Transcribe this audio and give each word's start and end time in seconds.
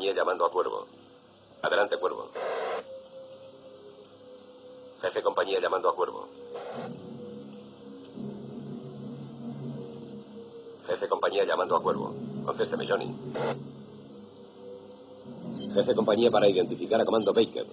compañía 0.00 0.14
llamando 0.14 0.46
a 0.46 0.50
Cuervo. 0.50 0.86
Adelante, 1.60 1.98
Cuervo. 1.98 2.28
Jefe 5.02 5.22
compañía 5.22 5.60
llamando 5.60 5.90
a 5.90 5.94
Cuervo. 5.94 6.26
Jefe 10.86 11.06
compañía 11.06 11.44
llamando 11.44 11.76
a 11.76 11.82
Cuervo. 11.82 12.14
Contésteme, 12.46 12.88
Johnny. 12.88 13.14
Jefe 15.74 15.94
compañía 15.94 16.30
para 16.30 16.48
identificar 16.48 16.98
a 16.98 17.04
Comando 17.04 17.34
Baker. 17.34 17.66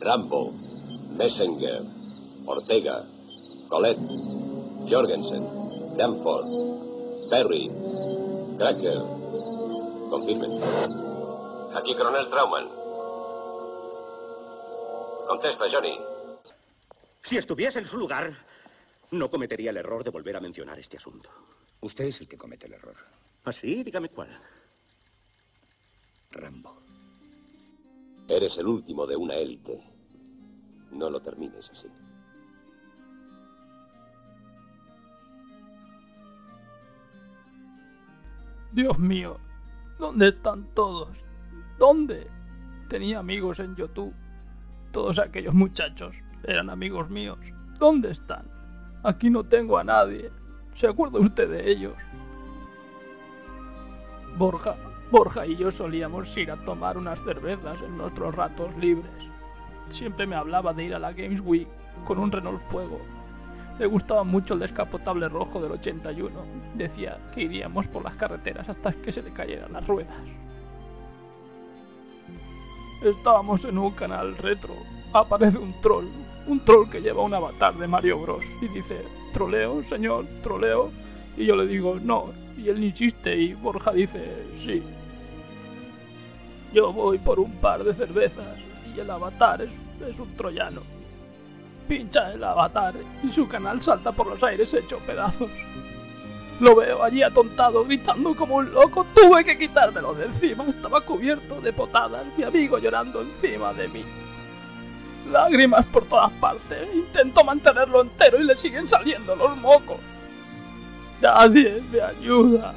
Rambo, 0.00 0.50
Messenger, 1.16 1.82
Ortega, 2.44 3.04
Colette, 3.68 4.00
Jorgensen, 4.90 5.96
Danforth, 5.96 7.30
Perry, 7.30 7.70
Cracker. 8.58 9.00
Confirmen. 10.10 11.09
Aquí, 11.74 11.94
coronel 11.94 12.28
Trauman. 12.28 12.68
Contesta, 15.28 15.66
Johnny. 15.70 15.96
Si 17.22 17.36
estuviese 17.36 17.78
en 17.78 17.86
su 17.86 17.96
lugar, 17.96 18.36
no 19.12 19.30
cometería 19.30 19.70
el 19.70 19.76
error 19.76 20.02
de 20.02 20.10
volver 20.10 20.36
a 20.36 20.40
mencionar 20.40 20.78
este 20.80 20.96
asunto. 20.96 21.30
Usted 21.80 22.04
es 22.06 22.20
el 22.20 22.28
que 22.28 22.36
comete 22.36 22.66
el 22.66 22.74
error. 22.74 22.96
¿Ah, 23.44 23.52
sí? 23.52 23.84
Dígame 23.84 24.08
cuál. 24.08 24.36
Rambo. 26.32 26.82
Eres 28.28 28.58
el 28.58 28.66
último 28.66 29.06
de 29.06 29.16
una 29.16 29.34
élite. 29.34 29.80
No 30.90 31.08
lo 31.08 31.20
termines 31.20 31.70
así. 31.70 31.88
Dios 38.72 38.98
mío, 38.98 39.38
¿dónde 39.98 40.28
están 40.28 40.64
todos? 40.74 41.08
¿Dónde? 41.80 42.26
Tenía 42.90 43.20
amigos 43.20 43.58
en 43.58 43.74
YouTube. 43.74 44.14
Todos 44.92 45.18
aquellos 45.18 45.54
muchachos 45.54 46.14
eran 46.44 46.68
amigos 46.68 47.08
míos. 47.08 47.38
¿Dónde 47.78 48.10
están? 48.10 48.44
Aquí 49.02 49.30
no 49.30 49.44
tengo 49.44 49.78
a 49.78 49.84
nadie. 49.84 50.30
¿Se 50.74 50.86
acuerda 50.86 51.18
usted 51.18 51.48
de 51.48 51.70
ellos? 51.70 51.94
Borja, 54.36 54.76
Borja 55.10 55.46
y 55.46 55.56
yo 55.56 55.72
solíamos 55.72 56.28
ir 56.36 56.50
a 56.50 56.62
tomar 56.66 56.98
unas 56.98 57.18
cervezas 57.24 57.80
en 57.80 57.96
nuestros 57.96 58.34
ratos 58.34 58.76
libres. 58.76 59.10
Siempre 59.88 60.26
me 60.26 60.36
hablaba 60.36 60.74
de 60.74 60.84
ir 60.84 60.94
a 60.94 60.98
la 60.98 61.14
Games 61.14 61.40
Week 61.40 61.68
con 62.06 62.18
un 62.18 62.30
Renault 62.30 62.60
Fuego 62.70 63.00
le 63.80 63.86
gustaba 63.86 64.24
mucho 64.24 64.52
el 64.52 64.60
descapotable 64.60 65.26
rojo 65.30 65.58
del 65.58 65.72
81. 65.72 66.28
Decía 66.74 67.16
que 67.34 67.40
iríamos 67.40 67.86
por 67.86 68.04
las 68.04 68.14
carreteras 68.16 68.68
hasta 68.68 68.92
que 68.92 69.10
se 69.10 69.22
le 69.22 69.32
cayeran 69.32 69.72
las 69.72 69.86
ruedas. 69.86 70.14
Estábamos 73.02 73.64
en 73.64 73.78
un 73.78 73.92
canal 73.92 74.36
retro. 74.36 74.74
Aparece 75.12 75.58
un 75.58 75.80
troll. 75.80 76.06
Un 76.46 76.60
troll 76.64 76.88
que 76.88 77.00
lleva 77.00 77.22
un 77.22 77.34
avatar 77.34 77.74
de 77.74 77.86
Mario 77.86 78.20
Bros. 78.20 78.42
Y 78.60 78.68
dice, 78.68 79.04
troleo, 79.32 79.82
señor, 79.84 80.26
troleo. 80.42 80.90
Y 81.36 81.46
yo 81.46 81.56
le 81.56 81.66
digo, 81.66 81.98
no. 82.00 82.30
Y 82.56 82.68
él 82.68 82.80
ni 82.80 82.92
chiste. 82.92 83.36
Y 83.36 83.54
Borja 83.54 83.92
dice, 83.92 84.46
sí. 84.64 84.82
Yo 86.72 86.92
voy 86.92 87.18
por 87.18 87.40
un 87.40 87.52
par 87.52 87.84
de 87.84 87.94
cervezas. 87.94 88.58
Y 88.94 89.00
el 89.00 89.10
avatar 89.10 89.62
es, 89.62 89.70
es 90.06 90.18
un 90.18 90.34
troyano 90.36 90.82
pincha 91.90 92.32
el 92.32 92.44
avatar 92.44 92.94
y 93.20 93.32
su 93.32 93.48
canal 93.48 93.82
salta 93.82 94.12
por 94.12 94.28
los 94.28 94.40
aires 94.44 94.72
hecho 94.72 95.00
pedazos. 95.00 95.50
Lo 96.60 96.76
veo 96.76 97.02
allí 97.02 97.22
atontado, 97.22 97.84
gritando 97.84 98.36
como 98.36 98.56
un 98.56 98.70
loco. 98.72 99.06
Tuve 99.14 99.44
que 99.44 99.58
quitármelo 99.58 100.12
de 100.14 100.26
encima. 100.26 100.64
Estaba 100.68 101.00
cubierto 101.00 101.60
de 101.60 101.72
potadas, 101.72 102.26
mi 102.36 102.44
amigo 102.44 102.78
llorando 102.78 103.22
encima 103.22 103.72
de 103.72 103.88
mí. 103.88 104.04
Lágrimas 105.30 105.86
por 105.86 106.04
todas 106.04 106.30
partes. 106.32 106.94
Intento 106.94 107.42
mantenerlo 107.44 108.02
entero 108.02 108.40
y 108.40 108.44
le 108.44 108.56
siguen 108.56 108.86
saliendo 108.88 109.34
los 109.34 109.56
mocos. 109.56 110.00
Nadie 111.22 111.82
me 111.90 112.00
ayuda. 112.00 112.74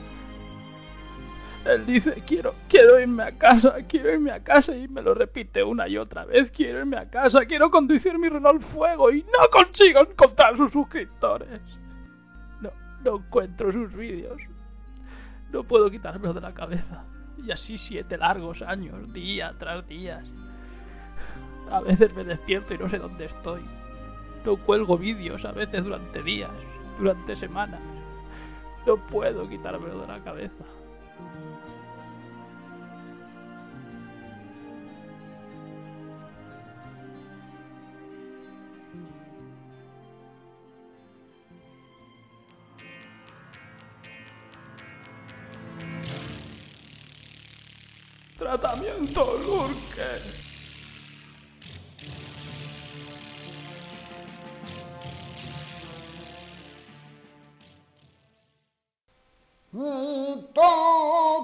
Él 1.66 1.86
dice, 1.86 2.22
quiero, 2.26 2.56
quiero 2.68 3.00
irme 3.00 3.24
a 3.24 3.32
casa, 3.32 3.76
quiero 3.88 4.14
irme 4.14 4.32
a 4.32 4.44
casa 4.44 4.76
y 4.76 4.88
me 4.90 5.02
lo 5.02 5.14
repite 5.14 5.64
una 5.64 5.88
y 5.88 5.98
otra 5.98 6.26
vez, 6.26 6.52
quiero 6.52 6.80
irme 6.80 6.98
a 6.98 7.10
casa, 7.10 7.46
quiero 7.46 7.72
conducir 7.72 8.18
mi 8.20 8.28
Renault 8.28 8.62
Fuego 8.74 9.10
y 9.12 9.24
no 9.24 9.50
consigo 9.50 10.02
encontrar 10.02 10.58
sus 10.58 10.74
suscriptores. 10.74 11.62
No, 13.03 13.18
encuentro 13.18 13.72
sus 13.72 13.94
vídeos. 13.94 14.41
No 15.52 15.64
puedo 15.64 15.91
quitármelo 15.91 16.34
de 16.34 16.41
la 16.41 16.53
cabeza. 16.53 17.03
Y 17.38 17.52
así 17.52 17.78
siete 17.78 18.18
largos 18.18 18.62
años, 18.62 19.12
día 19.12 19.53
tras 19.59 19.88
día. 19.88 20.24
A 21.72 21.81
veces 21.81 22.13
me 22.16 22.24
despierto 22.24 22.74
y 22.74 22.78
no 22.78 22.90
sé 22.90 23.00
dónde 23.00 23.25
estoy. 23.25 23.62
No 24.46 24.58
cuelgo 24.58 24.97
vídeos, 24.97 25.44
a 25.46 25.52
veces 25.52 25.84
durante 25.84 26.22
días, 26.22 26.52
durante 26.97 27.36
semanas. 27.36 27.81
No 28.86 28.97
puedo 29.08 29.47
quitármelo 29.47 30.02
de 30.02 30.08
la 30.08 30.24
cabeza. 30.24 30.63
Tratamiento 48.44 49.38
Lurker. 49.38 50.22
Tu 59.72 60.72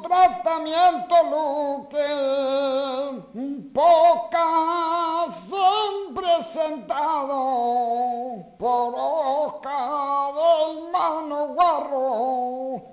tratamiento 0.03 1.15
Lurker, 1.31 2.03
pocas 3.73 5.33
han 5.53 6.13
presentado 6.13 7.39
por 8.59 8.93
hoja 8.93 10.33
del 10.35 10.91
mano 10.91 11.47
guarro 11.55 12.88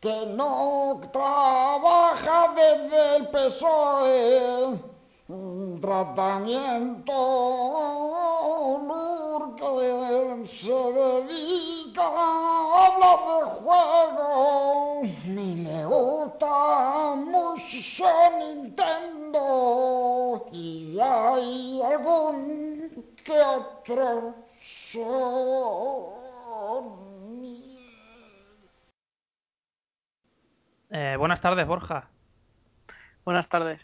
que 0.00 0.26
no 0.26 1.00
trabaja 1.12 2.54
desde 2.54 3.16
el 3.16 3.28
PSOE. 3.28 4.80
Tratamiento 5.80 7.50
que 9.56 10.46
se 10.46 10.72
dedica 10.72 12.02
a 12.02 12.86
hablar 12.86 13.20
de 13.28 13.44
juegos. 13.60 15.08
Ni 15.26 15.48
le 15.64 15.84
gusta 15.84 17.14
mucho 17.16 18.08
Nintendo. 18.38 19.42
Y 20.52 20.98
hay 20.98 21.82
algún 21.82 23.04
que 23.24 23.40
otro 23.40 24.34
Eh, 30.90 31.16
buenas 31.18 31.40
tardes, 31.40 31.66
Borja. 31.66 32.08
Buenas 33.24 33.48
tardes. 33.48 33.80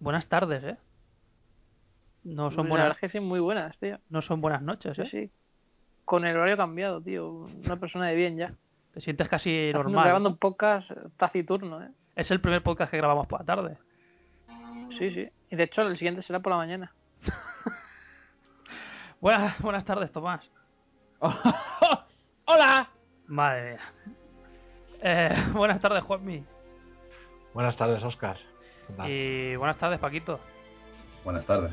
Buenas 0.00 0.26
tardes, 0.26 0.64
¿eh? 0.64 0.76
No 2.24 2.50
son 2.50 2.68
buenas, 2.68 2.96
que 2.98 3.08
sí, 3.08 3.20
muy 3.20 3.38
buenas, 3.38 3.76
tío. 3.78 3.98
no 4.08 4.22
son 4.22 4.40
buenas 4.40 4.62
noches, 4.62 4.98
¿eh? 4.98 5.06
Sí. 5.06 5.30
Con 6.04 6.24
el 6.26 6.36
horario 6.36 6.56
cambiado, 6.56 7.00
tío. 7.00 7.28
Una 7.28 7.76
persona 7.76 8.08
de 8.08 8.14
bien 8.14 8.36
ya. 8.36 8.54
Te 8.94 9.00
sientes 9.00 9.28
casi 9.28 9.70
normal. 9.72 10.04
Grabando 10.04 10.30
¿no? 10.30 10.34
un 10.34 10.38
podcast 10.38 10.90
taciturno, 11.16 11.82
¿eh? 11.82 11.90
Es 12.16 12.30
el 12.30 12.40
primer 12.40 12.62
podcast 12.62 12.90
que 12.90 12.96
grabamos 12.96 13.26
por 13.26 13.40
la 13.40 13.46
tarde. 13.46 13.78
Sí, 14.98 15.10
sí. 15.10 15.28
Y 15.50 15.56
de 15.56 15.64
hecho, 15.64 15.82
el 15.82 15.96
siguiente 15.96 16.22
será 16.22 16.40
por 16.40 16.50
la 16.52 16.58
mañana. 16.58 16.92
Buenas, 19.20 19.58
buenas 19.60 19.84
tardes, 19.84 20.12
Tomás. 20.12 20.44
¡Hola! 22.44 22.88
Madre 23.26 23.72
mía. 23.72 24.14
Eh, 25.06 25.28
buenas 25.52 25.80
tardes, 25.82 26.02
Juanmi. 26.02 26.42
Buenas 27.52 27.76
tardes, 27.76 28.02
Oscar. 28.02 28.38
Y 29.06 29.54
buenas 29.56 29.76
tardes, 29.76 30.00
Paquito. 30.00 30.40
Buenas 31.22 31.44
tardes. 31.44 31.72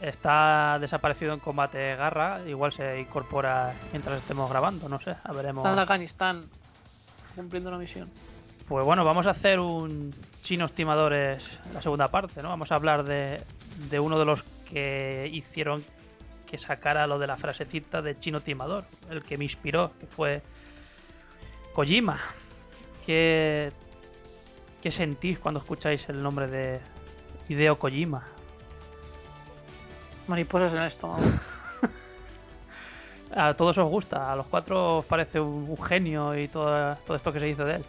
Está 0.00 0.78
desaparecido 0.78 1.32
en 1.32 1.40
combate 1.40 1.96
Garra. 1.96 2.40
Igual 2.46 2.72
se 2.72 3.00
incorpora 3.00 3.74
mientras 3.92 4.20
estemos 4.20 4.48
grabando, 4.50 4.88
no 4.88 5.00
sé. 5.00 5.16
A 5.24 5.32
veremos. 5.32 5.64
Está 5.64 5.72
en 5.72 5.78
Afganistán 5.78 6.44
cumpliendo 7.34 7.70
una 7.70 7.78
misión. 7.78 8.10
Pues 8.68 8.84
bueno, 8.84 9.04
vamos 9.04 9.26
a 9.26 9.30
hacer 9.30 9.58
un 9.58 10.14
chinos 10.42 10.72
timadores 10.72 11.42
la 11.72 11.82
segunda 11.82 12.08
parte, 12.08 12.42
¿no? 12.42 12.50
Vamos 12.50 12.70
a 12.70 12.76
hablar 12.76 13.04
de, 13.04 13.42
de 13.90 14.00
uno 14.00 14.18
de 14.18 14.24
los 14.26 14.42
que 14.70 15.28
hicieron 15.32 15.84
que 16.46 16.58
sacara 16.58 17.06
lo 17.06 17.18
de 17.18 17.26
la 17.26 17.36
frasecita 17.36 18.02
de 18.02 18.18
chino 18.20 18.42
timador, 18.42 18.84
el 19.08 19.22
que 19.22 19.38
me 19.38 19.44
inspiró, 19.44 19.92
que 19.98 20.06
fue 20.06 20.42
Kojima. 21.74 22.20
¿Qué, 23.10 23.72
¿Qué 24.80 24.92
sentís 24.92 25.40
cuando 25.40 25.58
escucháis 25.58 26.08
el 26.08 26.22
nombre 26.22 26.46
de 26.46 26.78
Hideo 27.48 27.76
Kojima? 27.76 28.28
Mariposas 30.28 30.72
en 30.72 30.78
el 30.78 30.86
estómago. 30.86 31.24
A 33.32 33.54
todos 33.54 33.76
os 33.78 33.90
gusta, 33.90 34.30
a 34.30 34.36
los 34.36 34.46
cuatro 34.46 34.98
os 34.98 35.04
parece 35.06 35.40
un, 35.40 35.76
genio 35.82 36.38
y 36.38 36.46
todo, 36.46 36.96
todo 37.04 37.16
esto 37.16 37.32
que 37.32 37.40
se 37.40 37.48
hizo 37.48 37.64
de 37.64 37.76
él. 37.76 37.84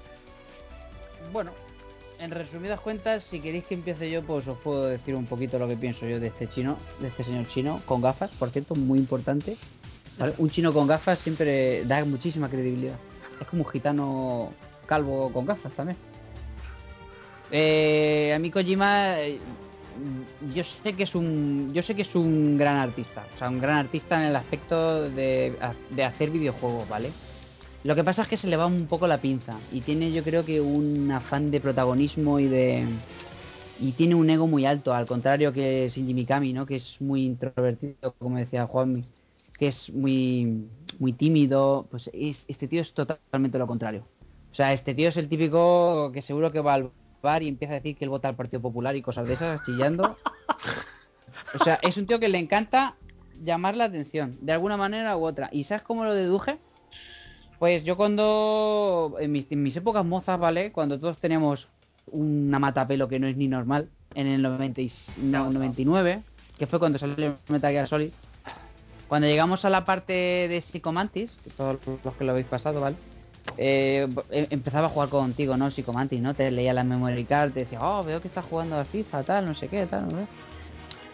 Bueno, 1.32 1.52
en 2.18 2.32
resumidas 2.32 2.80
cuentas, 2.80 3.24
si 3.26 3.40
queréis 3.42 3.66
que 3.66 3.76
empiece 3.76 4.10
yo, 4.10 4.24
pues 4.24 4.48
os 4.48 4.58
puedo 4.58 4.88
decir 4.88 5.14
un 5.14 5.28
poquito 5.28 5.60
lo 5.60 5.68
que 5.68 5.78
pienso 5.78 6.08
yo 6.08 6.20
de 6.20 6.28
este 6.28 6.48
chino, 6.48 6.80
de 7.00 7.10
este 7.10 7.26
señor 7.26 7.48
chino, 7.50 7.84
con 7.86 8.02
gafas, 8.02 8.32
por 8.40 8.50
cierto, 8.50 8.74
muy 8.74 8.98
importante. 8.98 9.56
¿vale? 10.18 10.34
Un 10.40 10.50
chino 10.50 10.74
con 10.74 10.88
gafas 10.88 11.20
siempre 11.20 11.86
da 11.86 12.04
muchísima 12.06 12.50
credibilidad. 12.50 12.98
Es 13.40 13.46
como 13.46 13.64
un 13.66 13.70
gitano 13.70 14.52
calvo 14.92 15.32
con 15.32 15.46
gafas 15.46 15.72
también. 15.74 15.98
A 18.36 18.40
mí 18.40 18.52
Kojima, 18.52 19.16
yo 20.54 20.64
sé 20.84 20.94
que 20.98 21.04
es 21.04 21.16
un, 21.16 21.72
yo 21.74 21.82
sé 21.82 21.96
que 21.96 22.02
es 22.02 22.14
un 22.14 22.58
gran 22.58 22.76
artista, 22.76 23.26
o 23.34 23.38
sea, 23.38 23.50
un 23.50 23.62
gran 23.62 23.78
artista 23.78 24.22
en 24.22 24.28
el 24.30 24.36
aspecto 24.36 25.10
de, 25.10 25.56
de 25.92 26.04
hacer 26.04 26.30
videojuegos, 26.30 26.90
¿vale? 26.90 27.12
Lo 27.86 27.96
que 27.96 28.04
pasa 28.04 28.24
es 28.24 28.28
que 28.28 28.36
se 28.38 28.48
le 28.48 28.58
va 28.58 28.66
un 28.66 28.88
poco 28.88 29.08
la 29.08 29.20
pinza 29.22 29.58
y 29.72 29.80
tiene 29.82 30.12
yo 30.12 30.24
creo 30.24 30.44
que 30.46 30.60
un 30.60 31.10
afán 31.12 31.52
de 31.52 31.62
protagonismo 31.62 32.40
y 32.40 32.48
de 32.48 32.86
y 33.80 33.94
tiene 33.94 34.14
un 34.16 34.30
ego 34.30 34.46
muy 34.46 34.66
alto, 34.66 34.94
al 34.94 35.08
contrario 35.08 35.52
que 35.54 35.90
Shinji 35.90 36.14
Mikami, 36.14 36.52
¿no? 36.54 36.66
Que 36.66 36.76
es 36.76 37.00
muy 37.00 37.24
introvertido, 37.26 38.14
como 38.20 38.38
decía 38.38 38.68
Juanmi, 38.68 39.04
que 39.58 39.68
es 39.70 39.90
muy 39.90 40.68
muy 41.00 41.14
tímido, 41.14 41.88
pues 41.90 42.10
es- 42.14 42.44
este 42.48 42.68
tío 42.68 42.82
es 42.82 42.94
totalmente 42.94 43.58
lo 43.58 43.66
contrario. 43.68 44.04
O 44.52 44.56
sea, 44.56 44.74
este 44.74 44.94
tío 44.94 45.10
es 45.10 45.18
el 45.18 45.30
típico 45.30 46.12
que 46.14 46.22
seguro 46.22 46.52
que 46.52 46.60
va 46.60 46.74
al 46.74 46.92
bar 47.22 47.44
y 47.44 47.48
empieza 47.48 47.74
a 47.74 47.78
decir 47.78 47.96
que 47.96 48.04
él 48.04 48.10
vota 48.10 48.28
al 48.28 48.36
Partido 48.36 48.62
Popular 48.62 48.96
y 48.96 49.02
cosas 49.02 49.28
de 49.28 49.36
esas, 49.36 49.64
chillando. 49.64 50.18
O 51.60 51.64
sea, 51.64 51.80
es 51.82 51.96
un 51.98 52.06
tío 52.08 52.20
que 52.20 52.30
le 52.30 52.40
encanta 52.40 52.96
llamar 53.44 53.76
la 53.76 53.86
atención, 53.86 54.38
de 54.42 54.52
alguna 54.52 54.78
manera 54.78 55.18
u 55.18 55.24
otra. 55.26 55.50
¿Y 55.52 55.64
sabes 55.64 55.84
cómo 55.84 56.04
lo 56.04 56.14
deduje? 56.14 56.58
Pues 57.60 57.84
yo 57.84 57.96
cuando, 57.96 59.16
en 59.20 59.32
mis, 59.32 59.52
en 59.52 59.62
mis 59.64 59.76
épocas 59.76 60.04
mozas, 60.04 60.40
¿vale? 60.40 60.72
Cuando 60.72 61.00
todos 61.00 61.18
teníamos 61.20 61.68
una 62.08 62.60
matapelo 62.60 63.08
que 63.08 63.20
no 63.20 63.28
es 63.28 63.38
ni 63.38 63.48
normal, 63.48 63.90
en 64.16 64.28
el 64.28 64.42
90 64.42 64.82
y- 64.82 64.92
no, 65.18 65.50
99, 65.50 66.24
que 66.58 66.68
fue 66.68 66.80
cuando 66.80 66.98
salió 66.98 67.16
el 67.16 67.36
Metal 67.48 67.72
Gear 67.72 67.88
Solid, 67.88 68.12
cuando 69.08 69.28
llegamos 69.28 69.64
a 69.64 69.70
la 69.70 69.86
parte 69.86 70.14
de 70.14 70.62
Psychomantis, 70.62 71.32
que 71.44 71.52
todos 71.52 71.80
los 72.04 72.16
que 72.16 72.24
lo 72.24 72.32
habéis 72.32 72.48
pasado, 72.48 72.82
¿vale? 72.82 72.96
Eh, 73.58 74.08
em- 74.30 74.48
empezaba 74.50 74.88
a 74.88 74.90
jugar 74.90 75.10
contigo, 75.10 75.58
¿no? 75.58 75.70
Psychomantis, 75.72 76.22
¿no? 76.22 76.34
Te 76.34 76.50
leía 76.52 76.74
la 76.74 76.84
memory 76.84 77.26
card, 77.26 77.54
te 77.54 77.62
decía, 77.62 77.80
oh, 77.82 78.04
veo 78.04 78.22
que 78.22 78.28
estás 78.28 78.46
jugando 78.46 78.78
a 78.78 78.86
FIFA, 78.86 79.24
tal, 79.24 79.46
no 79.46 79.54
sé 79.54 79.68
qué, 79.68 79.86
tal, 79.88 80.10
no 80.10 80.18
sé. 80.18 80.28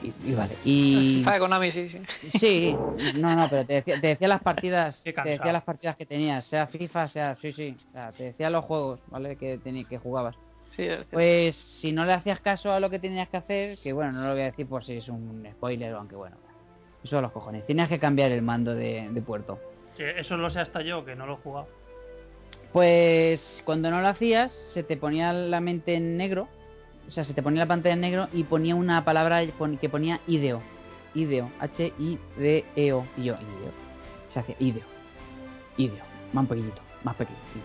Y, 0.01 0.13
y 0.29 0.35
vale, 0.35 0.56
y... 0.63 1.19
FIFA 1.19 1.33
de 1.33 1.39
Konami, 1.39 1.71
sí, 1.71 1.89
sí. 1.89 2.01
Sí, 2.39 2.77
no, 3.15 3.35
no, 3.35 3.50
pero 3.50 3.65
te 3.65 3.74
decía, 3.74 4.00
te 4.00 4.07
decía 4.07 4.27
las 4.27 4.41
partidas, 4.41 5.01
te 5.03 5.12
decía 5.12 5.51
las 5.51 5.63
partidas 5.63 5.95
que 5.95 6.06
tenías, 6.06 6.45
sea 6.45 6.68
FIFA, 6.68 7.07
sea, 7.07 7.35
sí, 7.41 7.51
sí, 7.51 7.75
o 7.89 7.91
sea, 7.91 8.12
te 8.12 8.25
decía 8.25 8.50
los 8.50 8.65
juegos, 8.65 9.00
¿vale? 9.07 9.35
Que 9.35 9.59
que 9.89 9.97
jugabas. 9.97 10.35
Sí, 10.69 10.83
es 10.83 10.88
cierto. 10.88 11.07
Pues 11.12 11.56
si 11.56 11.91
no 11.91 12.06
le 12.06 12.13
hacías 12.13 12.39
caso 12.41 12.71
a 12.71 12.80
lo 12.80 12.89
que 12.89 13.00
tenías 13.00 13.30
que 13.30 13.38
hacer, 13.38 13.77
que 13.81 13.94
bueno, 13.94 14.12
no 14.12 14.21
lo 14.27 14.31
voy 14.33 14.41
a 14.41 14.45
decir 14.45 14.68
por 14.68 14.83
si 14.83 14.97
es 14.97 15.07
un 15.09 15.47
spoiler, 15.53 15.94
aunque 15.94 16.15
bueno, 16.15 16.38
eso 17.03 17.15
de 17.15 17.21
los 17.21 17.31
cojones. 17.31 17.65
Tenías 17.65 17.89
que 17.89 18.00
cambiar 18.00 18.31
el 18.31 18.41
mando 18.41 18.75
de, 18.75 19.09
de 19.09 19.21
puerto. 19.21 19.59
Sí, 19.95 20.03
eso 20.03 20.38
lo 20.38 20.50
sé 20.50 20.59
hasta 20.59 20.81
yo, 20.81 21.03
que 21.03 21.15
no 21.15 21.25
lo 21.25 21.33
he 21.33 21.38
jugado. 21.38 21.68
Pues 22.77 23.63
cuando 23.65 23.89
no 23.89 24.01
lo 24.01 24.07
hacías, 24.07 24.51
se 24.75 24.83
te 24.83 24.97
ponía 24.97 25.33
la 25.33 25.59
mente 25.62 25.95
en 25.95 26.15
negro, 26.15 26.47
o 27.07 27.12
sea, 27.12 27.24
se 27.24 27.33
te 27.33 27.41
ponía 27.41 27.62
la 27.62 27.65
pantalla 27.65 27.95
en 27.95 28.01
negro 28.01 28.27
y 28.31 28.44
ponía 28.44 28.75
una 28.75 29.03
palabra 29.03 29.44
que 29.81 29.89
ponía 29.89 30.19
ideo. 30.27 30.62
Ideo, 31.15 31.50
H-I-D-E-O. 31.59 33.06
Y 33.18 33.24
yo, 33.24 33.33
ideo. 33.33 33.71
Se 34.31 34.41
hacía 34.41 34.56
ideo. 34.59 34.83
Ideo. 35.77 36.03
Más 36.33 36.45
pequeñito, 36.45 36.79
más 37.03 37.15
pequeño. 37.15 37.39
ideo. 37.56 37.63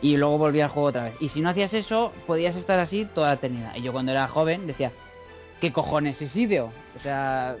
Y 0.00 0.16
luego 0.16 0.38
volvía 0.38 0.66
al 0.66 0.70
juego 0.70 0.90
otra 0.90 1.02
vez. 1.06 1.14
Y 1.18 1.30
si 1.30 1.40
no 1.40 1.48
hacías 1.48 1.74
eso, 1.74 2.12
podías 2.28 2.54
estar 2.54 2.78
así 2.78 3.08
toda 3.12 3.26
la 3.26 3.34
eternidad. 3.34 3.74
Y 3.74 3.82
yo 3.82 3.90
cuando 3.90 4.12
era 4.12 4.28
joven 4.28 4.64
decía, 4.68 4.92
¿qué 5.60 5.72
cojones 5.72 6.22
es 6.22 6.36
ideo? 6.36 6.70
O 6.96 7.02
sea, 7.02 7.56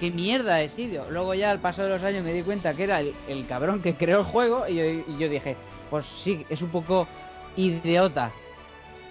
¿qué 0.00 0.10
mierda 0.10 0.62
es 0.62 0.78
ideo? 0.78 1.10
Luego 1.10 1.34
ya 1.34 1.50
al 1.50 1.60
paso 1.60 1.82
de 1.82 1.90
los 1.90 2.02
años 2.02 2.24
me 2.24 2.32
di 2.32 2.42
cuenta 2.42 2.72
que 2.72 2.84
era 2.84 3.00
el, 3.00 3.46
cabrón 3.46 3.82
que 3.82 3.96
creó 3.96 4.20
el 4.20 4.24
juego 4.24 4.66
y 4.66 4.76
yo 5.18 5.28
dije, 5.28 5.56
pues 5.90 6.06
sí, 6.22 6.46
es 6.48 6.62
un 6.62 6.70
poco 6.70 7.06
idiota 7.56 8.32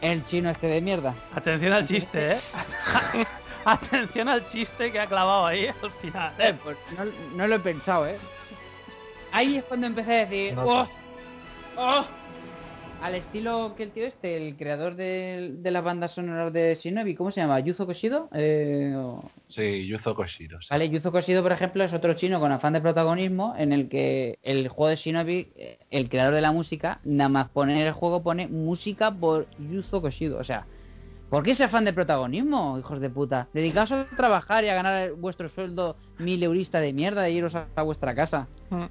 el 0.01 0.25
chino 0.25 0.49
este 0.49 0.67
de 0.67 0.81
mierda. 0.81 1.15
Atención 1.33 1.73
al 1.73 1.87
chiste, 1.87 2.33
¿eh? 2.33 2.39
Atención 3.65 4.29
al 4.29 4.47
chiste 4.49 4.91
que 4.91 4.99
ha 4.99 5.07
clavado 5.07 5.47
ahí 5.47 5.67
al 5.67 5.91
final. 6.01 6.33
Eh, 6.37 6.49
¿eh? 6.49 6.55
pues 6.63 6.77
no, 6.97 7.05
no 7.35 7.47
lo 7.47 7.55
he 7.55 7.59
pensado, 7.59 8.07
¿eh? 8.07 8.19
Ahí 9.31 9.57
es 9.57 9.63
cuando 9.65 9.87
empecé 9.87 10.13
a 10.13 10.25
decir, 10.25 10.53
No 10.53 10.65
¡oh! 10.65 10.87
¡oh! 11.77 12.05
Al 13.01 13.13
estilo 13.13 13.75
que 13.77 13.83
el 13.83 13.91
tío 13.91 14.05
este, 14.07 14.35
el 14.47 14.57
creador 14.57 14.95
de, 14.95 15.51
de 15.59 15.71
las 15.71 15.83
bandas 15.83 16.13
sonoras 16.13 16.51
de 16.51 16.75
Shinobi, 16.81 17.13
¿cómo 17.13 17.29
se 17.31 17.39
llama? 17.41 17.59
¿Yuzo 17.59 17.85
Koshido? 17.85 18.29
Eh, 18.33 18.93
o- 18.95 19.29
Sí, 19.47 19.85
Yuzo 19.87 20.15
Koshiro. 20.15 20.59
sí. 20.61 20.67
Vale, 20.71 20.89
Yuzo 20.89 21.11
Koshido, 21.11 21.43
por 21.43 21.51
ejemplo, 21.51 21.83
es 21.83 21.93
otro 21.93 22.13
chino 22.15 22.39
con 22.39 22.51
afán 22.51 22.73
de 22.73 22.81
protagonismo 22.81 23.53
en 23.57 23.73
el 23.73 23.89
que 23.89 24.39
el 24.41 24.69
juego 24.69 24.89
de 24.89 24.95
Shinobi, 24.95 25.51
eh, 25.55 25.77
el 25.91 26.09
creador 26.09 26.33
de 26.33 26.41
la 26.41 26.51
música, 26.51 26.99
nada 27.03 27.29
más 27.29 27.49
poner 27.49 27.85
el 27.85 27.93
juego 27.93 28.23
pone 28.23 28.47
música 28.47 29.11
por 29.11 29.45
Yuzo 29.59 30.01
Koshido. 30.01 30.39
O 30.39 30.43
sea, 30.43 30.65
¿por 31.29 31.43
qué 31.43 31.51
ese 31.51 31.65
afán 31.65 31.85
de 31.85 31.93
protagonismo, 31.93 32.79
hijos 32.79 33.01
de 33.01 33.09
puta? 33.11 33.49
Dedicaos 33.53 33.91
a 33.91 34.05
trabajar 34.17 34.63
y 34.63 34.69
a 34.69 34.73
ganar 34.75 35.11
vuestro 35.11 35.47
sueldo 35.49 35.95
mil 36.17 36.41
eurista 36.41 36.79
de 36.79 36.91
mierda 36.93 37.27
e 37.27 37.31
iros 37.33 37.53
a, 37.53 37.67
a 37.75 37.83
vuestra 37.83 38.15
casa. 38.15 38.47
Mm. 38.71 38.85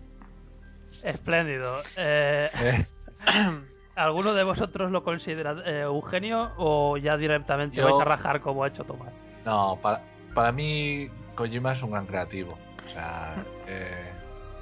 Espléndido. 1.03 1.81
Eh, 1.97 2.49
Eh, 2.61 2.87
¿Alguno 3.97 4.35
de 4.35 4.43
vosotros 4.45 4.91
lo 4.91 5.05
considera 5.05 5.55
eh, 5.67 5.87
un 5.87 6.03
genio 6.05 6.51
o 6.57 6.97
ya 6.97 7.17
directamente 7.17 7.77
Yo- 7.77 7.85
vais 7.85 8.01
a 8.01 8.05
rajar 8.05 8.41
como 8.41 8.65
ha 8.65 8.69
hecho 8.69 8.85
Tomás? 8.85 9.13
no, 9.45 9.79
para, 9.83 10.01
para 10.35 10.51
mí 10.53 11.09
Kojima 11.37 11.73
es 11.75 11.83
un 11.83 11.93
gran 11.93 12.07
creativo. 12.07 12.59
O 12.85 12.89
sea, 12.89 13.35
eh, 13.69 14.11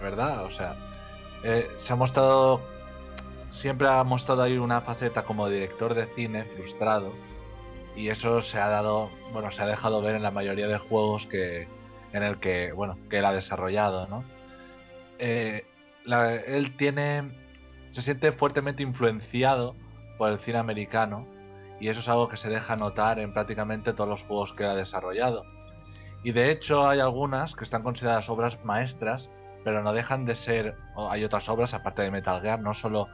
¿verdad? 0.00 0.44
O 0.44 0.50
sea, 0.50 0.74
eh, 1.44 1.68
se 1.78 1.92
ha 1.92 1.96
mostrado, 1.96 2.60
siempre 3.50 3.88
ha 3.88 4.02
mostrado 4.04 4.42
ahí 4.42 4.58
una 4.58 4.80
faceta 4.82 5.22
como 5.24 5.48
director 5.48 5.94
de 5.94 6.06
cine 6.14 6.44
frustrado. 6.44 7.12
Y 7.96 8.08
eso 8.08 8.40
se 8.42 8.58
ha 8.58 8.68
dado, 8.68 9.10
bueno, 9.32 9.50
se 9.50 9.62
ha 9.62 9.66
dejado 9.66 10.00
ver 10.02 10.16
en 10.16 10.22
la 10.22 10.30
mayoría 10.30 10.66
de 10.66 10.78
juegos 10.78 11.26
que, 11.26 11.68
en 12.12 12.22
el 12.22 12.38
que, 12.38 12.72
bueno, 12.72 12.96
que 13.10 13.18
él 13.18 13.24
ha 13.26 13.32
desarrollado, 13.32 14.06
¿no? 14.08 14.24
Eh, 15.18 15.64
la- 16.04 16.34
él 16.34 16.74
tiene, 16.76 17.30
se 17.92 18.02
siente 18.02 18.32
fuertemente 18.32 18.82
influenciado 18.82 19.76
por 20.18 20.30
el 20.30 20.38
cine 20.40 20.58
americano 20.58 21.26
y 21.80 21.88
eso 21.88 22.00
es 22.00 22.08
algo 22.08 22.28
que 22.28 22.36
se 22.36 22.48
deja 22.48 22.76
notar 22.76 23.18
en 23.18 23.32
prácticamente 23.32 23.92
todos 23.92 24.08
los 24.08 24.22
juegos 24.22 24.52
que 24.52 24.64
ha 24.64 24.74
desarrollado. 24.74 25.44
Y 26.22 26.32
de 26.32 26.50
hecho 26.50 26.86
hay 26.86 27.00
algunas 27.00 27.54
que 27.54 27.64
están 27.64 27.82
consideradas 27.82 28.28
obras 28.28 28.62
maestras, 28.64 29.28
pero 29.64 29.82
no 29.82 29.92
dejan 29.92 30.24
de 30.24 30.34
ser, 30.34 30.76
hay 31.10 31.24
otras 31.24 31.48
obras 31.48 31.74
aparte 31.74 32.02
de 32.02 32.10
Metal 32.10 32.40
Gear, 32.40 32.60
no 32.60 32.74
solo 32.74 33.08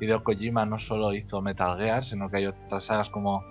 Hideo 0.00 0.24
Kojima 0.24 0.66
no 0.66 0.78
solo 0.78 1.12
hizo 1.14 1.40
Metal 1.40 1.78
Gear, 1.78 2.04
sino 2.04 2.30
que 2.30 2.38
hay 2.38 2.46
otras 2.46 2.84
sagas 2.84 3.08
como 3.10 3.44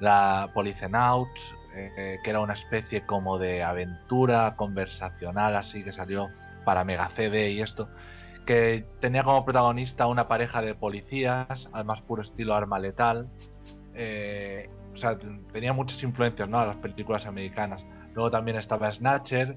la 0.00 0.50
Polycenauts, 0.54 1.54
eh, 1.74 2.18
que 2.22 2.30
era 2.30 2.40
una 2.40 2.54
especie 2.54 3.04
como 3.04 3.38
de 3.38 3.62
aventura 3.62 4.54
conversacional 4.56 5.54
así 5.56 5.84
que 5.84 5.92
salió 5.92 6.28
para 6.64 6.84
Mega 6.84 7.08
CD 7.16 7.52
y 7.52 7.62
esto, 7.62 7.88
que 8.48 8.86
tenía 9.00 9.24
como 9.24 9.44
protagonista 9.44 10.06
una 10.06 10.26
pareja 10.26 10.62
de 10.62 10.74
policías 10.74 11.68
al 11.70 11.84
más 11.84 12.00
puro 12.00 12.22
estilo 12.22 12.54
arma 12.54 12.78
letal. 12.78 13.28
eh, 13.94 14.70
o 14.94 14.96
sea, 14.96 15.18
tenía 15.52 15.74
muchas 15.74 16.02
influencias 16.02 16.48
¿no? 16.48 16.58
a 16.58 16.64
las 16.66 16.76
películas 16.76 17.26
americanas. 17.26 17.84
Luego 18.14 18.30
también 18.30 18.56
estaba 18.56 18.90
Snatcher, 18.90 19.56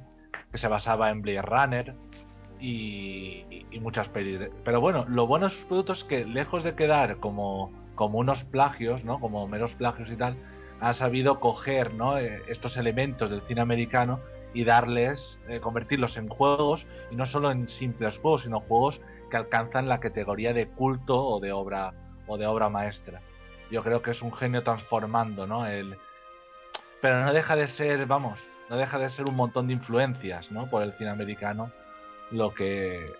que 0.51 0.57
se 0.57 0.67
basaba 0.67 1.09
en 1.09 1.21
Blade 1.21 1.41
Runner 1.41 1.95
y, 2.59 3.65
y- 3.71 3.79
muchas 3.79 4.09
pelis. 4.09 4.41
Pero 4.65 4.81
bueno, 4.81 5.05
lo 5.07 5.25
bueno 5.25 5.47
de 5.47 5.55
sus 5.55 5.63
productos 5.65 5.99
es 5.99 6.03
que 6.03 6.25
lejos 6.25 6.63
de 6.65 6.75
quedar 6.75 7.15
como, 7.17 7.71
como 7.95 8.19
unos 8.19 8.43
plagios, 8.43 9.03
¿no? 9.05 9.19
como 9.21 9.47
meros 9.47 9.73
plagios 9.73 10.11
y 10.11 10.17
tal, 10.17 10.35
ha 10.81 10.93
sabido 10.93 11.39
coger 11.39 11.93
¿no? 11.93 12.17
Eh, 12.19 12.41
estos 12.49 12.75
elementos 12.75 13.31
del 13.31 13.41
cine 13.43 13.61
americano 13.61 14.19
y 14.53 14.63
darles, 14.63 15.39
eh, 15.47 15.59
convertirlos 15.59 16.17
en 16.17 16.27
juegos 16.27 16.85
y 17.09 17.15
no 17.15 17.25
solo 17.25 17.51
en 17.51 17.69
simples 17.69 18.17
juegos, 18.17 18.43
sino 18.43 18.59
juegos 18.59 19.01
que 19.29 19.37
alcanzan 19.37 19.87
la 19.87 19.99
categoría 19.99 20.53
de 20.53 20.67
culto 20.67 21.23
o 21.23 21.39
de 21.39 21.51
obra 21.51 21.93
o 22.27 22.37
de 22.37 22.45
obra 22.45 22.69
maestra. 22.69 23.21
Yo 23.69 23.83
creo 23.83 24.01
que 24.01 24.11
es 24.11 24.21
un 24.21 24.33
genio 24.33 24.63
transformando, 24.63 25.47
¿no? 25.47 25.65
El... 25.65 25.97
Pero 27.01 27.23
no 27.23 27.33
deja 27.33 27.55
de 27.55 27.67
ser, 27.67 28.05
vamos, 28.05 28.39
no 28.69 28.77
deja 28.77 28.99
de 28.99 29.09
ser 29.09 29.25
un 29.25 29.35
montón 29.35 29.67
de 29.67 29.73
influencias, 29.73 30.51
¿no? 30.51 30.69
Por 30.69 30.83
el 30.83 30.93
cine 30.93 31.09
americano, 31.09 31.71
lo 32.31 32.53
que 32.53 33.13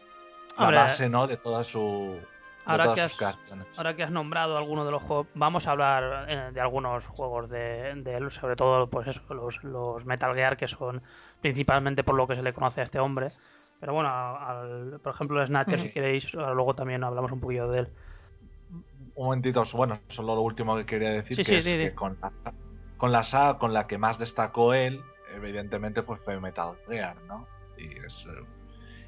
la 0.58 0.64
Hombre. 0.66 0.78
base, 0.78 1.10
¿no? 1.10 1.28
De 1.28 1.38
toda 1.38 1.64
su 1.64 2.20
Ahora 2.66 2.94
que, 2.94 3.02
has, 3.02 3.14
creaciones. 3.14 3.68
ahora 3.78 3.96
que 3.96 4.04
has 4.04 4.12
nombrado 4.12 4.58
alguno 4.58 4.86
de 4.86 4.92
los 4.92 5.02
juegos, 5.04 5.28
vamos 5.34 5.66
a 5.68 5.72
hablar 5.72 6.26
eh, 6.30 6.52
de 6.54 6.62
algunos 6.62 7.06
juegos 7.08 7.50
de, 7.50 7.94
de 7.96 8.16
él, 8.16 8.32
sobre 8.32 8.56
todo 8.56 8.88
pues 8.88 9.08
eso, 9.08 9.34
los, 9.34 9.64
los 9.64 10.06
Metal 10.06 10.34
Gear, 10.36 10.58
que 10.58 10.68
son 10.68 11.02
principalmente 11.42 12.04
por 12.04 12.16
lo 12.16 12.28
que 12.28 12.36
se 12.36 12.44
le 12.44 12.54
conoce 12.54 12.82
a 12.82 12.84
este 12.84 13.00
hombre. 13.00 13.32
Pero 13.80 13.94
bueno, 13.94 14.10
al- 14.10 15.00
por 15.02 15.14
ejemplo, 15.14 15.46
Snatcher, 15.46 15.82
si 15.82 15.90
queréis, 15.90 16.32
luego 16.34 16.76
también 16.76 17.04
hablamos 17.04 17.32
un 17.32 17.40
poquillo 17.40 17.68
de 17.70 17.80
él. 17.80 17.88
Un 19.16 19.26
momentito, 19.26 19.64
bueno, 19.74 20.00
solo 20.10 20.36
lo 20.36 20.42
último 20.42 20.78
que 20.78 20.86
quería 20.86 21.10
decir, 21.10 21.38
Sí, 21.38 21.44
que 21.44 21.62
sí, 21.62 21.70
es 21.72 21.90
que 21.90 21.96
con 21.96 22.18
la, 22.22 22.32
con 22.98 23.12
la 23.12 23.24
saga 23.24 23.58
con 23.58 23.74
la 23.74 23.88
que 23.88 23.98
más 23.98 24.20
destacó 24.20 24.74
él, 24.74 25.02
evidentemente, 25.36 26.04
pues 26.04 26.22
fue 26.22 26.40
Metal 26.40 26.76
Gear, 26.88 27.16
¿no? 27.28 27.48
Y, 27.78 27.88
es, 28.06 28.26
eh, 28.28 28.44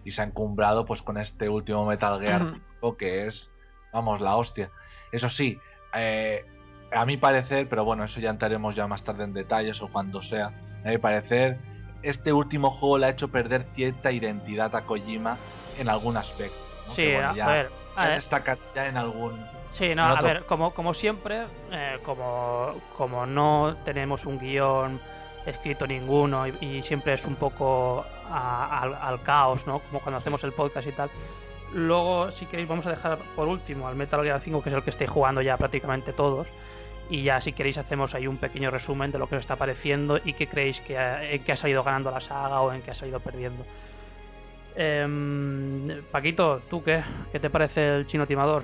y 0.04 0.12
se 0.12 0.22
ha 0.22 0.26
encumbrado 0.26 0.86
pues 0.86 1.02
con 1.02 1.18
este 1.18 1.50
último 1.50 1.86
Metal 1.86 2.20
Gear 2.20 2.44
Ujú. 2.82 2.98
que 2.98 3.28
es, 3.28 3.50
vamos, 3.92 4.22
la 4.22 4.36
hostia. 4.36 4.70
Eso 5.12 5.30
sí, 5.30 5.60
eh, 5.94 6.46
a 6.92 7.06
mi 7.06 7.18
parecer, 7.18 7.68
pero 7.70 7.86
bueno, 7.86 8.04
eso 8.04 8.20
ya 8.20 8.30
entraremos 8.30 8.76
ya 8.76 8.88
más 8.88 9.04
tarde 9.04 9.24
en 9.24 9.34
detalles 9.34 9.82
o 9.82 9.88
cuando 9.88 10.22
sea, 10.22 10.52
a 10.84 10.88
mi 10.90 10.98
parecer, 10.98 11.58
este 12.02 12.34
último 12.34 12.72
juego 12.72 12.98
le 12.98 13.06
ha 13.08 13.10
hecho 13.10 13.30
perder 13.30 13.66
cierta 13.74 14.12
identidad 14.12 14.76
a 14.76 14.82
Kojima 14.82 15.38
en 15.78 15.90
algún 15.90 16.18
aspecto. 16.18 16.58
¿no? 16.88 16.96
Sí, 16.96 17.14
a 17.16 17.32
ver, 17.32 17.70
a 17.96 18.04
ya 18.04 18.08
ver. 18.08 18.16
destaca 18.16 18.58
ya 18.76 18.88
en 18.88 18.98
algún 18.98 19.46
Sí, 19.72 19.96
no, 19.96 20.12
en 20.12 20.18
a 20.18 20.22
ver, 20.22 20.46
como, 20.46 20.74
como 20.74 20.94
siempre, 20.94 21.46
eh, 21.72 21.98
como, 22.04 22.76
como 22.96 23.26
no 23.26 23.76
tenemos 23.86 24.26
un 24.26 24.38
guion 24.38 25.00
escrito 25.46 25.86
ninguno 25.88 26.48
y, 26.48 26.52
y 26.62 26.84
siempre 26.84 27.14
es 27.14 27.26
un 27.26 27.36
poco 27.36 28.06
a- 28.30 28.82
al, 29.08 29.22
caos, 29.24 29.66
¿no? 29.68 29.80
Como 29.80 30.00
cuando 30.00 30.18
hacemos 30.20 30.44
el 30.44 30.52
podcast 30.54 30.88
y 30.88 30.92
tal. 30.92 31.10
Luego, 31.74 32.32
si 32.32 32.46
queréis, 32.46 32.68
vamos 32.70 32.86
a 32.86 32.92
dejar 32.92 33.18
por 33.36 33.48
último 33.48 33.88
al 33.88 33.96
Metal 33.96 34.22
Gear 34.24 34.42
5, 34.44 34.62
que 34.64 34.70
es 34.70 34.76
el 34.76 34.84
que 34.84 34.92
estáis 34.92 35.10
jugando 35.10 35.42
ya 35.42 35.58
prácticamente 35.58 36.14
todos. 36.14 36.48
Y 37.10 37.24
ya, 37.24 37.42
si 37.42 37.52
queréis, 37.52 37.78
hacemos 37.78 38.14
ahí 38.14 38.28
un 38.28 38.38
pequeño 38.38 38.72
resumen 38.72 39.12
de 39.12 39.18
lo 39.20 39.28
que 39.28 39.36
os 39.36 39.42
está 39.42 39.56
pareciendo 39.58 40.20
y 40.24 40.34
qué 40.34 40.48
creéis 40.48 40.80
que 40.82 40.96
en 40.96 41.44
qué 41.44 41.52
ha 41.52 41.58
salido 41.58 41.84
ganando 41.84 42.12
la 42.12 42.22
saga 42.22 42.62
o 42.62 42.72
en 42.72 42.82
qué 42.82 42.92
ha 42.92 42.96
salido 42.96 43.20
perdiendo. 43.20 43.66
Em, 44.76 46.02
Paquito, 46.12 46.62
¿tú 46.70 46.84
qué? 46.84 47.04
¿Qué 47.32 47.40
te 47.40 47.50
parece 47.50 47.98
el 47.98 48.08
chino 48.08 48.26
timador? 48.26 48.64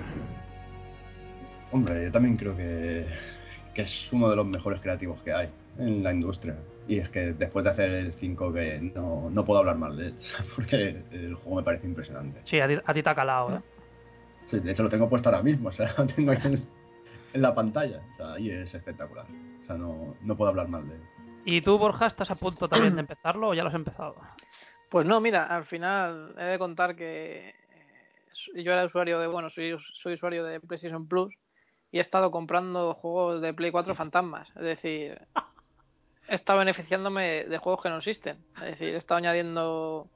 Hombre, 1.72 2.04
yo 2.04 2.12
también 2.12 2.36
creo 2.36 2.56
que, 2.56 3.06
que 3.74 3.82
es 3.82 4.08
uno 4.10 4.28
de 4.28 4.36
los 4.36 4.46
mejores 4.46 4.80
creativos 4.80 5.22
que 5.22 5.32
hay 5.32 5.48
en 5.78 6.02
la 6.02 6.12
industria. 6.12 6.56
Y 6.88 6.98
es 6.98 7.08
que 7.10 7.32
después 7.34 7.64
de 7.64 7.70
hacer 7.70 7.90
el 7.90 8.12
5 8.14 8.52
que 8.52 8.92
no, 8.94 9.30
no 9.30 9.44
puedo 9.44 9.60
hablar 9.60 9.76
mal 9.76 9.96
de 9.96 10.08
él, 10.08 10.14
porque 10.56 11.02
el 11.12 11.34
juego 11.34 11.56
me 11.56 11.62
parece 11.62 11.86
impresionante. 11.86 12.40
Sí, 12.44 12.60
a 12.60 12.68
ti, 12.68 12.74
a 12.84 12.94
ti 12.94 13.02
te 13.02 13.10
ha 13.10 13.14
calado, 13.14 13.56
¿eh? 13.56 13.60
Sí, 14.46 14.58
de 14.58 14.72
hecho 14.72 14.82
lo 14.82 14.90
tengo 14.90 15.08
puesto 15.08 15.28
ahora 15.28 15.42
mismo, 15.42 15.68
o 15.70 15.72
sea, 15.72 15.94
lo 15.96 16.06
tengo 16.06 16.32
ahí 16.32 16.38
en, 16.44 16.66
en 17.32 17.42
la 17.42 17.54
pantalla. 17.54 18.00
O 18.14 18.16
sea, 18.16 18.40
y 18.40 18.50
es 18.50 18.74
espectacular. 18.74 19.26
O 19.62 19.66
sea, 19.66 19.76
no, 19.76 20.16
no 20.22 20.36
puedo 20.36 20.50
hablar 20.50 20.68
mal 20.68 20.88
de 20.88 20.94
él. 20.94 21.02
¿Y 21.44 21.62
tú, 21.62 21.78
Borja, 21.78 22.06
estás 22.06 22.30
a 22.30 22.34
punto 22.34 22.68
también 22.68 22.94
de 22.94 23.00
empezarlo 23.00 23.48
o 23.48 23.54
ya 23.54 23.62
lo 23.62 23.70
has 23.70 23.74
empezado? 23.74 24.16
Pues 24.90 25.06
no, 25.06 25.20
mira, 25.20 25.44
al 25.44 25.64
final 25.66 26.34
he 26.38 26.44
de 26.44 26.58
contar 26.58 26.96
que 26.96 27.48
eh, 27.48 28.62
yo 28.62 28.72
era 28.72 28.84
usuario 28.84 29.18
de, 29.18 29.26
bueno, 29.26 29.48
soy, 29.50 29.76
soy 30.02 30.14
usuario 30.14 30.44
de 30.44 30.60
PlayStation 30.60 31.06
Plus 31.06 31.32
y 31.92 31.98
he 31.98 32.00
estado 32.00 32.30
comprando 32.30 32.94
juegos 32.94 33.40
de 33.40 33.54
Play 33.54 33.70
4 33.70 33.94
fantasmas. 33.94 34.48
Es 34.56 34.62
decir, 34.62 35.20
he 36.30 36.34
estado 36.36 36.60
beneficiándome 36.60 37.44
de 37.44 37.58
juegos 37.58 37.82
que 37.82 37.88
no 37.90 37.98
existen. 37.98 38.38
Es 38.56 38.62
decir, 38.78 38.94
he 38.94 38.96
estado 38.96 39.18
añadiendo 39.18 40.06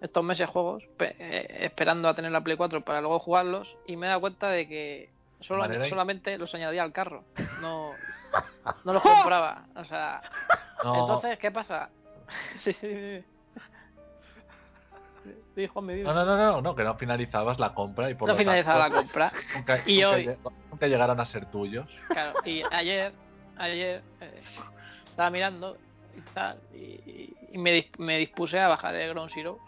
estos 0.00 0.22
meses 0.22 0.48
juegos 0.48 0.82
eh, 1.00 1.58
esperando 1.62 2.08
a 2.08 2.14
tener 2.14 2.30
la 2.30 2.40
Play 2.42 2.56
4 2.56 2.82
para 2.82 3.00
luego 3.00 3.18
jugarlos 3.18 3.76
y 3.86 3.96
me 3.96 4.06
he 4.06 4.08
dado 4.08 4.20
cuenta 4.20 4.48
de 4.50 4.68
que 4.68 5.10
solo, 5.40 5.64
solamente 5.88 6.38
los 6.38 6.54
añadía 6.54 6.82
al 6.82 6.92
carro. 6.92 7.24
No, 7.60 7.94
no 8.84 8.92
los 8.92 9.02
compraba. 9.02 9.64
O 9.76 9.84
sea, 9.84 10.20
No. 10.84 11.00
entonces, 11.00 11.38
¿qué 11.38 11.50
pasa? 11.50 11.90
sí, 12.64 12.72
sí, 12.74 12.78
sí. 12.80 13.24
No, 15.74 16.14
no, 16.14 16.24
no, 16.24 16.36
no, 16.36 16.62
no, 16.62 16.74
que 16.74 16.82
no 16.84 16.94
finalizabas 16.96 17.58
la 17.58 17.74
compra 17.74 18.08
y 18.10 18.14
por 18.14 18.28
No 18.28 18.32
lo 18.34 18.38
finalizaba 18.38 18.80
tanto, 18.84 18.94
la 18.96 19.02
compra. 19.02 19.32
Nunca, 19.54 19.82
Y 19.84 19.96
nunca 20.00 20.10
hoy- 20.10 20.36
nunca 20.70 20.86
llegaron 20.86 21.20
a 21.20 21.24
ser 21.26 21.44
tuyos. 21.46 21.86
Claro, 22.08 22.38
y 22.44 22.62
ayer, 22.70 23.12
ayer 23.58 24.02
eh, 24.20 24.42
estaba 25.20 25.30
mirando 25.30 25.76
y 26.16 26.20
tal, 26.32 26.58
y, 26.74 27.34
y 27.52 27.58
me, 27.58 27.86
me 27.98 28.16
dispuse 28.16 28.58
a 28.58 28.68
bajar 28.68 28.94
el 28.94 29.10
Ground 29.10 29.30
Zero. 29.34 29.58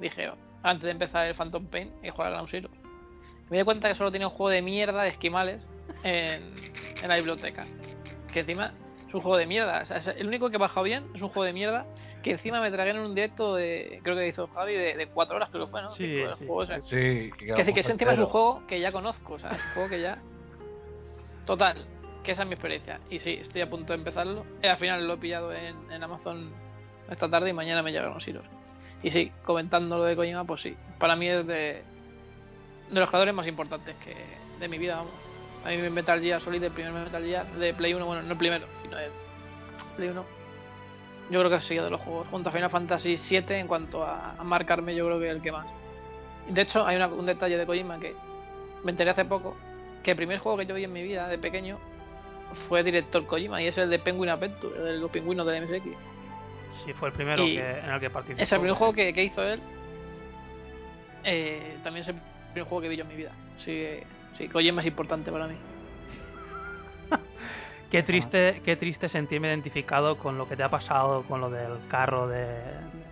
Dije, 0.00 0.30
oh, 0.30 0.36
antes 0.62 0.84
de 0.84 0.92
empezar 0.92 1.26
el 1.26 1.34
Phantom 1.34 1.66
Pain, 1.66 1.92
y 2.02 2.08
jugar 2.08 2.28
al 2.28 2.32
Ground 2.34 2.48
Zero. 2.50 2.70
Me 3.50 3.58
di 3.58 3.64
cuenta 3.64 3.88
que 3.88 3.94
solo 3.96 4.10
tenía 4.10 4.28
un 4.28 4.32
juego 4.32 4.48
de 4.48 4.62
mierda 4.62 5.02
de 5.02 5.10
esquimales 5.10 5.62
en, 6.02 6.72
en 7.02 7.08
la 7.08 7.16
biblioteca. 7.16 7.66
Que 8.32 8.40
encima 8.40 8.72
es 9.06 9.12
un 9.12 9.20
juego 9.20 9.36
de 9.36 9.44
mierda. 9.44 9.82
O 9.82 9.84
sea, 9.84 9.98
es 9.98 10.06
el 10.06 10.26
único 10.26 10.48
que 10.48 10.56
he 10.56 10.58
bajado 10.58 10.84
bien 10.84 11.04
es 11.14 11.20
un 11.20 11.28
juego 11.28 11.44
de 11.44 11.52
mierda 11.52 11.84
que 12.22 12.30
encima 12.30 12.58
me 12.62 12.70
tragué 12.70 12.92
en 12.92 12.98
un 13.00 13.14
directo 13.14 13.56
de, 13.56 14.00
creo 14.02 14.16
que 14.16 14.28
hizo 14.28 14.46
Javi, 14.46 14.72
de, 14.72 14.96
de 14.96 15.06
cuatro 15.08 15.36
horas 15.36 15.50
creo 15.50 15.66
que 15.66 15.70
fue, 15.70 15.82
¿no? 15.82 15.90
Sí, 15.90 16.20
El 16.20 16.36
sí. 16.36 16.46
juego. 16.46 16.64
Sí, 16.82 17.30
Que 17.36 17.74
que 17.74 17.80
ese 17.80 17.92
encima 17.92 18.14
es 18.14 18.18
un 18.20 18.26
juego 18.26 18.62
que 18.66 18.80
ya 18.80 18.90
conozco, 18.90 19.34
o 19.34 19.38
sea, 19.38 19.50
un 19.50 19.74
juego 19.74 19.88
que 19.90 20.00
ya. 20.00 20.18
Total, 21.44 21.84
que 22.22 22.32
esa 22.32 22.42
es 22.42 22.48
mi 22.48 22.54
experiencia. 22.54 23.00
Y 23.10 23.18
sí, 23.18 23.38
estoy 23.40 23.62
a 23.62 23.70
punto 23.70 23.92
de 23.92 23.98
empezarlo. 23.98 24.44
Eh, 24.62 24.68
al 24.68 24.76
final 24.76 25.06
lo 25.06 25.14
he 25.14 25.16
pillado 25.18 25.52
en, 25.52 25.74
en 25.90 26.02
Amazon 26.02 26.50
esta 27.10 27.28
tarde 27.28 27.50
y 27.50 27.52
mañana 27.52 27.82
me 27.82 27.90
llegan 27.92 28.14
los 28.14 28.26
hilos. 28.26 28.44
Y 29.02 29.10
sí, 29.10 29.32
comentando 29.44 29.98
lo 29.98 30.04
de 30.04 30.14
Kojima, 30.14 30.44
pues 30.44 30.62
sí, 30.62 30.76
para 30.98 31.16
mí 31.16 31.28
es 31.28 31.44
de, 31.46 31.82
de 32.90 33.00
los 33.00 33.08
creadores 33.08 33.34
más 33.34 33.46
importantes 33.48 33.96
que 34.04 34.14
de 34.60 34.68
mi 34.68 34.78
vida, 34.78 34.96
vamos. 34.96 35.12
A 35.64 35.70
mí 35.70 35.76
Metal 35.90 36.20
Gear 36.20 36.40
Solid, 36.40 36.62
el 36.62 36.70
primer 36.72 36.92
Metal 36.92 37.24
Gear 37.24 37.46
de 37.54 37.74
Play 37.74 37.94
1, 37.94 38.04
bueno, 38.06 38.22
no 38.22 38.32
el 38.32 38.38
primero, 38.38 38.66
sino 38.82 38.98
el 38.98 39.10
Play 39.96 40.08
1. 40.10 40.24
Yo 41.30 41.38
creo 41.38 41.50
que 41.50 41.56
ha 41.56 41.60
sido 41.60 41.84
de 41.84 41.90
los 41.90 42.00
juegos, 42.00 42.26
junto 42.28 42.48
a 42.50 42.52
Final 42.52 42.70
Fantasy 42.70 43.16
VII, 43.16 43.56
en 43.56 43.66
cuanto 43.66 44.04
a, 44.04 44.32
a 44.38 44.44
marcarme, 44.44 44.94
yo 44.94 45.06
creo 45.06 45.18
que 45.18 45.30
el 45.30 45.40
que 45.42 45.50
más. 45.52 45.66
De 46.48 46.60
hecho, 46.62 46.86
hay 46.86 46.96
una- 46.96 47.06
un 47.08 47.26
detalle 47.26 47.56
de 47.56 47.66
Kojima 47.66 47.98
que 47.98 48.14
me 48.84 48.90
enteré 48.92 49.10
hace 49.10 49.24
poco, 49.24 49.56
que 50.02 50.12
el 50.12 50.16
primer 50.16 50.38
juego 50.40 50.58
que 50.58 50.66
yo 50.66 50.74
vi 50.74 50.84
en 50.84 50.92
mi 50.92 51.02
vida 51.02 51.28
de 51.28 51.38
pequeño 51.38 51.78
fue 52.68 52.82
director 52.82 53.26
Kojima 53.26 53.62
y 53.62 53.66
es 53.66 53.78
el 53.78 53.90
de 53.90 53.98
Penguin 53.98 54.30
Adventure, 54.30 54.76
el 54.76 54.84
de 54.84 54.98
los 54.98 55.10
pingüinos 55.10 55.46
del 55.46 55.62
MSX. 55.62 55.84
Sí, 56.84 56.92
fue 56.94 57.08
el 57.08 57.14
primero 57.14 57.44
que, 57.44 57.58
en 57.58 57.90
el 57.90 58.00
que 58.00 58.10
participó. 58.10 58.42
Es 58.42 58.52
el 58.52 58.58
primer 58.58 58.76
juego 58.76 58.92
que, 58.92 59.12
que 59.12 59.24
hizo 59.24 59.42
él. 59.42 59.60
Eh, 61.24 61.76
también 61.84 62.02
es 62.02 62.08
el 62.08 62.16
primer 62.52 62.68
juego 62.68 62.82
que 62.82 62.88
vi 62.88 62.96
yo 62.96 63.02
en 63.02 63.08
mi 63.08 63.16
vida. 63.16 63.32
Que, 63.64 64.04
sí, 64.36 64.48
Kojima 64.48 64.80
es 64.80 64.86
importante 64.86 65.30
para 65.30 65.46
mí. 65.46 65.54
Qué 67.90 68.02
triste, 68.02 68.62
qué 68.64 68.76
triste 68.76 69.10
sentirme 69.10 69.48
identificado 69.48 70.16
con 70.16 70.38
lo 70.38 70.48
que 70.48 70.56
te 70.56 70.62
ha 70.62 70.70
pasado, 70.70 71.24
con 71.24 71.42
lo 71.42 71.50
del 71.50 71.74
carro 71.88 72.26
de, 72.26 72.48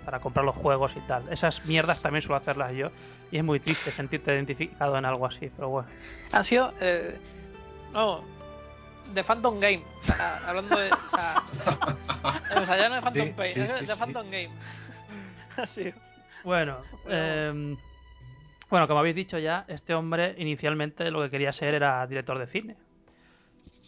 para 0.07 0.21
comprar 0.21 0.43
los 0.47 0.57
juegos 0.57 0.91
y 0.97 1.01
tal. 1.01 1.31
Esas 1.31 1.67
mierdas 1.67 2.01
también 2.01 2.23
suelo 2.23 2.37
hacerlas 2.37 2.73
yo 2.73 2.89
y 3.31 3.37
es 3.37 3.45
muy 3.45 3.61
triste 3.61 3.91
sentirte 3.93 4.35
identificado 4.35 4.97
en 4.97 5.05
algo 5.05 5.27
así, 5.27 5.51
pero 5.55 5.69
bueno. 5.69 5.89
Han 6.33 6.45
sido. 6.45 6.73
Eh, 6.81 7.19
no. 7.93 8.25
De 9.13 9.25
Phantom 9.25 9.59
Game. 9.61 9.83
O 10.03 10.07
sea, 10.07 10.41
hablando 10.47 10.79
de. 10.79 10.91
O 10.93 11.11
sea, 11.11 11.43
o 12.63 12.67
sea, 12.67 12.77
ya 12.79 12.89
no 12.89 12.95
de 12.97 13.01
Phantom 13.03 13.27
Sí, 13.29 13.33
Pain, 13.37 13.55
sí, 13.55 13.61
es 13.61 13.73
sí, 13.79 13.87
de 13.87 13.93
sí. 13.95 13.99
Phantom 13.99 14.25
Game. 14.31 14.51
Así. 15.57 15.93
Bueno, 16.45 16.79
em, 17.09 17.77
bueno, 18.71 18.87
como 18.89 19.01
habéis 19.01 19.17
dicho 19.17 19.39
ya, 19.39 19.65
este 19.69 19.95
hombre 19.95 20.35
inicialmente 20.39 21.11
lo 21.11 21.21
que 21.23 21.31
quería 21.31 21.53
ser 21.53 21.75
era 21.75 22.07
director 22.07 22.39
de 22.39 22.47
cine. 22.47 22.77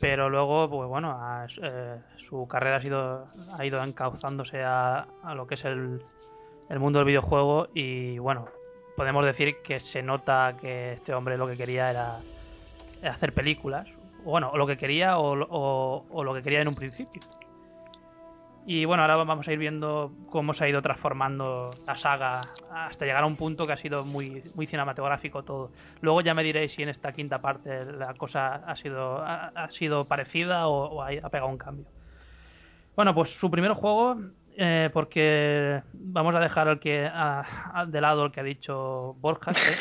Pero 0.01 0.29
luego, 0.29 0.69
pues 0.69 0.89
bueno, 0.89 1.13
a- 1.13 1.47
eh, 1.63 1.99
su 2.29 2.47
carrera 2.49 2.77
ha, 2.77 2.83
sido, 2.83 3.29
ha 3.57 3.65
ido 3.65 3.83
encauzándose 3.83 4.63
a, 4.63 5.07
a 5.23 5.35
lo 5.35 5.47
que 5.47 5.55
es 5.55 5.65
el, 5.65 6.03
el 6.69 6.79
mundo 6.81 6.99
del 6.99 7.07
videojuego 7.07 7.69
y 7.73 8.19
bueno, 8.19 8.49
podemos 8.97 9.25
decir 9.25 9.59
que 9.63 9.79
se 9.81 10.03
nota 10.03 10.57
que 10.61 10.95
este 10.95 11.15
hombre 11.15 11.39
lo 11.39 11.47
que 11.47 11.57
quería 11.57 11.89
era 11.91 12.19
hacer 13.09 13.33
películas. 13.33 13.87
Bueno, 14.25 14.51
o 14.53 14.57
lo 14.57 14.67
que 14.67 14.77
quería 14.77 15.19
o, 15.19 15.35
lo 16.25 16.35
que 16.35 16.43
quería 16.43 16.63
en 16.63 16.69
un 16.69 16.75
principio. 16.75 17.23
Y 18.65 18.85
bueno, 18.85 19.03
ahora 19.03 19.17
vamos 19.17 19.49
a 19.49 19.53
ir 19.53 19.59
viendo 19.59 20.13
cómo 20.31 20.55
se 20.55 20.65
ha 20.65 20.69
ido 20.69 20.81
transformando 20.83 21.71
la 21.85 21.97
saga 21.99 22.43
hasta 22.71 23.05
llegar 23.05 23.25
a 23.25 23.27
un 23.27 23.35
punto 23.35 23.67
que 23.67 23.73
ha 23.73 23.77
sido 23.77 24.05
muy, 24.05 24.45
muy 24.55 24.69
cinematográfico 24.69 25.43
todo. 25.43 25.73
Luego 26.01 26.21
ya 26.21 26.33
me 26.33 26.45
diréis 26.45 26.73
si 26.73 26.83
en 26.85 26.89
esta 26.89 27.13
quinta 27.13 27.41
parte 27.41 27.85
la 27.85 28.15
cosa 28.15 28.55
ha 28.55 28.77
sido, 28.77 29.21
ha, 29.21 29.69
sido 29.73 30.05
parecida 30.05 30.69
o, 30.69 31.03
ha, 31.03 31.09
pegado 31.29 31.49
un 31.49 31.59
cambio. 31.59 31.87
Bueno, 32.95 33.15
pues 33.17 33.31
su 33.41 33.51
primer 33.51 33.73
juego, 33.73 34.21
eh, 34.57 34.91
porque 34.93 35.83
vamos 35.93 36.33
a 36.37 36.41
dejar 36.41 36.69
al 36.69 36.79
que 36.79 37.11
de 37.89 38.01
lado 38.01 38.27
el 38.27 38.33
que 38.33 38.41
ha 38.41 38.45
dicho 38.45 39.15
Borja, 39.15 39.55
que, 39.55 39.75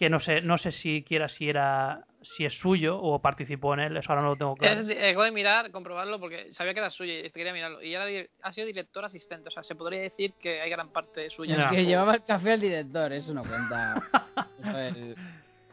que 0.00 0.10
no 0.10 0.18
sé, 0.18 0.40
no 0.40 0.58
sé 0.58 0.72
si 0.72 1.04
quiera 1.04 1.28
si 1.28 1.48
era 1.48 2.06
si 2.22 2.44
es 2.44 2.54
suyo 2.58 2.98
o 3.00 3.18
participó 3.20 3.72
en 3.74 3.80
él, 3.80 3.96
eso 3.96 4.10
ahora 4.10 4.22
no 4.22 4.28
lo 4.30 4.36
tengo 4.36 4.56
claro. 4.56 4.80
Es, 4.80 4.86
di- 4.86 4.94
acabo 4.96 5.24
de 5.24 5.30
mirar, 5.30 5.70
comprobarlo, 5.70 6.20
porque 6.20 6.52
sabía 6.52 6.74
que 6.74 6.80
era 6.80 6.90
suyo 6.90 7.12
y 7.14 7.30
quería 7.30 7.52
mirarlo. 7.52 7.82
Y 7.82 7.94
era, 7.94 8.04
di- 8.06 8.26
ha 8.42 8.52
sido 8.52 8.66
director 8.66 9.04
asistente, 9.04 9.48
o 9.48 9.50
sea, 9.50 9.62
se 9.62 9.74
podría 9.74 10.00
decir 10.02 10.34
que 10.40 10.60
hay 10.60 10.68
gran 10.70 10.90
parte 10.90 11.30
suya. 11.30 11.56
Ya. 11.56 11.70
Que 11.70 11.84
llevaba 11.84 12.14
el 12.14 12.24
café 12.24 12.52
al 12.52 12.60
director, 12.60 13.12
eso 13.12 13.32
no 13.32 13.42
cuenta. 13.42 14.02
Eso 14.60 14.78
es- 14.78 15.16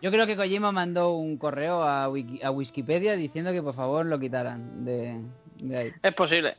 Yo 0.01 0.11
creo 0.11 0.25
que 0.27 0.35
Kojima 0.37 0.71
mandó 0.71 1.13
un 1.15 1.37
correo 1.37 1.83
a, 1.83 2.07
Wiki- 2.09 2.41
a 2.43 2.51
Wikipedia 2.51 3.15
diciendo 3.15 3.51
que 3.51 3.61
por 3.61 3.75
favor 3.75 4.05
lo 4.05 4.17
quitaran 4.19 4.85
de, 4.85 5.19
de 5.57 5.77
ahí. 5.77 5.91
Es 6.01 6.13
posible. 6.13 6.55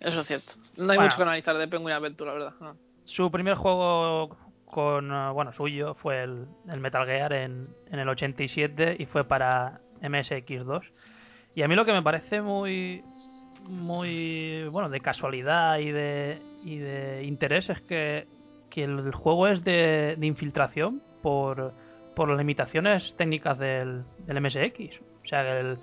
Eso 0.00 0.20
es 0.20 0.26
cierto. 0.26 0.52
No 0.76 0.90
hay 0.92 0.96
Bueno. 0.98 1.02
mucho 1.04 1.16
que 1.16 1.22
analizar 1.22 1.56
de 1.56 1.68
Penguin 1.68 1.94
Adventure, 1.94 2.28
la 2.30 2.34
verdad. 2.34 2.52
no. 2.60 2.76
Su 3.04 3.30
primer 3.30 3.54
juego 3.54 4.36
con, 4.74 5.12
eh, 5.12 5.30
bueno, 5.32 5.52
suyo 5.52 5.94
fue 5.94 6.24
el, 6.24 6.48
Metal 6.80 7.06
Gear 7.06 7.32
en, 7.32 7.68
el 7.92 8.08
87 8.08 8.96
y 8.98 9.06
fue 9.06 9.22
para 9.22 9.78
MSX2. 10.02 10.82
Y 11.54 11.62
a 11.62 11.68
mí 11.68 11.76
lo 11.76 11.84
que 11.84 11.92
me 11.92 12.02
parece 12.02 12.42
muy, 12.42 13.00
muy, 13.68 14.66
bueno, 14.72 14.88
de 14.88 14.98
casualidad 14.98 15.78
y 15.78 15.92
de, 15.92 16.42
y 16.64 16.78
de 16.78 17.22
interés 17.22 17.70
es 17.70 17.80
que, 17.82 18.26
que 18.68 18.82
el 18.82 19.14
juego 19.14 19.46
es 19.46 19.62
de, 19.62 20.16
de 20.18 20.26
infiltración 20.26 21.00
por, 21.22 21.72
por 22.16 22.28
las 22.28 22.36
limitaciones 22.36 23.14
técnicas 23.16 23.56
del, 23.56 24.02
MSX. 24.26 25.00
O 25.24 25.28
sea, 25.28 25.76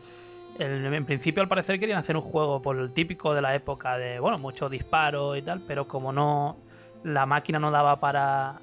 en 0.60 1.05
principio 1.05 1.41
al 1.41 1.48
parecer 1.48 1.79
querían 1.79 2.00
hacer 2.00 2.17
un 2.17 2.24
juego 2.24 2.62
por 2.62 2.77
el 2.77 2.93
típico 2.93 3.33
de 3.33 3.41
la 3.41 3.55
época 3.55 3.98
de, 3.98 4.19
bueno, 4.19 4.38
mucho 4.38 4.67
disparo 4.67 5.38
y 5.38 5.43
tal, 5.43 5.62
pero 5.65 5.88
como 5.88 6.12
no 6.12 6.57
la 7.05 7.25
máquina 7.25 7.57
no 7.57 7.71
daba 7.71 8.01
para 8.01 8.60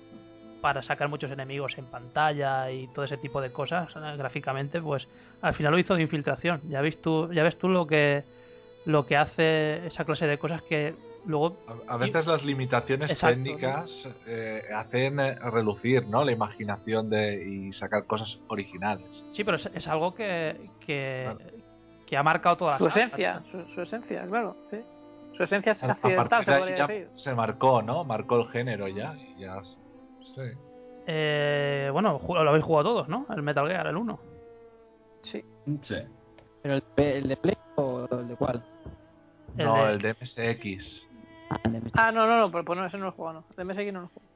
para 0.61 0.83
sacar 0.83 1.09
muchos 1.09 1.31
enemigos 1.31 1.77
en 1.79 1.87
pantalla 1.87 2.71
y 2.71 2.87
todo 2.89 3.05
ese 3.05 3.17
tipo 3.17 3.41
de 3.41 3.51
cosas 3.53 3.89
eh, 3.97 4.17
gráficamente, 4.17 4.81
pues 4.81 5.07
al 5.43 5.55
final 5.55 5.73
lo 5.73 5.79
hizo 5.79 5.95
de 5.95 6.03
infiltración. 6.03 6.61
Ya 6.69 6.81
ves 6.81 7.01
tú, 7.01 7.33
ya 7.33 7.43
ves 7.43 7.59
tú 7.59 7.69
lo 7.69 7.87
que 7.87 8.23
lo 8.87 9.05
que 9.07 9.17
hace 9.17 9.87
esa 9.87 10.05
clase 10.05 10.27
de 10.27 10.39
cosas 10.39 10.63
que 10.63 10.95
luego 11.27 11.59
A, 11.89 11.95
a 11.95 11.97
veces 11.99 12.27
las 12.27 12.43
limitaciones 12.45 13.11
Exacto. 13.11 13.35
técnicas 13.35 14.09
eh, 14.27 14.63
hacen 14.75 15.21
eh, 15.21 15.35
relucir 15.51 16.07
¿no? 16.07 16.25
la 16.25 16.33
imaginación 16.33 17.11
de, 17.11 17.45
y 17.45 17.73
sacar 17.73 18.05
cosas 18.07 18.39
originales. 18.49 19.05
sí, 19.35 19.45
pero 19.45 19.59
es, 19.59 19.67
es 19.75 19.87
algo 19.89 20.15
que 20.15 20.57
que, 20.87 21.29
que 22.07 22.17
ha 22.17 22.23
marcado 22.23 22.57
toda 22.57 22.73
la 22.73 22.79
Su 22.79 22.89
saga. 22.89 22.97
esencia, 23.05 23.43
su, 23.51 23.75
su 23.75 23.83
esencia, 23.83 24.27
claro. 24.27 24.57
sí. 24.71 24.79
Su 25.37 25.45
esencia 25.45 25.73
es 25.73 25.83
accidental, 25.85 26.45
se 26.45 26.53
podría 26.59 26.77
ya 26.79 26.87
decir. 26.87 27.09
se 27.13 27.33
marcó, 27.35 27.81
¿no? 27.83 28.03
Marcó 28.05 28.41
el 28.41 28.49
género 28.49 28.89
ya. 28.89 29.15
y 29.37 29.41
ya 29.43 29.61
sí. 30.35 30.43
Eh, 31.07 31.89
bueno, 31.93 32.21
lo 32.29 32.51
habéis 32.51 32.65
jugado 32.65 32.91
todos, 32.91 33.09
¿no? 33.09 33.27
El 33.35 33.43
Metal 33.43 33.67
Gear, 33.67 33.87
el 33.87 33.97
1. 33.97 34.21
Sí. 35.23 35.45
Sí. 35.83 35.95
¿Pero 36.63 36.75
el, 36.75 36.83
de- 36.97 37.19
el 37.19 37.29
de 37.29 37.37
Play 37.37 37.57
o 37.77 38.07
el 38.11 38.29
de 38.29 38.37
cuál? 38.37 38.63
El 39.57 39.65
No, 39.65 39.87
de- 39.87 39.93
el 39.93 40.03
de 40.03 40.11
MSX. 40.15 41.03
Ah, 41.51 41.59
el 41.65 41.73
de 41.73 41.81
MSX. 41.81 41.93
Ah, 41.95 42.13
no, 42.13 42.27
no, 42.27 42.39
no, 42.39 42.51
pues 42.51 42.79
no, 42.79 42.85
ese 42.87 42.99
no 42.99 43.05
lo 43.05 43.11
he 43.11 43.13
jugado, 43.15 43.41
no. 43.41 43.57
De 43.57 43.65
MSX 43.65 43.93
no 43.93 44.01
lo 44.01 44.07
he 44.07 44.09
jugado. 44.11 44.29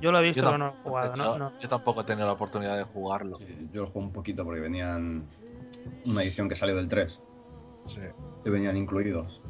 Yo 0.00 0.12
lo 0.12 0.18
he 0.20 0.22
visto, 0.22 0.40
pero 0.42 0.56
no 0.56 0.66
lo 0.68 0.72
he 0.72 0.76
jugado, 0.82 1.16
¿no? 1.16 1.24
yo- 1.24 1.38
no. 1.38 1.52
yo 1.60 1.68
tampoco 1.68 2.00
he 2.00 2.04
tenido 2.04 2.26
la 2.26 2.32
oportunidad 2.32 2.76
de 2.78 2.84
jugarlo. 2.84 3.36
Sí, 3.36 3.68
Yo 3.72 3.82
lo 3.82 3.88
jugué 3.90 4.06
un 4.06 4.12
poquito 4.12 4.44
porque 4.44 4.60
venían 4.60 5.24
una 6.06 6.22
edición 6.22 6.48
que 6.48 6.56
salió 6.56 6.74
del 6.76 6.88
3 6.88 7.20
Sí. 7.86 8.00
que 8.42 8.50
venían 8.50 8.76
incluidos. 8.78 9.40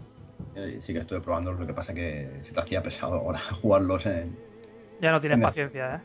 Y 0.57 0.83
sí 0.83 0.93
que 0.93 0.99
estuve 1.01 1.21
probándolos, 1.21 1.61
lo 1.61 1.67
que 1.69 1.75
pasa 1.75 1.95
que 1.95 2.41
se 2.45 2.53
te 2.53 2.61
hacía 2.61 2.83
pesado 2.83 3.15
ahora 3.15 3.41
jugarlos 3.63 4.05
en... 4.07 4.37
Ya 5.01 5.13
no 5.13 5.21
tienes 5.21 5.39
Venga. 5.39 5.49
paciencia, 5.49 5.95
¿eh? 5.97 6.01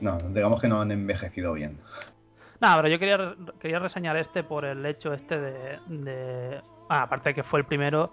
No, 0.00 0.18
digamos 0.18 0.60
que 0.60 0.68
no 0.68 0.80
han 0.80 0.90
envejecido 0.90 1.54
bien. 1.54 1.78
Nada, 2.60 2.76
pero 2.76 2.88
yo 2.88 2.98
quería, 2.98 3.34
quería 3.60 3.78
reseñar 3.78 4.16
este 4.16 4.42
por 4.42 4.64
el 4.64 4.84
hecho 4.86 5.12
este 5.14 5.38
de... 5.38 5.78
de- 5.86 6.60
ah, 6.88 7.02
aparte 7.02 7.30
de 7.30 7.34
que 7.34 7.42
fue 7.42 7.60
el 7.60 7.66
primero, 7.66 8.12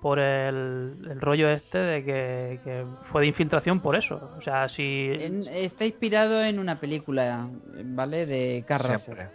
por 0.00 0.18
el, 0.18 1.06
el 1.10 1.20
rollo 1.20 1.48
este 1.50 1.78
de 1.78 2.04
que, 2.04 2.60
que 2.64 2.84
fue 3.10 3.22
de 3.22 3.26
infiltración 3.28 3.80
por 3.80 3.96
eso. 3.96 4.30
O 4.38 4.42
sea, 4.42 4.68
si... 4.68 5.10
En- 5.12 5.46
está 5.48 5.84
inspirado 5.84 6.42
en 6.42 6.58
una 6.58 6.78
película, 6.80 7.48
¿vale? 7.84 8.26
De 8.26 8.64
Carras. 8.66 9.02
Siempre. 9.02 9.28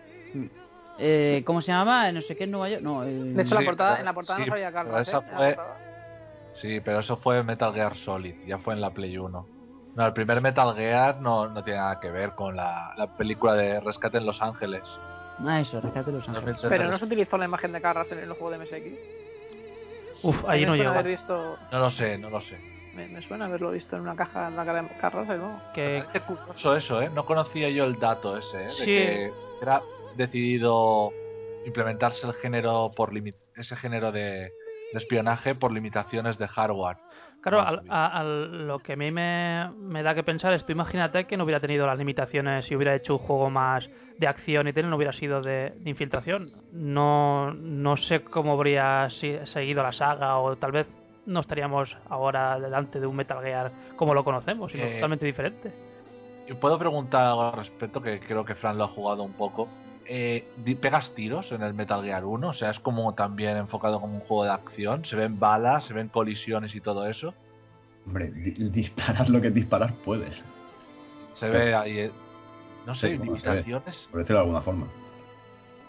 Eh, 1.00 1.42
¿Cómo 1.46 1.62
se 1.62 1.72
llamaba? 1.72 2.12
No 2.12 2.22
sé 2.22 2.36
qué 2.36 2.44
en 2.46 2.52
Nueva 2.52 2.70
York. 2.70 2.82
No, 2.84 3.04
eh, 3.04 3.12
De 3.12 3.42
hecho, 3.42 3.56
Sí, 3.56 3.62
la 3.64 3.66
portada, 3.66 3.90
pero- 3.92 4.00
en 4.02 4.06
la 4.06 4.14
portada 4.14 4.38
sí, 4.40 4.46
no 4.46 4.52
salía 4.52 4.70
esa 5.00 5.18
¿eh? 5.18 5.22
En 5.22 5.36
fue-. 5.36 5.58
Sí, 6.56 6.80
pero 6.82 7.00
eso 7.00 7.18
fue 7.18 7.42
Metal 7.44 7.74
Gear 7.74 7.96
Solid, 7.96 8.36
ya 8.46 8.60
fue 8.60 8.76
en 8.76 8.82
la 8.82 8.92
Play 8.92 9.18
1. 9.18 9.48
No, 9.96 10.06
el 10.08 10.14
primer 10.14 10.42
Metal 10.42 10.76
Gear 10.76 11.22
no, 11.22 11.48
no 11.50 11.64
tiene 11.64 11.80
nada 11.80 12.00
que 12.00 12.10
ver 12.10 12.32
con 12.32 12.56
la, 12.56 12.94
la 12.98 13.08
película 13.08 13.54
de 13.54 13.80
Rescate 13.80 14.18
en 14.18 14.26
Los 14.26 14.42
Ángeles. 14.42 14.82
Ah, 15.46 15.60
eso, 15.60 15.80
Rescate 15.82 16.12
de 16.12 16.18
los 16.20 16.28
Ángeles. 16.28 16.56
2003. 16.56 16.70
Pero 16.70 16.90
no 16.92 16.98
se 16.98 17.06
utilizó 17.06 17.38
la 17.38 17.46
imagen 17.46 17.72
de 17.72 17.82
Carras 17.82 18.12
en 18.12 18.20
el 18.20 18.34
juego 18.34 18.52
de 18.52 18.58
MSX. 18.60 20.24
Uf, 20.24 20.46
A 20.48 20.54
ahí 20.54 20.66
no 20.66 20.74
haber 20.74 21.08
visto, 21.08 21.58
No 21.72 21.80
lo 21.80 21.90
sé, 21.92 22.18
no 22.18 22.30
lo 22.30 22.40
sé. 22.42 22.58
me, 22.96 23.08
me 23.08 23.22
suena 23.22 23.46
haberlo 23.46 23.72
visto 23.72 23.96
en 23.96 24.04
una 24.04 24.16
caja 24.16 24.48
en 24.48 24.56
la 24.56 24.66
cara 24.66 24.82
de 24.82 24.88
Carras, 25.00 25.28
¿no? 25.38 25.60
Que, 25.74 26.04
Es 26.14 26.24
curioso 26.24 26.76
eso, 26.76 27.02
¿eh? 27.02 27.10
No 27.14 27.26
conocía 27.26 27.70
yo 27.70 27.84
el 27.86 28.00
dato 28.00 28.38
ese, 28.38 28.58
¿eh? 28.64 28.68
De 28.68 28.70
Sí. 28.72 28.86
que 28.86 29.32
era 29.62 29.82
decidido 30.16 31.12
implementarse 31.66 32.26
el 32.28 32.34
género 32.34 32.92
por 32.96 33.12
ese 33.56 33.76
género 33.76 34.12
de, 34.12 34.22
de 34.22 34.52
espionaje 35.00 35.56
por 35.56 35.72
limitaciones 35.72 36.38
de 36.38 36.48
hardware. 36.48 36.98
Claro, 37.44 37.62
al- 37.62 37.82
a- 37.90 38.08
al- 38.20 38.68
lo 38.68 38.80
que 38.80 38.94
a 38.94 38.96
mí 38.96 39.12
me, 39.12 39.70
me 39.78 40.02
da 40.02 40.16
que 40.16 40.24
pensar 40.24 40.54
es, 40.54 40.66
tú 40.66 40.72
imagínate 40.72 41.26
que 41.26 41.36
no 41.38 41.44
hubiera 41.44 41.60
tenido 41.60 41.86
las 41.86 41.98
limitaciones 41.98 42.66
si 42.66 42.76
hubiera 42.76 42.96
hecho 42.96 43.14
un 43.14 43.20
juego 43.20 43.50
más 43.50 43.88
de 44.18 44.28
acción 44.28 44.68
y 44.68 44.74
tal, 44.74 44.90
no 44.90 44.96
hubiera 44.96 45.12
sido 45.14 45.42
de, 45.42 45.74
de 45.78 45.90
infiltración. 45.90 46.48
No, 46.72 47.54
no 47.54 47.98
sé 47.98 48.22
cómo 48.24 48.54
habría 48.54 49.10
seguido 49.10 49.84
la 49.84 49.92
saga 49.92 50.38
o 50.38 50.56
tal 50.56 50.72
vez 50.72 50.88
no 51.26 51.42
estaríamos 51.42 51.96
ahora 52.10 52.60
delante 52.60 53.00
de 53.00 53.08
un 53.08 53.16
Metal 53.16 53.42
Gear 53.44 53.72
como 53.98 54.14
lo 54.14 54.24
conocemos, 54.24 54.72
sino 54.72 54.86
Eh, 54.86 54.94
totalmente 54.96 55.26
diferente. 55.26 55.72
Puedo 56.60 56.78
preguntar 56.78 57.26
algo 57.26 57.42
al 57.44 57.54
respecto, 57.54 58.02
que 58.02 58.20
creo 58.20 58.44
que 58.46 58.56
Fran 58.56 58.78
lo 58.78 58.84
ha 58.86 58.88
jugado 58.90 59.24
un 59.24 59.34
poco. 59.34 59.68
Eh, 60.08 60.46
¿Pegas 60.82 61.12
tiros 61.16 61.52
en 61.52 61.62
el 61.62 61.74
Metal 61.74 62.04
Gear 62.04 62.26
1? 62.26 62.50
O 62.50 62.54
sea, 62.54 62.72
es 62.72 62.80
como 62.80 63.14
también 63.14 63.58
enfocado 63.58 64.02
como 64.02 64.16
un 64.16 64.20
juego 64.22 64.44
de 64.44 64.52
acción. 64.52 65.06
Se 65.06 65.16
ven 65.16 65.40
balas, 65.40 65.86
se 65.86 65.94
ven 65.94 66.10
colisiones 66.10 66.76
y 66.76 66.82
todo 66.82 67.08
eso. 67.08 67.34
Hombre, 68.06 68.30
di- 68.32 68.70
disparar 68.70 69.30
lo 69.30 69.40
que 69.42 69.50
disparar 69.50 69.94
puedes, 70.04 70.42
Se 71.36 71.48
ve 71.50 71.74
ahí, 71.74 72.00
eh, 72.00 72.12
no 72.86 72.96
sé, 72.96 73.18
limitaciones. 73.18 74.08
por 74.12 74.20
decirlo 74.20 74.40
de 74.40 74.44
alguna 74.44 74.62
forma. 74.62 74.88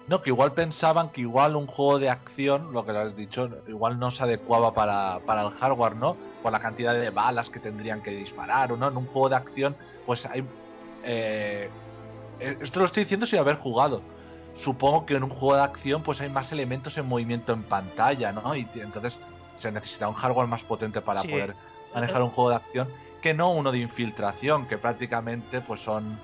No, 0.06 0.22
que 0.22 0.30
igual 0.30 0.52
pensaban 0.52 1.10
que 1.10 1.22
igual 1.22 1.56
un 1.56 1.66
juego 1.66 1.98
de 1.98 2.10
acción, 2.10 2.72
lo 2.72 2.84
que 2.84 2.92
le 2.92 2.98
has 2.98 3.16
dicho, 3.16 3.48
igual 3.66 3.98
no 3.98 4.10
se 4.10 4.22
adecuaba 4.22 4.74
para, 4.74 5.18
para 5.26 5.42
el 5.42 5.50
hardware, 5.50 5.96
¿no? 5.96 6.16
Por 6.42 6.52
la 6.52 6.60
cantidad 6.60 6.92
de 6.94 7.08
balas 7.10 7.48
que 7.48 7.58
tendrían 7.58 8.02
que 8.02 8.10
disparar, 8.10 8.70
¿o 8.70 8.76
no? 8.76 8.88
En 8.88 8.96
un 8.98 9.06
juego 9.06 9.30
de 9.30 9.36
acción, 9.36 9.74
pues 10.06 10.24
hay... 10.26 10.44
eh, 11.04 11.68
esto 12.40 12.80
lo 12.80 12.86
estoy 12.86 13.04
diciendo 13.04 13.26
sin 13.26 13.38
haber 13.38 13.56
jugado. 13.56 14.02
Supongo 14.56 15.04
que 15.06 15.14
en 15.14 15.24
un 15.24 15.30
juego 15.30 15.56
de 15.56 15.62
acción 15.62 16.02
pues 16.02 16.20
hay 16.20 16.28
más 16.28 16.52
elementos 16.52 16.96
en 16.96 17.06
movimiento 17.06 17.52
en 17.52 17.64
pantalla, 17.64 18.32
¿no? 18.32 18.54
Y 18.54 18.66
entonces 18.76 19.18
se 19.58 19.70
necesita 19.72 20.08
un 20.08 20.14
hardware 20.14 20.46
más 20.46 20.62
potente 20.62 21.00
para 21.00 21.22
Sí. 21.22 21.28
poder 21.28 21.54
manejar 21.94 22.22
un 22.22 22.30
juego 22.30 22.50
de 22.50 22.56
acción 22.56 22.88
que 23.22 23.34
no 23.34 23.50
uno 23.52 23.72
de 23.72 23.78
infiltración, 23.78 24.66
que 24.66 24.76
prácticamente 24.78 25.60
pues 25.60 25.80
son 25.80 26.18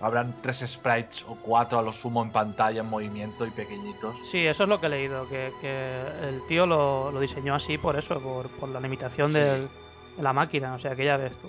habrán 0.00 0.34
tres 0.42 0.58
sprites 0.66 1.24
o 1.28 1.36
cuatro 1.36 1.78
a 1.78 1.82
lo 1.82 1.92
sumo 1.92 2.22
en 2.22 2.30
pantalla 2.30 2.80
en 2.80 2.90
movimiento 2.90 3.46
y 3.46 3.50
pequeñitos. 3.50 4.14
Sí, 4.32 4.44
eso 4.46 4.64
es 4.64 4.68
lo 4.68 4.78
que 4.80 4.86
he 4.86 4.90
leído, 4.90 5.26
que, 5.28 5.50
que 5.62 6.02
el 6.28 6.42
tío 6.48 6.66
lo, 6.66 7.10
lo 7.12 7.20
diseñó 7.20 7.54
así 7.54 7.78
por 7.78 7.96
eso, 7.96 8.20
por, 8.20 8.48
por 8.58 8.68
la 8.68 8.80
limitación 8.80 9.28
Sí. 9.32 9.38
del- 9.38 9.68
de 10.16 10.22
la 10.22 10.32
máquina, 10.32 10.74
o 10.74 10.78
sea 10.78 10.94
que 10.94 11.04
ya 11.06 11.16
ves 11.16 11.32
tú. 11.38 11.48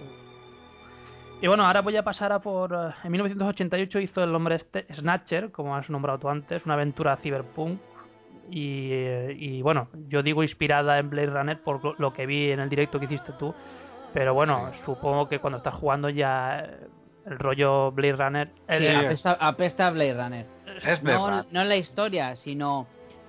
Y 1.42 1.48
bueno, 1.48 1.66
ahora 1.66 1.82
voy 1.82 1.96
a 1.98 2.04
pasar 2.04 2.32
a 2.32 2.40
por... 2.40 2.74
eh, 2.74 2.94
En 3.04 3.12
1988 3.12 4.00
hizo 4.00 4.24
el 4.24 4.34
hombre 4.34 4.56
este 4.56 4.88
Snatcher, 4.96 5.52
como 5.52 5.76
has 5.76 5.90
nombrado 5.90 6.18
tú 6.20 6.30
antes, 6.30 6.66
una 6.66 6.74
aventura 6.76 7.18
cyberpunk. 7.18 7.80
Y, 8.50 8.90
eh, 8.92 9.36
y 9.38 9.62
bueno, 9.62 9.90
yo 10.08 10.24
digo 10.24 10.44
inspirada 10.44 10.98
en 11.00 11.10
Blade 11.10 11.28
Runner 11.32 11.60
por 11.62 12.00
lo- 12.00 12.14
que 12.14 12.26
vi 12.26 12.52
en 12.52 12.60
el 12.60 12.70
directo 12.70 13.00
que 13.00 13.06
hiciste 13.06 13.34
tú. 13.34 13.54
Pero 14.14 14.34
bueno, 14.34 14.72
Sí. 14.74 14.80
supongo 14.86 15.28
que 15.28 15.40
cuando 15.40 15.58
estás 15.58 15.74
jugando 15.76 16.10
ya 16.10 16.60
eh, 16.62 16.88
el 17.26 17.38
rollo 17.38 17.92
Blade 17.92 18.14
Runner... 18.16 18.52
el- 18.68 18.82
Sí, 18.82 18.88
el- 18.88 19.06
apesta, 19.06 19.32
apesta 19.40 19.88
a 19.88 19.92
Blade 19.92 20.14
Runner. 20.14 20.46
Es 20.84 21.04
No, 21.04 21.26
verdad. 21.26 21.46
no 21.52 21.64
la 21.64 21.76
historia, 21.76 22.36
sino 22.38 22.88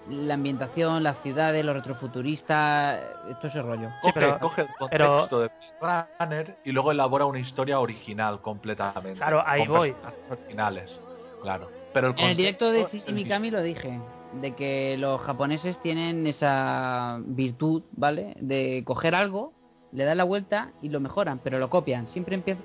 la 0.08 0.34
ambientación, 0.34 1.02
las 1.02 1.18
ciudades, 1.22 1.64
lo 1.64 1.74
retrofuturista, 1.74 2.98
eh, 2.98 3.34
todo 3.40 3.48
ese 3.48 3.62
rollo. 3.62 3.88
Sí, 3.88 3.94
Coge, 4.02 4.12
pero- 4.14 4.38
coge 4.38 4.62
el 4.62 4.68
pero- 4.90 5.08
contexto 5.08 5.40
de 5.40 5.50
Blade 5.80 6.06
Runner 6.20 6.56
y 6.64 6.72
luego 6.72 6.92
elabora 6.92 7.26
una 7.26 7.38
historia 7.40 7.80
original 7.80 8.40
completamente. 8.40 9.14
Claro, 9.14 9.42
ahí 9.46 9.66
con 9.66 9.76
voy. 9.78 9.94
originales, 10.30 10.98
claro. 11.42 11.68
Pero 11.92 12.08
el 12.08 12.18
En 12.18 12.26
el 12.30 12.36
directo 12.36 12.70
de 12.72 12.84
Shinji 12.90 13.12
Mikami 13.12 13.50
lo 13.50 13.62
dije, 13.62 13.98
de 14.40 14.54
que 14.54 14.96
los 14.98 15.20
japoneses 15.22 15.80
tienen 15.82 16.26
esa 16.26 17.18
virtud, 17.24 17.82
¿vale? 17.92 18.34
De 18.40 18.82
coger 18.84 19.14
algo, 19.14 19.52
le 19.92 20.04
dan 20.04 20.18
la 20.18 20.24
vuelta 20.24 20.72
y 20.82 20.88
lo 20.90 21.00
mejoran, 21.00 21.40
pero 21.42 21.58
lo 21.58 21.70
copian. 21.70 22.06
Siempre 22.08 22.34
empiezan, 22.34 22.62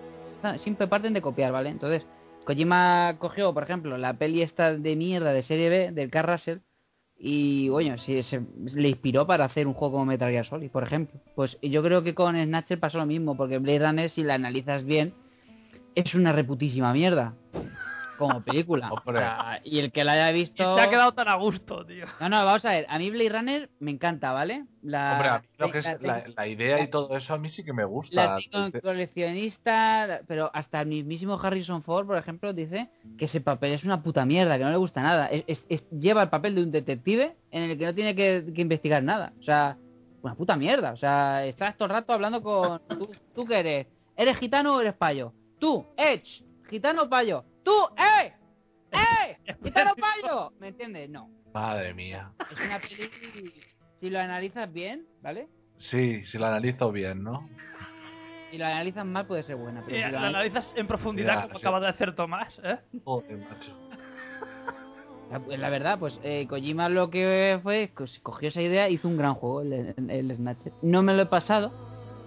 siempre 0.60 0.88
parten 0.88 1.14
de 1.14 1.22
copiar, 1.22 1.52
¿vale? 1.54 1.70
Entonces, 1.70 2.06
Kojima 2.46 3.16
cogió, 3.20 3.54
por 3.54 3.64
ejemplo, 3.64 3.98
la 3.98 4.14
peli 4.16 4.42
esta 4.42 4.74
de 4.74 4.96
mierda 4.96 5.32
de 5.32 5.44
serie 5.44 5.70
B 5.70 5.92
del 5.92 6.10
Car 6.10 6.28
Russell 6.28 6.58
y, 7.24 7.70
bueno, 7.70 8.00
sí, 8.00 8.24
se, 8.24 8.42
le 8.74 8.90
inspiró 8.90 9.28
para 9.28 9.46
hacer 9.46 9.68
un 9.68 9.76
juego 9.76 9.94
como 9.94 10.06
Metal 10.06 10.32
Gear 10.32 10.44
Solid, 10.44 10.72
por 10.72 10.82
ejemplo. 10.82 11.20
Pues 11.36 11.56
yo 11.62 11.84
creo 11.84 12.02
que 12.02 12.16
con 12.16 12.36
Snatcher 12.36 12.80
pasó 12.80 12.98
lo 12.98 13.06
mismo, 13.06 13.38
porque 13.38 13.60
Blade 13.60 13.86
Runner, 13.86 14.10
si 14.10 14.24
la 14.24 14.34
analizas 14.34 14.84
bien, 14.84 15.14
es 15.94 16.16
una 16.16 16.32
reputísima 16.32 16.92
mierda. 16.94 17.36
Como 18.22 18.42
película. 18.42 18.90
O 18.92 18.96
Hombre. 18.96 19.20
sea, 19.20 19.60
y 19.64 19.80
el 19.80 19.92
que 19.92 20.04
la 20.04 20.14
haya 20.14 20.32
Y 20.32 20.34
visto. 20.42 20.76
te 20.76 20.82
ha 20.82 20.90
quedado 20.90 21.12
tan 21.14 21.28
a 21.28 21.36
gusto, 21.36 21.86
tío. 21.86 22.06
No, 22.20 22.30
no, 22.30 22.46
vamos 22.46 22.64
a 22.66 22.72
ver. 22.72 22.86
A 22.90 22.98
mí 23.00 23.10
Blade 23.10 23.30
Runner 23.30 23.70
me 23.80 23.92
encanta, 23.92 24.32
¿vale? 24.32 24.66
La, 24.82 25.14
Hombre, 25.14 25.28
a 25.30 25.40
mí 25.40 25.48
lo 25.58 25.72
que 25.72 25.82
la- 25.82 25.92
es 25.92 26.02
la, 26.02 26.24
la 26.36 26.48
idea 26.48 26.80
y 26.82 26.88
todo 26.90 27.16
eso 27.18 27.34
a 27.34 27.38
mí 27.38 27.50
sí 27.50 27.64
que 27.64 27.74
me 27.74 27.84
gusta. 27.86 28.16
la 28.26 28.38
tengo 28.52 28.82
coleccionista, 28.82 30.22
pero 30.28 30.50
hasta 30.54 30.82
el 30.82 30.88
mismísimo 30.88 31.40
Harrison 31.42 31.84
Ford, 31.84 32.06
por 32.08 32.18
ejemplo, 32.18 32.54
dice 32.54 32.90
que 33.18 33.26
ese 33.26 33.42
papel 33.42 33.74
es 33.74 33.84
una 33.84 34.02
puta 34.02 34.26
mierda, 34.26 34.58
que 34.58 34.64
no 34.64 34.70
le 34.72 34.78
gusta 34.78 35.02
nada. 35.02 35.28
Es- 35.28 35.44
es- 35.48 35.66
es- 35.70 35.90
lleva 35.92 36.24
el 36.24 36.30
papel 36.30 36.56
de 36.56 36.64
un 36.64 36.72
detective 36.72 37.36
en 37.52 37.64
el 37.64 37.78
que 37.78 37.86
no 37.86 37.94
tiene 37.96 38.16
que, 38.16 38.46
que 38.54 38.62
investigar 38.62 39.04
nada. 39.04 39.34
O 39.40 39.44
sea, 39.44 39.78
una 40.22 40.36
puta 40.36 40.56
mierda. 40.56 40.92
O 40.94 40.98
sea, 40.98 41.46
estás 41.46 41.76
todo 41.78 41.86
el 41.88 41.92
rato 41.94 42.14
hablando 42.14 42.42
con... 42.42 42.80
¿Tú, 42.88 43.10
tú 43.34 43.46
qué 43.46 43.60
eres? 43.60 43.88
¿Eres 44.16 44.38
gitano 44.38 44.76
o 44.76 44.82
eres 44.82 44.94
payo? 44.94 45.34
Tú, 45.60 45.86
Edge, 45.98 46.44
gitano 46.70 47.04
o 47.04 47.10
payo. 47.10 47.44
Tú, 47.64 47.72
¡eh! 47.98 48.34
¡Eh! 48.92 49.38
¡Gitano 49.64 49.92
o 49.92 49.96
payo! 49.96 50.52
¿Me 50.60 50.70
entiendes? 50.70 51.10
No. 51.10 51.30
Madre 51.54 51.94
mía. 51.94 52.32
Es 52.52 52.60
una 52.66 52.80
peli... 52.80 53.10
Si 54.00 54.10
lo 54.10 54.20
analizas 54.20 54.72
bien, 54.72 55.06
¿vale? 55.22 55.48
Sí, 55.78 56.24
si 56.26 56.38
lo 56.38 56.48
analizo 56.48 56.92
bien, 56.92 57.24
¿no? 57.24 57.48
Si 58.50 58.58
lo 58.58 58.66
analizas 58.66 59.06
mal 59.06 59.28
puede 59.28 59.44
ser 59.44 59.56
buena. 59.58 59.82
Pero 59.86 59.98
Eh, 59.98 60.04
si 60.06 60.12
lo 60.12 60.20
analizas- 60.20 60.74
en 60.76 60.88
profundidad 60.88 61.36
Ya, 61.36 61.42
como 61.44 61.60
sí. 61.60 61.62
acaba 61.66 61.80
de 61.80 61.88
hacer 61.90 62.16
Tomás, 62.16 62.60
¿eh? 62.64 62.78
Joder, 63.04 63.38
macho. 63.38 63.78
La, 65.32 65.40
pues, 65.40 65.60
la 65.60 65.70
verdad, 65.70 65.98
pues 66.00 66.20
eh, 66.24 66.46
Kojima 66.50 66.90
lo 66.90 67.10
que 67.10 67.60
fue, 67.64 67.84
es 67.84 67.92
que 67.92 68.08
se 68.08 68.20
cogió 68.22 68.50
esa 68.50 68.62
idea 68.62 68.90
hizo 68.90 69.08
un 69.08 69.18
gran 69.18 69.34
juego, 69.36 69.62
el, 69.62 69.94
el 70.10 70.36
Snatcher. 70.36 70.74
No 70.82 71.04
me 71.04 71.14
lo 71.14 71.22
he 71.22 71.26
pasado 71.28 71.72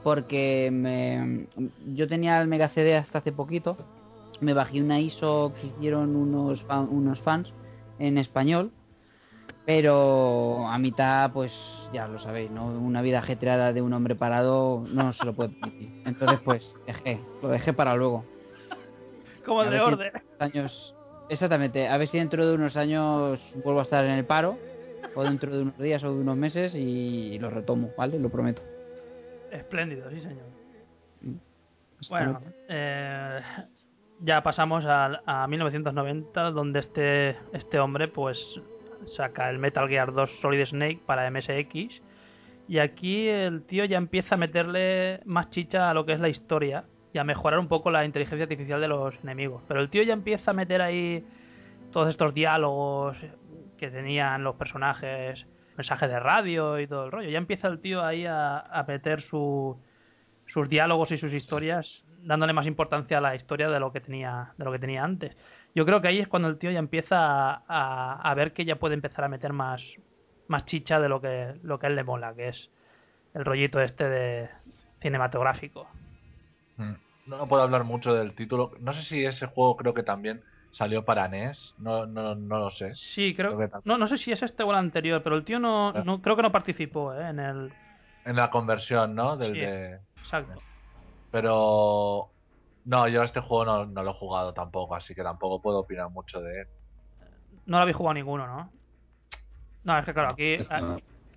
porque 0.02 0.70
me, 0.72 1.46
yo 1.92 2.08
tenía 2.08 2.40
el 2.40 2.48
Mega 2.48 2.68
CD 2.70 2.96
hasta 2.96 3.18
hace 3.18 3.32
poquito. 3.32 3.76
Me 4.40 4.52
bajé 4.54 4.80
una 4.82 5.00
ISO 5.00 5.52
que 5.60 5.68
hicieron 5.68 6.14
unos, 6.16 6.62
fan- 6.64 6.88
unos 6.90 7.20
fans 7.20 7.50
en 7.98 8.18
español. 8.18 8.70
Pero 9.66 10.68
a 10.68 10.78
mitad, 10.78 11.32
pues 11.32 11.52
ya 11.90 12.06
lo 12.06 12.18
sabéis, 12.18 12.50
¿no? 12.50 12.66
Una 12.66 13.00
vida 13.00 13.20
ajetreada 13.20 13.72
de 13.72 13.80
un 13.80 13.92
hombre 13.94 14.14
parado 14.14 14.84
no 14.90 15.12
se 15.14 15.24
lo 15.24 15.32
puede 15.32 15.50
permitir. 15.50 15.88
Entonces, 16.04 16.38
pues 16.44 16.74
dejé, 16.86 17.20
lo 17.40 17.48
dejé 17.48 17.72
para 17.72 17.94
luego 17.96 18.24
Como 19.44 19.62
el 19.62 19.70
de 19.70 19.78
si- 19.78 19.84
orden. 19.84 20.12
años. 20.38 20.94
Exactamente, 21.30 21.88
a 21.88 21.96
ver 21.96 22.08
si 22.08 22.18
dentro 22.18 22.46
de 22.46 22.54
unos 22.54 22.76
años 22.76 23.40
vuelvo 23.54 23.80
a 23.80 23.84
estar 23.84 24.04
en 24.04 24.10
el 24.10 24.26
paro, 24.26 24.58
o 25.14 25.22
dentro 25.22 25.54
de 25.56 25.62
unos 25.62 25.78
días 25.78 26.04
o 26.04 26.14
de 26.14 26.20
unos 26.20 26.36
meses 26.36 26.74
y 26.74 27.38
lo 27.38 27.48
retomo, 27.48 27.90
¿vale? 27.96 28.18
Lo 28.18 28.28
prometo. 28.28 28.60
Espléndido, 29.50 30.10
sí, 30.10 30.20
señor. 30.20 30.46
Hasta 31.98 32.14
Bueno, 32.14 32.40
eh, 32.68 33.40
ya 34.20 34.42
pasamos 34.42 34.84
a, 34.84 35.20
a 35.26 35.46
1990, 35.46 36.50
donde 36.50 36.80
este, 36.80 37.36
este 37.52 37.78
hombre 37.78 38.08
pues 38.08 38.38
saca 39.06 39.50
el 39.50 39.58
Metal 39.58 39.88
Gear 39.88 40.12
2 40.12 40.30
Solid 40.40 40.64
Snake 40.66 41.00
para 41.04 41.30
MSX. 41.30 42.02
Y 42.66 42.78
aquí 42.78 43.28
el 43.28 43.62
tío 43.64 43.84
ya 43.84 43.98
empieza 43.98 44.36
a 44.36 44.38
meterle 44.38 45.20
más 45.24 45.50
chicha 45.50 45.90
a 45.90 45.94
lo 45.94 46.06
que 46.06 46.12
es 46.12 46.20
la 46.20 46.28
historia 46.28 46.84
y 47.12 47.18
a 47.18 47.24
mejorar 47.24 47.60
un 47.60 47.68
poco 47.68 47.90
la 47.90 48.04
inteligencia 48.04 48.44
artificial 48.44 48.80
de 48.80 48.88
los 48.88 49.14
enemigos. 49.22 49.62
Pero 49.68 49.80
el 49.80 49.90
tío 49.90 50.02
ya 50.02 50.14
empieza 50.14 50.52
a 50.52 50.54
meter 50.54 50.80
ahí 50.80 51.24
todos 51.92 52.08
estos 52.08 52.32
diálogos 52.32 53.16
que 53.76 53.90
tenían 53.90 54.42
los 54.42 54.56
personajes, 54.56 55.46
mensajes 55.76 56.08
de 56.08 56.18
radio 56.18 56.80
y 56.80 56.86
todo 56.86 57.06
el 57.06 57.12
rollo. 57.12 57.28
Ya 57.28 57.38
empieza 57.38 57.68
el 57.68 57.80
tío 57.80 58.02
ahí 58.02 58.24
a, 58.24 58.58
a 58.58 58.84
meter 58.84 59.20
su, 59.22 59.76
sus 60.46 60.68
diálogos 60.68 61.10
y 61.10 61.18
sus 61.18 61.32
historias 61.32 62.03
dándole 62.26 62.52
más 62.52 62.66
importancia 62.66 63.18
a 63.18 63.20
la 63.20 63.34
historia 63.34 63.68
de 63.68 63.78
lo 63.80 63.92
que 63.92 64.00
tenía 64.00 64.52
de 64.56 64.64
lo 64.64 64.72
que 64.72 64.78
tenía 64.78 65.04
antes 65.04 65.36
yo 65.74 65.84
creo 65.84 66.00
que 66.00 66.08
ahí 66.08 66.20
es 66.20 66.28
cuando 66.28 66.48
el 66.48 66.58
tío 66.58 66.70
ya 66.70 66.78
empieza 66.78 67.16
a, 67.18 67.62
a- 67.68 68.20
a 68.30 68.34
ver 68.34 68.52
que 68.52 68.64
ya 68.64 68.76
puede 68.76 68.94
empezar 68.94 69.24
a 69.24 69.28
meter 69.28 69.52
más 69.52 69.82
más 70.48 70.64
chicha 70.64 71.00
de 71.00 71.08
lo 71.08 71.20
que 71.20 71.54
lo 71.62 71.78
que 71.78 71.86
a 71.86 71.88
él 71.90 71.96
le 71.96 72.04
mola 72.04 72.34
que 72.34 72.48
es 72.48 72.70
el 73.34 73.44
rollito 73.44 73.80
este 73.80 74.08
de 74.08 74.48
cinematográfico 75.00 75.86
Mm. 76.76 76.94
No 77.26 77.46
puedo 77.46 77.62
hablar 77.62 77.84
mucho 77.84 78.12
del 78.12 78.34
título. 78.34 78.72
No 78.80 78.92
sé 78.92 79.02
si 79.02 79.24
ese 79.24 79.46
juego 79.46 79.76
creo 79.76 79.94
que 79.94 80.02
también 80.02 80.42
salió 80.72 81.04
para 81.04 81.28
NES. 81.28 81.74
No, 81.78 82.04
no, 82.04 82.34
no 82.34 82.58
lo 82.58 82.70
sé. 82.70 82.94
sí 82.96 83.32
creo 83.34 83.56
Creo 83.56 83.68
que 83.70 83.74
tam- 83.76 83.82
no 83.84 83.96
no 83.96 84.08
sé 84.08 84.18
si 84.18 84.32
es 84.32 84.42
este 84.42 84.64
o 84.64 84.70
el 84.72 84.76
anterior 84.76 85.22
pero 85.22 85.36
el 85.36 85.44
tío 85.44 85.60
no, 85.60 85.90
Ah. 85.90 86.02
no 86.04 86.20
creo 86.20 86.34
que 86.34 86.42
no 86.42 86.50
participó 86.50 87.14
¿eh? 87.14 87.28
en 87.28 87.38
el 87.38 87.72
En 88.24 88.34
la 88.36 88.50
conversión, 88.50 89.14
¿no? 89.14 89.36
Del 89.36 89.52
Sí. 89.54 89.60
de... 89.60 90.00
exacto 90.20 90.60
Pero... 91.34 92.30
No, 92.84 93.08
yo 93.08 93.22
este 93.24 93.40
juego 93.40 93.64
no, 93.64 93.86
no 93.86 94.02
lo 94.04 94.10
he 94.12 94.14
jugado 94.14 94.54
tampoco, 94.54 94.94
así 94.94 95.14
que 95.14 95.22
tampoco 95.24 95.60
puedo 95.60 95.80
opinar 95.80 96.10
mucho 96.10 96.40
de 96.40 96.60
él. 96.60 96.66
no 97.66 97.78
lo 97.78 97.82
habéis 97.82 97.96
jugado 97.96 98.14
ninguno 98.14 98.46
no 98.46 98.70
no 99.84 99.98
es 99.98 100.04
que 100.04 100.12
claro 100.12 100.30
aquí 100.30 100.56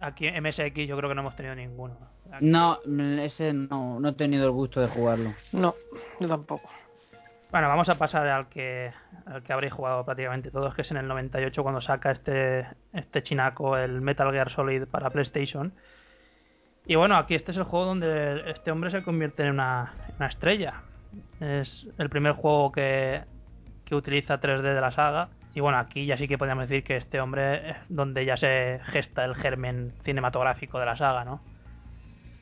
aquí 0.01 0.27
en 0.27 0.43
MSX 0.43 0.87
yo 0.87 0.97
creo 0.97 1.09
que 1.09 1.15
no 1.15 1.21
hemos 1.21 1.35
tenido 1.35 1.55
ninguno 1.55 1.97
Aquí- 2.31 2.45
No, 2.45 2.77
ese 3.19 3.53
no, 3.53 3.99
no 3.99 4.09
he 4.09 4.13
tenido 4.13 4.45
el 4.45 4.51
gusto 4.51 4.81
de 4.81 4.87
jugarlo. 4.89 5.33
No, 5.53 5.73
yo 6.19 6.27
tampoco. 6.27 6.69
Bueno, 7.49 7.69
vamos 7.69 7.87
a 7.87 7.95
pasar 7.95 8.27
al 8.27 8.49
que, 8.49 8.91
al 9.25 9.41
que 9.41 9.53
habréis 9.53 9.71
jugado 9.71 10.03
prácticamente 10.03 10.51
todos, 10.51 10.75
que 10.75 10.81
es 10.81 10.91
en 10.91 10.97
el 10.97 11.07
98 11.07 11.63
cuando 11.63 11.79
saca 11.79 12.11
este, 12.11 12.67
este 12.91 13.23
chinaco 13.23 13.77
el 13.77 14.01
Metal 14.01 14.29
Gear 14.33 14.51
Solid 14.51 14.83
para 14.87 15.09
PlayStation. 15.09 15.73
Y 16.87 16.95
bueno, 16.95 17.17
aquí 17.17 17.35
este 17.35 17.51
es 17.51 17.57
el 17.57 17.63
juego 17.63 17.85
donde 17.85 18.49
este 18.49 18.71
hombre 18.71 18.89
se 18.91 19.03
convierte 19.03 19.43
en 19.43 19.49
una, 19.49 19.93
una 20.17 20.27
estrella. 20.27 20.83
Es 21.41 21.85
el 21.97 22.09
primer 22.09 22.33
juego 22.33 22.71
que, 22.71 23.23
que 23.83 23.93
utiliza 23.93 24.39
3D 24.39 24.61
de 24.61 24.81
la 24.81 24.91
saga. 24.91 25.29
Y 25.53 25.59
bueno, 25.59 25.79
aquí 25.79 26.05
ya 26.05 26.17
sí 26.17 26.27
que 26.27 26.37
podríamos 26.37 26.69
decir 26.69 26.85
que 26.85 26.95
este 26.97 27.19
hombre 27.19 27.71
es 27.71 27.77
donde 27.89 28.25
ya 28.25 28.37
se 28.37 28.79
gesta 28.85 29.25
el 29.25 29.35
germen 29.35 29.93
cinematográfico 30.03 30.79
de 30.79 30.85
la 30.85 30.95
saga, 30.95 31.25
¿no? 31.25 31.41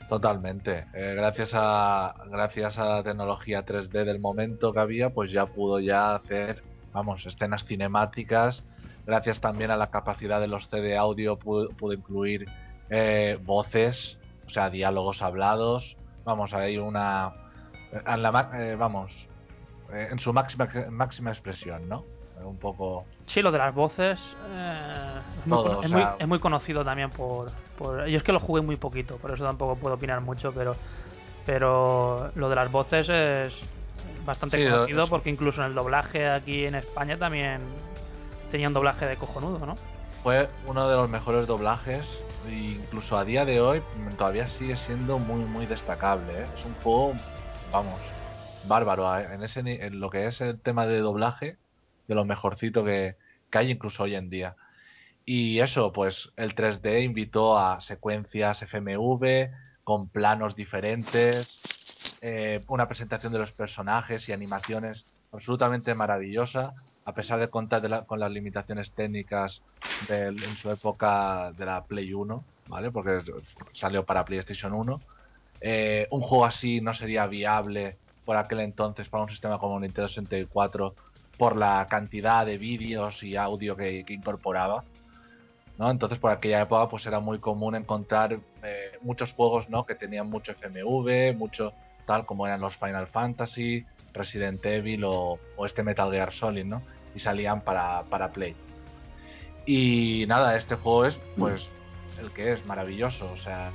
Totalmente. 0.09 0.85
Eh, 0.93 1.13
gracias 1.15 1.51
a 1.55 2.13
gracias 2.29 2.77
a 2.77 2.85
la 2.85 3.03
tecnología 3.03 3.65
3D 3.65 4.03
del 4.05 4.19
momento 4.19 4.73
que 4.73 4.79
había, 4.79 5.09
pues 5.09 5.31
ya 5.31 5.47
pudo 5.47 5.79
ya 5.79 6.13
hacer, 6.13 6.61
vamos, 6.93 7.25
escenas 7.25 7.65
cinemáticas. 7.65 8.63
Gracias 9.07 9.41
también 9.41 9.71
a 9.71 9.77
la 9.77 9.89
capacidad 9.89 10.39
de 10.39 10.47
los 10.47 10.67
CD 10.69 10.95
audio 10.95 11.37
pudo, 11.37 11.69
pudo 11.69 11.93
incluir 11.93 12.45
eh, 12.91 13.39
voces, 13.43 14.19
o 14.47 14.49
sea, 14.49 14.69
diálogos 14.69 15.21
hablados. 15.21 15.95
Vamos, 16.23 16.53
hay 16.53 16.77
una, 16.77 17.31
la 18.17 18.31
ma- 18.31 18.49
eh, 18.55 18.75
vamos, 18.77 19.11
eh, 19.93 20.07
en 20.11 20.19
su 20.19 20.33
máxima 20.33 20.67
máxima 20.89 21.31
expresión, 21.31 21.87
¿no? 21.87 22.03
Un 22.43 22.57
poco. 22.57 23.05
Sí, 23.27 23.41
lo 23.41 23.51
de 23.51 23.57
las 23.57 23.73
voces 23.73 24.19
eh, 24.49 25.19
es, 25.39 25.45
muy, 25.47 25.57
Todo, 25.57 25.81
es 25.81 25.89
sea- 25.89 25.97
muy- 25.97 26.07
es 26.19 26.27
muy 26.27 26.39
conocido 26.39 26.83
también 26.83 27.09
por, 27.11 27.51
por... 27.77 28.05
Yo 28.07 28.17
es 28.17 28.23
que 28.23 28.31
lo 28.33 28.39
jugué 28.39 28.61
muy 28.61 28.75
poquito, 28.75 29.17
por 29.17 29.31
eso 29.31 29.43
tampoco 29.43 29.75
puedo 29.77 29.95
opinar 29.95 30.21
mucho, 30.21 30.51
pero 30.53 30.75
pero 31.45 32.31
lo 32.35 32.49
de 32.49 32.55
las 32.55 32.71
voces 32.71 33.07
es 33.07 33.53
bastante 34.25 34.57
Sí, 34.57 34.63
conocido 34.69 35.03
es- 35.03 35.09
porque 35.09 35.29
incluso 35.29 35.61
en 35.61 35.67
el 35.67 35.75
doblaje 35.75 36.27
aquí 36.27 36.65
en 36.65 36.73
España 36.75 37.17
también 37.19 37.61
tenía 38.51 38.67
un 38.67 38.73
doblaje 38.73 39.05
de 39.05 39.15
cojonudo, 39.17 39.63
¿no? 39.65 39.77
Fue 40.25 40.49
uno 40.65 40.89
de 40.89 40.95
los 40.95 41.07
mejores 41.07 41.45
doblajes 41.45 42.03
e 42.47 42.51
incluso 42.51 43.15
a 43.15 43.23
día 43.25 43.45
de 43.45 43.61
hoy 43.61 43.83
todavía 44.17 44.47
sigue 44.47 44.75
siendo 44.75 45.19
muy 45.19 45.43
muy 45.45 45.67
destacable. 45.67 46.33
¿eh? 46.41 46.47
Es 46.57 46.65
un 46.65 46.73
juego, 46.81 47.13
vamos, 47.71 48.01
bárbaro 48.67 49.19
¿eh? 49.19 49.27
en 49.31 49.43
ese 49.43 49.59
en 49.59 49.99
lo 49.99 50.09
que 50.09 50.25
es 50.25 50.41
el 50.41 50.59
tema 50.59 50.87
de 50.87 50.97
doblaje 50.97 51.57
de 52.07 52.15
lo 52.15 52.25
mejorcito 52.25 52.83
que, 52.83 53.17
que 53.51 53.57
hay 53.59 53.69
incluso 53.69 54.01
hoy 54.01 54.15
en 54.15 54.31
día. 54.31 54.55
Y 55.25 55.59
eso, 55.59 55.93
pues 55.93 56.31
el 56.37 56.55
3D 56.55 57.03
invitó 57.03 57.59
a 57.59 57.79
secuencias 57.81 58.63
FMV 58.63 59.51
con 59.83 60.09
planos 60.09 60.55
diferentes, 60.55 61.61
eh, 62.23 62.61
una 62.67 62.87
presentación 62.87 63.31
de 63.31 63.37
los 63.37 63.51
personajes 63.51 64.27
y 64.27 64.33
animaciones 64.33 65.05
absolutamente 65.31 65.93
maravillosa, 65.93 66.73
a 67.05 67.13
pesar 67.13 67.39
de 67.39 67.49
contar 67.49 67.81
de 67.81 68.05
con 68.05 68.19
las 68.19 68.31
limitaciones 68.31 68.91
técnicas 68.93 69.61
del- 70.09 70.43
en 70.43 70.57
su 70.57 70.71
época 70.71 71.51
de 71.55 71.65
la 71.65 71.85
Play 71.85 72.13
1, 72.13 72.43
¿vale? 72.67 72.91
Porque 72.91 73.21
salió 73.73 74.03
para 74.03 74.25
PlayStation 74.25 74.73
1. 74.73 74.99
Eh, 75.61 76.07
un 76.09 76.21
juego 76.21 76.45
así 76.45 76.81
no 76.81 76.93
sería 76.93 77.27
viable 77.27 77.97
por 78.25 78.37
aquel 78.37 78.59
entonces 78.61 79.07
para 79.07 79.23
un 79.23 79.29
sistema 79.29 79.59
como 79.59 79.79
Nintendo 79.79 80.07
64 80.09 80.95
por 81.37 81.55
la 81.55 81.85
cantidad 81.89 82.45
de 82.45 82.57
vídeos 82.57 83.21
y 83.21 83.35
audio 83.35 83.75
que, 83.77 84.03
que 84.03 84.13
incorporaba. 84.13 84.83
¿no? 85.77 85.91
Entonces 85.91 86.17
por 86.17 86.31
aquella 86.31 86.61
época 86.61 86.89
pues 86.89 87.05
era 87.05 87.19
muy 87.19 87.37
común 87.39 87.75
encontrar 87.75 88.33
eh, 88.63 88.97
muchos 89.01 89.31
juegos 89.33 89.69
¿no? 89.69 89.85
que 89.85 89.93
tenían 89.93 90.27
mucho 90.29 90.53
FMV, 90.53 91.35
mucho 91.37 91.71
tal 92.07 92.25
como 92.25 92.47
eran 92.47 92.61
los 92.61 92.75
Final 92.77 93.07
Fantasy, 93.07 93.85
Resident 94.13 94.65
Evil 94.65 95.03
o, 95.03 95.37
o 95.55 95.65
este 95.65 95.83
Metal 95.83 96.09
Gear 96.09 96.31
Solid, 96.33 96.65
¿no? 96.65 96.81
Y 97.15 97.19
salían 97.19 97.61
para, 97.61 98.03
para 98.03 98.31
Play. 98.31 98.55
Y 99.65 100.25
nada, 100.27 100.55
este 100.55 100.75
juego 100.75 101.05
es 101.05 101.19
pues 101.37 101.67
el 102.19 102.31
que 102.31 102.53
es 102.53 102.65
maravilloso, 102.65 103.31
o 103.31 103.37
sea, 103.37 103.71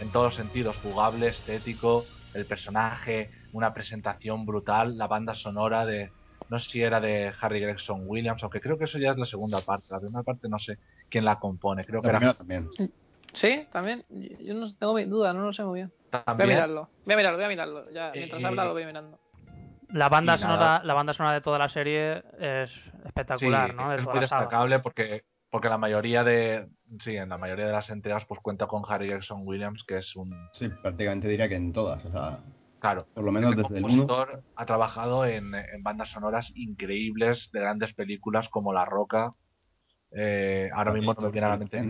en 0.00 0.10
todos 0.10 0.26
los 0.26 0.34
sentidos, 0.34 0.76
jugable, 0.82 1.28
estético, 1.28 2.04
el 2.34 2.46
personaje, 2.46 3.30
una 3.52 3.72
presentación 3.72 4.44
brutal, 4.46 4.96
la 4.98 5.06
banda 5.06 5.34
sonora 5.34 5.86
de, 5.86 6.10
no 6.48 6.58
sé 6.58 6.70
si 6.70 6.82
era 6.82 7.00
de 7.00 7.32
Harry 7.40 7.60
Gregson 7.60 8.02
Williams, 8.06 8.42
aunque 8.42 8.60
creo 8.60 8.78
que 8.78 8.84
eso 8.84 8.98
ya 8.98 9.10
es 9.10 9.16
la 9.18 9.24
segunda 9.26 9.60
parte. 9.62 9.86
La 9.90 10.00
primera 10.00 10.22
parte 10.22 10.48
no 10.48 10.58
sé 10.58 10.78
quién 11.08 11.24
la 11.24 11.38
compone, 11.38 11.84
creo 11.84 12.02
que 12.02 12.12
La 12.12 12.18
era 12.18 12.34
también. 12.34 12.68
Sí, 13.32 13.66
también. 13.72 14.04
Yo 14.10 14.54
no 14.54 14.74
tengo 14.74 14.98
duda, 15.06 15.32
no 15.32 15.42
lo 15.42 15.52
sé 15.52 15.62
muy 15.64 15.80
bien. 15.80 15.92
Voy 16.12 16.20
a 16.20 16.24
también. 16.24 16.50
mirarlo. 16.50 16.88
Voy 17.04 17.14
a 17.14 17.16
mirarlo, 17.16 17.38
voy 17.38 17.44
a 17.44 17.48
mirarlo. 17.48 17.90
Ya, 17.92 18.08
Eh, 18.08 18.12
mientras 18.16 18.44
habla 18.44 18.64
lo 18.64 18.72
voy 18.72 18.84
mirando. 18.84 19.18
La 19.92 20.08
banda 20.08 20.38
sonora, 20.38 20.80
la 20.84 20.94
banda 20.94 21.12
sonora 21.14 21.34
de 21.34 21.40
toda 21.40 21.58
la 21.58 21.68
serie 21.68 22.22
es 22.38 22.70
espectacular, 23.04 23.70
Sí, 23.70 23.76
¿no? 23.76 23.90
De 23.90 23.96
es 23.96 24.04
muy 24.06 24.20
destacable 24.20 24.78
porque 24.80 25.24
porque 25.50 25.68
la 25.68 25.78
mayoría 25.78 26.22
de 26.22 26.68
sí, 27.00 27.16
en 27.16 27.28
la 27.28 27.36
mayoría 27.36 27.66
de 27.66 27.72
las 27.72 27.90
entregas 27.90 28.24
pues 28.26 28.38
cuenta 28.40 28.68
con 28.68 28.82
Harry 28.88 29.08
Gregson 29.08 29.40
Williams, 29.44 29.82
que 29.84 29.98
es 29.98 30.14
un 30.14 30.32
Sí, 30.52 30.68
prácticamente 30.68 31.26
diría 31.26 31.48
que 31.48 31.56
en 31.56 31.72
todas. 31.72 32.04
O 32.04 32.12
sea, 32.12 32.38
claro, 32.78 33.06
por 33.12 33.24
lo 33.24 33.32
menos 33.32 33.50
este 33.50 33.62
desde 33.62 33.78
el 33.78 33.84
1. 33.84 33.92
compositor 34.06 34.44
ha 34.54 34.66
trabajado 34.66 35.24
en, 35.26 35.52
en 35.54 35.82
bandas 35.82 36.10
sonoras 36.10 36.52
increíbles 36.54 37.50
de 37.52 37.60
grandes 37.60 37.92
películas 37.94 38.48
como 38.48 38.72
La 38.72 38.84
Roca. 38.84 39.32
eh, 40.12 40.70
ahora 40.74 40.92
mismo 40.92 41.14
no 41.14 41.22
me 41.26 41.30
viene 41.32 41.46
a 41.46 41.50
la 41.50 41.56
mente. 41.58 41.82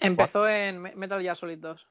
Empezó 0.00 0.48
en 0.48 0.82
Me- 0.82 0.94
Metal 0.96 1.20
Gear 1.20 1.36
Solid 1.36 1.58
2. 1.58 1.86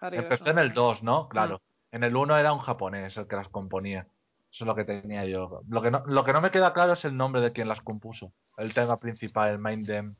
Harry 0.00 0.18
Empezó 0.18 0.50
en 0.50 0.58
el 0.58 0.72
2, 0.72 1.02
¿no? 1.02 1.28
Claro. 1.28 1.56
Mm. 1.92 1.96
En 1.96 2.04
el 2.04 2.14
1 2.16 2.36
era 2.36 2.52
un 2.52 2.58
japonés 2.60 3.16
el 3.16 3.26
que 3.26 3.36
las 3.36 3.48
componía. 3.48 4.06
Eso 4.50 4.64
es 4.64 4.66
lo 4.66 4.74
que 4.74 4.84
tenía 4.84 5.24
yo. 5.26 5.60
Lo 5.68 5.82
que 5.82 5.90
no, 5.90 6.02
lo 6.06 6.24
que 6.24 6.32
no 6.32 6.40
me 6.40 6.50
queda 6.50 6.72
claro 6.72 6.94
es 6.94 7.04
el 7.04 7.16
nombre 7.16 7.40
de 7.40 7.52
quien 7.52 7.68
las 7.68 7.80
compuso. 7.82 8.32
El 8.56 8.72
tema 8.74 8.96
principal, 8.96 9.50
el 9.50 9.58
main 9.58 9.84
theme 9.86 10.14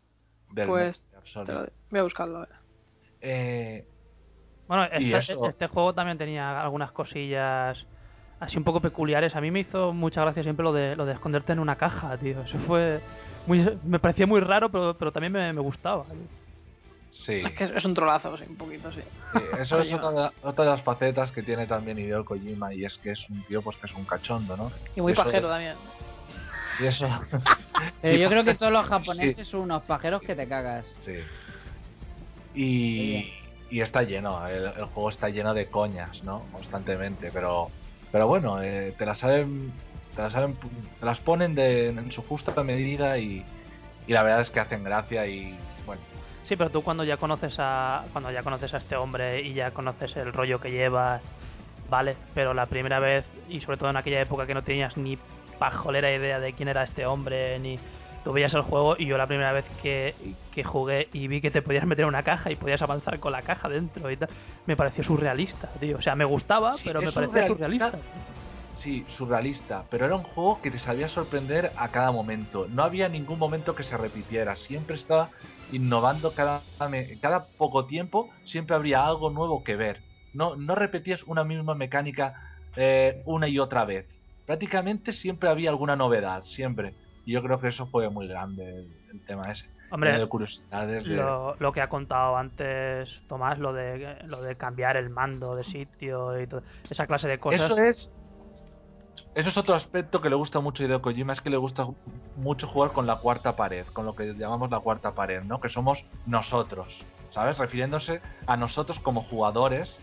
del 0.51 0.67
Pues. 0.69 1.05
Te 1.45 1.53
lo- 1.53 1.67
Voy 1.91 2.01
a 2.01 2.03
buscarlo. 2.03 2.37
a 2.38 2.41
ver. 2.41 2.49
Eh, 3.21 3.85
Bueno, 4.69 4.85
este, 4.85 5.17
eso- 5.33 5.47
este 5.49 5.67
juego 5.67 5.95
también 5.95 6.19
tenía 6.19 6.61
algunas 6.61 6.93
cosillas 6.93 7.85
así 8.38 8.57
un 8.59 8.64
poco 8.64 8.81
peculiares. 8.81 9.35
A 9.35 9.41
mí 9.41 9.51
me 9.51 9.61
hizo 9.61 9.93
mucha 9.95 10.21
gracia 10.21 10.43
siempre 10.43 10.62
lo 10.62 10.73
de 10.73 10.95
lo 10.95 11.07
de 11.07 11.14
esconderte 11.14 11.53
en 11.53 11.59
una 11.59 11.77
caja, 11.77 12.17
tío. 12.19 12.43
Eso 12.43 12.59
fue 12.61 13.01
muy, 13.47 13.79
me 13.85 13.99
parecía 13.99 14.27
muy 14.27 14.41
raro, 14.41 14.71
pero, 14.71 14.97
pero 14.99 15.11
también 15.11 15.33
me, 15.33 15.53
me 15.55 15.61
gustaba. 15.61 16.05
tío. 16.05 16.29
Sí. 17.11 17.42
Es 17.44 17.53
que 17.53 17.64
es, 17.64 17.71
es 17.77 17.85
un 17.85 17.94
trolazo, 17.94 18.37
sí, 18.37 18.44
un 18.49 18.57
poquito, 18.57 18.92
sí. 18.92 19.01
Sí, 19.33 19.40
eso 19.59 19.81
es 19.81 19.92
otra 19.94 20.11
de, 20.11 20.31
otra 20.42 20.64
de 20.64 20.71
las 20.71 20.83
facetas 20.83 21.33
que 21.33 21.42
tiene 21.42 21.66
también 21.66 21.99
Hideo 21.99 22.25
Kojima 22.25 22.75
y 22.75 22.85
es 22.85 22.99
que 22.99 23.12
es 23.12 23.29
un 23.31 23.42
tío 23.44 23.62
pues 23.62 23.77
que 23.77 23.87
es 23.87 23.94
un 23.94 24.05
cachondo, 24.05 24.57
¿no? 24.57 24.73
Y 24.97 25.01
muy 25.01 25.14
pajero 25.14 25.49
también. 25.49 25.77
Y 26.81 26.87
eso, 26.87 27.09
Pero 28.03 28.16
yo 28.16 28.29
creo 28.29 28.44
que 28.44 28.55
todos 28.55 28.73
los 28.73 28.87
japoneses 28.87 29.47
son 29.49 29.61
unos 29.61 29.83
pajeros 29.85 30.23
que 30.23 30.35
te 30.35 30.49
cagas. 30.49 30.87
sí. 31.05 31.14
Y, 32.55 33.33
y 33.71 33.83
está 33.83 34.03
lleno, 34.03 34.44
el, 34.49 34.64
el 34.64 34.85
juego 34.87 35.11
está 35.11 35.29
lleno 35.29 35.55
de 35.55 35.66
coñas, 35.66 36.25
¿no? 36.25 36.44
Constantemente, 36.51 37.31
pero 37.33 37.71
pero 38.11 38.27
bueno, 38.27 38.62
eh, 38.62 38.94
te 38.97 39.05
las 39.05 39.18
saben, 39.18 39.73
te 40.16 40.23
las 40.23 40.33
saben, 40.33 40.57
te 40.99 41.07
las 41.07 41.21
ponen 41.21 41.55
de, 41.55 41.88
en 41.88 42.11
su 42.11 42.23
justa 42.23 42.62
medida 42.62 43.18
y, 43.18 43.44
y 44.07 44.12
la 44.12 44.23
verdad 44.23 44.40
es 44.40 44.51
que 44.51 44.61
hacen 44.61 44.83
gracia 44.83 45.27
y 45.27 45.57
bueno, 45.85 46.01
Sí, 46.49 46.57
pero 46.57 46.71
tú 46.71 46.83
cuando 46.83 47.05
ya 47.05 47.19
conoces 47.19 47.55
a 47.59 48.05
cuando 48.13 48.31
ya 48.31 48.43
conoces 48.43 48.73
a 48.73 48.79
este 48.79 48.97
hombre 48.97 49.43
y 49.43 49.53
ya 49.53 49.71
conoces 49.73 50.17
el 50.17 50.33
rollo 50.33 50.59
que 50.61 50.71
lleva, 50.71 51.21
vale, 51.91 52.17
pero 52.35 52.55
la 52.55 52.65
primera 52.67 52.99
vez 53.01 53.27
y 53.51 53.61
sobre 53.61 53.77
todo 53.77 53.91
en 53.91 53.99
aquella 53.99 54.23
época 54.23 54.47
que 54.47 54.55
no 54.55 54.63
tenías 54.63 54.97
ni 54.97 55.19
pajolera 55.59 56.11
idea 56.11 56.41
de 56.41 56.55
quién 56.55 56.69
era 56.69 56.85
este 56.85 57.05
hombre 57.05 57.59
ni 57.59 57.79
tú 58.25 58.33
veías 58.33 58.55
el 58.55 58.63
juego 58.63 58.97
y 58.99 59.07
yo 59.07 59.19
la 59.19 59.27
primera 59.27 59.53
vez 59.53 59.67
que, 59.83 60.15
que 60.55 60.65
jugué 60.65 61.09
y 61.13 61.29
vi 61.29 61.43
que 61.43 61.51
te 61.51 61.61
podías 61.61 61.85
meter 61.85 62.05
en 62.05 62.09
una 62.09 62.23
caja 62.23 62.51
y 62.51 62.57
podías 62.57 62.81
avanzar 62.81 63.21
con 63.21 63.33
la 63.33 63.43
caja 63.43 63.69
dentro 63.69 64.11
y 64.11 64.17
tal, 64.17 64.31
me 64.67 64.75
pareció 64.77 65.05
surrealista, 65.05 65.69
tío. 65.79 65.99
O 65.99 66.03
sea, 66.03 66.15
me 66.15 66.25
gustaba, 66.25 66.73
Sí, 66.79 66.85
pero 66.87 67.01
me 67.03 67.13
parecía 67.13 67.47
surrealista. 67.47 67.91
surrealista. 67.91 67.99
Sí, 68.75 69.05
surrealista, 69.17 69.85
pero 69.91 70.07
era 70.07 70.15
un 70.17 70.23
juego 70.23 70.61
que 70.63 70.71
te 70.71 70.79
sabía 70.79 71.09
sorprender 71.09 71.73
a 71.77 71.89
cada 71.89 72.13
momento. 72.13 72.69
No 72.69 72.85
había 72.85 73.09
ningún 73.09 73.39
momento 73.39 73.75
que 73.75 73.83
se 73.83 73.97
repitiera, 73.97 74.55
siempre 74.57 74.97
estaba 74.97 75.31
innovando 75.73 76.35
cada, 76.35 76.63
cada 77.21 77.47
poco 77.47 77.87
tiempo, 77.87 78.31
siempre 78.45 78.77
habría 78.77 79.07
algo 79.07 79.31
nuevo 79.31 79.65
que 79.65 79.77
ver. 79.77 80.01
No, 80.35 80.57
no 80.57 80.75
repetías 80.75 81.23
una 81.25 81.45
misma 81.45 81.75
mecánica 81.75 82.35
eh, 82.77 83.23
una 83.25 83.49
y 83.49 83.59
otra 83.59 83.85
vez. 83.85 84.07
Prácticamente 84.47 85.13
siempre 85.13 85.49
había 85.49 85.71
alguna 85.71 85.97
novedad, 85.97 86.45
siempre. 86.45 86.95
Y 87.27 87.33
yo 87.33 87.43
creo 87.43 87.61
que 87.61 87.69
eso 87.69 87.87
fue 87.87 88.09
muy 88.09 88.29
grande 88.29 88.65
el, 88.65 88.89
el 89.13 89.21
tema 89.27 89.51
ese. 89.51 89.69
Hombre, 89.91 90.19
de 90.19 90.27
curiosidades 90.27 91.05
de... 91.05 91.17
lo, 91.17 91.57
lo 91.59 91.73
que 91.73 91.81
ha 91.81 91.89
contado 91.89 92.37
antes 92.37 93.09
Tomás, 93.27 93.59
lo 93.59 93.73
de 93.73 94.19
lo 94.27 94.43
de 94.43 94.55
cambiar 94.55 94.99
el 94.99 95.09
mando 95.09 95.57
de 95.57 95.65
sitio 95.65 96.39
y 96.41 96.47
todo, 96.47 96.63
esa 96.91 97.07
clase 97.07 97.27
de 97.27 97.39
cosas. 97.39 97.71
Eso 97.71 97.79
es. 97.79 98.13
Eso 99.38 99.51
es 99.51 99.57
otro 99.57 99.77
aspecto 99.77 100.20
que 100.20 100.31
le 100.31 100.35
gusta 100.35 100.59
mucho 100.59 100.83
a 100.83 100.87
Hideo 100.87 101.01
Kojima, 101.01 101.33
es 101.33 101.40
que 101.40 101.48
le 101.48 101.57
gusta 101.57 101.87
mucho 102.35 102.66
jugar 102.66 102.90
con 102.90 103.07
la 103.07 103.20
cuarta 103.20 103.55
pared, 103.55 103.87
con 103.92 104.05
lo 104.05 104.16
que 104.16 104.35
llamamos 104.35 104.68
la 104.68 104.81
cuarta 104.81 105.12
pared, 105.14 105.44
¿no? 105.44 105.61
Que 105.61 105.68
somos 105.68 106.05
nosotros, 106.27 107.05
¿sabes? 107.31 107.57
Refiriéndose 107.57 108.20
a 108.48 108.57
nosotros 108.57 108.98
como 108.98 109.22
jugadores, 109.22 109.96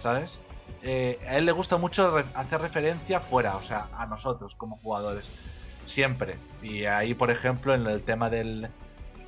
¿sabes? 0.00 0.36
Eh, 0.82 1.20
a 1.28 1.36
él 1.36 1.46
le 1.46 1.52
gusta 1.52 1.76
mucho 1.76 2.12
hacer 2.34 2.60
referencia 2.60 3.20
fuera, 3.20 3.54
o 3.54 3.62
sea, 3.62 3.86
a 3.96 4.04
nosotros 4.06 4.56
como 4.56 4.78
jugadores, 4.78 5.30
siempre. 5.86 6.38
Y 6.60 6.84
ahí, 6.86 7.14
por 7.14 7.30
ejemplo, 7.30 7.76
en 7.76 7.86
el 7.86 8.02
tema 8.02 8.30
del 8.30 8.68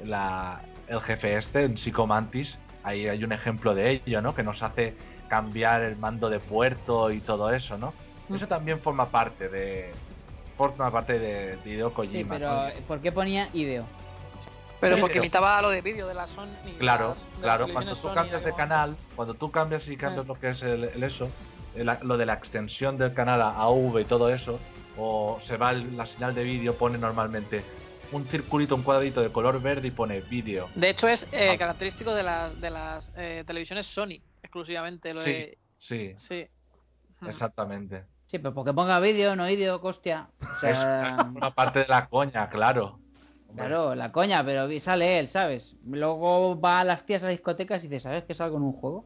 la, 0.03 0.63
el 0.89 1.01
jefe 1.01 1.37
este, 1.37 1.63
en 1.63 1.79
Psychomantis, 1.79 2.59
ahí 2.83 3.07
hay 3.07 3.23
un 3.23 3.31
ejemplo 3.31 3.73
de 3.77 4.03
ello, 4.05 4.21
¿no? 4.21 4.35
Que 4.35 4.43
nos 4.43 4.65
hace 4.65 4.97
cambiar 5.29 5.83
el 5.83 5.95
mando 5.95 6.29
de 6.29 6.41
puerto 6.41 7.13
y 7.13 7.21
todo 7.21 7.53
eso, 7.53 7.79
¿no? 7.79 7.95
Eso 8.33 8.47
también 8.49 8.81
forma 8.81 9.11
parte 9.11 9.49
de 9.49 9.93
forma 10.57 10.91
parte 10.91 11.19
de, 11.19 11.57
de 11.57 11.71
Hideo 11.71 11.89
Sí, 11.91 11.95
Kojima. 11.95 12.35
pero 12.35 12.53
¿no? 12.53 12.69
eh, 12.69 12.83
¿por 12.87 13.01
qué 13.01 13.11
ponía 13.13 13.49
ideo? 13.53 13.85
Pero 14.81 14.99
porque 15.01 15.19
imitaba 15.19 15.61
lo 15.63 15.71
de 15.71 15.81
vídeo 15.81 16.07
de 16.07 16.15
la 16.15 16.27
Sony. 16.29 16.47
Claro, 16.79 17.09
las- 17.11 17.19
de 17.19 17.31
las 17.33 17.41
claro, 17.41 17.69
cuando 17.73 17.95
tú 17.97 18.03
Sony, 18.03 18.15
cambias 18.15 18.45
de 18.45 18.53
canal, 18.53 18.97
cuando 19.17 19.35
tú 19.35 19.51
cambias 19.51 19.89
y 19.89 19.97
cambias 19.97 20.25
Eh. 20.25 20.29
lo 20.29 20.35
que 20.39 20.51
es 20.51 20.63
el, 20.63 20.85
el 20.85 21.03
eso, 21.03 21.29
el- 21.75 21.91
lo 22.03 22.17
de 22.17 22.27
la 22.27 22.35
extensión 22.35 22.99
del 22.99 23.15
canal 23.15 23.41
a 23.43 23.57
AV 23.63 24.01
y 24.01 24.05
todo 24.05 24.29
eso, 24.29 24.61
o 24.97 25.39
se 25.41 25.57
va 25.57 25.71
el- 25.73 25.97
la 25.97 26.07
señal 26.07 26.35
de 26.35 26.45
vídeo, 26.45 26.75
pone 26.75 26.99
normalmente 26.99 27.65
un 28.13 28.27
circulito, 28.29 28.75
un 28.77 28.83
cuadradito 28.83 29.23
de 29.23 29.33
color 29.33 29.61
verde 29.61 29.89
y 29.89 29.91
pone 29.91 30.21
vídeo. 30.21 30.69
De 30.75 30.91
hecho, 30.91 31.09
es 31.09 31.27
eh, 31.33 31.51
Ah. 31.55 31.59
característico 31.59 32.15
de, 32.15 32.23
las 32.23 32.61
de 32.61 32.71
las 32.71 33.11
eh, 33.17 33.43
televisiones 33.47 33.87
Sony, 33.87 34.21
exclusivamente. 34.43 35.15
Lo 35.15 35.21
Sí, 35.21 35.31
de... 35.33 35.59
sí, 35.79 36.13
Sí. 36.17 36.47
Exactamente. 37.27 38.05
Sí, 38.31 38.39
pero 38.39 38.53
porque 38.55 38.73
ponga 38.73 38.99
vídeo, 39.01 39.37
no 39.37 39.47
vídeo, 39.47 39.81
hostia. 39.83 40.29
O 40.41 40.45
Es, 40.67 40.79
sea, 40.79 41.11
es 41.11 41.19
una 41.37 41.51
parte 41.55 41.81
de 41.81 41.87
la 41.89 42.07
coña, 42.09 42.49
claro. 42.51 42.99
Claro, 43.55 43.95
la 43.95 44.11
coña, 44.11 44.45
pero 44.45 44.67
vi- 44.67 44.81
sale 44.81 45.19
él, 45.21 45.29
¿sabes? 45.29 45.75
Luego 45.87 46.61
va 46.61 46.81
a 46.81 46.85
las 46.85 47.07
tías 47.07 47.23
a 47.23 47.29
discotecas 47.29 47.85
y 47.85 47.89
dice, 47.89 48.01
¿sabes 48.03 48.25
que 48.25 48.35
salgo 48.35 48.57
en 48.57 48.65
un 48.65 48.73
juego? 48.73 49.05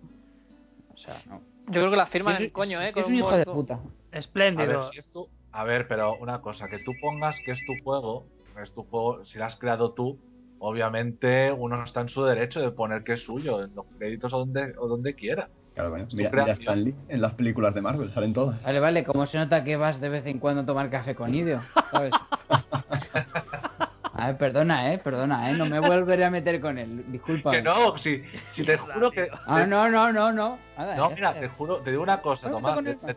O 0.95 0.97
sea, 0.97 1.21
no. 1.29 1.41
Yo 1.67 1.81
creo 1.81 1.91
que 1.91 1.97
la 1.97 2.07
firman 2.07 2.37
Es- 2.37 2.43
en 2.43 2.51
coño, 2.51 2.81
¿eh? 2.81 2.93
es 2.97 3.07
un 3.07 3.15
hijo 3.15 3.37
de 3.37 3.45
puta. 3.45 3.75
A 3.75 3.79
ver, 3.79 4.19
Espléndido. 4.19 4.81
si 4.91 4.99
es 4.99 5.09
tu- 5.11 5.29
a 5.53 5.65
ver, 5.65 5.87
pero 5.87 6.17
una 6.17 6.41
cosa, 6.41 6.69
que 6.69 6.79
tú 6.79 6.93
pongas 7.01 7.41
que 7.41 7.53
es 7.53 7.65
tu 7.67 7.75
juego, 7.85 8.25
es 8.63 8.73
tu 8.73 8.85
juego, 8.85 9.25
si 9.25 9.39
lo 9.39 9.45
has 9.45 9.57
creado 9.57 9.93
tú, 9.93 10.19
obviamente 10.61 11.53
uno 11.53 11.83
está 11.85 12.01
en 12.01 12.09
su 12.09 12.25
derecho 12.25 12.61
de 12.61 12.71
poner 12.71 13.05
que 13.05 13.15
es 13.15 13.21
suyo, 13.23 13.63
en 13.63 13.75
los 13.75 13.85
créditos 13.99 14.33
o 14.33 14.39
donde, 14.39 14.75
o 14.79 14.89
donde 14.89 15.15
quiera. 15.15 15.49
Claro, 15.79 15.91
bueno, 15.91 16.07
mira, 16.13 16.31
mira. 16.33 16.53
Stan 16.55 16.83
Lee 16.83 16.95
en 17.09 17.21
las 17.21 17.35
películas 17.35 17.73
de 17.73 17.81
Marvel, 17.83 18.13
salen 18.13 18.33
todas. 18.33 18.61
Vale, 18.65 18.81
vale, 18.81 19.05
como 19.05 19.25
se 19.27 19.39
nota 19.39 19.63
que 19.63 19.77
vas 19.77 20.01
de 20.01 20.09
vez 20.09 20.27
en 20.27 20.41
cuando 20.41 20.63
a 20.63 20.67
tomar 20.67 20.91
café 20.91 21.15
con 21.15 21.33
ideo, 21.33 21.61
¿sabes? 21.93 22.13
A 24.13 24.27
ver, 24.27 24.37
perdona, 24.39 24.93
eh, 24.93 24.99
perdona, 24.99 25.49
eh, 25.49 25.55
no 25.55 25.67
me 25.67 25.79
volveré 25.79 26.25
a 26.25 26.31
meter 26.31 26.61
con 26.61 26.77
él, 26.79 27.05
disculpa. 27.13 27.53
Que 27.53 27.63
no, 27.63 27.97
si, 27.99 28.21
si 28.51 28.65
te 28.65 28.77
juro 28.77 29.13
que... 29.13 29.29
Ah, 29.47 29.65
no, 29.67 29.89
no, 29.89 30.13
no, 30.13 30.33
no. 30.33 30.59
No, 30.97 31.11
mira, 31.11 31.33
te 31.35 31.47
juro, 31.49 31.77
te 31.77 31.91
digo 31.93 32.03
una 32.03 32.21
cosa, 32.21 32.49
No, 32.49 32.57
Tomás. 32.57 32.75
con 32.75 32.85
De, 32.85 32.91
él. 32.93 32.99
de- 33.01 33.17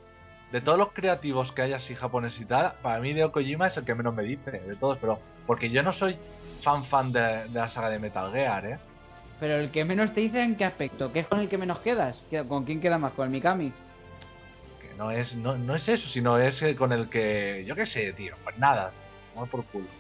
de 0.52 0.62
todos 0.62 0.78
los 0.78 0.92
creativos 0.92 1.52
que 1.54 1.64
hay 1.64 1.74
así 1.74 1.96
japonés 1.96 2.40
y 2.40 2.46
tal, 2.46 2.74
para 2.84 3.00
mí 3.00 3.10
Hideo 3.12 3.32
Kojima 3.32 3.68
es 3.68 3.78
el 3.78 3.86
que 3.86 3.96
menos 3.96 4.14
me 4.14 4.22
dice 4.22 4.52
de 4.52 4.76
todos, 4.76 4.98
pero 5.00 5.18
porque 5.48 5.70
yo 5.72 5.82
no 5.82 5.94
soy 5.94 6.18
fan 6.62 6.84
fan 6.86 7.12
de, 7.12 7.22
de 7.48 7.50
la 7.60 7.70
saga 7.70 7.90
de 7.90 7.98
Metal 7.98 8.32
Gear, 8.32 8.66
¿eh? 8.68 8.78
Pero 9.42 9.56
el 9.56 9.72
que 9.72 9.84
menos 9.84 10.14
te 10.14 10.22
dice 10.22 10.42
en 10.44 10.56
qué 10.56 10.64
aspecto, 10.66 11.12
¿qué 11.12 11.20
es 11.22 11.28
con 11.28 11.40
el 11.42 11.50
que 11.50 11.58
menos 11.58 11.80
quedas? 11.80 12.22
¿Qué- 12.30 12.46
¿Con 12.48 12.64
quién 12.64 12.80
queda 12.80 12.98
más? 12.98 13.12
¿Con 13.14 13.26
el 13.26 13.32
Mikami? 13.32 13.74
Que 14.80 14.94
no 14.98 15.12
es, 15.12 15.36
no, 15.36 15.58
no 15.58 15.76
es 15.76 15.90
eso, 15.90 16.08
sino 16.08 16.38
es 16.38 16.62
el 16.62 16.76
con 16.78 16.94
el 16.94 17.10
que, 17.10 17.66
yo 17.68 17.76
qué 17.76 17.86
sé, 17.88 18.14
tío, 18.14 18.36
pues 18.44 18.58
nada, 18.60 18.92
vamos 19.36 19.50
por 19.50 19.66
culo. 19.66 19.88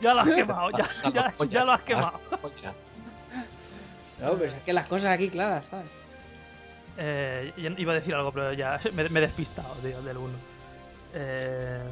Ya 0.00 0.14
lo 0.14 0.20
has 0.20 0.28
quemado, 0.28 0.70
ya, 0.70 0.88
ya, 1.12 1.34
ya 1.50 1.64
lo 1.64 1.72
has 1.72 1.82
quemado. 1.82 2.20
No, 4.20 4.32
pero 4.38 4.44
es 4.52 4.62
que 4.62 4.72
las 4.72 4.86
cosas 4.86 5.06
aquí 5.10 5.30
claras, 5.30 5.64
¿sabes? 5.66 5.86
Eh, 6.96 7.52
yo 7.56 7.70
iba 7.76 7.92
a 7.92 7.96
decir 7.96 8.14
algo, 8.14 8.30
pero 8.32 8.52
ya 8.52 8.78
me, 8.92 9.08
me 9.08 9.18
he 9.18 9.22
despistado, 9.22 9.74
tío, 9.76 10.00
del 10.02 10.16
1. 10.16 10.32
Eh, 11.14 11.82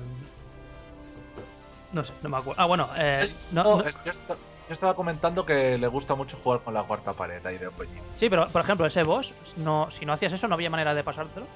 no 1.93 2.05
sé, 2.05 2.13
no 2.23 2.29
me 2.29 2.37
acuerdo. 2.39 2.61
Ah, 2.61 2.67
bueno, 2.67 2.89
eh, 2.97 3.35
no- 3.53 3.63
No, 3.65 3.77
no- 3.79 3.85
es- 3.89 3.95
yo, 4.05 4.11
esta- 4.13 4.35
yo 4.35 4.75
estaba 4.75 4.95
comentando 4.95 5.45
que 5.47 5.79
le 5.79 5.87
gusta 5.87 6.15
mucho 6.15 6.37
jugar 6.43 6.61
con 6.63 6.75
la 6.75 6.83
cuarta 6.85 7.13
pared 7.13 7.45
a 7.45 7.53
Hideo 7.53 7.73
Kojima. 7.73 8.03
sí, 8.19 8.29
pero 8.29 8.49
por 8.49 8.61
ejemplo, 8.63 8.87
ese 8.87 9.03
boss, 9.03 9.33
no, 9.57 9.91
si 9.93 10.05
no 10.07 10.13
hacías 10.13 10.33
eso, 10.33 10.49
no 10.49 10.55
había 10.55 10.71
manera 10.71 10.95
de 10.95 11.05
pasártelo. 11.05 11.47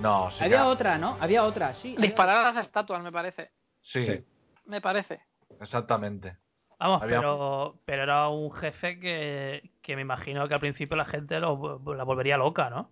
No, 0.00 0.30
sí. 0.30 0.44
Había 0.44 0.66
otra, 0.66 0.96
¿no? 0.96 1.16
Había 1.20 1.44
otra, 1.44 1.74
sí. 1.74 1.94
había 1.96 2.06
Disparar 2.08 2.36
a 2.38 2.52
las 2.52 2.66
estatuas, 2.66 3.02
me 3.02 3.10
parece. 3.12 3.50
Sí, 3.82 4.04
Sí. 4.04 4.24
Me 4.66 4.80
parece. 4.80 5.20
exactamente. 5.60 6.36
Vamos, 6.78 7.02
Había- 7.02 7.16
pero, 7.18 7.74
pero 7.84 8.02
era 8.04 8.28
un 8.28 8.52
jefe 8.52 9.00
que, 9.00 9.70
que 9.82 9.96
me 9.96 10.02
imagino 10.02 10.46
que 10.46 10.54
al 10.54 10.60
principio 10.60 10.96
la 10.96 11.06
gente 11.06 11.40
lo, 11.40 11.80
la 11.96 12.04
volvería 12.04 12.36
loca, 12.36 12.70
¿no? 12.70 12.90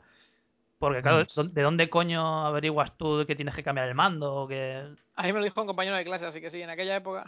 Porque 0.79 1.01
claro, 1.03 1.21
Mm. 1.25 1.27
¿dó- 1.35 1.49
¿de 1.49 1.63
dónde 1.63 1.89
coño 1.91 2.47
averiguas 2.47 2.97
tú 2.99 3.25
que 3.27 3.35
tienes 3.37 3.55
que 3.55 3.63
cambiar 3.63 3.89
el 3.89 3.95
mando? 3.95 4.35
o 4.35 4.49
Que... 4.49 4.95
A 5.17 5.23
mí 5.23 5.33
me 5.33 5.39
lo 5.39 5.45
dijo 5.45 5.61
un 5.61 5.67
compañero 5.67 5.97
de 5.97 6.05
clase, 6.05 6.27
así 6.27 6.41
que 6.41 6.51
sí, 6.51 6.61
en 6.61 6.71
aquella 6.71 6.97
época. 6.97 7.25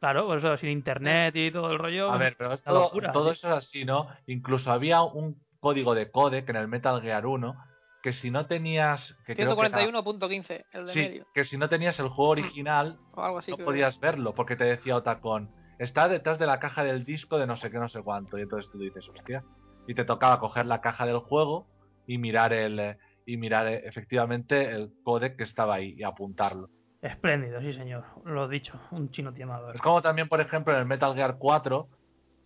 Claro, 0.00 0.26
pues 0.26 0.42
eso, 0.42 0.56
sin 0.56 0.70
internet 0.70 1.36
y 1.36 1.50
todo 1.52 1.70
el 1.70 1.78
rollo. 1.78 2.10
A 2.10 2.16
ver, 2.16 2.34
pero 2.36 2.52
es 2.54 2.62
todo, 2.64 2.80
locura, 2.84 3.12
todo 3.12 3.30
eso 3.32 3.48
es 3.48 3.54
así, 3.54 3.84
¿no? 3.84 4.08
Incluso 4.26 4.72
había 4.72 5.02
un 5.02 5.36
código 5.60 5.94
de 5.94 6.10
codec 6.10 6.48
en 6.48 6.56
el 6.56 6.68
Metal 6.68 7.00
Gear 7.02 7.26
1 7.26 7.54
que 8.02 8.14
si 8.14 8.30
no 8.30 8.46
tenías... 8.46 9.14
Que 9.26 9.34
creo 9.36 9.54
que 9.54 9.66
era- 9.66 9.78
141.15, 9.78 10.64
el 10.72 10.86
de 10.86 10.92
Sí, 10.92 11.00
medio. 11.00 11.26
que 11.34 11.44
si 11.44 11.58
no 11.58 11.68
tenías 11.68 12.00
el 12.00 12.08
juego 12.08 12.30
original 12.30 12.98
O 13.12 13.22
algo 13.22 13.38
así. 13.38 13.50
no 13.50 13.58
podías 13.58 14.00
verlo 14.00 14.34
porque 14.34 14.56
te 14.56 14.64
decía 14.64 14.96
Otacon, 14.96 15.50
está 15.78 16.08
detrás 16.08 16.38
de 16.38 16.46
la 16.46 16.58
caja 16.60 16.82
del 16.82 17.04
disco 17.04 17.36
de 17.36 17.46
no 17.46 17.58
sé 17.58 17.70
qué, 17.70 17.76
no 17.78 17.90
sé 17.90 18.02
cuánto. 18.02 18.38
Y 18.38 18.42
entonces 18.42 18.70
tú 18.72 18.78
dices, 18.78 19.06
hostia. 19.06 19.44
Y 19.86 19.94
te 19.94 20.04
tocaba 20.06 20.40
coger 20.40 20.64
la 20.64 20.80
caja 20.80 21.04
del 21.04 21.18
juego 21.18 21.66
y 22.12 22.18
mirar 22.18 22.52
el 22.52 22.78
eh, 22.80 22.98
y 23.26 23.36
mirar 23.36 23.68
eh, 23.68 23.82
efectivamente 23.84 24.68
el 24.70 24.90
codec 25.04 25.36
que 25.36 25.44
estaba 25.44 25.74
ahí 25.76 25.94
y 25.96 26.02
apuntarlo. 26.02 26.68
Espléndido, 27.00 27.60
sí 27.60 27.72
señor. 27.74 28.04
Lo 28.24 28.46
he 28.46 28.48
dicho, 28.48 28.78
un 28.90 29.10
chino 29.10 29.32
timador. 29.32 29.74
Es 29.76 29.80
como 29.80 30.02
también, 30.02 30.28
por 30.28 30.40
ejemplo, 30.40 30.72
en 30.74 30.80
el 30.80 30.86
Metal 30.86 31.14
Gear 31.14 31.36
4, 31.38 31.88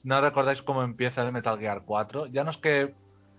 ¿no 0.04 0.20
recordáis 0.20 0.60
cómo 0.62 0.82
empieza 0.82 1.22
el 1.22 1.32
Metal 1.32 1.58
Gear 1.58 1.82
4? 1.86 2.26
Ya 2.26 2.44
no 2.44 2.50
es 2.50 2.58
que 2.58 2.94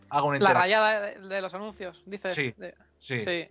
haga 0.09 0.23
una 0.23 0.39
La 0.39 0.53
rayada 0.53 1.01
de, 1.01 1.19
de 1.19 1.41
los 1.41 1.53
anuncios, 1.53 2.01
dices. 2.07 2.33
Sí, 2.33 2.53
de- 2.57 2.73
Sí. 2.99 3.19
sí. 3.23 3.47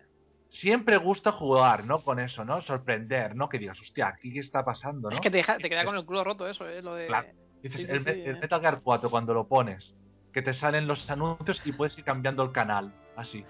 Siempre 0.48 0.96
gusta 0.98 1.30
jugar, 1.32 1.84
¿no? 1.84 2.00
Con 2.00 2.18
eso, 2.20 2.44
¿no? 2.44 2.60
Sorprender, 2.60 3.34
¿no? 3.36 3.48
Que 3.48 3.58
digas, 3.58 3.80
hostia, 3.80 4.08
aquí 4.08 4.32
qué 4.32 4.40
está 4.40 4.64
pasando, 4.64 5.08
¿no? 5.10 5.14
Es 5.14 5.20
que 5.20 5.30
te, 5.30 5.36
deja, 5.38 5.56
te 5.58 5.68
queda 5.68 5.84
con 5.84 5.96
el 5.96 6.04
culo 6.04 6.22
roto 6.24 6.46
eso, 6.48 6.68
¿eh? 6.68 6.82
Lo 6.82 6.94
de... 6.94 7.06
Claro. 7.06 7.28
Dices, 7.62 7.80
Sí, 7.80 7.86
sí, 7.86 7.92
el, 7.92 7.98
sí, 8.00 8.04
Me- 8.04 8.24
el 8.24 8.36
eh. 8.36 8.40
Metal 8.40 8.60
Gear 8.60 8.80
4 8.82 9.10
cuando 9.10 9.32
lo 9.34 9.46
pones, 9.48 9.94
que 10.34 10.42
te 10.42 10.52
salen 10.52 10.86
los 10.86 11.08
anuncios 11.08 11.62
y 11.64 11.72
puedes 11.72 11.96
ir 11.96 12.04
cambiando 12.04 12.42
el 12.42 12.52
canal, 12.52 12.92
así. 13.16 13.44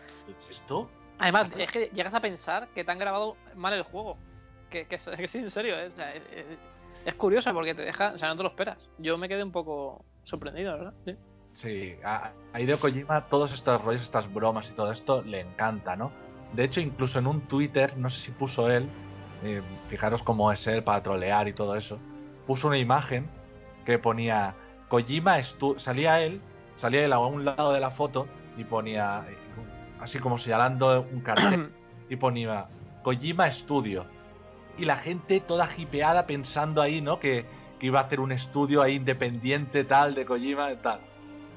¿Esto? 0.51 0.88
Además, 1.18 1.49
es 1.57 1.70
que 1.73 1.90
llegas 1.94 2.14
a 2.14 2.20
pensar 2.20 2.68
que 2.75 2.85
te 2.85 2.92
han 2.92 2.99
grabado 2.99 3.37
mal 3.57 3.73
el 3.73 3.83
juego. 3.83 4.18
Que, 4.70 4.87
que, 4.87 4.99
que 5.16 5.27
sí, 5.27 5.38
en 5.38 5.51
serio, 5.51 5.77
¿eh? 5.79 5.87
O 5.87 5.90
sea, 5.90 6.14
es, 6.14 6.23
es- 6.33 6.59
es 7.07 7.14
curioso 7.16 7.53
porque 7.53 7.75
te 7.75 7.83
deja... 7.83 8.12
O 8.14 8.18
sea, 8.18 8.29
no 8.29 8.37
te 8.37 8.42
lo 8.44 8.49
esperas. 8.51 8.88
Yo 8.99 9.18
me 9.18 9.29
quedé 9.29 9.42
un 9.42 9.53
poco 9.53 10.05
sorprendido, 10.25 10.73
¿verdad? 10.79 10.94
Sí. 11.05 11.16
Sí, 11.55 11.97
a, 12.05 12.33
a 12.53 12.61
Hideo 12.61 12.81
Kojima 12.81 13.29
todos 13.29 13.53
estos 13.53 13.81
rollos, 13.83 14.03
estas 14.03 14.33
bromas 14.33 14.70
y 14.70 14.75
todo 14.75 14.90
esto 14.90 15.23
le 15.23 15.40
encanta, 15.40 15.97
¿no? 15.97 16.11
De 16.55 16.64
hecho, 16.64 16.81
incluso 16.81 17.18
en 17.18 17.27
un 17.27 17.42
Twitter, 17.42 17.97
no 17.99 18.09
sé 18.11 18.20
si 18.23 18.31
puso 18.33 18.70
él, 18.70 18.88
eh, 19.44 19.61
fijaros 19.88 20.23
cómo 20.23 20.51
es 20.51 20.66
él 20.66 20.83
para 20.83 21.03
trolear 21.03 21.47
y 21.47 21.53
todo 21.53 21.77
eso, 21.77 21.99
puso 22.47 22.68
una 22.68 22.79
imagen 22.79 23.29
que 23.85 23.99
ponía 23.99 24.55
Kojima, 24.88 25.38
estu 25.38 25.79
salía 25.79 26.20
él, 26.23 26.40
salía 26.77 27.05
él 27.05 27.13
a 27.13 27.19
un 27.19 27.45
lado 27.45 27.73
de 27.73 27.81
la 27.81 27.91
foto 27.91 28.27
y 28.57 28.65
ponía, 28.65 29.25
así 30.01 30.19
como 30.19 30.39
señalando 30.39 31.07
un 31.13 31.21
cartel, 31.21 31.73
y 32.09 32.17
ponía 32.17 32.67
Kojima 33.03 33.51
Studio. 33.51 34.07
Y 34.77 34.85
la 34.85 34.97
gente 34.97 35.41
toda 35.41 35.69
hipeada 35.77 36.27
pensando 36.27 36.83
ahí, 36.83 37.01
¿no? 37.01 37.21
Que, 37.21 37.47
que 37.79 37.87
iba 37.87 38.01
a 38.01 38.05
hacer 38.05 38.21
un 38.21 38.33
estudio 38.33 38.83
ahí 38.83 38.95
independiente 38.97 39.85
tal 39.85 40.15
de 40.15 40.25
Kojima 40.25 40.73
y 40.73 40.77
tal. 40.77 41.01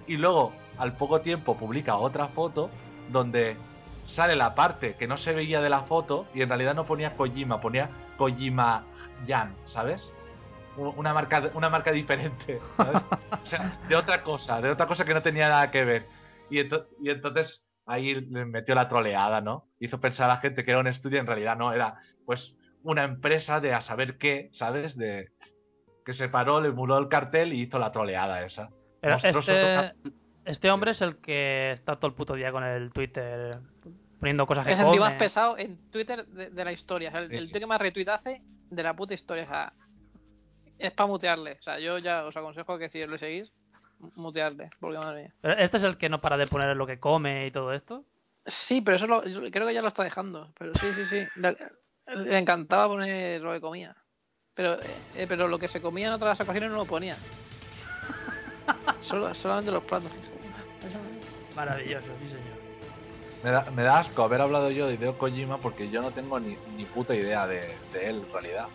Y 0.08 0.18
luego, 0.18 0.54
al 0.78 0.96
poco 0.96 1.22
tiempo, 1.22 1.58
publica 1.58 1.98
otra 1.98 2.28
foto 2.30 2.70
donde 3.12 3.58
sale 4.06 4.36
la 4.36 4.56
parte 4.56 4.96
que 4.96 5.08
no 5.08 5.18
se 5.18 5.34
veía 5.34 5.62
de 5.62 5.70
la 5.70 5.82
foto 5.82 6.28
y 6.34 6.42
en 6.42 6.50
realidad 6.50 6.76
no 6.76 6.86
ponía 6.86 7.16
Kojima, 7.16 7.60
ponía 7.60 7.90
Kojima 8.18 8.84
Yan, 9.26 9.56
¿sabes? 9.68 10.12
Una 10.78 11.14
marca, 11.14 11.50
una 11.54 11.70
marca 11.70 11.92
diferente, 11.92 12.60
¿sabes? 12.78 13.02
O 13.44 13.46
sea, 13.46 13.80
de 13.88 13.96
otra 13.96 14.24
cosa, 14.24 14.62
de 14.62 14.70
otra 14.70 14.88
cosa 14.88 15.06
que 15.06 15.14
no 15.14 15.22
tenía 15.22 15.50
nada 15.50 15.72
que 15.72 15.84
ver. 15.86 16.06
Y, 16.50 16.58
ento- 16.58 16.86
y 17.02 17.10
entonces 17.10 17.64
ahí 17.86 18.14
le 18.16 18.46
metió 18.46 18.76
la 18.76 18.88
troleada, 18.90 19.42
¿no? 19.42 19.66
Hizo 19.80 20.00
pensar 20.00 20.30
a 20.30 20.34
la 20.36 20.40
gente 20.42 20.64
que 20.66 20.72
era 20.72 20.80
un 20.80 20.88
estudio, 20.88 21.20
en 21.20 21.28
realidad 21.28 21.58
no, 21.58 21.72
era 21.74 21.96
pues 22.26 22.56
una 22.84 23.04
empresa 23.04 23.60
de 23.60 23.74
a 23.74 23.82
saber 23.82 24.18
qué, 24.18 24.50
¿sabes? 24.54 24.96
De 24.98 25.30
que 26.06 26.14
se 26.14 26.30
paró, 26.30 26.62
le 26.62 26.70
emuló 26.70 26.98
el 26.98 27.08
cartel 27.10 27.54
y 27.54 27.62
hizo 27.64 27.80
la 27.80 27.92
troleada 27.92 28.46
esa. 28.46 28.70
Este, 29.02 29.94
este 30.46 30.72
hombre 30.72 30.92
es 30.92 31.02
el 31.02 31.18
que 31.18 31.72
está 31.72 31.96
todo 31.98 32.08
el 32.08 32.14
puto 32.16 32.34
día 32.36 32.52
con 32.52 32.64
el 32.64 32.92
Twitter 32.92 33.60
poniendo 34.20 34.46
cosas 34.48 34.66
que 34.66 34.74
Es 34.74 34.80
el 34.80 34.92
tío 34.92 35.02
más 35.02 35.14
pesado 35.16 35.58
en 35.58 35.78
Twitter 35.92 36.26
de, 36.28 36.50
de 36.50 36.66
la 36.66 36.72
historia. 36.72 37.10
O 37.10 37.12
sea, 37.12 37.22
el, 37.22 37.30
Sí. 37.30 37.36
el 37.36 37.52
tío 37.52 37.60
que 37.62 37.68
más 37.68 37.80
retweet 37.82 38.10
hace 38.10 38.42
de 38.70 38.84
la 38.84 38.94
puta 38.96 39.14
historia. 39.14 39.44
O 39.44 39.48
sea, 39.48 39.74
es 40.80 40.92
para 40.94 41.08
mutearle. 41.08 41.54
O 41.60 41.62
sea, 41.62 41.80
yo 41.80 41.98
ya 41.98 42.26
os 42.26 42.36
aconsejo 42.38 42.78
que 42.78 42.90
si 42.90 43.06
lo 43.06 43.18
seguís, 43.18 43.52
mutearle. 44.16 44.70
Porque 44.80 44.98
madre 44.98 45.24
mía. 45.24 45.34
Pero 45.42 45.60
Este 45.60 45.78
es 45.78 45.84
el 45.84 45.98
que 45.98 46.10
no 46.10 46.22
para 46.22 46.38
de 46.38 46.48
poner 46.48 46.76
lo 46.76 46.86
que 46.88 47.00
come 47.00 47.48
y 47.48 47.52
todo 47.52 47.74
esto. 47.74 48.04
Sí, 48.46 48.82
pero 48.82 48.98
eso 48.98 49.08
lo- 49.08 49.26
yo 49.26 49.42
creo 49.52 49.68
que 49.68 49.74
ya 49.74 49.82
lo 49.82 49.88
está 49.90 50.04
dejando. 50.04 50.54
Pero 50.58 50.74
sí, 50.80 50.94
sí, 50.94 51.06
sí. 51.06 51.28
Le, 51.36 51.58
le 52.16 52.38
encantaba 52.38 52.88
poner 52.88 53.42
lo 53.42 53.52
que 53.54 53.62
comía. 53.62 53.96
Pero, 54.54 54.78
eh, 55.16 55.26
pero 55.28 55.48
lo 55.48 55.60
que 55.60 55.68
se 55.68 55.82
comía 55.82 56.08
en 56.08 56.14
otras 56.14 56.40
ocasiones 56.40 56.70
no 56.72 56.78
lo 56.78 56.86
ponía. 56.86 57.18
Solo, 59.02 59.34
solamente 59.36 59.72
los 59.72 59.84
platos. 59.84 60.12
Maravilloso, 61.56 62.08
sí 62.20 62.28
señor. 62.28 62.58
Me 63.44 63.52
da, 63.52 63.70
me 63.72 63.84
da 63.84 64.00
asco 64.00 64.24
haber 64.24 64.42
hablado 64.42 64.72
yo 64.72 64.88
de 64.88 64.96
Hideo 64.96 65.18
Kojima 65.18 65.60
porque 65.60 65.90
yo 65.90 66.02
no 66.02 66.12
tengo 66.12 66.40
ni, 66.40 66.58
ni 66.76 66.86
puta 66.86 67.16
idea 67.16 67.48
de, 67.48 67.78
de 67.94 68.10
él 68.10 68.24
en 68.26 68.32
realidad. 68.34 68.68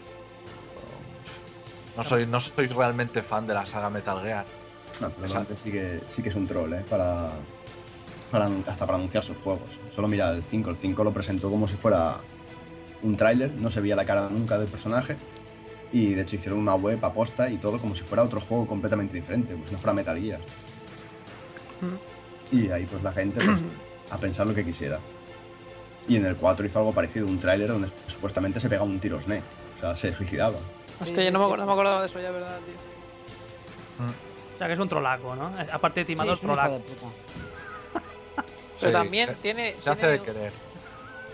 No 1.96 2.04
soy, 2.04 2.26
no 2.26 2.40
soy 2.40 2.66
realmente 2.68 3.22
fan 3.22 3.46
de 3.46 3.54
la 3.54 3.66
saga 3.66 3.90
Metal 3.90 4.20
Gear. 4.22 4.46
No, 5.00 5.10
pero 5.10 5.36
antes 5.36 5.58
sí 5.62 5.70
que, 5.70 6.00
sí 6.08 6.22
que 6.22 6.28
es 6.30 6.34
un 6.34 6.46
troll, 6.46 6.72
¿eh? 6.72 6.84
Para, 6.88 7.32
para, 8.30 8.48
hasta 8.66 8.86
para 8.86 8.96
anunciar 8.98 9.24
sus 9.24 9.36
juegos. 9.38 9.68
Solo 9.94 10.08
mira 10.08 10.30
el 10.30 10.42
5. 10.50 10.70
El 10.70 10.76
5 10.76 11.04
lo 11.04 11.12
presentó 11.12 11.50
como 11.50 11.68
si 11.68 11.76
fuera 11.76 12.18
un 13.02 13.16
tráiler, 13.16 13.50
no 13.52 13.70
se 13.70 13.80
veía 13.80 13.96
la 13.96 14.04
cara 14.04 14.28
nunca 14.30 14.58
del 14.58 14.68
personaje. 14.68 15.16
Y 15.92 16.14
de 16.14 16.22
hecho 16.22 16.36
hicieron 16.36 16.58
una 16.58 16.74
web 16.74 17.04
aposta 17.04 17.50
y 17.50 17.58
todo 17.58 17.78
como 17.78 17.94
si 17.94 18.02
fuera 18.02 18.22
otro 18.22 18.40
juego 18.40 18.66
completamente 18.66 19.14
diferente, 19.14 19.52
como 19.52 19.66
si 19.66 19.72
no 19.72 19.78
fuera 19.78 19.92
Metal 19.92 20.18
Gear. 20.18 20.40
Y 22.50 22.70
ahí 22.70 22.86
pues 22.86 23.02
la 23.02 23.12
gente 23.12 23.44
pues, 23.44 23.60
a 24.10 24.16
pensar 24.16 24.46
lo 24.46 24.54
que 24.54 24.64
quisiera. 24.64 25.00
Y 26.08 26.16
en 26.16 26.24
el 26.24 26.36
4 26.36 26.66
hizo 26.66 26.78
algo 26.78 26.94
parecido, 26.94 27.26
un 27.26 27.38
tráiler 27.38 27.68
donde 27.68 27.90
supuestamente 28.08 28.60
se 28.60 28.68
pegaba 28.68 28.86
un 28.86 28.98
tiro 29.00 29.20
Snake. 29.20 29.44
O 29.76 29.80
sea, 29.80 29.96
se 29.96 30.14
suicidaba. 30.14 30.58
Hostia, 31.02 31.24
yo 31.24 31.30
no 31.30 31.48
me, 31.50 31.56
no 31.56 31.66
me 31.66 31.72
acordaba 31.72 32.00
de 32.00 32.06
eso 32.06 32.20
ya, 32.20 32.30
¿verdad, 32.30 32.60
tío? 32.64 32.76
O 33.98 34.58
sea 34.58 34.66
que 34.66 34.72
es 34.74 34.78
un 34.78 34.88
trolaco, 34.88 35.34
¿no? 35.34 35.54
Aparte 35.72 36.00
de 36.00 36.06
timador, 36.06 36.38
Sí, 36.38 36.44
es 36.44 36.44
un 36.44 36.50
hijo 36.50 36.60
trolaco. 36.60 36.78
de 36.88 36.94
puta. 36.94 37.06
Pero 38.80 38.90
Sí, 38.90 38.92
también 38.92 39.26
se- 39.28 39.34
tiene. 39.36 39.80
Se 39.80 39.90
hace 39.90 40.00
tiene- 40.00 40.18
de 40.18 40.22
querer. 40.22 40.52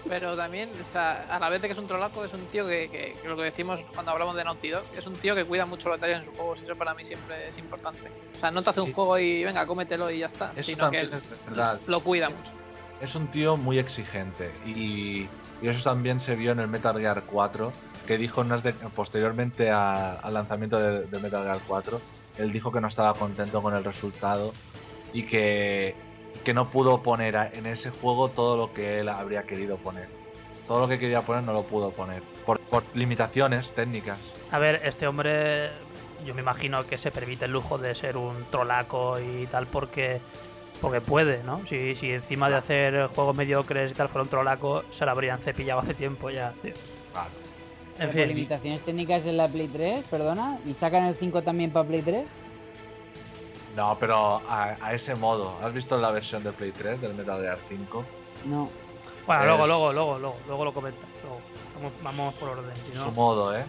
Pero 0.08 0.36
también, 0.36 0.80
o 0.80 0.84
sea, 0.84 1.24
a 1.24 1.38
la 1.38 1.50
vez 1.50 1.60
de 1.60 1.68
que 1.68 1.72
es 1.72 1.78
un 1.78 1.86
trolaco, 1.86 2.24
es 2.24 2.32
un 2.32 2.46
tío 2.46 2.66
que, 2.66 2.88
que, 2.88 3.18
que 3.20 3.28
lo 3.28 3.36
que 3.36 3.42
decimos 3.42 3.84
cuando 3.92 4.10
hablamos 4.12 4.34
de 4.36 4.44
Naughty 4.44 4.70
Dog, 4.70 4.86
es 4.92 5.06
un 5.06 5.18
tío 5.18 5.34
que 5.34 5.44
cuida 5.44 5.66
mucho 5.66 5.90
los 5.90 5.98
detalles 6.00 6.18
en 6.20 6.24
sus 6.24 6.34
juegos 6.34 6.60
y 6.60 6.64
eso 6.64 6.76
para 6.76 6.94
mí 6.94 7.04
siempre 7.04 7.48
es 7.48 7.58
importante. 7.58 8.10
O 8.34 8.38
sea, 8.38 8.50
no 8.50 8.62
te 8.62 8.70
hace 8.70 8.80
un 8.80 8.86
Sí. 8.86 8.92
juego 8.94 9.18
y 9.18 9.44
venga, 9.44 9.66
cómetelo 9.66 10.10
y 10.10 10.20
ya 10.20 10.26
está, 10.26 10.52
Eso 10.56 10.62
sino 10.64 10.90
que 10.90 10.98
también 11.02 11.12
es 11.12 11.44
verdad. 11.44 11.80
lo 11.86 12.00
cuida 12.02 12.30
mucho. 12.30 12.50
Es 13.00 13.14
un 13.16 13.30
tío 13.30 13.58
muy 13.58 13.78
exigente 13.78 14.54
y, 14.64 15.24
y 15.60 15.68
eso 15.68 15.82
también 15.82 16.20
se 16.20 16.36
vio 16.36 16.52
en 16.52 16.60
el 16.60 16.68
Metal 16.68 16.98
Gear 16.98 17.24
4, 17.26 17.74
que 18.08 18.16
dijo 18.16 18.40
unas 18.40 18.62
de- 18.62 18.72
posteriormente 18.96 19.70
a- 19.70 20.14
al 20.14 20.32
lanzamiento 20.32 20.80
de, 20.80 21.06
de 21.06 21.20
Metal 21.20 21.44
Gear 21.44 21.60
4, 21.68 22.00
él 22.38 22.50
dijo 22.52 22.72
que 22.72 22.80
no 22.80 22.88
estaba 22.88 23.12
contento 23.18 23.60
con 23.60 23.74
el 23.76 23.84
resultado 23.84 24.54
y 25.12 25.26
que, 25.26 25.94
que 26.42 26.54
no 26.54 26.70
pudo 26.70 27.02
poner 27.02 27.36
a- 27.36 27.48
en 27.52 27.66
ese 27.66 27.90
juego 27.90 28.30
todo 28.30 28.56
lo 28.56 28.72
que 28.72 29.00
él 29.00 29.10
habría 29.10 29.42
querido 29.42 29.76
poner. 29.76 30.08
Todo 30.66 30.80
lo 30.80 30.88
que 30.88 30.98
quería 30.98 31.20
poner 31.20 31.44
no 31.44 31.52
lo 31.52 31.64
pudo 31.64 31.92
poner, 31.92 32.22
por, 32.46 32.58
por 32.70 32.82
limitaciones 32.96 33.70
técnicas. 33.72 34.18
A 34.50 34.58
ver, 34.58 34.80
este 34.84 35.06
hombre, 35.06 35.70
yo 36.24 36.34
me 36.34 36.40
imagino 36.40 36.86
que 36.86 36.96
se 36.96 37.10
permite 37.10 37.44
el 37.44 37.52
lujo 37.52 37.76
de 37.76 37.94
ser 37.94 38.16
un 38.16 38.44
trolaco 38.50 39.20
y 39.20 39.46
tal 39.48 39.66
porque 39.66 40.20
porque 40.80 41.00
puede, 41.00 41.42
¿no? 41.42 41.66
Si, 41.66 41.94
si 41.96 42.12
encima 42.12 42.48
de 42.48 42.54
hacer 42.56 43.08
juegos 43.08 43.36
mediocres 43.36 43.90
y 43.90 43.94
tal 43.94 44.08
fuera 44.08 44.22
un 44.22 44.28
trolaco, 44.30 44.84
se 44.92 45.04
lo 45.04 45.10
habrían 45.10 45.40
cepillado 45.40 45.80
hace 45.80 45.92
tiempo 45.94 46.30
ya, 46.30 46.52
tío. 46.62 46.72
Claro. 47.12 47.30
En 47.98 48.12
fin, 48.12 48.28
limitaciones 48.28 48.80
técnicas 48.84 49.24
en 49.26 49.36
la 49.36 49.48
Play 49.48 49.68
3, 49.68 50.04
perdona, 50.10 50.58
y 50.66 50.74
sacan 50.74 51.04
el 51.04 51.16
5 51.16 51.42
también 51.42 51.70
para 51.72 51.86
Play 51.88 52.02
3. 52.02 52.26
No, 53.76 53.96
pero 53.98 54.40
a, 54.48 54.76
a 54.80 54.94
ese 54.94 55.14
modo. 55.14 55.56
¿Has 55.62 55.72
visto 55.72 55.96
la 55.98 56.10
versión 56.10 56.42
de 56.42 56.52
Play 56.52 56.72
3 56.72 57.00
del 57.00 57.14
Metal 57.14 57.40
Gear 57.40 57.58
5? 57.68 58.04
No. 58.46 58.70
bueno, 59.26 59.44
luego, 59.44 59.62
es- 59.62 59.68
luego, 59.68 59.92
luego, 59.92 60.18
luego, 60.18 60.36
luego 60.46 60.64
lo 60.64 60.72
comentas. 60.72 61.04
luego. 61.22 61.40
Vamos, 61.76 61.92
vamos 62.02 62.34
por 62.34 62.48
orden, 62.50 62.74
si 62.90 62.96
no- 62.96 63.04
Su 63.04 63.12
modo, 63.12 63.56
¿eh? 63.56 63.64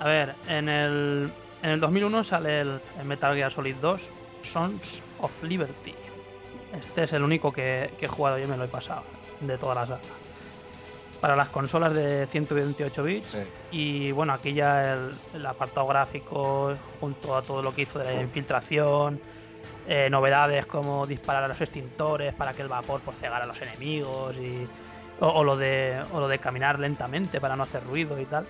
A 0.00 0.06
ver, 0.08 0.34
en 0.48 0.68
el, 0.68 1.32
en 1.62 1.70
el 1.70 1.80
2001 1.80 2.24
sale 2.24 2.60
el, 2.60 2.80
el 2.98 3.04
Metal 3.04 3.34
Gear 3.34 3.52
Solid 3.52 3.76
2, 3.76 4.00
Sons 4.52 4.82
of 5.20 5.30
Liberty. 5.42 5.94
Este 6.78 7.04
es 7.04 7.12
el 7.12 7.22
único 7.22 7.52
que, 7.52 7.90
que 7.98 8.06
he 8.06 8.08
jugado 8.08 8.38
y 8.38 8.46
me 8.46 8.56
lo 8.56 8.64
he 8.64 8.68
pasado, 8.68 9.02
de 9.40 9.56
toda 9.58 9.74
la 9.76 9.86
saga. 9.86 10.00
Para 11.20 11.36
las 11.36 11.48
consolas 11.48 11.92
de 11.94 12.26
128 12.28 13.02
bits. 13.02 13.26
Sí. 13.28 13.38
Y 13.72 14.12
bueno, 14.12 14.32
aquí 14.32 14.52
ya 14.52 14.94
el, 14.94 15.18
el 15.34 15.46
apartado 15.46 15.86
gráfico, 15.86 16.74
junto 17.00 17.36
a 17.36 17.42
todo 17.42 17.62
lo 17.62 17.74
que 17.74 17.82
hizo 17.82 17.98
de 17.98 18.04
la 18.04 18.22
infiltración, 18.22 19.20
eh, 19.88 20.08
novedades 20.10 20.66
como 20.66 21.06
disparar 21.06 21.44
a 21.44 21.48
los 21.48 21.60
extintores 21.60 22.34
para 22.34 22.52
que 22.54 22.62
el 22.62 22.68
vapor 22.68 23.00
pues, 23.04 23.16
cegara 23.18 23.44
a 23.44 23.46
los 23.46 23.60
enemigos, 23.60 24.34
y, 24.36 24.66
o, 25.20 25.28
o 25.28 25.44
lo 25.44 25.56
de, 25.56 26.02
o 26.12 26.20
lo 26.20 26.28
de 26.28 26.38
caminar 26.38 26.78
lentamente 26.78 27.40
para 27.40 27.56
no 27.56 27.62
hacer 27.64 27.84
ruido 27.84 28.20
y 28.20 28.26
tal. 28.26 28.46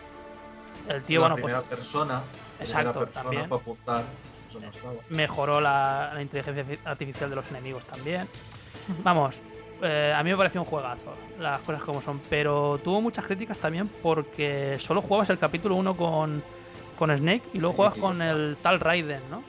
El 0.88 1.02
tío, 1.02 1.20
la 1.20 1.28
bueno, 1.28 1.42
pues 1.42 1.54
primera 1.54 1.68
persona. 1.68 2.22
Exacto, 2.60 2.92
primera 2.92 2.92
persona 2.92 3.22
también. 3.22 3.48
para 3.48 3.60
apuntar. 3.60 4.04
Eso 4.48 4.60
no 4.60 4.68
estaba. 4.68 4.94
mejoró 5.10 5.60
la, 5.60 6.12
la 6.14 6.22
inteligencia 6.22 6.78
artificial 6.84 7.30
de 7.30 7.36
los 7.36 7.48
enemigos 7.50 7.84
también. 7.84 8.28
Vamos, 9.02 9.34
eh, 9.82 10.12
a 10.16 10.22
mí 10.22 10.30
me 10.30 10.36
pareció 10.36 10.60
un 10.62 10.66
juegazo, 10.66 11.14
las 11.38 11.60
cosas 11.60 11.82
como 11.82 12.00
son, 12.02 12.20
pero 12.30 12.78
tuvo 12.82 13.00
muchas 13.00 13.24
críticas 13.26 13.58
también 13.58 13.88
porque 14.02 14.78
solo 14.86 15.02
jugabas 15.02 15.30
el 15.30 15.38
capítulo 15.38 15.74
1 15.76 15.96
con, 15.96 16.42
con 16.98 17.16
Snake 17.16 17.42
y 17.52 17.58
luego 17.58 17.72
Sí, 17.72 17.76
juegas 17.76 17.94
sí, 17.94 18.00
con 18.00 18.22
el 18.22 18.56
tal 18.62 18.80
Raiden, 18.80 19.22
¿no? 19.30 19.42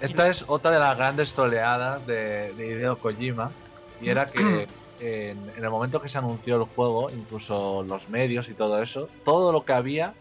Esta 0.00 0.28
es 0.28 0.44
otra 0.46 0.70
de 0.70 0.78
las 0.78 0.96
grandes 0.96 1.32
troleadas 1.34 2.06
de, 2.06 2.54
de 2.54 2.66
Hideo 2.66 2.98
Kojima. 2.98 3.52
Y 4.00 4.08
era 4.08 4.26
que 4.26 4.66
en, 5.00 5.50
en 5.50 5.64
el 5.64 5.70
momento 5.70 6.00
que 6.00 6.08
se 6.08 6.18
anunció 6.18 6.56
el 6.56 6.64
juego, 6.64 7.10
incluso 7.10 7.82
los 7.82 8.08
medios 8.08 8.48
y 8.48 8.54
todo 8.54 8.82
eso, 8.82 9.08
todo 9.24 9.52
lo 9.52 9.64
que 9.64 9.72
había 9.74 10.14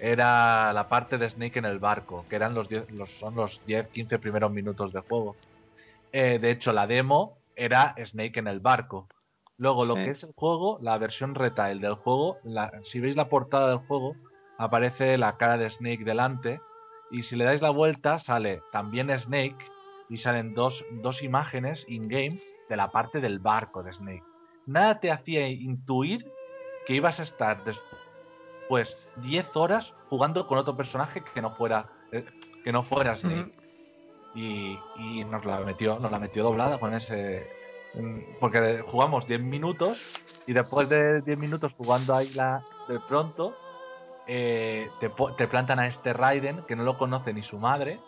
era 0.00 0.72
la 0.72 0.88
parte 0.88 1.18
de 1.18 1.28
Snake 1.28 1.58
en 1.58 1.64
el 1.64 1.80
barco, 1.80 2.24
que 2.28 2.36
eran 2.36 2.54
los, 2.54 2.68
10 2.68 2.92
los 2.92 3.10
son 3.18 3.34
los 3.34 3.60
10-15 3.66 4.20
primeros 4.20 4.52
minutos 4.52 4.92
de 4.92 5.00
juego. 5.00 5.34
Eh, 6.12 6.38
de 6.40 6.52
hecho, 6.52 6.72
la 6.72 6.86
demo 6.86 7.37
era 7.58 7.94
Snake 8.04 8.38
en 8.38 8.46
el 8.48 8.60
barco. 8.60 9.08
Luego, 9.58 9.84
lo 9.84 9.94
Sí. 9.96 10.04
que 10.04 10.10
es 10.12 10.22
el 10.22 10.32
juego, 10.34 10.78
la 10.80 10.96
versión 10.98 11.34
retail 11.34 11.80
del 11.80 11.94
juego, 11.94 12.38
la- 12.44 12.70
si 12.84 13.00
veis 13.00 13.16
la 13.16 13.28
portada 13.28 13.68
del 13.70 13.78
juego, 13.86 14.14
aparece 14.56 15.18
la 15.18 15.36
cara 15.36 15.56
de 15.58 15.68
Snake 15.68 16.04
delante 16.04 16.60
y 17.10 17.22
si 17.22 17.36
le 17.36 17.44
dais 17.44 17.60
la 17.62 17.70
vuelta 17.70 18.18
sale 18.18 18.62
también 18.72 19.10
Snake 19.18 19.56
y 20.08 20.16
salen 20.18 20.54
dos, 20.54 20.84
dos 21.02 21.22
imágenes 21.22 21.84
in-game 21.88 22.38
de 22.68 22.76
la 22.76 22.90
parte 22.90 23.20
del 23.20 23.38
barco 23.40 23.82
de 23.82 23.92
Snake. 23.92 24.22
Nada 24.66 25.00
te 25.00 25.10
hacía 25.10 25.48
intuir 25.48 26.24
que 26.86 26.94
ibas 26.94 27.18
a 27.20 27.22
estar 27.24 27.64
después 27.64 28.94
10 29.16 29.54
horas 29.56 29.92
jugando 30.08 30.46
con 30.46 30.58
otro 30.58 30.76
personaje 30.76 31.22
que 31.34 31.42
no 31.42 31.50
fuera 31.52 31.86
eh, 32.12 32.24
que 32.64 32.72
no 32.72 32.82
fuera 32.84 33.16
Snake. 33.16 33.52
Y, 34.34 34.78
y 34.96 35.24
nos 35.24 35.44
la 35.44 35.60
metió, 35.60 35.98
nos 35.98 36.12
la 36.12 36.18
metió 36.18 36.42
doblada 36.44 36.78
con 36.78 36.94
ese 36.94 37.48
mm, 37.94 38.38
porque 38.38 38.82
jugamos 38.86 39.26
10 39.26 39.40
minutos 39.40 39.98
y 40.46 40.52
después 40.52 40.88
de 40.88 41.22
10 41.22 41.38
minutos 41.38 41.72
jugando 41.76 42.14
ahí 42.14 42.32
la 42.34 42.62
de 42.88 43.00
pronto 43.00 43.56
eh, 44.26 44.90
te, 45.00 45.10
te 45.36 45.48
plantan 45.48 45.78
a 45.78 45.86
este 45.86 46.12
Raiden 46.12 46.62
que 46.68 46.76
no 46.76 46.84
lo 46.84 46.98
conoce 46.98 47.32
ni 47.32 47.42
su 47.42 47.58
madre, 47.58 47.98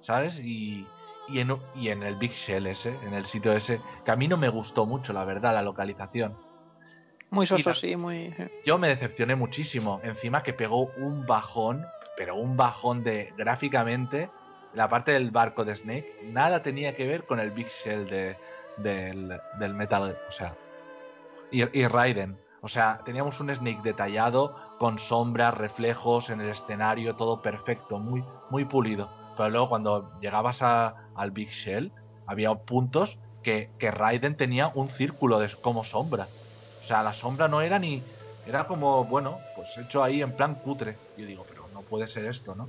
¿sabes? 0.00 0.38
Y, 0.38 0.86
y, 1.28 1.40
en, 1.40 1.56
y 1.74 1.88
en 1.88 2.02
el 2.02 2.16
Big 2.16 2.32
Shell 2.32 2.66
ese, 2.66 2.94
en 3.06 3.14
el 3.14 3.24
sitio 3.24 3.52
ese, 3.52 3.80
que 4.04 4.10
a 4.10 4.16
mí 4.16 4.28
no 4.28 4.36
me 4.36 4.50
gustó 4.50 4.84
mucho, 4.84 5.14
la 5.14 5.24
verdad, 5.24 5.54
la 5.54 5.62
localización. 5.62 6.36
Muy 7.30 7.46
soso, 7.46 7.74
sí, 7.74 7.96
muy. 7.96 8.34
Yo 8.66 8.76
me 8.76 8.88
decepcioné 8.88 9.36
muchísimo. 9.36 10.00
Encima 10.02 10.42
que 10.42 10.52
pegó 10.52 10.90
un 10.96 11.26
bajón, 11.26 11.86
pero 12.16 12.34
un 12.34 12.56
bajón 12.56 13.04
de 13.04 13.32
gráficamente. 13.36 14.28
La 14.74 14.88
parte 14.88 15.12
del 15.12 15.30
barco 15.30 15.64
de 15.64 15.74
Snake 15.76 16.14
nada 16.24 16.62
tenía 16.62 16.94
que 16.94 17.06
ver 17.06 17.24
con 17.26 17.40
el 17.40 17.50
Big 17.50 17.68
Shell 17.68 18.08
de, 18.08 18.36
del, 18.76 19.40
del 19.58 19.74
Metal. 19.74 20.16
O 20.28 20.32
sea, 20.32 20.54
y, 21.50 21.62
y 21.78 21.86
Raiden. 21.86 22.38
O 22.62 22.68
sea, 22.68 23.00
teníamos 23.04 23.40
un 23.40 23.54
Snake 23.54 23.80
detallado, 23.82 24.54
con 24.78 24.98
sombras, 24.98 25.54
reflejos 25.54 26.30
en 26.30 26.40
el 26.40 26.50
escenario, 26.50 27.16
todo 27.16 27.40
perfecto, 27.42 27.98
muy, 27.98 28.22
muy 28.50 28.64
pulido. 28.64 29.10
Pero 29.36 29.50
luego 29.50 29.68
cuando 29.68 30.12
llegabas 30.20 30.62
a- 30.62 30.94
al 31.14 31.30
Big 31.30 31.50
Shell, 31.50 31.92
había 32.26 32.54
puntos 32.54 33.18
que, 33.42 33.70
que 33.78 33.90
Raiden 33.90 34.36
tenía 34.36 34.68
un 34.68 34.90
círculo 34.90 35.38
de, 35.38 35.50
como 35.62 35.84
sombra. 35.84 36.28
O 36.80 36.84
sea, 36.84 37.02
la 37.02 37.12
sombra 37.14 37.48
no 37.48 37.60
era 37.62 37.78
ni. 37.78 38.02
Era 38.46 38.66
como, 38.66 39.04
bueno, 39.04 39.38
pues 39.56 39.76
hecho 39.78 40.02
ahí 40.02 40.22
en 40.22 40.32
plan 40.36 40.54
cutre. 40.56 40.96
Yo 41.16 41.26
digo, 41.26 41.44
pero 41.48 41.66
no 41.72 41.82
puede 41.82 42.08
ser 42.08 42.26
esto, 42.26 42.54
¿no? 42.54 42.68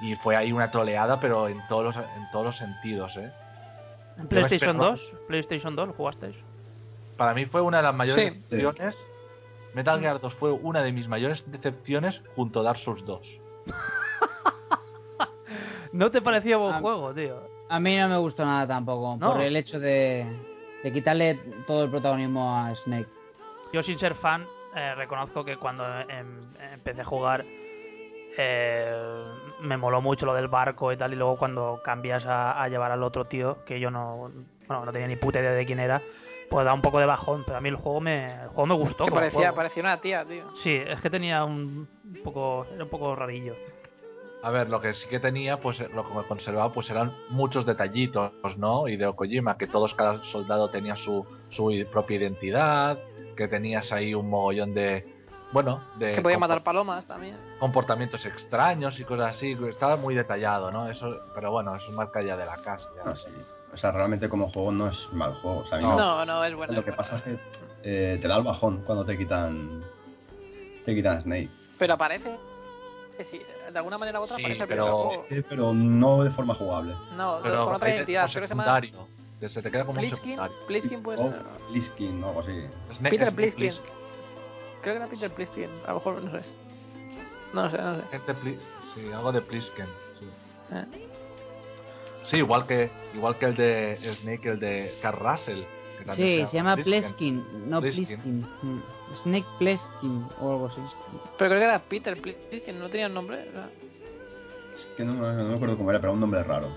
Y 0.00 0.14
fue 0.16 0.36
ahí 0.36 0.52
una 0.52 0.70
troleada, 0.70 1.18
pero 1.20 1.48
en 1.48 1.60
todos 1.68 1.84
los, 1.84 1.96
en 1.96 2.30
todos 2.32 2.46
los 2.46 2.56
sentidos, 2.56 3.16
¿eh? 3.16 3.30
En 4.18 4.28
PlayStation 4.28 4.70
esperaba- 4.76 4.96
2, 4.96 5.00
PlayStation 5.28 5.76
2, 5.76 5.88
¿lo 5.88 5.94
jugasteis? 5.94 6.36
Para 7.16 7.34
mí 7.34 7.46
fue 7.46 7.60
una 7.62 7.78
de 7.78 7.82
las 7.82 7.94
mayores 7.94 8.32
Sí. 8.34 8.42
decepciones. 8.50 8.96
Metal 9.74 10.00
Gear 10.00 10.20
2 10.20 10.34
fue 10.34 10.52
una 10.52 10.82
de 10.82 10.92
mis 10.92 11.08
mayores 11.08 11.50
decepciones 11.50 12.22
junto 12.34 12.60
a 12.60 12.62
Dark 12.62 12.78
Souls 12.78 13.04
2. 13.04 13.20
¿No 15.92 16.10
te 16.10 16.20
parecía 16.20 16.56
buen 16.56 16.80
juego, 16.80 17.12
tío? 17.14 17.40
A 17.68 17.80
mí 17.80 17.96
no 17.96 18.08
me 18.08 18.16
gustó 18.18 18.44
nada 18.44 18.66
tampoco, 18.66 19.16
No. 19.18 19.32
por 19.32 19.40
el 19.42 19.56
hecho 19.56 19.78
de, 19.80 20.26
de 20.82 20.92
quitarle 20.92 21.36
todo 21.66 21.84
el 21.84 21.90
protagonismo 21.90 22.54
a 22.56 22.74
Snake. 22.76 23.08
Yo 23.72 23.82
sin 23.82 23.98
ser 23.98 24.14
fan, 24.14 24.46
eh, 24.74 24.94
reconozco 24.94 25.44
que 25.44 25.56
cuando 25.56 25.84
em- 26.00 26.52
empecé 26.72 27.00
a 27.00 27.04
jugar 27.04 27.44
eh, 28.38 29.24
me 29.60 29.76
moló 29.76 30.00
mucho 30.00 30.26
lo 30.26 30.34
del 30.34 30.48
barco 30.48 30.92
y 30.92 30.96
tal, 30.96 31.12
y 31.12 31.16
luego 31.16 31.36
cuando 31.36 31.80
cambias 31.84 32.24
a, 32.26 32.62
a 32.62 32.68
llevar 32.68 32.92
al 32.92 33.02
otro 33.02 33.24
tío, 33.24 33.64
que 33.64 33.80
yo 33.80 33.90
no, 33.90 34.30
bueno, 34.68 34.84
no 34.84 34.92
tenía 34.92 35.08
ni 35.08 35.16
puta 35.16 35.40
idea 35.40 35.52
de 35.52 35.66
quién 35.66 35.80
era, 35.80 36.02
pues 36.48 36.64
da 36.64 36.72
un 36.72 36.82
poco 36.82 36.98
de 36.98 37.06
bajón, 37.06 37.42
pero 37.44 37.58
a 37.58 37.60
mí 37.60 37.68
el 37.68 37.76
juego 37.76 38.00
me, 38.00 38.26
el 38.26 38.48
juego 38.48 38.66
me 38.66 38.74
gustó. 38.74 39.04
Que 39.06 39.12
parecía, 39.12 39.52
parecía 39.52 39.82
una 39.82 40.00
tía, 40.00 40.24
tío. 40.24 40.44
Sí, 40.62 40.74
es 40.74 41.00
que 41.00 41.10
tenía 41.10 41.44
un, 41.44 41.88
un 42.04 42.22
poco, 42.22 42.66
era 42.72 42.84
un 42.84 42.90
poco 42.90 43.14
rarillo. 43.16 43.54
A 44.42 44.50
ver, 44.50 44.68
lo 44.68 44.80
que 44.80 44.94
sí 44.94 45.08
que 45.08 45.18
tenía, 45.18 45.58
pues 45.58 45.80
lo 45.92 46.06
que 46.06 46.14
me 46.14 46.22
conservaba, 46.24 46.72
pues 46.72 46.88
eran 46.90 47.12
muchos 47.30 47.66
detallitos, 47.66 48.32
¿no? 48.56 48.86
Y 48.86 48.96
de 48.96 49.12
Kojima, 49.12 49.56
que 49.58 49.66
todos, 49.66 49.94
cada 49.94 50.22
soldado 50.24 50.68
tenía 50.70 50.94
su, 50.94 51.26
su 51.48 51.72
propia 51.90 52.18
identidad, 52.18 52.98
que 53.36 53.48
tenías 53.48 53.90
ahí 53.92 54.14
un 54.14 54.30
mogollón 54.30 54.72
de, 54.72 55.15
bueno, 55.52 55.80
de 55.96 56.12
Que 56.12 56.22
podía 56.22 56.38
matar 56.38 56.62
palomas 56.62 57.06
también. 57.06 57.36
comportamientos 57.60 58.24
extraños 58.26 58.98
y 58.98 59.04
cosas 59.04 59.36
así, 59.36 59.56
estaba 59.68 59.96
muy 59.96 60.14
detallado, 60.14 60.70
¿no? 60.70 60.90
Eso, 60.90 61.20
pero 61.34 61.50
bueno, 61.50 61.74
eso 61.76 61.86
es 61.88 61.94
marca 61.94 62.20
ya 62.22 62.36
de 62.36 62.44
la 62.46 62.56
casa. 62.62 62.88
ya. 62.96 63.10
Ah, 63.12 63.14
sí. 63.16 63.30
O 63.72 63.76
sea, 63.76 63.90
realmente 63.92 64.28
como 64.28 64.50
juego 64.50 64.72
no 64.72 64.88
es 64.88 65.08
mal 65.12 65.34
juego. 65.34 65.58
O 65.60 65.66
sea, 65.66 65.78
a 65.78 65.80
mí 65.80 65.86
No. 65.86 65.96
No, 65.96 66.24
no, 66.26 66.44
es 66.44 66.54
bueno. 66.54 66.72
Lo 66.72 66.78
es 66.80 66.84
que 66.84 66.90
bueno. 66.92 66.96
pasa 66.96 67.16
es 67.18 67.22
que 67.22 67.38
eh, 67.82 68.18
te 68.18 68.28
da 68.28 68.36
el 68.36 68.42
bajón 68.44 68.82
cuando 68.86 69.04
te 69.04 69.16
quitan. 69.18 69.82
Te 70.84 70.94
quitan 70.94 71.18
a 71.18 71.20
Snake. 71.22 71.48
Pero 71.78 71.94
aparece. 71.94 72.36
que 73.16 73.24
sí, 73.24 73.40
de 73.72 73.78
alguna 73.78 73.96
manera 73.98 74.20
u 74.20 74.24
otra 74.24 74.36
Sí, 74.36 74.42
aparece 74.42 74.62
el 74.62 74.68
pero- 74.68 74.84
primer 74.84 75.26
juego. 75.26 75.46
Pero 75.48 75.72
no 75.74 76.22
de 76.24 76.30
forma 76.30 76.54
jugable. 76.54 76.94
No, 77.16 77.38
Pero 77.42 77.64
con 77.66 77.74
otra 77.74 77.94
identidad. 77.94 78.28
Creo 78.30 78.42
que 78.42 78.48
se 78.48 78.54
llama 78.54 78.64
secundario, 78.64 79.08
que 79.40 79.48
se 79.48 79.62
te 79.62 79.70
queda 79.70 79.84
como 79.84 80.00
un 80.00 80.06
Pliskin. 80.08 80.32
secundario. 80.36 80.56
Pliskin 80.66 81.02
puede 81.02 81.20
O 81.22 81.30
ser. 81.30 81.42
Bliskin 81.70 82.24
o 82.24 82.28
algo 82.28 82.40
así. 82.40 82.66
Peter 83.02 83.30
Snake 83.30 83.52
Pliskin. 83.52 83.72
Creo 84.86 84.98
que 84.98 85.02
era 85.02 85.10
Peter 85.10 85.30
Pliskin. 85.32 85.68
A 85.84 85.88
lo 85.88 85.94
mejor, 85.94 86.22
no 86.22 86.30
sé. 86.30 86.46
No 87.52 87.68
sé, 87.68 87.76
no 87.76 87.96
sé. 87.96 88.58
Sí, 88.94 89.12
algo 89.12 89.32
de 89.32 89.40
Plisken. 89.42 89.86
Sí. 90.20 90.26
Eh. 90.70 91.08
Sí, 92.22 92.36
igual 92.36 92.68
que 92.68 92.88
igual 93.12 93.36
que 93.36 93.46
el 93.46 93.56
de 93.56 93.96
Snake, 93.96 94.48
el 94.48 94.60
de 94.60 94.96
Carl 95.02 95.18
Russell. 95.18 95.64
que 95.98 96.04
también 96.04 96.28
Sí, 96.28 96.46
se 96.46 96.56
llama 96.56 96.76
Plisken. 96.76 97.02
Pleskin, 97.02 97.68
no 97.68 97.80
Pliskin. 97.80 98.42
Mm. 98.62 98.82
Snake 99.24 99.46
Pleskin 99.58 100.26
o 100.40 100.52
algo 100.52 100.66
así. 100.66 100.80
Pero 101.36 101.50
creo 101.50 101.58
que 101.58 101.64
era 101.64 101.78
Peter 101.80 102.20
Pliskin, 102.20 102.78
no 102.78 102.88
tenía 102.88 103.08
nombre. 103.08 103.40
era- 103.48 103.68
Es 104.72 104.86
que 104.96 105.04
no, 105.04 105.14
no 105.14 105.48
me 105.48 105.54
acuerdo 105.56 105.76
cómo 105.76 105.90
era, 105.90 105.98
pero 106.00 106.12
un 106.12 106.20
nombre 106.20 106.44
raro. 106.44 106.68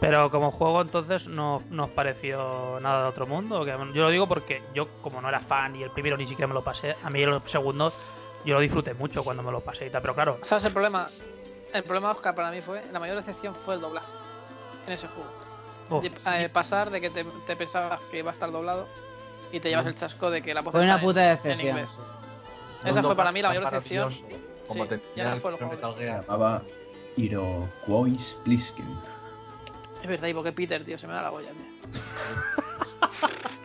Pero 0.00 0.30
como 0.30 0.50
juego 0.50 0.80
entonces 0.80 1.26
no 1.26 1.62
nos 1.70 1.90
pareció 1.90 2.78
nada 2.80 3.02
de 3.02 3.08
otro 3.10 3.26
mundo. 3.26 3.64
que 3.64 3.70
Yo 3.70 4.02
lo 4.04 4.08
digo 4.10 4.26
porque 4.26 4.62
yo 4.74 4.88
como 5.02 5.20
no 5.20 5.28
era 5.28 5.40
fan 5.40 5.76
y 5.76 5.82
el 5.82 5.90
primero 5.90 6.16
ni 6.16 6.26
siquiera 6.26 6.46
me 6.46 6.54
lo 6.54 6.64
pasé, 6.64 6.96
a 7.02 7.10
mí 7.10 7.22
el 7.22 7.40
segundo 7.46 7.92
yo 8.44 8.54
lo 8.54 8.60
disfruté 8.60 8.94
mucho 8.94 9.22
cuando 9.22 9.42
me 9.42 9.52
lo 9.52 9.60
pasé 9.60 9.86
y 9.86 9.90
tal. 9.90 10.00
Pero 10.00 10.14
claro, 10.14 10.38
¿Sabes 10.42 10.64
el 10.64 10.72
problema? 10.72 11.08
El 11.74 11.82
problema, 11.84 12.10
Oscar, 12.12 12.34
para 12.34 12.50
mí 12.50 12.62
fue. 12.62 12.82
La 12.92 12.98
mayor 12.98 13.16
decepción 13.16 13.54
fue 13.64 13.74
el 13.74 13.80
doblaje 13.80 14.06
en 14.86 14.92
ese 14.94 15.06
juego. 15.08 15.30
uf, 15.90 16.02
De- 16.02 16.44
eh, 16.44 16.48
pasar 16.48 16.90
de 16.90 17.00
que 17.00 17.10
te, 17.10 17.24
te 17.46 17.54
pensabas 17.56 18.00
que 18.10 18.18
iba 18.20 18.30
a 18.30 18.34
estar 18.34 18.50
doblado 18.50 18.86
y 19.52 19.60
te 19.60 19.68
llevas 19.68 19.86
el 19.86 19.94
chasco 19.96 20.30
de 20.30 20.40
que 20.40 20.54
la 20.54 20.62
voz 20.62 20.72
Fue 20.72 20.80
está 20.80 20.92
una 20.94 21.00
en- 21.00 21.06
puta 21.06 21.20
en 21.30 21.36
decepción. 21.36 21.68
inglés. 21.68 21.94
Esa 22.84 23.02
fue 23.02 23.14
para 23.16 23.30
mí 23.32 23.42
la 23.42 23.48
mayor 23.48 23.64
decepción. 23.70 24.14
Como 24.66 24.84
Sí, 24.84 24.88
te 24.88 25.00
ya 25.14 25.34
no 25.34 25.36
fue 25.36 25.50
el 25.52 25.56
juego. 25.58 25.96
Se 25.98 26.06
llamaba 26.06 26.62
Iroquois 27.16 28.36
Pliskin. 28.44 28.98
Es 30.02 30.08
verdad, 30.08 30.28
y 30.28 30.34
porque 30.34 30.52
Peter, 30.52 30.84
tío, 30.84 30.98
se 30.98 31.06
me 31.06 31.12
da 31.14 31.22
la 31.22 31.30
olla, 31.32 31.50
tío. 31.50 32.00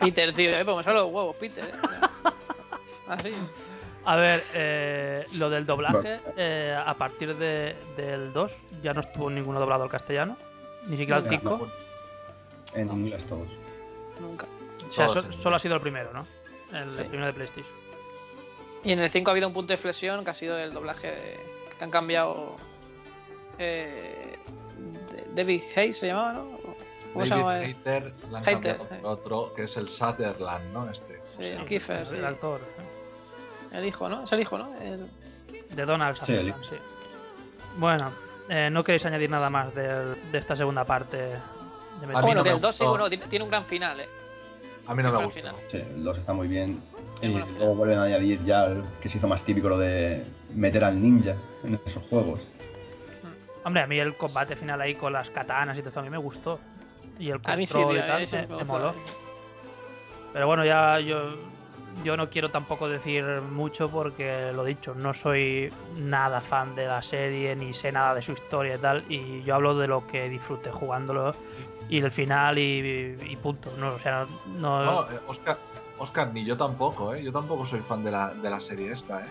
Peter, 0.00 0.34
tío, 0.34 0.50
eh, 0.50 0.64
pues 0.64 0.76
me 0.76 0.82
salen 0.82 1.02
los 1.02 1.12
huevos, 1.12 1.36
Peter. 1.36 1.64
Eh. 1.64 1.70
Así. 3.08 3.32
a 4.04 4.16
ver, 4.16 4.44
eh, 4.52 5.26
lo 5.34 5.48
del 5.48 5.64
doblaje, 5.64 6.20
eh, 6.36 6.76
a 6.84 6.94
partir 6.94 7.36
de, 7.36 7.76
del 7.96 8.32
2 8.32 8.50
ya 8.82 8.92
no 8.92 9.00
estuvo 9.00 9.30
ninguno 9.30 9.60
doblado 9.60 9.84
al 9.84 9.90
castellano, 9.90 10.36
ni 10.86 10.96
siquiera 10.96 11.16
al 11.18 11.28
5. 11.28 11.48
no, 11.58 11.66
En 12.80 12.88
inglés 12.90 13.24
todos. 13.26 13.48
Nunca. 14.20 14.46
O 14.88 14.92
sea, 14.92 15.08
so- 15.08 15.32
solo 15.42 15.56
ha 15.56 15.58
sido 15.58 15.74
el 15.76 15.80
primero, 15.80 16.12
¿no? 16.12 16.26
El, 16.76 16.88
Sí. 16.90 16.98
el 17.00 17.06
primero 17.06 17.26
de 17.26 17.32
PlayStation. 17.32 17.74
Y 18.84 18.92
en 18.92 18.98
el 19.00 19.10
5 19.10 19.30
ha 19.30 19.32
habido 19.32 19.48
un 19.48 19.54
punto 19.54 19.72
de 19.72 19.78
flexión 19.78 20.24
que 20.24 20.30
ha 20.30 20.34
sido 20.34 20.58
el 20.58 20.72
doblaje 20.72 21.06
de- 21.10 21.40
que 21.78 21.84
han 21.84 21.90
cambiado. 21.90 22.56
Eh, 23.58 24.25
David 25.36 25.62
Hayes 25.76 25.98
se 25.98 26.06
llamaba, 26.08 26.32
¿no? 26.32 26.50
¿Cómo 27.12 27.24
se 27.24 27.30
David 27.30 27.42
llama? 27.42 27.58
Hater 27.60 28.12
la 28.30 28.38
han 28.38 28.44
Hater, 28.44 28.76
cambiado 28.76 29.00
por 29.02 29.10
otro, 29.12 29.54
que 29.54 29.62
es 29.64 29.76
el 29.76 29.88
Sutherland, 29.88 30.72
¿no? 30.72 30.90
Este. 30.90 31.20
Sí, 31.22 31.44
el 31.44 31.64
Kiefer, 31.64 32.08
sí. 32.08 32.16
El 32.16 32.24
actor. 32.24 32.60
El 33.72 33.84
hijo, 33.84 34.08
¿no? 34.08 34.24
Es 34.24 34.32
el 34.32 34.40
hijo, 34.40 34.58
¿no? 34.58 34.74
El- 34.80 35.08
De 35.74 35.84
Donald 35.84 36.16
Sí, 36.24 36.32
el- 36.32 36.38
Sutherland, 36.52 36.64
sí. 36.70 36.76
Bueno, 37.78 38.12
eh, 38.48 38.68
no 38.70 38.82
queréis 38.84 39.04
añadir 39.04 39.28
nada 39.30 39.50
más 39.50 39.74
del- 39.74 40.16
de, 40.32 40.38
esta 40.38 40.56
segunda 40.56 40.84
parte 40.84 41.16
de 41.16 41.34
A 41.34 41.38
Ah, 41.38 42.06
mí 42.06 42.12
bueno, 42.22 42.34
no 42.40 42.42
que 42.44 42.50
me 42.50 42.56
el 42.56 42.60
2 42.62 42.74
sí, 42.76 42.78
gustó. 42.84 42.90
bueno, 42.90 43.08
tiene 43.08 43.26
tiene 43.26 43.42
un 43.44 43.50
gran 43.50 43.64
final, 43.64 44.00
¿eh? 44.00 44.08
A 44.86 44.94
mí 44.94 45.02
no 45.02 45.10
me 45.18 45.24
gusta. 45.24 45.52
Sí, 45.68 45.78
el 45.78 46.04
2 46.04 46.18
está 46.18 46.32
muy 46.32 46.46
bien. 46.46 46.80
Y 47.22 47.28
luego 47.28 47.74
vuelven 47.74 47.98
a 47.98 48.02
añadir 48.04 48.44
ya 48.44 48.66
el- 48.66 48.84
que 49.00 49.08
se 49.08 49.18
hizo 49.18 49.26
más 49.26 49.42
típico 49.44 49.68
lo 49.68 49.78
de 49.78 50.24
meter 50.54 50.84
al 50.84 51.00
ninja 51.02 51.34
en 51.64 51.80
esos 51.86 52.02
juegos. 52.08 52.40
Hombre, 53.66 53.82
a 53.82 53.86
mí 53.88 53.98
el 53.98 54.16
combate 54.16 54.54
final 54.54 54.80
ahí 54.80 54.94
con 54.94 55.12
las 55.12 55.28
katanas 55.30 55.76
y 55.76 55.80
todo 55.80 55.90
eso 55.90 55.98
a 55.98 56.02
mí 56.04 56.08
me 56.08 56.18
gustó. 56.18 56.60
Y 57.18 57.30
el 57.30 57.40
A 57.42 57.56
mí 57.56 57.66
sí, 57.66 57.72
control 57.72 57.96
tío, 57.96 58.04
y 58.04 58.26
tal, 58.28 58.48
me, 58.48 58.56
me 58.58 58.64
moló. 58.64 58.94
Pero 60.32 60.46
bueno, 60.46 60.64
ya 60.64 61.00
yo 61.00 61.34
yo 62.04 62.16
no 62.16 62.28
quiero 62.28 62.50
tampoco 62.50 62.88
decir 62.88 63.24
mucho 63.50 63.90
porque 63.90 64.52
lo 64.54 64.64
dicho, 64.64 64.94
no 64.94 65.14
soy 65.14 65.72
nada 65.96 66.42
fan 66.42 66.74
de 66.76 66.86
la 66.86 67.02
serie 67.02 67.56
ni 67.56 67.74
sé 67.74 67.90
nada 67.90 68.14
de 68.14 68.22
su 68.22 68.32
historia 68.32 68.76
y 68.76 68.78
tal 68.78 69.04
y 69.08 69.42
yo 69.42 69.54
hablo 69.54 69.76
de 69.76 69.88
lo 69.88 70.06
que 70.06 70.28
disfruté 70.28 70.70
jugándolo 70.70 71.34
y 71.88 72.00
del 72.00 72.12
final 72.12 72.58
y, 72.58 73.18
y 73.28 73.36
punto, 73.36 73.72
no, 73.78 73.94
o 73.94 73.98
sea, 74.00 74.26
no, 74.58 74.84
No, 74.84 75.10
eh, 75.10 75.20
Oscar, 75.26 75.56
Oscar, 75.98 76.32
ni 76.32 76.44
yo 76.44 76.56
tampoco, 76.56 77.14
¿eh? 77.14 77.22
Yo 77.22 77.32
tampoco 77.32 77.66
soy 77.66 77.80
fan 77.80 78.04
de 78.04 78.10
la, 78.10 78.34
de 78.34 78.50
la 78.50 78.60
serie 78.60 78.92
esta, 78.92 79.20
¿eh? 79.20 79.28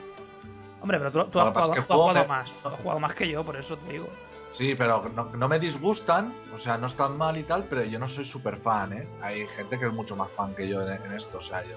hombre, 0.82 1.00
pero 1.00 1.12
tú, 1.12 1.40
has 1.40 1.48
jugado, 1.48 1.74
tú 1.88 2.10
has 2.10 2.28
más, 2.28 2.50
tú 2.62 2.68
has 2.68 2.80
jugado 2.80 3.00
más 3.00 3.16
que 3.16 3.28
yo, 3.28 3.44
por 3.44 3.58
eso 3.58 3.76
te 3.78 3.94
digo. 3.94 4.08
Sí, 4.56 4.74
pero 4.76 5.04
no, 5.10 5.50
me 5.50 5.60
disgustan, 5.60 6.34
o 6.54 6.60
sea, 6.60 6.78
no 6.78 6.88
están 6.88 7.18
mal 7.18 7.38
y 7.38 7.44
tal, 7.44 7.66
pero 7.66 7.84
yo 7.84 8.00
no 8.00 8.08
soy 8.08 8.24
súper 8.24 8.58
fan, 8.58 8.94
¿eh? 8.94 9.08
Hay 9.22 9.46
gente 9.48 9.78
que 9.78 9.86
es 9.86 9.92
mucho 9.92 10.16
más 10.16 10.32
fan 10.32 10.56
que 10.56 10.68
yo 10.68 10.82
en, 10.82 11.12
esto, 11.12 11.40
o 11.40 11.42
sea, 11.42 11.62
yo 11.64 11.76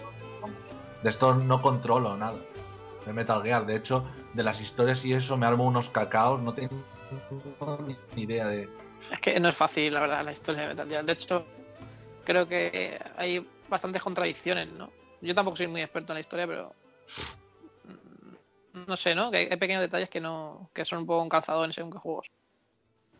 de 1.03 1.09
esto 1.09 1.35
no 1.35 1.61
controlo 1.61 2.17
nada. 2.17 2.39
De 3.05 3.13
Metal 3.13 3.43
Gear, 3.43 3.67
de 3.67 3.77
hecho, 3.77 4.05
de 4.33 4.43
las 4.45 4.61
historias 4.61 5.05
y 5.05 5.13
eso 5.13 5.37
me 5.37 5.47
armo 5.47 5.65
unos 5.65 5.89
cacaos, 5.89 6.41
no 6.41 6.55
tengo 6.55 6.85
ni 8.15 8.23
idea 8.23 8.47
de... 8.47 8.69
Es 9.11 9.21
que 9.21 9.41
no 9.41 9.49
es 9.49 9.57
fácil, 9.57 9.93
la 9.93 10.01
verdad, 10.01 10.25
la 10.25 10.33
historia 10.33 10.63
de 10.63 10.69
Metal 10.69 10.89
Gear. 10.89 11.05
De 11.05 11.13
hecho, 11.13 11.45
creo 12.25 12.47
que 12.47 13.01
hay 13.17 13.45
bastantes 13.69 14.03
contradicciones, 14.03 14.69
¿no? 14.73 14.91
Yo 15.21 15.35
tampoco 15.35 15.57
soy 15.57 15.67
muy 15.67 15.83
experto 15.83 16.13
en 16.13 16.17
la 16.17 16.21
historia, 16.21 16.47
pero. 16.47 16.75
mm, 17.85 18.85
No 18.87 18.97
sé, 18.97 19.15
¿no? 19.15 19.31
Que 19.31 19.39
hay 19.39 19.49
hay 19.51 19.57
pequeños 19.57 19.81
detalles 19.81 20.11
que 20.11 20.21
no 20.21 20.71
que 20.75 20.85
son 20.85 21.01
un 21.01 21.07
poco 21.07 21.23
un 21.23 21.29
calzador 21.29 21.65
en 21.65 21.73
según 21.73 21.93
qué 21.93 21.99
juegos. 21.99 22.27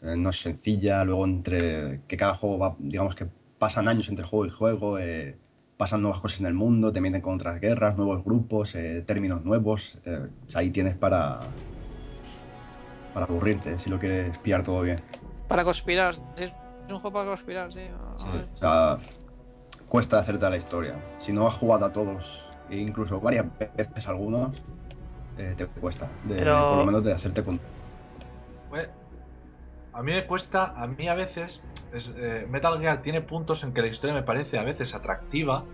Eh, 0.03 0.17
no 0.17 0.31
es 0.31 0.41
sencilla, 0.41 1.05
luego 1.05 1.25
entre 1.25 2.01
que 2.07 2.17
cada 2.17 2.35
juego 2.37 2.59
va, 2.59 2.77
digamos 2.79 3.15
que 3.15 3.27
pasan 3.59 3.89
años 3.89 4.09
entre 4.09 4.25
juego 4.25 4.47
y 4.47 4.51
juego, 4.51 4.99
eh, 4.99 5.37
pasan 5.77 6.03
nuevas 6.03 6.21
cosas 6.21 6.41
en 6.41 6.47
el 6.47 6.55
mundo, 6.55 6.93
te 6.93 7.01
meten 7.01 7.21
con 7.21 7.35
otras 7.35 7.61
guerras, 7.61 7.97
nuevos 7.97 8.25
grupos, 8.25 8.75
eh, 8.75 9.03
términos 9.07 9.45
nuevos, 9.45 9.99
eh, 10.05 10.29
o 10.47 10.51
sea, 10.51 10.61
ahí 10.61 10.71
tienes 10.71 10.97
para 10.97 11.41
para 13.15 13.27
aburrirte, 13.27 13.79
si 13.81 13.91
lo 13.91 13.99
quieres 13.99 14.37
pillar 14.39 14.63
todo 14.63 14.83
bien. 14.83 15.01
Para 15.49 15.65
conspirar. 15.65 16.15
Es 16.37 16.53
un 16.89 17.01
juego 17.01 17.13
para 17.13 17.25
conspirar, 17.31 17.73
sí. 17.73 17.81
O 18.15 18.57
sea, 18.59 18.99
cuesta 19.89 20.21
hacerte 20.21 20.45
a 20.47 20.51
la 20.51 20.59
historia. 20.59 20.95
Si 21.19 21.33
no 21.33 21.49
has 21.49 21.55
jugado 21.55 21.87
a 21.87 21.93
todos, 21.93 22.25
e 22.71 22.77
incluso 22.77 23.19
varias 23.21 23.47
veces 23.77 24.07
algunos, 24.07 24.55
eh, 25.39 25.55
te 25.57 25.67
cuesta, 25.67 26.09
de, 26.25 26.37
Pero- 26.37 26.69
por 26.69 26.79
lo 26.79 26.85
menos 26.87 27.03
de 27.03 27.13
hacerte 27.15 27.43
con... 27.43 27.59
Pues, 28.69 28.89
a 29.99 30.03
mí 30.03 30.13
me 30.13 30.27
cuesta, 30.27 30.75
a 30.77 30.87
mí 30.87 31.09
a 31.09 31.15
veces, 31.15 31.61
es, 31.93 32.15
eh, 32.17 32.47
Metal 32.49 32.79
Gear 32.79 33.03
tiene 33.03 33.21
puntos 33.21 33.65
en 33.65 33.75
que 33.75 33.83
la 33.83 33.89
historia 33.89 34.15
me 34.15 34.23
parece 34.23 34.57
a 34.57 34.63
veces 34.63 34.95
atractiva, 34.95 35.65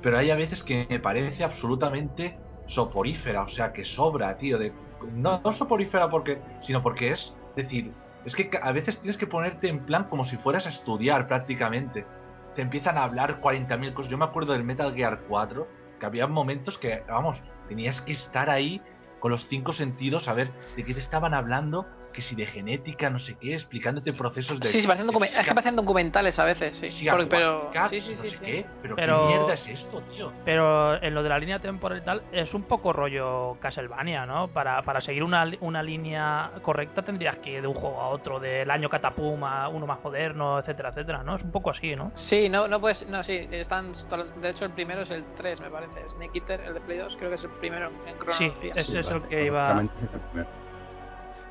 pero 0.00 0.16
hay 0.16 0.30
a 0.30 0.36
veces 0.36 0.62
que 0.62 0.86
me 0.88 1.00
parece 1.00 1.42
absolutamente 1.42 2.38
soporífera, 2.66 3.42
o 3.42 3.48
sea, 3.48 3.72
que 3.72 3.84
sobra, 3.84 4.36
tío, 4.36 4.58
de 4.58 4.72
no, 5.12 5.40
no 5.40 5.52
soporífera 5.54 6.08
porque, 6.08 6.38
sino 6.62 6.84
porque 6.84 7.10
es 7.10 7.34
decir, 7.56 7.90
es 8.24 8.36
que 8.36 8.48
a 8.62 8.70
veces 8.70 9.00
tienes 9.00 9.18
que 9.18 9.26
ponerte 9.26 9.66
en 9.66 9.80
plan 9.80 10.04
como 10.04 10.24
si 10.24 10.36
fueras 10.36 10.66
a 10.66 10.70
estudiar 10.70 11.26
prácticamente. 11.26 12.06
Te 12.54 12.62
empiezan 12.62 12.96
a 12.96 13.02
hablar 13.02 13.40
40.000 13.40 13.92
cosas. 13.92 14.08
Yo 14.08 14.18
me 14.18 14.24
acuerdo 14.24 14.52
del 14.52 14.62
Metal 14.62 14.94
Gear 14.94 15.22
4, 15.28 15.66
que 15.98 16.06
había 16.06 16.28
momentos 16.28 16.78
que, 16.78 17.02
vamos, 17.08 17.42
tenías 17.68 18.00
que 18.02 18.12
estar 18.12 18.50
ahí 18.50 18.80
con 19.18 19.32
los 19.32 19.48
cinco 19.48 19.72
sentidos 19.72 20.28
a 20.28 20.32
ver 20.32 20.52
de 20.76 20.84
qué 20.84 20.94
te 20.94 21.00
estaban 21.00 21.34
hablando, 21.34 21.86
que 22.14 22.22
si 22.22 22.34
de 22.34 22.46
genética, 22.46 23.10
no 23.10 23.18
sé 23.18 23.36
qué, 23.38 23.54
explicándote 23.54 24.12
procesos 24.14 24.58
de... 24.60 24.68
Sí, 24.68 24.80
sí, 24.80 24.86
parecen 24.86 25.06
documen- 25.08 25.30
de 25.32 25.40
es 25.40 25.46
que 25.46 25.52
parecen 25.54 25.76
documentales 25.76 26.38
a 26.38 26.44
veces, 26.44 26.76
sí. 26.76 26.90
Sí, 26.90 27.06
Porque- 27.10 27.26
pero. 27.26 27.70
Sí, 27.90 28.00
sí, 28.00 28.14
no 28.14 28.22
sí. 28.22 28.30
sé 28.30 28.36
sí. 28.38 28.44
qué, 28.44 28.66
pero, 28.80 28.96
Pero- 28.96 29.18
qué 29.28 29.34
mierda 29.34 29.54
es 29.54 29.66
esto, 29.68 30.00
tío. 30.02 30.32
Pero 30.44 31.02
en 31.02 31.14
lo 31.14 31.22
de 31.22 31.28
la 31.28 31.38
línea 31.38 31.58
temporal 31.58 31.98
y 31.98 32.02
tal, 32.02 32.22
es 32.32 32.54
un 32.54 32.62
poco 32.62 32.92
rollo 32.92 33.58
Castlevania, 33.60 34.24
¿no? 34.24 34.48
Para, 34.48 34.80
para 34.82 35.00
seguir 35.00 35.22
una, 35.24 35.44
una 35.60 35.82
línea 35.82 36.52
correcta 36.62 37.02
tendrías 37.02 37.36
que 37.38 37.50
ir 37.50 37.60
de 37.62 37.66
un 37.68 37.74
juego 37.74 38.00
a 38.00 38.08
otro, 38.08 38.38
del 38.40 38.70
año 38.70 38.88
Catapum 38.88 39.42
a 39.44 39.68
uno 39.68 39.86
más 39.86 39.98
moderno, 40.02 40.60
etcétera, 40.60 40.90
etcétera, 40.90 41.22
¿no? 41.24 41.36
Es 41.36 41.42
un 41.42 41.50
poco 41.50 41.70
así, 41.70 41.96
¿no? 41.96 42.12
Sí, 42.14 42.48
no, 42.48 42.68
no 42.68 42.80
puedes. 42.80 43.06
No, 43.08 43.22
sí, 43.24 43.48
están. 43.50 43.92
De 44.40 44.50
hecho, 44.50 44.64
el 44.64 44.70
primero 44.70 45.02
es 45.02 45.10
el 45.10 45.24
3, 45.36 45.60
me 45.60 45.68
parece. 45.70 46.08
Snake 46.10 46.38
Eater, 46.38 46.60
el 46.60 46.74
de 46.74 46.80
Play 46.80 46.98
2, 46.98 47.16
creo 47.16 47.28
que 47.30 47.34
es 47.34 47.42
el 47.44 47.50
primero 47.50 47.88
en 48.06 48.12
Sí, 48.12 48.18
cronología. 48.18 48.72
ese 48.76 49.00
es 49.00 49.08
el 49.08 49.22
que 49.22 49.44
iba... 49.46 49.82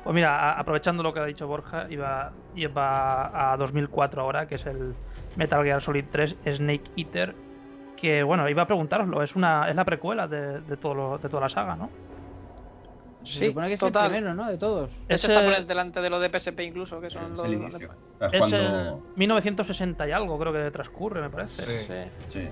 Pues 0.04 0.14
mira, 0.14 0.52
aprovechando 0.58 1.02
lo 1.02 1.12
que 1.14 1.20
ha 1.20 1.24
dicho 1.24 1.46
Borja, 1.48 1.86
iba, 1.90 2.30
iba 2.54 3.52
a 3.52 3.56
2004 3.56 4.20
ahora, 4.22 4.46
que 4.46 4.56
es 4.56 4.66
el 4.66 4.94
Metal 5.36 5.64
Gear 5.64 5.82
Solid 5.82 6.04
3 6.12 6.36
Snake 6.56 6.84
Eater, 6.96 7.34
que 7.96 8.22
bueno, 8.22 8.48
iba 8.50 8.62
a 8.62 8.66
preguntaroslo, 8.66 9.22
es 9.22 9.34
una 9.34 9.68
es 9.70 9.74
la 9.76 9.84
precuela 9.84 10.28
de, 10.28 10.60
de, 10.60 10.76
todo 10.76 10.94
lo- 10.94 11.18
de 11.18 11.28
toda 11.28 11.40
la 11.42 11.48
saga, 11.48 11.74
¿no? 11.76 11.88
Se 13.24 13.38
Sí, 13.38 13.46
supone 13.48 13.68
que 13.68 13.74
es 13.74 13.80
total. 13.80 14.04
el 14.04 14.10
primero, 14.12 14.34
¿no? 14.34 14.46
De 14.50 14.58
todos. 14.58 14.90
Ese- 15.08 15.26
hecho, 15.26 15.28
está 15.32 15.42
por 15.42 15.54
el- 15.54 15.66
delante 15.66 16.00
de 16.02 16.10
lo 16.10 16.20
de 16.20 16.28
PSP 16.28 16.60
incluso, 16.64 17.00
que 17.00 17.08
son 17.08 17.22
Es 17.32 17.38
los. 17.38 17.46
el 17.46 17.52
los 17.62 17.72
de- 17.72 17.84
es 17.86 18.32
Es 18.32 18.38
cuando... 18.38 18.56
el 18.58 18.94
1960 19.16 20.06
y 20.06 20.12
algo, 20.12 20.38
creo 20.38 20.52
que 20.52 20.70
transcurre, 20.70 21.22
me 21.22 21.30
parece. 21.30 21.62
Sí. 21.62 21.86
Sí. 22.28 22.38
Sí. 22.42 22.48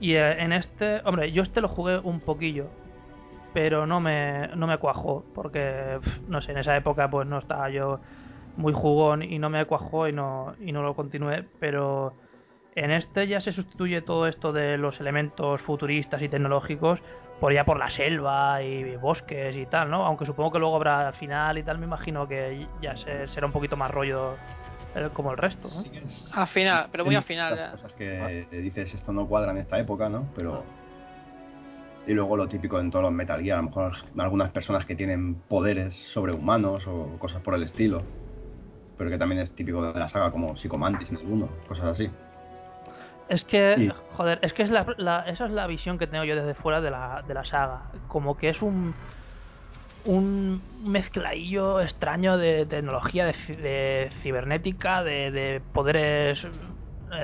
Y 0.00 0.14
eh, 0.14 0.42
en 0.42 0.52
este, 0.52 1.00
hombre, 1.04 1.30
yo 1.30 1.44
este 1.44 1.60
lo 1.60 1.68
jugué 1.68 1.98
un 2.00 2.18
poquillo, 2.18 2.66
pero 3.52 3.86
no 3.86 4.00
me, 4.00 4.48
no 4.56 4.66
me 4.66 4.78
cuajó, 4.78 5.24
porque, 5.34 5.98
no 6.26 6.40
sé, 6.42 6.52
en 6.52 6.58
esa 6.58 6.76
época 6.76 7.10
pues 7.10 7.26
no 7.26 7.38
estaba 7.38 7.68
yo 7.70 8.00
muy 8.56 8.72
jugón 8.72 9.22
y 9.22 9.38
no 9.38 9.48
me 9.50 9.64
cuajó 9.66 10.08
y 10.08 10.12
no, 10.12 10.54
y 10.60 10.72
no 10.72 10.82
lo 10.82 10.94
continué, 10.94 11.44
pero 11.58 12.14
en 12.74 12.90
este 12.90 13.26
ya 13.28 13.40
se 13.40 13.52
sustituye 13.52 14.02
todo 14.02 14.26
esto 14.26 14.52
de 14.52 14.78
los 14.78 14.98
elementos 15.00 15.60
futuristas 15.62 16.20
y 16.22 16.28
tecnológicos 16.28 17.00
por 17.40 17.52
ya 17.52 17.64
por 17.64 17.78
la 17.78 17.90
selva 17.90 18.62
y 18.62 18.96
bosques 18.96 19.56
y 19.56 19.66
tal, 19.66 19.90
¿no? 19.90 20.06
Aunque 20.06 20.26
supongo 20.26 20.52
que 20.52 20.58
luego 20.58 20.76
habrá 20.76 21.12
final 21.12 21.58
y 21.58 21.62
tal, 21.62 21.78
me 21.78 21.86
imagino 21.86 22.28
que 22.28 22.66
ya 22.80 22.96
se- 22.96 23.26
será 23.28 23.46
un 23.46 23.52
poquito 23.52 23.76
más 23.76 23.90
rollo 23.90 24.34
eh, 24.94 25.08
como 25.12 25.32
el 25.32 25.38
resto, 25.38 25.68
¿no? 25.74 25.82
Sí 25.82 25.90
Al 26.32 26.46
final, 26.46 26.86
pero 26.92 27.04
muy 27.04 27.14
al 27.16 27.22
final. 27.24 27.70
cosas 27.72 27.92
que 27.94 28.46
dices 28.50 28.94
esto 28.94 29.12
no 29.12 29.26
cuadra 29.26 29.50
en 29.52 29.58
esta 29.58 29.78
época, 29.78 30.08
¿no? 30.08 30.26
Pero 30.36 30.64
y 32.06 32.14
luego 32.14 32.36
lo 32.36 32.48
típico 32.48 32.80
en 32.80 32.90
todos 32.90 33.04
los 33.04 33.12
Metal 33.12 33.40
Gear, 33.42 33.58
a 33.58 33.62
lo 33.62 33.68
mejor 33.68 33.92
algunas 34.18 34.50
personas 34.50 34.84
que 34.86 34.94
tienen 34.96 35.36
poderes 35.48 35.94
sobrehumanos 36.12 36.86
o 36.86 37.16
cosas 37.18 37.42
por 37.42 37.54
el 37.54 37.62
estilo, 37.62 38.02
pero 38.98 39.10
que 39.10 39.18
también 39.18 39.40
es 39.40 39.50
típico 39.52 39.92
de 39.92 39.98
la 39.98 40.08
saga 40.08 40.30
como 40.30 40.56
Psicomantis 40.56 41.10
en 41.10 41.16
alguno, 41.18 41.48
cosas 41.68 41.86
así. 41.86 42.10
Es 43.28 43.44
que, 43.44 43.74
joder, 44.16 44.40
es 44.42 44.52
que 44.52 44.62
es 44.64 44.70
la, 44.70 44.84
la- 44.98 45.22
esa 45.28 45.46
es 45.46 45.52
la 45.52 45.66
visión 45.66 45.96
que 45.98 46.06
tengo 46.06 46.24
yo 46.24 46.36
desde 46.36 46.54
fuera 46.54 46.80
de 46.80 46.90
la, 46.90 47.22
de 47.26 47.34
la 47.34 47.44
saga. 47.44 47.82
Como 48.08 48.36
que 48.36 48.48
es 48.50 48.60
un 48.62 48.94
un 50.04 50.60
mezcladillo 50.82 51.80
extraño 51.80 52.36
de 52.36 52.66
tecnología, 52.66 53.24
de, 53.24 53.34
ci- 53.34 53.56
de 53.56 54.10
cibernética, 54.20 55.04
de, 55.04 55.30
de 55.30 55.62
poderes 55.72 56.44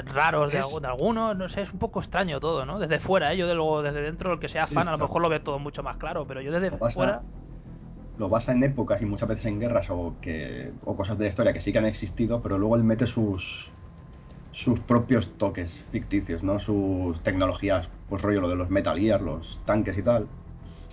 raros 0.07 0.53
de, 0.53 0.59
Es- 0.59 0.80
de 0.80 0.86
algunos, 0.89 1.36
no 1.36 1.49
sé, 1.49 1.62
es 1.62 1.72
un 1.72 1.78
poco 1.78 2.01
extraño 2.01 2.41
todo, 2.41 2.64
¿no? 2.66 2.78
Desde 2.78 3.01
fuera, 3.01 3.32
¿eh? 3.32 3.36
yo 3.39 3.47
de 3.47 3.55
luego 3.55 3.82
desde 3.82 4.03
dentro, 4.03 4.32
el 4.32 4.41
que 4.41 4.49
sea 4.49 4.68
Sí, 4.68 4.68
fan, 4.68 4.89
a 4.89 4.93
lo 4.93 4.99
mejor 4.99 5.22
lo 5.22 5.28
ve 5.28 5.41
todo 5.41 5.59
mucho 5.59 5.82
más 5.82 5.97
claro, 5.99 6.26
pero 6.26 6.41
yo 6.43 6.53
desde 6.53 6.70
Lo 6.70 6.78
fuera... 6.93 7.24
Lo 8.16 8.28
basa 8.28 8.53
en 8.53 8.62
épocas 8.64 9.01
y 9.01 9.07
muchas 9.07 9.28
veces 9.28 9.47
en 9.47 9.61
guerras 9.61 9.86
o 9.91 10.18
que 10.20 10.74
o 10.82 10.97
cosas 10.97 11.16
de 11.18 11.24
la 11.24 11.30
historia 11.30 11.53
que 11.55 11.61
sí 11.61 11.72
que 11.72 11.78
han 11.78 11.86
existido, 11.86 12.43
pero 12.43 12.59
luego 12.59 12.76
él 12.76 12.84
mete 12.84 13.07
sus 13.07 13.72
sus 14.53 14.80
propios 14.80 15.36
toques 15.39 15.72
ficticios, 15.93 16.43
¿no? 16.45 16.61
Sus 16.61 17.22
tecnologías, 17.22 17.91
pues 18.09 18.22
rollo 18.22 18.41
lo 18.43 18.49
de 18.51 18.57
los 18.57 18.70
Metal 18.70 18.99
Gear, 18.99 19.22
los 19.22 19.62
tanques 19.66 19.99
y 19.99 20.03
tal. 20.05 20.28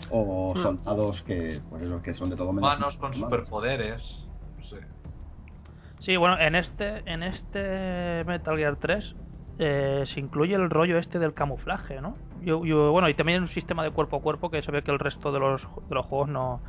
O 0.09 0.55
Hmm. 0.55 0.65
soldados 0.65 1.23
que, 1.23 1.61
pues 1.69 1.83
eso, 1.83 2.01
que 2.03 2.13
son 2.15 2.29
de 2.31 2.37
todo 2.37 2.53
menos 2.53 2.73
Humanos 2.73 2.97
con 2.97 3.13
humanos. 3.13 3.47
superpoderes. 3.53 4.24
Sí, 6.05 6.17
bueno, 6.17 6.37
en 6.39 6.53
este, 6.53 7.01
en 7.11 7.23
este 7.23 8.23
Metal 8.25 8.55
Gear 8.55 8.75
3 8.75 9.15
eh, 9.57 10.03
se 10.05 10.19
incluye 10.19 10.53
el 10.53 10.69
rollo 10.69 10.99
este 10.99 11.17
del 11.17 11.33
camuflaje, 11.33 11.99
¿no? 11.99 12.15
y, 12.41 12.51
y, 12.51 12.71
bueno, 12.73 13.09
y 13.09 13.15
también 13.15 13.41
un 13.41 13.47
sistema 13.47 13.83
de 13.83 13.89
cuerpo 13.89 14.17
a 14.17 14.21
cuerpo 14.21 14.51
que 14.51 14.61
se 14.61 14.71
ve 14.71 14.83
que 14.83 14.91
el 14.91 14.99
resto 14.99 15.31
de 15.31 15.39
los, 15.39 15.63
de 15.89 15.95
los 15.95 16.05
juegos 16.05 16.29
no, 16.29 16.61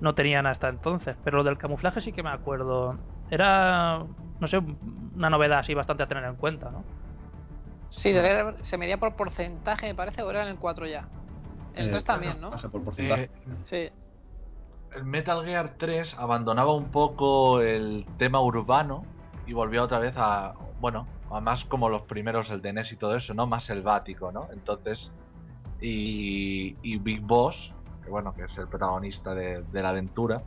no 0.00 0.14
tenían 0.14 0.46
hasta 0.46 0.68
entonces. 0.68 1.16
Pero 1.24 1.38
lo 1.38 1.44
del 1.44 1.56
camuflaje 1.56 2.02
sí 2.02 2.12
que 2.12 2.22
me 2.22 2.28
acuerdo. 2.28 2.98
Era, 3.30 4.04
no 4.40 4.48
sé, 4.48 4.58
una 4.58 5.30
novedad 5.30 5.60
así 5.60 5.72
bastante 5.72 6.02
a 6.02 6.06
tener 6.06 6.24
en 6.24 6.36
cuenta, 6.36 6.70
¿no? 6.70 6.84
Sí, 7.88 8.12
se 8.62 8.76
medía 8.76 8.98
por 8.98 9.16
porcentaje, 9.16 9.86
me 9.86 9.94
parece, 9.94 10.22
o 10.22 10.30
era 10.30 10.42
en 10.42 10.48
el 10.48 10.58
4 10.58 10.86
ya. 10.86 11.08
El 11.74 11.86
Eh, 11.86 11.90
3 11.92 12.04
también, 12.04 12.40
¿no? 12.40 12.50
Por 12.50 12.84
porcentaje. 12.84 13.22
Eh, 13.24 13.30
Sí. 13.64 14.05
Metal 15.04 15.44
Gear 15.44 15.74
3 15.76 16.16
abandonaba 16.18 16.74
un 16.74 16.90
poco 16.90 17.60
el 17.60 18.06
tema 18.18 18.40
urbano 18.40 19.04
y 19.46 19.52
volvió 19.52 19.82
otra 19.82 19.98
vez 19.98 20.14
a, 20.16 20.54
bueno, 20.80 21.06
a 21.30 21.40
más 21.40 21.64
como 21.64 21.88
los 21.88 22.02
primeros, 22.02 22.50
el 22.50 22.62
de 22.62 22.72
NES 22.72 22.92
y 22.92 22.96
todo 22.96 23.16
eso, 23.16 23.34
¿no? 23.34 23.46
Más 23.46 23.64
selvático, 23.64 24.32
¿no? 24.32 24.48
Entonces, 24.52 25.12
y, 25.80 26.98
Big 26.98 27.20
Boss, 27.20 27.72
que 28.04 28.10
bueno, 28.10 28.34
que 28.34 28.44
es 28.44 28.58
el 28.58 28.68
protagonista 28.68 29.34
de, 29.34 29.62
de 29.62 29.82
la 29.82 29.90
aventura, 29.90 30.42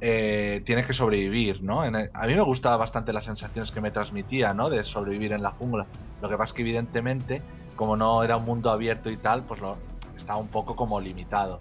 eh, 0.00 0.62
tiene 0.64 0.86
que 0.86 0.92
sobrevivir, 0.92 1.62
¿no? 1.62 1.82
A 1.82 1.90
mí 1.90 2.34
me 2.34 2.42
gustaba 2.42 2.76
bastante 2.76 3.12
las 3.12 3.24
sensaciones 3.24 3.72
que 3.72 3.80
me 3.80 3.90
transmitía, 3.90 4.54
¿no? 4.54 4.70
De 4.70 4.84
sobrevivir 4.84 5.32
en 5.32 5.42
la 5.42 5.50
jungla. 5.50 5.86
Lo 6.22 6.28
que 6.28 6.36
pasa 6.36 6.50
es 6.50 6.52
que 6.52 6.62
evidentemente, 6.62 7.42
como 7.74 7.96
no 7.96 8.22
era 8.22 8.36
un 8.36 8.44
mundo 8.44 8.70
abierto 8.70 9.10
y 9.10 9.16
tal, 9.16 9.42
pues 9.42 9.60
lo, 9.60 9.76
estaba 10.16 10.38
un 10.38 10.48
poco 10.48 10.76
como 10.76 11.00
limitado. 11.00 11.58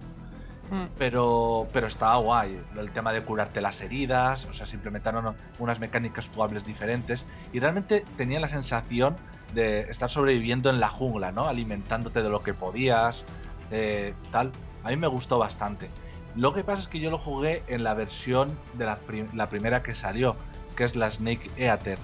Pero 0.97 1.67
pero 1.71 1.87
estaba 1.87 2.17
guay. 2.17 2.59
El 2.77 2.91
tema 2.91 3.13
de 3.13 3.23
curarte 3.23 3.61
las 3.61 3.81
heridas 3.81 4.45
o 4.45 4.53
sea 4.53 4.65
se 4.65 4.75
implementaron 4.75 5.35
unas 5.59 5.79
mecánicas 5.79 6.29
jugables 6.33 6.65
diferentes. 6.65 7.25
Y 7.53 7.59
realmente 7.59 8.05
tenía 8.17 8.39
la 8.39 8.47
sensación 8.47 9.15
de 9.53 9.81
estar 9.89 10.09
sobreviviendo 10.09 10.69
en 10.69 10.79
la 10.79 10.89
jungla 10.89 11.31
no 11.31 11.47
alimentándote 11.47 12.21
de 12.21 12.29
lo 12.29 12.43
que 12.43 12.53
podías 12.53 13.23
eh, 13.71 14.13
tal. 14.31 14.51
A 14.83 14.89
mí 14.89 14.97
me 14.97 15.07
gustó 15.07 15.37
bastante. 15.37 15.89
Lo 16.35 16.53
que 16.53 16.63
pasa 16.63 16.83
es 16.83 16.87
que 16.87 16.99
yo 16.99 17.09
lo 17.09 17.17
jugué 17.17 17.63
en 17.67 17.83
la 17.83 17.93
versión 17.93 18.57
de 18.73 18.85
la, 18.85 18.99
la 19.33 19.49
primera 19.49 19.81
que 19.81 19.95
salió 19.95 20.35
que 20.75 20.83
es 20.83 20.95
la 20.95 21.09
Snake 21.09 21.49
Eater 21.57 21.97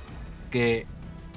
que 0.52 0.86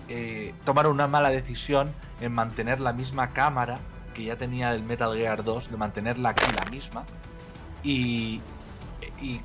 eh, 0.09 0.55
tomaron 0.64 0.93
una 0.93 1.07
mala 1.07 1.31
decisión 1.31 1.93
en 2.20 2.33
mantener 2.33 2.81
la 2.81 2.93
misma 2.93 3.31
cámara 3.31 3.79
que 4.17 4.25
ya 4.25 4.37
tenía 4.37 4.73
el 4.73 4.83
Metal 4.83 5.14
Gear 5.14 5.45
2, 5.45 5.71
de 5.71 5.77
mantenerla 5.77 6.31
aquí 6.31 6.51
la 6.51 6.64
misma. 6.64 7.05
Y, 7.83 8.41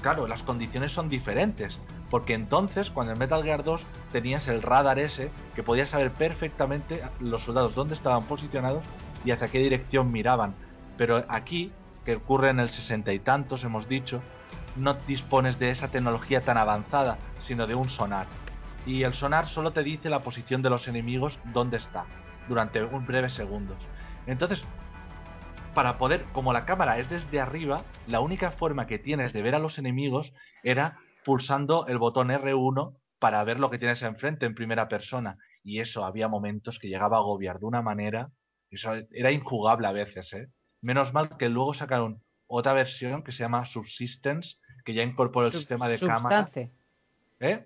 claro, 0.02 0.28
las 0.28 0.42
condiciones 0.44 0.94
son 0.94 1.10
diferentes. 1.10 1.80
Porque 2.10 2.34
entonces, 2.34 2.90
cuando 2.90 3.14
en 3.14 3.20
Metal 3.20 3.44
Gear 3.44 3.64
2 3.64 3.82
tenías 4.12 4.48
el 4.48 4.62
radar 4.62 4.98
ese, 4.98 5.30
que 5.56 5.64
podías 5.64 5.90
saber 5.90 6.12
perfectamente 6.12 7.04
los 7.20 7.44
soldados 7.44 7.76
dónde 7.76 7.94
estaban 7.94 8.24
posicionados 8.24 8.84
y 9.24 9.32
hacia 9.32 9.50
qué 9.50 9.60
dirección 9.60 10.12
miraban. 10.12 10.56
Pero 10.98 11.24
aquí, 11.28 11.72
que 12.06 12.16
ocurre 12.16 12.50
en 12.50 12.60
el 12.60 12.70
sesenta 12.70 13.14
y 13.14 13.20
tantos, 13.20 13.64
hemos 13.64 13.88
dicho, 13.88 14.22
no 14.76 14.94
dispones 15.06 15.60
de 15.60 15.70
esa 15.70 15.90
tecnología 15.90 16.42
tan 16.42 16.58
avanzada, 16.58 17.18
sino 17.40 17.68
de 17.68 17.76
un 17.76 17.90
sonar. 17.90 18.28
Y 18.86 19.04
el 19.04 19.14
sonar 19.14 19.48
solo 19.48 19.72
te 19.72 19.84
dice 19.84 20.10
la 20.10 20.24
posición 20.24 20.62
de 20.62 20.70
los 20.70 20.88
enemigos 20.88 21.40
dónde 21.54 21.78
está, 21.78 22.06
durante 22.48 22.84
un 22.84 23.06
breves 23.06 23.34
segundos. 23.34 23.78
Entonces, 24.28 24.64
para 25.74 25.98
poder, 25.98 26.26
como 26.34 26.54
la 26.54 26.66
cámara 26.66 27.00
es 27.00 27.10
desde 27.10 27.40
arriba, 27.40 27.84
la 28.08 28.20
única 28.20 28.52
forma 28.52 28.88
que 28.88 29.00
tienes 29.00 29.34
de 29.34 29.42
ver 29.42 29.56
a 29.56 29.60
los 29.60 29.78
enemigos 29.78 30.34
era 30.64 30.98
pulsando 31.24 31.88
el 31.88 31.98
botón 31.98 32.30
R1 32.30 32.96
para 33.20 33.44
ver 33.44 33.60
lo 33.60 33.70
que 33.70 33.78
tienes 33.78 34.02
enfrente 34.02 34.46
en 34.46 34.56
primera 34.56 34.88
persona. 34.88 35.38
Y 35.64 35.80
eso 35.80 36.04
había 36.06 36.28
momentos 36.28 36.80
que 36.80 36.88
llegaba 36.90 37.18
a 37.18 37.20
agobiar 37.20 37.60
de 37.60 37.66
una 37.68 37.82
manera, 37.82 38.30
eso 38.72 38.94
era 39.12 39.32
injugable 39.32 39.88
a 39.88 39.92
veces, 39.92 40.34
¿eh? 40.34 40.48
Menos 40.82 41.14
mal 41.14 41.38
que 41.38 41.50
luego 41.50 41.74
sacaron 41.74 42.22
otra 42.48 42.74
versión 42.74 43.24
que 43.24 43.32
se 43.32 43.44
llama 43.44 43.66
Subsistence, 43.66 44.58
que 44.84 44.94
ya 44.96 45.04
incorporó 45.04 45.46
el 45.48 45.52
Sub- 45.54 45.60
sistema 45.60 45.88
de 45.88 46.00
cámara. 46.00 46.46
Substance. 46.46 46.72
¿Eh? 47.40 47.66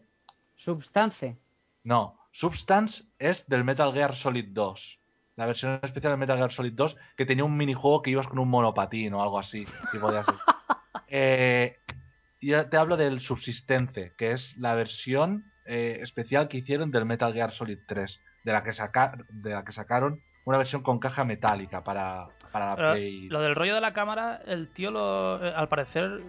Substance. 0.58 1.38
No, 1.84 2.20
Substance 2.32 3.04
es 3.20 3.48
del 3.48 3.64
Metal 3.64 3.94
Gear 3.94 4.14
Solid 4.16 4.48
2. 4.50 5.00
La 5.36 5.46
versión 5.46 5.80
especial 5.84 6.14
del 6.14 6.20
Metal 6.20 6.38
Gear 6.38 6.52
Solid 6.52 6.74
2 6.74 6.98
que 7.18 7.26
tenía 7.26 7.44
un 7.44 7.58
minijuego 7.58 8.02
que 8.02 8.12
ibas 8.12 8.28
con 8.28 8.40
un 8.40 8.50
monopatín 8.50 9.14
o 9.14 9.22
algo 9.22 9.40
así. 9.40 9.66
y 9.94 9.98
podías. 9.98 10.26
Eh, 11.08 11.78
yo 12.42 12.68
te 12.68 12.78
hablo 12.78 12.98
del 12.98 13.20
Subsistence, 13.20 14.14
que 14.18 14.32
es 14.32 14.58
la 14.58 14.74
versión 14.74 15.52
eh, 15.66 16.00
especial 16.02 16.48
que 16.48 16.58
hicieron 16.58 16.92
del 16.92 17.06
Metal 17.06 17.34
Gear 17.34 17.52
Solid 17.52 17.80
3, 17.88 18.20
de 18.44 18.52
la 18.52 18.64
que, 18.64 18.74
saca, 18.74 19.18
de 19.30 19.52
la 19.52 19.64
que 19.64 19.72
sacaron 19.72 20.22
una 20.46 20.58
versión 20.60 20.84
con 20.84 21.00
caja 21.00 21.26
metálica 21.26 21.84
para, 21.84 22.28
para 22.52 22.70
la 22.70 22.76
Pero 22.76 22.92
Play. 22.94 23.30
lo 23.30 23.42
del 23.42 23.56
rollo 23.56 23.76
de 23.76 23.82
la 23.82 23.94
cámara, 23.94 24.42
el 24.46 24.70
tío 24.70 24.92
lo, 24.92 25.44
eh, 25.44 25.54
al 25.56 25.68
parecer, 25.68 26.22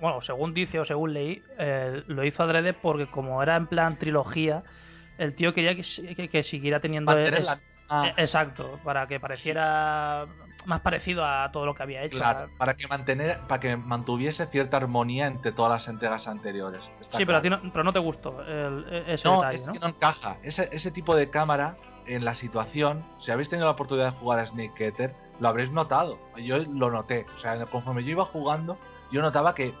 bueno, 0.00 0.20
según 0.22 0.54
dice 0.54 0.78
o 0.78 0.84
según 0.84 1.12
leí, 1.12 1.42
eh, 1.58 2.04
lo 2.06 2.24
hizo 2.24 2.44
adrede 2.44 2.72
porque 2.72 3.06
como 3.06 3.42
era 3.42 3.56
en 3.56 3.66
plan 3.66 3.98
trilogía, 3.98 4.62
el 5.18 5.34
tío 5.34 5.52
quería 5.54 5.74
que, 5.74 5.82
que, 6.14 6.28
que 6.28 6.42
siguiera 6.42 6.80
teniendo... 6.80 7.16
Es- 7.16 7.44
la 7.44 7.60
eh, 8.06 8.14
Exacto, 8.16 8.80
para 8.82 9.06
que 9.06 9.20
pareciera 9.20 10.26
más 10.64 10.80
parecido 10.80 11.24
a 11.26 11.50
todo 11.52 11.66
lo 11.66 11.74
que 11.74 11.82
había 11.82 12.02
hecho. 12.02 12.16
Claro, 12.16 12.50
para 12.56 12.74
que 12.74 12.86
mantener, 12.88 13.38
para 13.48 13.60
que 13.60 13.76
mantuviese 13.76 14.46
cierta 14.46 14.78
armonía 14.78 15.26
entre 15.26 15.52
todas 15.52 15.72
las 15.72 15.88
entregas 15.88 16.26
anteriores. 16.28 16.88
Está 17.00 17.18
Sí, 17.18 17.26
pero, 17.26 17.38
a 17.38 17.42
ti 17.42 17.50
no, 17.50 17.60
pero 17.72 17.84
no 17.84 17.92
te 17.92 17.98
gustó 17.98 18.40
el- 18.42 18.86
e- 18.88 19.14
ese 19.14 19.28
No, 19.28 19.36
detalle, 19.36 19.56
es 19.56 19.66
¿no? 19.66 19.72
que 19.74 19.78
no 19.80 19.88
encaja. 19.88 20.36
Ese, 20.42 20.68
ese 20.72 20.90
tipo 20.90 21.14
de 21.14 21.28
cámara 21.30 21.76
en 22.06 22.24
la 22.24 22.34
situación, 22.34 23.04
si 23.20 23.30
habéis 23.30 23.48
tenido 23.48 23.66
la 23.66 23.72
oportunidad 23.72 24.12
de 24.12 24.18
jugar 24.18 24.38
a 24.38 24.46
Snake 24.46 24.84
Eater, 24.86 25.14
lo 25.38 25.48
habréis 25.48 25.70
notado. 25.70 26.18
Yo 26.36 26.58
lo 26.58 26.90
noté. 26.90 27.26
O 27.34 27.38
sea, 27.38 27.64
conforme 27.66 28.04
yo 28.04 28.10
iba 28.12 28.24
jugando, 28.24 28.78
yo 29.10 29.20
notaba 29.22 29.54
que 29.54 29.74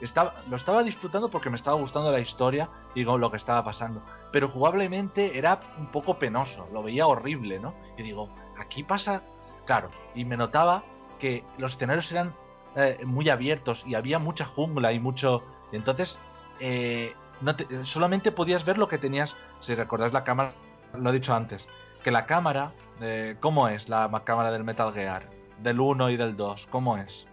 estaba, 0.00 0.34
lo 0.48 0.56
estaba 0.56 0.82
disfrutando 0.82 1.28
porque 1.30 1.50
me 1.50 1.56
estaba 1.56 1.76
gustando 1.76 2.10
la 2.12 2.20
historia 2.20 2.68
y 2.94 3.04
con 3.04 3.20
lo 3.20 3.30
que 3.30 3.36
estaba 3.36 3.64
pasando. 3.64 4.02
Pero 4.32 4.48
jugablemente 4.48 5.36
era 5.38 5.60
un 5.78 5.86
poco 5.90 6.18
penoso, 6.18 6.68
lo 6.72 6.82
veía 6.82 7.06
horrible, 7.06 7.58
¿no? 7.58 7.74
Y 7.96 8.02
digo, 8.02 8.28
aquí 8.58 8.82
pasa. 8.84 9.22
Claro, 9.66 9.90
y 10.14 10.24
me 10.24 10.36
notaba 10.36 10.82
que 11.18 11.44
los 11.58 11.72
escenarios 11.72 12.10
eran 12.12 12.34
eh, 12.76 13.00
muy 13.04 13.28
abiertos 13.28 13.84
y 13.86 13.94
había 13.94 14.18
mucha 14.18 14.44
jungla 14.46 14.92
y 14.92 15.00
mucho. 15.00 15.42
entonces, 15.72 16.18
eh, 16.60 17.14
no 17.40 17.54
te- 17.56 17.84
solamente 17.84 18.32
podías 18.32 18.64
ver 18.64 18.78
lo 18.78 18.88
que 18.88 18.98
tenías. 18.98 19.34
Si 19.60 19.74
recordáis 19.74 20.12
la 20.12 20.24
cámara, 20.24 20.52
lo 20.94 21.10
he 21.10 21.12
dicho 21.12 21.34
antes, 21.34 21.68
que 22.02 22.10
la 22.10 22.24
cámara, 22.26 22.72
eh, 23.00 23.36
¿cómo 23.40 23.68
es 23.68 23.88
la 23.88 24.08
ma- 24.08 24.24
cámara 24.24 24.50
del 24.50 24.64
Metal 24.64 24.92
Gear? 24.92 25.28
Del 25.58 25.80
1 25.80 26.10
y 26.10 26.16
del 26.16 26.36
2, 26.36 26.66
¿cómo 26.70 26.96
es? 26.96 27.26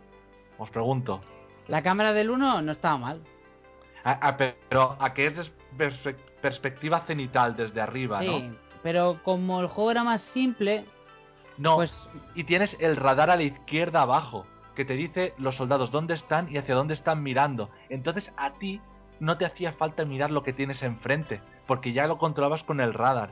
Os 0.58 0.70
pregunto. 0.72 1.22
La 1.68 1.82
cámara 1.82 2.14
del 2.14 2.30
1 2.30 2.62
no 2.62 2.72
estaba 2.72 2.98
mal. 2.98 3.22
A- 4.04 4.28
a- 4.30 4.38
pero 4.38 4.96
a 5.00 5.14
que 5.14 5.26
es 5.28 5.52
perspe- 5.78 6.16
perspectiva 6.42 7.02
cenital 7.02 7.56
desde 7.56 7.82
arriba, 7.82 8.20
sí, 8.22 8.28
¿no? 8.28 8.56
pero 8.84 9.20
como 9.24 9.62
el 9.62 9.68
juego 9.68 9.92
era 9.92 10.04
más 10.04 10.22
simple, 10.34 10.86
No, 11.58 11.76
pues 11.76 11.92
y 12.36 12.44
tienes 12.44 12.76
el 12.80 12.96
radar 12.98 13.30
a 13.32 13.36
la 13.36 13.44
izquierda 13.44 14.02
abajo, 14.04 14.46
que 14.76 14.86
te 14.86 14.94
dice 14.94 15.34
los 15.38 15.56
soldados 15.56 15.90
dónde 15.90 16.14
están 16.14 16.48
y 16.54 16.58
hacia 16.58 16.76
dónde 16.76 16.94
están 16.94 17.24
mirando. 17.24 17.70
Entonces 17.90 18.32
a 18.38 18.52
ti 18.54 18.80
no 19.20 19.38
te 19.38 19.46
hacía 19.46 19.72
falta 19.74 20.04
mirar 20.06 20.30
lo 20.32 20.44
que 20.44 20.54
tienes 20.54 20.84
enfrente, 20.84 21.40
porque 21.66 21.94
ya 21.94 22.06
lo 22.08 22.18
controlabas 22.20 22.64
con 22.64 22.82
el 22.82 22.94
radar. 22.94 23.32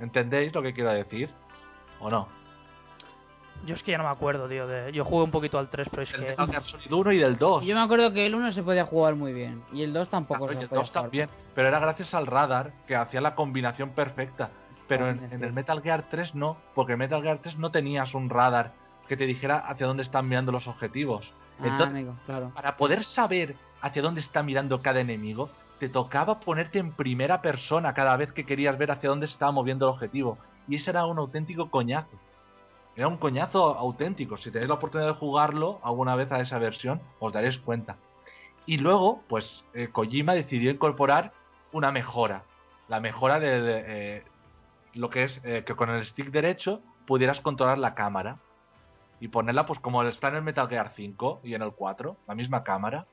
¿Entendéis 0.00 0.52
lo 0.54 0.62
que 0.62 0.72
quiero 0.72 0.90
decir? 0.92 1.30
¿O 2.00 2.10
no? 2.10 2.26
Yo 3.64 3.74
es 3.74 3.82
que 3.82 3.92
ya 3.92 3.98
no 3.98 4.04
me 4.04 4.10
acuerdo, 4.10 4.48
tío. 4.48 4.66
De... 4.66 4.92
Yo 4.92 5.04
jugué 5.04 5.24
un 5.24 5.30
poquito 5.30 5.58
al 5.58 5.68
3, 5.68 5.88
pero 5.90 6.02
es 6.02 6.12
El 6.14 6.20
que... 6.20 6.26
Metal 6.30 6.46
Gear 6.48 6.62
Solid 6.64 6.92
1 6.92 7.12
y 7.12 7.18
del 7.18 7.38
2. 7.38 7.64
yo 7.64 7.74
me 7.74 7.80
acuerdo 7.80 8.12
que 8.12 8.26
el 8.26 8.34
1 8.34 8.52
se 8.52 8.62
podía 8.62 8.84
jugar 8.86 9.14
muy 9.14 9.32
bien 9.32 9.62
y 9.72 9.82
el 9.82 9.92
2 9.92 10.08
tampoco 10.08 10.40
Claro, 10.46 10.52
y 10.54 10.56
se 10.56 10.62
el 10.62 10.68
podía 10.68 10.80
2 10.80 10.88
jugar. 10.90 11.02
también, 11.04 11.30
pero 11.54 11.68
era 11.68 11.78
gracias 11.78 12.14
al 12.14 12.26
radar 12.26 12.72
que 12.86 12.96
hacía 12.96 13.20
la 13.20 13.34
combinación 13.34 13.90
perfecta. 13.90 14.50
Pero 14.88 15.08
en, 15.08 15.22
en 15.32 15.44
el 15.44 15.52
Metal 15.52 15.80
Gear 15.80 16.04
3 16.10 16.34
no, 16.34 16.56
porque 16.74 16.94
en 16.94 16.98
Metal 16.98 17.22
Gear 17.22 17.38
3 17.38 17.56
no 17.58 17.70
tenías 17.70 18.14
un 18.14 18.28
radar 18.28 18.72
que 19.08 19.16
te 19.16 19.26
dijera 19.26 19.58
hacia 19.58 19.86
dónde 19.86 20.02
están 20.02 20.28
mirando 20.28 20.52
los 20.52 20.66
objetivos. 20.66 21.32
Ah, 21.60 21.64
Entonces, 21.68 21.88
amigo, 21.96 22.14
claro. 22.26 22.50
para 22.54 22.76
poder 22.76 23.04
saber 23.04 23.54
hacia 23.80 24.02
dónde 24.02 24.20
está 24.20 24.42
mirando 24.42 24.82
cada 24.82 25.00
enemigo, 25.00 25.50
te 25.78 25.88
tocaba 25.88 26.40
ponerte 26.40 26.78
en 26.78 26.92
primera 26.92 27.40
persona 27.42 27.94
cada 27.94 28.16
vez 28.16 28.32
que 28.32 28.44
querías 28.44 28.76
ver 28.78 28.90
hacia 28.90 29.08
dónde 29.08 29.26
estaba 29.26 29.52
moviendo 29.52 29.86
el 29.86 29.92
objetivo. 29.94 30.38
Y 30.68 30.76
ese 30.76 30.90
era 30.90 31.04
un 31.06 31.18
auténtico 31.18 31.70
coñazo. 31.70 32.10
Era 32.94 33.08
un 33.08 33.16
coñazo 33.16 33.76
auténtico. 33.76 34.36
Si 34.36 34.50
tenéis 34.50 34.68
la 34.68 34.74
oportunidad 34.74 35.08
de 35.08 35.18
jugarlo 35.18 35.80
alguna 35.82 36.14
vez 36.14 36.30
a 36.30 36.40
esa 36.40 36.58
versión, 36.58 37.00
os 37.20 37.32
daréis 37.32 37.58
cuenta. 37.58 37.96
Y 38.66 38.78
luego, 38.78 39.22
pues 39.28 39.64
eh, 39.74 39.88
Kojima 39.88 40.34
decidió 40.34 40.70
incorporar 40.70 41.32
una 41.72 41.90
mejora. 41.90 42.44
La 42.88 43.00
mejora 43.00 43.40
de, 43.40 43.60
de, 43.62 43.84
eh, 43.86 44.22
lo 44.94 45.08
que 45.08 45.24
es 45.24 45.40
eh, 45.44 45.64
que 45.64 45.74
con 45.74 45.90
el 45.90 46.04
stick 46.04 46.30
derecho 46.30 46.80
pudieras 47.06 47.40
controlar 47.40 47.78
la 47.78 47.94
cámara. 47.94 48.38
Y 49.20 49.28
ponerla 49.28 49.66
pues 49.66 49.78
como 49.78 50.02
está 50.02 50.28
en 50.28 50.36
el 50.36 50.42
Metal 50.42 50.68
Gear 50.68 50.92
5 50.94 51.40
y 51.44 51.54
en 51.54 51.62
el 51.62 51.72
4, 51.72 52.16
la 52.26 52.34
misma 52.34 52.62
cámara. 52.62 53.06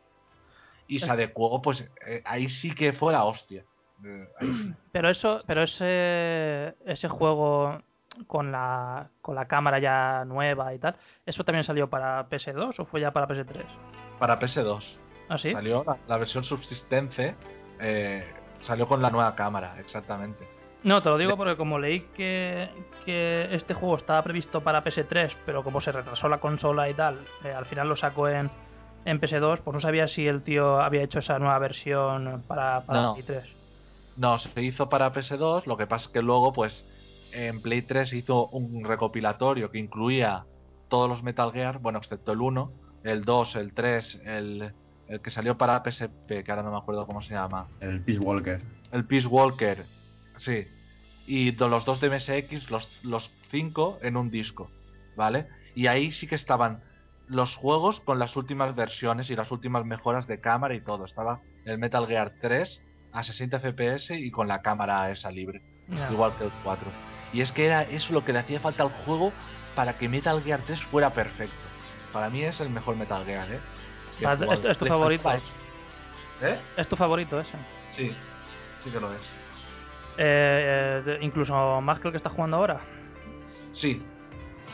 Y 0.88 1.00
se 1.00 1.10
adecuó, 1.10 1.62
pues 1.62 1.90
eh, 2.06 2.24
ahí 2.26 2.50
sí 2.50 2.74
que 2.74 2.94
fue 2.94 3.14
la 3.14 3.24
hostia. 3.24 3.64
Sí. 4.02 4.74
Pero 4.92 5.10
eso, 5.10 5.40
pero 5.46 5.64
ese, 5.64 6.76
ese 6.86 7.08
juego 7.10 7.80
con 8.28 8.52
la, 8.52 9.10
con 9.22 9.36
la 9.36 9.46
cámara 9.46 9.80
ya 9.80 10.24
nueva 10.26 10.74
y 10.74 10.80
tal. 10.80 10.96
¿Eso 11.26 11.44
también 11.44 11.64
salió 11.64 11.90
para 11.90 12.28
PS2 12.30 12.80
o 12.80 12.86
fue 12.86 13.02
ya 13.02 13.12
para 13.12 13.28
PS3? 13.28 13.64
Para 14.20 14.40
PS2. 14.40 14.98
¿Ah, 15.30 15.38
sí? 15.38 15.52
Salió 15.52 15.84
la, 15.86 15.98
la 16.08 16.18
versión 16.18 16.44
subsistente, 16.44 17.36
eh, 17.80 18.26
salió 18.62 18.88
con 18.88 19.02
la 19.02 19.10
nueva 19.10 19.36
cámara, 19.36 19.76
exactamente. 19.80 20.48
No, 20.84 21.02
te 21.02 21.10
lo 21.10 21.18
digo 21.18 21.36
porque 21.36 21.58
como 21.58 21.78
leí 21.78 22.02
que, 22.16 22.70
que 23.06 23.54
este 23.54 23.74
juego 23.74 23.98
estaba 23.98 24.24
previsto 24.24 24.62
para 24.62 24.84
PS3, 24.84 25.36
pero 25.46 25.64
como 25.64 25.82
se 25.82 25.92
retrasó 25.92 26.30
la 26.30 26.40
consola 26.40 26.90
y 26.90 26.94
tal, 26.94 27.20
eh, 27.44 27.52
al 27.52 27.66
final 27.66 27.90
lo 27.90 27.98
sacó 27.98 28.30
en, 28.30 28.50
en 29.06 29.20
PS2, 29.20 29.60
pues 29.60 29.74
no 29.74 29.82
sabía 29.82 30.08
si 30.08 30.26
el 30.26 30.42
tío 30.42 30.80
había 30.80 31.04
hecho 31.04 31.20
esa 31.20 31.38
nueva 31.38 31.60
versión 31.60 32.44
para, 32.48 32.82
para 32.86 33.02
No. 33.02 33.14
Play 33.14 33.26
3. 33.26 33.44
No, 34.16 34.38
se 34.38 34.62
hizo 34.62 34.88
para 34.90 35.12
PS2, 35.12 35.66
lo 35.66 35.78
que 35.78 35.86
pasa 35.86 36.06
es 36.06 36.12
que 36.12 36.22
luego, 36.22 36.54
pues, 36.54 36.86
en 37.32 37.62
Play 37.62 37.82
3 37.84 38.10
se 38.10 38.18
hizo 38.18 38.48
un 38.48 38.84
recopilatorio 38.84 39.72
que 39.72 39.80
incluía 39.80 40.46
todos 40.90 41.10
los 41.10 41.24
Metal 41.24 41.52
Gear, 41.52 41.80
bueno, 41.80 42.00
excepto 42.00 42.32
el 42.32 42.42
1, 42.42 42.72
el 43.04 43.24
2, 43.24 43.56
el 43.56 43.74
3, 43.74 44.22
el, 44.26 44.74
el 45.08 45.22
que 45.22 45.32
salió 45.32 45.58
para 45.58 45.84
PSP, 45.84 46.44
que 46.44 46.46
ahora 46.50 46.64
no 46.64 46.72
me 46.72 46.78
acuerdo 46.78 47.06
cómo 47.06 47.22
se 47.22 47.34
llama. 47.34 47.68
El 47.80 48.02
Peace 48.02 48.20
Walker. 48.20 48.62
El 48.92 49.06
Peace 49.06 49.28
Walker, 49.28 49.86
sí. 50.38 50.68
Y 51.28 51.52
los 51.52 51.86
dos 51.86 52.02
de 52.02 52.10
MSX, 52.10 52.72
los, 52.72 52.90
los 53.04 53.32
cinco 53.50 54.00
en 54.02 54.18
un 54.18 54.32
disco, 54.32 54.70
¿vale? 55.16 55.48
Y 55.76 55.88
ahí 55.88 56.12
sí 56.12 56.28
que 56.28 56.36
estaban 56.36 56.82
los 57.28 57.56
juegos 57.56 58.00
con 58.00 58.18
las 58.18 58.36
últimas 58.36 58.76
versiones 58.76 59.30
y 59.30 59.36
las 59.36 59.52
últimas 59.52 59.86
mejoras 59.86 60.26
de 60.26 60.40
cámara 60.40 60.74
y 60.74 60.82
todo. 60.82 61.06
Estaba 61.06 61.42
el 61.66 61.78
Metal 61.78 62.08
Gear 62.08 62.34
3 62.42 62.82
a 63.12 63.24
60 63.24 63.60
FPS 63.60 64.12
y 64.12 64.32
con 64.32 64.48
la 64.48 64.62
cámara 64.62 65.12
esa 65.12 65.32
libre, 65.32 65.62
igual 66.12 66.36
que 66.38 66.46
el 66.46 66.52
4. 66.64 67.09
Y 67.34 67.42
es 67.42 67.52
que 67.52 67.66
era 67.66 67.84
eso 67.84 68.14
lo 68.14 68.26
que 68.26 68.34
le 68.34 68.40
hacía 68.40 68.60
falta 68.60 68.84
al 68.84 68.90
juego 68.90 69.32
para 69.76 69.98
que 69.98 70.10
Metal 70.10 70.42
Gear 70.44 70.62
3 70.66 70.82
fuera 70.86 71.12
perfecto. 71.12 71.56
Para 72.12 72.30
mí 72.30 72.44
es 72.44 72.60
el 72.60 72.70
mejor 72.70 72.96
Metal 72.96 73.24
Gear, 73.26 73.52
¿eh? 73.52 73.60
¿Es, 74.20 74.66
es 74.66 74.78
tu 74.78 74.86
favorito? 74.88 75.32
¿Eh? 76.42 76.60
¿Es 76.78 76.88
tu 76.88 76.96
favorito 76.96 77.40
ese? 77.40 77.58
Sí, 77.92 78.16
sí 78.84 78.90
que 78.92 79.00
lo 79.00 79.14
es. 79.14 79.22
Eh, 80.18 81.04
eh, 81.06 81.18
incluso 81.22 81.80
más 81.82 82.00
que 82.00 82.08
el 82.08 82.12
que 82.12 82.18
está 82.18 82.30
jugando 82.30 82.58
ahora. 82.58 82.82
Sí. 83.74 84.02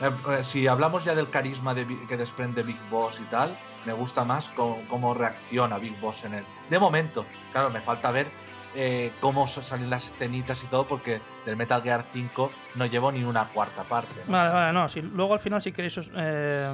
Eh, 0.02 0.10
eh, 0.32 0.44
si 0.44 0.68
hablamos 0.68 1.06
ya 1.06 1.14
del 1.16 1.30
carisma 1.30 1.74
de, 1.74 1.86
que 2.08 2.18
desprende 2.18 2.64
Big 2.64 2.80
Boss 2.90 3.20
y 3.20 3.24
tal, 3.26 3.56
me 3.86 3.94
gusta 3.94 4.24
más 4.24 4.46
co- 4.56 4.80
cómo 4.90 5.14
reacciona 5.14 5.78
Big 5.78 6.00
Boss 6.00 6.24
en 6.24 6.36
él. 6.36 6.44
De 6.70 6.80
momento, 6.80 7.26
claro, 7.52 7.70
me 7.70 7.82
falta 7.82 8.12
ver 8.12 8.28
eh, 8.76 9.16
cómo 9.20 9.48
salen 9.48 9.90
las 9.90 10.06
escenitas 10.06 10.62
y 10.64 10.68
todo, 10.68 10.88
porque 10.88 11.22
del 11.46 11.58
Metal 11.58 11.82
Gear 11.82 12.06
5 12.12 12.52
no 12.76 12.86
llevo 12.86 13.12
ni 13.12 13.24
una 13.24 13.50
cuarta 13.50 13.84
parte. 13.86 14.26
¿no? 14.26 14.32
Vale, 14.32 14.54
vale, 14.54 14.74
no. 14.74 14.90
Si, 14.90 15.02
luego 15.02 15.34
al 15.34 15.40
final, 15.40 15.62
si 15.62 15.72
queréis, 15.72 15.98
os, 15.98 16.08
eh, 16.16 16.74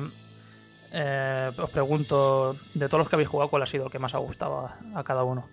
eh, 0.92 1.52
os 1.58 1.70
pregunto 1.70 2.58
de 2.74 2.88
todos 2.88 3.00
los 3.00 3.10
que 3.10 3.16
habéis 3.16 3.30
jugado, 3.30 3.50
cuál 3.50 3.64
ha 3.64 3.68
sido 3.68 3.86
el 3.86 3.92
que 3.92 4.00
más 4.00 4.14
ha 4.14 4.20
gustado 4.20 4.66
a, 4.68 4.78
a 4.96 5.04
cada 5.04 5.24
uno. 5.24 5.50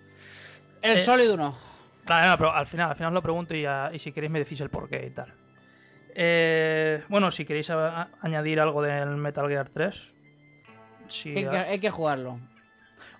El 0.81 0.99
Eh, 0.99 1.05
Solid 1.05 1.31
1. 1.31 1.57
Claro, 2.05 2.29
no, 2.29 2.37
pero 2.37 2.53
al 2.53 2.67
final, 2.67 2.89
al 2.89 2.95
final 2.95 3.09
os 3.11 3.13
lo 3.15 3.21
pregunto 3.21 3.53
y, 3.53 3.61
ya- 3.63 3.91
y 3.93 3.99
si 3.99 4.11
queréis 4.11 4.31
me 4.31 4.39
decís 4.39 4.59
el 4.61 4.69
porqué 4.69 5.05
y 5.05 5.11
tal. 5.11 5.33
Eh, 6.15 7.03
bueno, 7.09 7.31
si 7.31 7.45
queréis 7.45 7.69
a- 7.69 8.01
a- 8.03 8.09
añadir 8.21 8.59
algo 8.59 8.81
del 8.81 9.09
Metal 9.17 9.47
Gear 9.47 9.69
3. 9.69 9.95
Sí, 11.09 11.33
Hay 11.37 11.43
que, 11.49 11.57
a- 11.57 11.61
hay 11.63 11.79
que 11.79 11.89
jugarlo. 11.91 12.39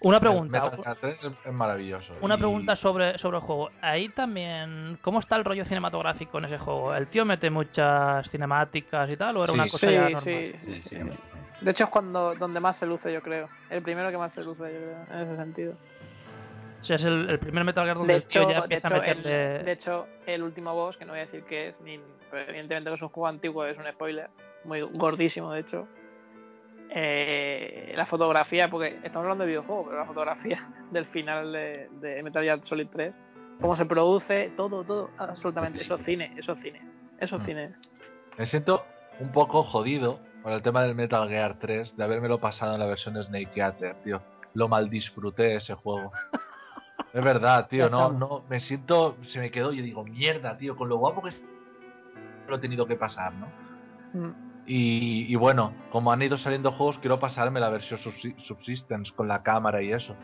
Una 0.01 0.19
pregunta. 0.19 0.61
Metal 0.63 0.83
Gear 0.83 0.97
3 0.99 1.19
es, 1.45 1.51
maravilloso. 1.53 2.13
Una 2.21 2.35
Y- 2.35 2.37
pregunta 2.37 2.75
sobre, 2.75 3.17
sobre 3.17 3.37
el 3.37 3.43
juego. 3.43 3.69
Ahí 3.81 4.09
también, 4.09 4.97
¿cómo 5.01 5.19
está 5.19 5.35
el 5.35 5.43
rollo 5.45 5.65
cinematográfico 5.65 6.37
en 6.37 6.45
ese 6.45 6.57
juego? 6.57 6.93
¿El 6.95 7.07
tío 7.07 7.25
mete 7.25 7.49
muchas 7.49 8.29
cinemáticas 8.29 9.09
y 9.09 9.17
tal 9.17 9.37
o 9.37 9.43
era 9.43 9.53
Sí. 9.53 9.59
una 9.59 9.69
cosa 9.69 9.87
Sí, 9.87 9.93
ya 9.93 10.01
normal? 10.03 10.21
sí, 10.23 10.53
Sí, 10.59 10.73
sí. 10.81 10.81
sí. 10.89 10.97
De 11.61 11.71
hecho 11.71 11.83
es 11.83 11.89
cuando 11.89 12.35
donde 12.35 12.59
más 12.61 12.77
se 12.77 12.85
luce, 12.85 13.11
yo 13.11 13.21
creo. 13.21 13.49
El 13.69 13.81
primero 13.81 14.09
que 14.11 14.17
más 14.17 14.31
se 14.31 14.43
luce, 14.43 14.63
yo 14.63 14.79
creo, 14.79 15.05
en 15.11 15.19
ese 15.27 15.35
sentido. 15.35 15.73
O 16.81 16.85
sea, 16.85 16.95
es 16.95 17.03
el, 17.03 17.29
el 17.29 17.39
primer 17.39 17.65
Metal 17.65 17.83
Gear 17.83 17.97
donde 17.97 18.13
De 18.13 18.19
el 18.19 18.23
tío 18.25 18.41
hecho, 18.43 18.49
ya 18.51 18.57
de, 18.59 18.63
empieza 18.63 18.87
hecho, 18.87 18.95
a 18.95 18.99
meterle... 18.99 19.55
el, 19.57 19.65
de 19.65 19.71
hecho, 19.73 20.07
el 20.25 20.43
último 20.43 20.73
boss, 20.73 20.95
que 20.95 21.03
no 21.03 21.11
voy 21.11 21.19
a 21.19 21.25
decir 21.25 21.43
qué 21.43 21.67
es, 21.69 21.81
ni, 21.81 21.99
pero 22.31 22.49
evidentemente 22.49 22.89
que 22.89 22.95
es 22.95 23.01
un 23.01 23.09
juego 23.09 23.27
antiguo, 23.27 23.65
es 23.65 23.77
un 23.77 23.83
spoiler, 23.91 24.29
muy 24.63 24.79
gordísimo 24.81 25.51
de 25.51 25.59
hecho. 25.59 25.87
Eh, 26.91 27.93
la 27.95 28.05
fotografía, 28.07 28.69
porque 28.69 28.97
estamos 29.03 29.23
hablando 29.25 29.43
de 29.43 29.49
videojuego, 29.49 29.85
pero 29.85 29.99
la 29.99 30.05
fotografía 30.05 30.67
del 30.91 31.05
final 31.07 31.51
de, 31.51 31.87
de 32.01 32.23
Metal 32.23 32.43
Gear 32.43 32.63
Solid 32.63 32.87
3, 32.91 33.13
cómo 33.61 33.75
se 33.75 33.85
produce, 33.85 34.51
todo, 34.57 34.83
todo, 34.83 35.11
absolutamente. 35.17 35.81
Eso 35.81 35.95
es 35.95 36.03
cine, 36.03 36.33
eso 36.37 36.53
es 36.53 36.59
cine, 36.61 36.81
eso 37.19 37.35
es 37.35 37.41
Mm. 37.41 37.45
cine. 37.45 37.75
Me 38.37 38.45
siento 38.47 38.85
un 39.19 39.31
poco 39.31 39.63
jodido 39.63 40.19
con 40.41 40.53
el 40.53 40.61
tema 40.61 40.81
del 40.83 40.95
Metal 40.95 41.27
Gear 41.27 41.59
3 41.59 41.95
de 41.95 42.03
habérmelo 42.03 42.39
pasado 42.39 42.73
en 42.73 42.79
la 42.79 42.85
versión 42.87 43.13
de 43.13 43.23
Snake 43.23 43.51
Eater, 43.59 43.95
tío. 44.01 44.21
Lo 44.53 44.67
mal 44.67 44.89
disfruté 44.89 45.55
ese 45.57 45.75
juego. 45.75 46.11
es 47.13 47.23
verdad, 47.23 47.67
tío, 47.67 47.89
no, 47.89 48.11
no, 48.11 48.43
me 48.49 48.59
siento, 48.61 49.17
se 49.23 49.39
me 49.39 49.51
quedó 49.51 49.73
y 49.73 49.81
digo, 49.81 50.03
mierda, 50.05 50.57
tío, 50.57 50.75
con 50.75 50.89
lo 50.89 50.97
guapo 50.97 51.21
que 51.21 51.31
lo 52.47 52.55
he 52.55 52.59
tenido 52.59 52.87
que 52.87 52.95
pasar, 52.95 53.33
¿no? 53.33 53.47
Mm. 54.13 54.48
Y, 54.71 55.25
y 55.27 55.35
bueno, 55.35 55.73
como 55.91 56.11
han 56.11 56.21
ido 56.21 56.37
saliendo 56.37 56.71
juegos, 56.71 56.99
quiero 56.99 57.19
pasarme 57.19 57.59
la 57.59 57.69
versión 57.69 57.99
subsi- 57.99 58.37
Subsistence 58.37 59.11
con 59.13 59.27
la 59.27 59.41
cámara 59.41 59.81
y 59.81 59.91
eso. 59.91 60.15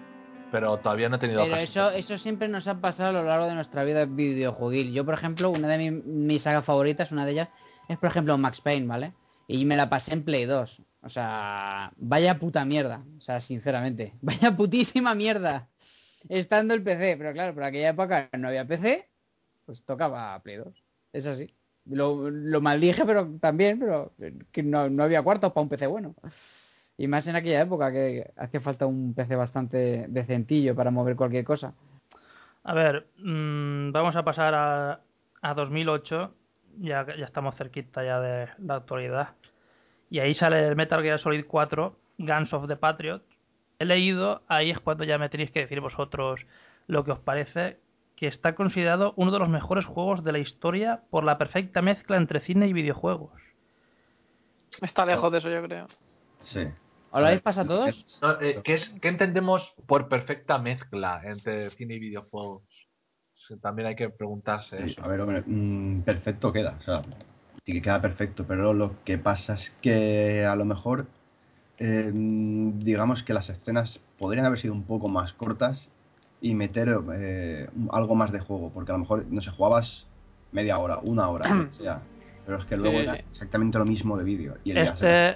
Pero 0.52 0.78
todavía 0.78 1.10
no 1.10 1.16
he 1.16 1.20
tenido 1.20 1.44
Pero 1.44 1.58
eso, 1.58 1.90
eso 1.90 2.18
siempre 2.20 2.48
nos 2.48 2.68
ha 2.68 2.80
pasado 2.80 3.10
a 3.10 3.14
lo 3.14 3.24
largo 3.28 3.48
de 3.48 3.56
nuestra 3.56 3.84
vida 3.84 4.06
videojueguil. 4.06 4.94
Yo, 4.94 5.04
por 5.04 5.16
ejemplo, 5.16 5.50
una 5.50 5.68
de 5.68 5.78
mi- 5.80 5.92
mis 6.04 6.44
sagas 6.44 6.64
favoritas, 6.64 7.12
una 7.12 7.26
de 7.26 7.32
ellas, 7.32 7.50
es 7.90 7.98
por 7.98 8.10
ejemplo 8.10 8.38
Max 8.38 8.62
Payne, 8.62 8.86
¿vale? 8.86 9.14
Y 9.48 9.66
me 9.66 9.76
la 9.76 9.90
pasé 9.90 10.14
en 10.14 10.24
Play 10.24 10.46
2. 10.46 10.80
O 11.02 11.10
sea, 11.10 11.92
vaya 11.98 12.38
puta 12.38 12.64
mierda. 12.66 13.04
O 13.18 13.22
sea, 13.22 13.42
sinceramente, 13.42 14.14
vaya 14.22 14.56
putísima 14.56 15.16
mierda. 15.16 15.68
Estando 16.30 16.76
el 16.76 16.84
PC, 16.84 17.16
pero 17.18 17.34
claro, 17.34 17.54
por 17.56 17.64
aquella 17.64 17.90
época 17.90 18.30
no 18.38 18.48
había 18.48 18.66
PC, 18.66 19.08
pues 19.66 19.84
tocaba 19.86 20.40
Play 20.42 20.58
2. 20.58 20.68
Es 21.14 21.26
así. 21.26 21.52
Lo, 21.88 22.30
lo 22.30 22.62
maldije, 22.62 23.06
pero 23.06 23.28
también, 23.40 23.80
pero 23.80 24.12
que 24.52 24.64
no, 24.64 24.90
no 24.90 25.04
había 25.04 25.22
cuartos 25.22 25.52
para 25.52 25.62
un 25.62 25.70
PC 25.70 25.88
bueno. 25.88 26.16
Y 26.98 27.08
más 27.08 27.28
en 27.28 27.36
aquella 27.36 27.62
época 27.62 27.92
que 27.92 28.32
hacía 28.38 28.62
falta 28.62 28.86
un 28.86 29.14
PC 29.14 29.36
bastante 29.36 30.06
decentillo 30.08 30.76
para 30.76 30.92
mover 30.92 31.16
cualquier 31.16 31.44
cosa. 31.44 31.74
A 32.64 32.74
ver, 32.74 33.08
mm, 33.18 33.92
vamos 33.92 34.16
a 34.16 34.24
pasar 34.24 34.54
a, 34.56 35.02
a 35.42 35.54
2008, 35.54 36.34
ya, 36.80 37.06
ya 37.16 37.26
estamos 37.26 37.56
cerquita 37.56 38.04
ya 38.04 38.20
de 38.20 38.50
la 38.60 38.76
actualidad. 38.76 39.30
Y 40.10 40.20
ahí 40.20 40.34
sale 40.34 40.68
el 40.68 40.76
Metal 40.76 41.02
Gear 41.02 41.20
Solid 41.20 41.46
4, 41.46 41.96
Guns 42.18 42.54
of 42.54 42.68
the 42.68 42.76
Patriot. 42.76 43.22
He 43.80 43.86
leído, 43.86 44.42
ahí 44.48 44.72
es 44.72 44.80
cuando 44.80 45.04
ya 45.04 45.18
me 45.18 45.30
tenéis 45.30 45.52
que 45.52 45.62
decir 45.62 45.82
vosotros 45.82 46.42
lo 46.88 47.04
que 47.04 47.12
os 47.12 47.20
parece, 47.20 47.78
que 48.16 48.28
está 48.28 48.56
considerado 48.56 49.14
uno 49.18 49.32
de 49.32 49.40
los 49.40 49.50
mejores 49.50 49.86
juegos 49.86 50.24
de 50.24 50.32
la 50.32 50.40
historia 50.40 51.02
por 51.10 51.24
la 51.24 51.38
perfecta 51.38 51.82
mezcla 51.82 52.18
entre 52.18 52.40
cine 52.42 52.68
y 52.68 52.74
videojuegos. 52.74 53.34
Está 54.82 55.06
lejos 55.06 55.32
de 55.32 55.38
eso, 55.40 55.50
yo 55.50 55.62
creo. 55.64 55.88
Sí. 56.40 56.60
¿Os 57.12 57.22
lo 57.22 57.28
habéis 57.28 57.42
pasado 57.42 57.68
todos? 57.68 58.20
No, 58.22 58.42
eh, 58.42 58.62
¿qué, 58.64 58.74
es- 58.76 58.90
qué 59.02 59.08
entendemos 59.08 59.74
por 59.88 60.08
perfecta 60.10 60.58
mezcla 60.58 61.22
entre 61.24 61.70
cine 61.72 61.96
y 61.96 62.00
videojuegos? 62.00 62.64
También 63.62 63.88
hay 63.90 63.96
que 63.96 64.10
preguntarse 64.10 64.78
Sí, 64.78 64.92
eso. 64.92 65.04
a 65.04 65.08
ver, 65.10 65.22
hombre, 65.22 65.44
mm, 65.46 66.02
perfecto 66.02 66.52
queda, 66.54 66.78
o 66.80 66.82
sea, 66.84 67.02
sí 67.66 67.74
que 67.74 67.82
queda 67.82 68.02
perfecto, 68.02 68.46
pero 68.48 68.74
lo 68.74 69.04
que 69.04 69.18
pasa 69.18 69.56
es 69.56 69.72
que 69.82 70.46
a 70.46 70.56
lo 70.56 70.64
mejor, 70.66 71.06
eh, 71.78 72.12
digamos 72.14 73.24
que 73.24 73.34
las 73.34 73.50
escenas 73.50 74.00
podrían 74.18 74.46
haber 74.46 74.60
sido 74.60 74.74
un 74.74 74.84
poco 74.84 75.10
más 75.10 75.34
cortas 75.34 75.88
y 76.42 76.54
meter 76.54 76.90
eh, 77.16 77.68
algo 77.92 78.16
más 78.16 78.32
de 78.32 78.40
juego, 78.40 78.72
porque 78.74 78.92
a 78.92 78.96
lo 78.96 79.00
mejor, 79.00 79.26
no 79.30 79.42
sé, 79.42 79.50
jugabas 79.52 80.06
media 80.52 80.78
hora, 80.78 81.00
una 81.02 81.30
hora, 81.30 81.46
que 81.72 81.74
sea, 81.84 82.02
pero 82.46 82.58
es 82.58 82.66
que 82.66 82.78
luego 82.78 82.98
Sí, 83.00 83.04
era 83.04 83.14
exactamente 83.16 83.78
lo 83.78 83.86
mismo 83.86 84.18
de 84.18 84.24
vídeo. 84.24 84.56
Y 84.64 84.72
el 84.72 84.78
Este- 84.80 85.36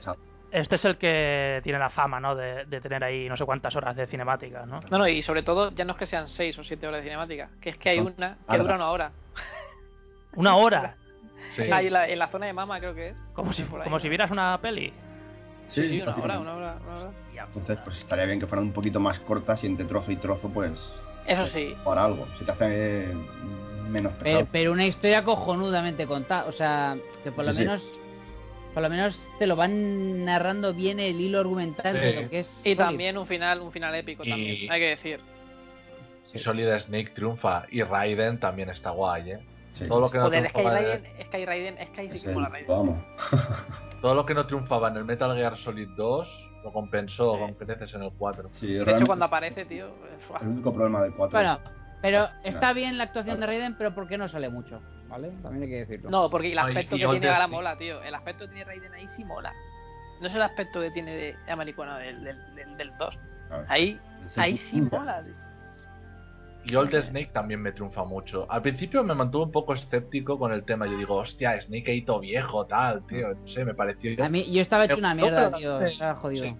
Este 0.51 0.75
es 0.77 0.85
el 0.85 0.97
que 0.97 1.61
tiene 1.63 1.77
la 1.77 1.91
fama, 1.91 2.19
¿no? 2.19 2.35
De, 2.35 2.65
de 2.65 2.81
tener 2.81 3.03
ahí 3.03 3.29
no 3.29 3.37
sé 3.37 3.45
cuántas 3.45 3.75
horas 3.75 3.95
de 3.95 4.07
cinemática, 4.07 4.65
¿no? 4.65 4.81
No, 4.89 4.97
no, 4.97 5.07
y 5.07 5.21
sobre 5.21 5.43
todo, 5.43 5.71
ya 5.71 5.85
no 5.85 5.91
es 5.93 5.97
que 5.99 6.07
sean 6.07 6.27
6 6.27 6.57
o 6.57 6.63
7 6.63 6.87
horas 6.87 7.01
de 7.01 7.03
cinemática, 7.03 7.49
que 7.61 7.69
es 7.69 7.77
que 7.77 7.89
hay 7.89 7.99
una 7.99 8.37
que 8.49 8.57
dura 8.57 8.75
una 8.75 8.89
hora. 8.89 9.11
Una 10.35 10.55
hora, 10.55 10.95
Sí. 11.55 11.63
Ahí 11.71 11.87
en 11.87 11.93
la, 11.93 12.07
en 12.07 12.19
la 12.19 12.27
zona 12.27 12.45
de 12.45 12.53
mama, 12.53 12.79
creo 12.79 12.93
que 12.93 13.09
es. 13.09 13.15
como 13.33 13.53
si, 13.53 13.63
como 13.63 13.99
si 13.99 14.07
vieras 14.07 14.29
una 14.29 14.59
peli. 14.61 14.93
Sí, 15.69 15.87
sí, 15.87 16.01
una 16.01 16.15
hora, 16.15 16.39
una 16.39 16.55
hora, 16.55 16.77
una 16.85 16.95
hora. 16.97 17.11
Entonces, 17.45 17.77
pues 17.83 17.97
estaría 17.99 18.25
bien 18.25 18.39
que 18.39 18.47
fueran 18.47 18.65
un 18.65 18.73
poquito 18.73 18.99
más 18.99 19.19
cortas 19.19 19.63
y 19.63 19.67
entre 19.67 19.85
trozo 19.85 20.11
y 20.11 20.17
trozo, 20.17 20.49
pues, 20.49 20.71
Eso 21.25 21.47
sí. 21.47 21.73
por 21.83 21.97
algo. 21.97 22.27
Se 22.37 22.43
te 22.45 22.51
hace 22.51 23.13
menos 23.89 24.11
Pero, 24.19 24.23
pesado. 24.23 24.47
pero 24.51 24.71
una 24.71 24.85
historia 24.85 25.23
cojonudamente 25.23 26.05
contada. 26.05 26.45
O 26.45 26.51
sea, 26.51 26.97
que 27.23 27.31
por 27.31 27.45
lo 27.45 27.51
Sí, 27.53 27.59
sí. 27.59 27.65
menos. 27.65 27.83
Por 28.73 28.83
lo 28.83 28.89
menos 28.89 29.19
te 29.39 29.47
lo 29.47 29.55
van 29.55 30.25
narrando 30.25 30.73
bien 30.73 30.99
el 30.99 31.19
hilo 31.19 31.39
argumental 31.39 31.93
de 31.93 32.11
Sí. 32.13 32.21
lo 32.23 32.29
que 32.29 32.39
es. 32.41 32.47
Y 32.59 32.63
Solid. 32.75 32.77
también 32.77 33.17
un 33.17 33.25
final, 33.25 33.61
un 33.61 33.71
final 33.71 33.95
épico 33.95 34.23
Y- 34.23 34.29
también, 34.29 34.71
hay 34.71 34.79
que 34.79 34.87
decir. 34.89 35.19
Y 36.33 36.39
Solid 36.39 36.67
Snake 36.79 37.11
triunfa. 37.15 37.63
Y 37.71 37.81
Raiden 37.81 38.39
también 38.39 38.69
está 38.69 38.91
guay, 38.91 39.31
¿eh? 39.31 39.39
Sí. 39.73 39.87
Todo 39.87 40.01
lo 40.01 40.11
que 40.11 40.17
no 40.19 40.25
Joder, 40.25 40.43
Sky 40.45 40.53
triunfaba 40.53 40.79
en 40.79 40.85
Raiden, 40.85 41.05
el- 41.17 41.25
Sky 41.25 41.45
Raiden, 41.45 41.75
Sky 41.87 42.09
sí 42.11 42.15
Es 42.17 42.23
que 42.23 42.31
mola 42.31 42.47
el 42.47 42.53
Raiden. 42.53 42.67
puto 42.67 42.79
amo. 42.79 43.05
todo 44.01 44.15
lo 44.15 44.25
que 44.25 44.33
no 44.33 44.45
triunfaba 44.45 44.89
en 44.89 44.97
el 44.97 45.05
Metal 45.05 45.35
Gear 45.35 45.57
Solid 45.57 45.89
2 45.95 46.45
lo 46.63 46.73
compensó 46.73 47.33
Sí. 47.33 47.39
con 47.39 47.53
creces 47.53 47.93
en 47.93 48.03
el 48.03 48.11
4. 48.17 48.49
Sí, 48.53 48.73
De 48.73 48.81
hecho, 48.97 49.05
cuando 49.05 49.25
aparece, 49.25 49.65
tío. 49.65 49.87
¡fua! 50.27 50.39
el 50.41 50.47
único 50.49 50.73
problema 50.73 51.01
del 51.03 51.13
4 51.13 51.37
Bueno, 51.37 51.59
pero 52.01 52.27
está 52.43 52.73
bien 52.73 52.97
la 52.97 53.05
actuación 53.05 53.39
de 53.39 53.45
Raiden, 53.45 53.75
pero 53.77 53.93
¿por 53.95 54.07
qué 54.07 54.17
no 54.17 54.27
sale 54.27 54.49
mucho? 54.49 54.81
¿Vale? 55.07 55.29
También 55.41 55.63
hay 55.63 55.69
que 55.69 55.75
decirlo. 55.85 56.09
No, 56.09 56.29
porque 56.29 56.47
el 56.47 56.53
y- 56.55 56.57
aspecto 56.57 56.95
que 56.97 57.05
tiene 57.07 57.27
ahora 57.27 57.39
Destiny. 57.39 57.55
mola, 57.55 57.77
tío. 57.77 58.03
El 58.03 58.13
aspecto 58.15 58.45
que 58.45 58.51
tiene 58.53 58.65
Raiden 58.65 58.93
ahí 58.93 59.07
sí 59.15 59.23
mola. 59.23 59.53
No 60.21 60.27
es 60.27 60.35
el 60.35 60.41
aspecto 60.41 60.81
que 60.81 60.91
tiene 60.91 61.15
de 61.15 61.35
americano 61.51 61.95
del, 61.97 62.23
del, 62.23 62.55
del, 62.55 62.77
del 62.77 62.97
2. 62.97 63.17
Claro. 63.47 63.65
Ahí, 63.69 63.97
Es 64.25 64.37
ahí 64.37 64.57
sí 64.57 64.81
mola, 64.81 65.23
tío. 65.23 65.33
Y 66.69 66.75
Old 66.75 66.93
Snake 67.01 67.31
también 67.33 67.61
me 67.61 67.71
triunfa 67.71 68.03
mucho. 68.03 68.45
Al 68.49 68.61
principio 68.61 69.03
me 69.03 69.15
mantuve 69.15 69.45
un 69.45 69.51
poco 69.51 69.73
escéptico 69.73 70.37
con 70.37 70.53
el 70.53 70.63
tema. 70.63 70.85
Yo 70.85 70.97
digo, 70.97 71.15
hostia, 71.15 71.59
Snake 71.59 71.89
ahí 71.89 72.01
todo 72.03 72.19
viejo, 72.19 72.65
tal, 72.67 73.05
tío. 73.07 73.33
No 73.33 73.47
sé, 73.47 73.65
me 73.65 73.73
pareció. 73.73 74.23
A 74.23 74.29
mí, 74.29 74.45
yo 74.53 74.61
estaba 74.61 74.85
hecho 74.85 74.97
una 74.97 75.15
mierda, 75.15 75.51
tío. 75.51 75.81
Estaba 75.81 76.19
jodido. 76.19 76.45
sí. 76.45 76.55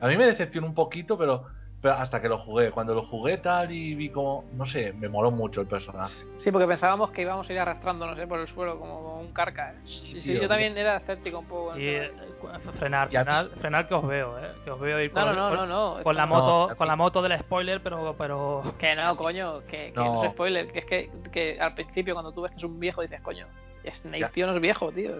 A 0.00 0.06
mí 0.06 0.16
me 0.16 0.26
decepcionó 0.26 0.68
un 0.68 0.74
poquito, 0.74 1.18
pero, 1.18 1.46
pero 1.80 1.94
hasta 1.94 2.20
que 2.20 2.28
lo 2.28 2.38
jugué. 2.38 2.70
Cuando 2.72 2.94
lo 2.94 3.02
jugué 3.04 3.38
tal 3.38 3.70
y 3.70 3.94
vi 3.94 4.08
como, 4.10 4.44
no 4.54 4.66
sé, 4.66 4.92
me 4.94 5.08
moló 5.08 5.30
mucho 5.30 5.60
el 5.60 5.66
personaje. 5.68 6.24
Sí, 6.38 6.50
porque 6.50 6.66
pensábamos 6.66 7.10
que 7.12 7.22
íbamos 7.22 7.48
a 7.48 7.52
ir 7.52 7.58
arrastrándonos 7.60 8.18
¿eh? 8.18 8.26
por 8.26 8.40
el 8.40 8.48
suelo 8.48 8.78
como 8.78 9.20
un 9.20 9.32
carca. 9.32 9.72
¿eh? 9.72 9.76
Y 9.84 10.20
sí, 10.20 10.32
tío, 10.32 10.42
yo 10.42 10.48
también 10.48 10.76
era 10.76 10.96
escéptico 10.96 11.38
un 11.38 11.46
poco. 11.46 11.78
Y 11.78 11.86
eh, 11.86 12.10
cu- 12.40 12.48
frenar, 12.78 13.08
Y 13.08 13.16
frenar, 13.16 13.48
frenar 13.60 13.86
que 13.88 13.94
os 13.94 14.06
veo, 14.06 14.38
eh. 14.38 14.52
Que 14.64 14.70
os 14.72 14.80
veo 14.80 14.98
ir 15.00 15.06
este. 15.06 15.20
No, 15.20 15.26
con, 15.26 15.36
no, 15.36 15.50
no, 15.50 15.56
con- 15.58 15.68
no, 15.68 15.96
no. 15.98 16.02
con 16.02 16.16
la 16.16 16.26
moto, 16.26 16.68
No, 16.70 16.76
con 16.76 16.88
la 16.88 16.96
moto 16.96 17.22
del 17.22 17.38
spoiler, 17.40 17.80
pero, 17.82 18.14
pero 18.18 18.74
Que 18.78 18.94
no, 18.96 19.16
coño, 19.16 19.60
que, 19.66 19.92
que 19.92 19.92
no. 19.94 20.14
No. 20.14 20.24
es 20.24 20.30
spoiler, 20.32 20.72
que 20.72 20.78
es 20.80 20.84
que, 20.84 21.10
que 21.32 21.60
al 21.60 21.74
principio 21.74 22.14
cuando 22.14 22.32
tú 22.32 22.42
ves 22.42 22.50
que 22.52 22.58
es 22.58 22.64
un 22.64 22.80
viejo 22.80 23.02
dices, 23.02 23.20
coño, 23.20 23.46
Snake 23.90 24.28
tío 24.34 24.46
no 24.46 24.54
es 24.54 24.60
viejo, 24.60 24.90
tío. 24.92 25.12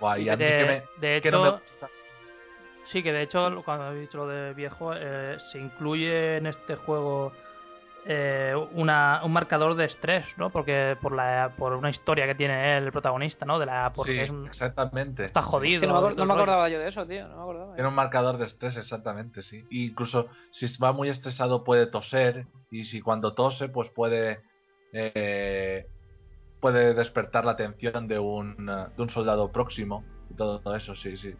Guay, 0.00 0.24
y 0.24 0.28
a 0.28 0.36
mí 0.36 0.44
de, 0.44 0.50
que 0.50 0.64
me, 0.64 0.72
de 0.72 1.20
que 1.22 1.28
hecho, 1.28 1.30
no 1.38 1.42
me 1.44 1.50
gusta. 1.50 1.88
Sí 2.92 3.02
que 3.02 3.12
de 3.12 3.22
hecho 3.22 3.62
cuando 3.64 3.84
habéis 3.84 4.02
dicho 4.08 4.18
lo 4.18 4.26
de 4.26 4.52
viejo, 4.54 4.92
eh, 4.94 5.38
se 5.52 5.58
incluye 5.58 6.36
en 6.38 6.46
este 6.46 6.76
juego 6.76 7.32
eh, 8.06 8.54
una, 8.72 9.20
un 9.24 9.32
marcador 9.32 9.74
de 9.74 9.84
estrés, 9.84 10.24
¿no? 10.38 10.50
Porque 10.50 10.96
por 11.02 11.12
la 11.14 11.52
por 11.56 11.74
una 11.74 11.90
historia 11.90 12.26
que 12.26 12.34
tiene 12.34 12.76
él, 12.78 12.84
el 12.84 12.92
protagonista, 12.92 13.44
¿no? 13.44 13.58
De 13.58 13.66
la 13.66 13.92
porque 13.94 14.12
Sí, 14.12 14.18
es 14.20 14.30
un- 14.30 14.46
exactamente. 14.46 15.26
está 15.26 15.42
jodido. 15.42 15.76
Es 15.76 15.80
que 15.82 15.86
no 15.86 16.00
me, 16.08 16.14
no 16.14 16.32
acordaba 16.34 16.68
yo 16.68 16.78
de 16.78 16.88
eso, 16.88 17.06
tío. 17.06 17.28
No 17.28 17.36
me 17.36 17.42
acordaba. 17.42 17.74
Tiene 17.74 17.88
un 17.88 17.94
marcador 17.94 18.38
de 18.38 18.46
estrés, 18.46 18.76
exactamente, 18.76 19.42
sí. 19.42 19.66
Incluso 19.70 20.28
si 20.50 20.66
va 20.78 20.92
muy 20.92 21.10
estresado 21.10 21.62
puede 21.62 21.86
toser 21.86 22.46
y 22.70 22.84
si 22.84 23.00
cuando 23.02 23.34
tose 23.34 23.68
pues 23.68 23.90
puede 23.90 24.40
eh, 24.92 25.86
puede 26.60 26.94
despertar 26.94 27.44
la 27.44 27.52
atención 27.52 28.08
de 28.08 28.18
un, 28.18 28.56
de 28.66 29.02
un 29.02 29.10
soldado 29.10 29.52
próximo 29.52 30.04
y 30.30 30.34
todo 30.34 30.74
eso, 30.74 30.94
sí, 30.96 31.16
sí. 31.16 31.34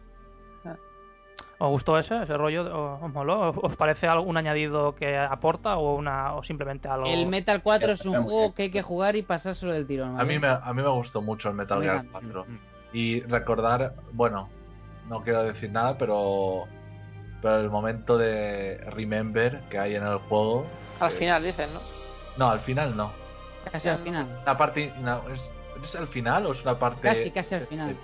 ¿Os 1.61 1.69
gustó 1.69 1.99
ese, 1.99 2.23
ese 2.23 2.35
rollo? 2.35 2.63
¿Os, 2.63 3.03
os 3.03 3.13
moló? 3.13 3.49
¿Os- 3.51 3.57
¿Os 3.61 3.75
parece 3.75 4.07
algo- 4.07 4.23
un 4.25 4.35
añadido 4.37 4.95
que 4.95 5.17
aporta 5.17 5.77
o 5.77 5.95
una 5.95 6.33
o 6.35 6.43
simplemente 6.43 6.87
algo? 6.87 7.05
El 7.05 7.27
Metal 7.27 7.61
4 7.61 7.91
es 7.91 8.05
un 8.05 8.23
juego 8.23 8.53
que 8.55 8.63
hay 8.63 8.71
que 8.71 8.81
jugar 8.81 9.15
y 9.15 9.21
pasárselo 9.21 9.71
del 9.71 9.85
tirón. 9.85 10.19
A 10.19 10.23
mí 10.23 10.39
me, 10.39 10.47
a 10.47 10.73
mí 10.73 10.81
me 10.81 10.89
gustó 10.89 11.21
mucho 11.21 11.49
el 11.49 11.55
Metal 11.55 11.81
Gear 11.81 11.97
también. 12.11 12.11
4. 12.33 12.45
Y 12.93 13.21
recordar, 13.21 13.93
bueno, 14.11 14.49
no 15.07 15.21
quiero 15.23 15.43
decir 15.43 15.69
nada, 15.71 15.97
pero, 15.97 16.63
pero 17.41 17.57
el 17.59 17.69
momento 17.69 18.17
de 18.17 18.77
Remember 18.91 19.61
que 19.69 19.77
hay 19.77 19.95
en 19.95 20.03
el 20.05 20.17
juego. 20.17 20.65
Al 20.99 21.13
eh, 21.13 21.17
final 21.17 21.43
dicen, 21.43 21.73
¿no? 21.73 21.79
No, 22.37 22.49
al 22.49 22.59
final 22.61 22.95
no. 22.97 23.11
Casi 23.71 23.87
al 23.87 23.99
final. 23.99 24.27
La 24.45 24.57
parte. 24.57 24.91
no, 24.99 25.21
¿es, 25.29 25.41
¿Es 25.83 25.95
al 25.95 26.07
final 26.07 26.45
o 26.47 26.53
es 26.53 26.61
una 26.63 26.77
parte.? 26.79 27.01
Casi, 27.01 27.31
casi 27.31 27.55
al 27.55 27.67
final. 27.67 27.95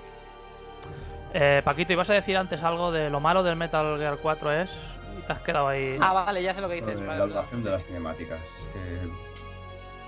Eh, 1.34 1.62
Paquito, 1.64 1.94
ibas 1.94 2.10
a 2.10 2.14
decir 2.14 2.38
antes 2.38 2.62
algo 2.64 2.92
de 2.92 3.10
lo 3.10 3.20
malo 3.20 3.44
del 3.44 3.56
Metal 3.56 3.98
Gear 3.98 4.18
4 4.22 4.52
es 4.54 4.70
y 5.18 5.22
te 5.28 5.34
has 5.34 5.40
quedado 5.42 5.68
ahí. 5.68 5.98
Ah, 6.00 6.14
vale, 6.14 6.42
ya 6.42 6.54
sé 6.54 6.62
lo 6.62 6.70
que 6.70 6.76
dices. 6.76 6.96
vale, 6.96 7.08
la 7.08 7.18
vale. 7.18 7.28
duración 7.34 7.64
de 7.64 7.72
las 7.72 7.84
cinemáticas. 7.86 8.40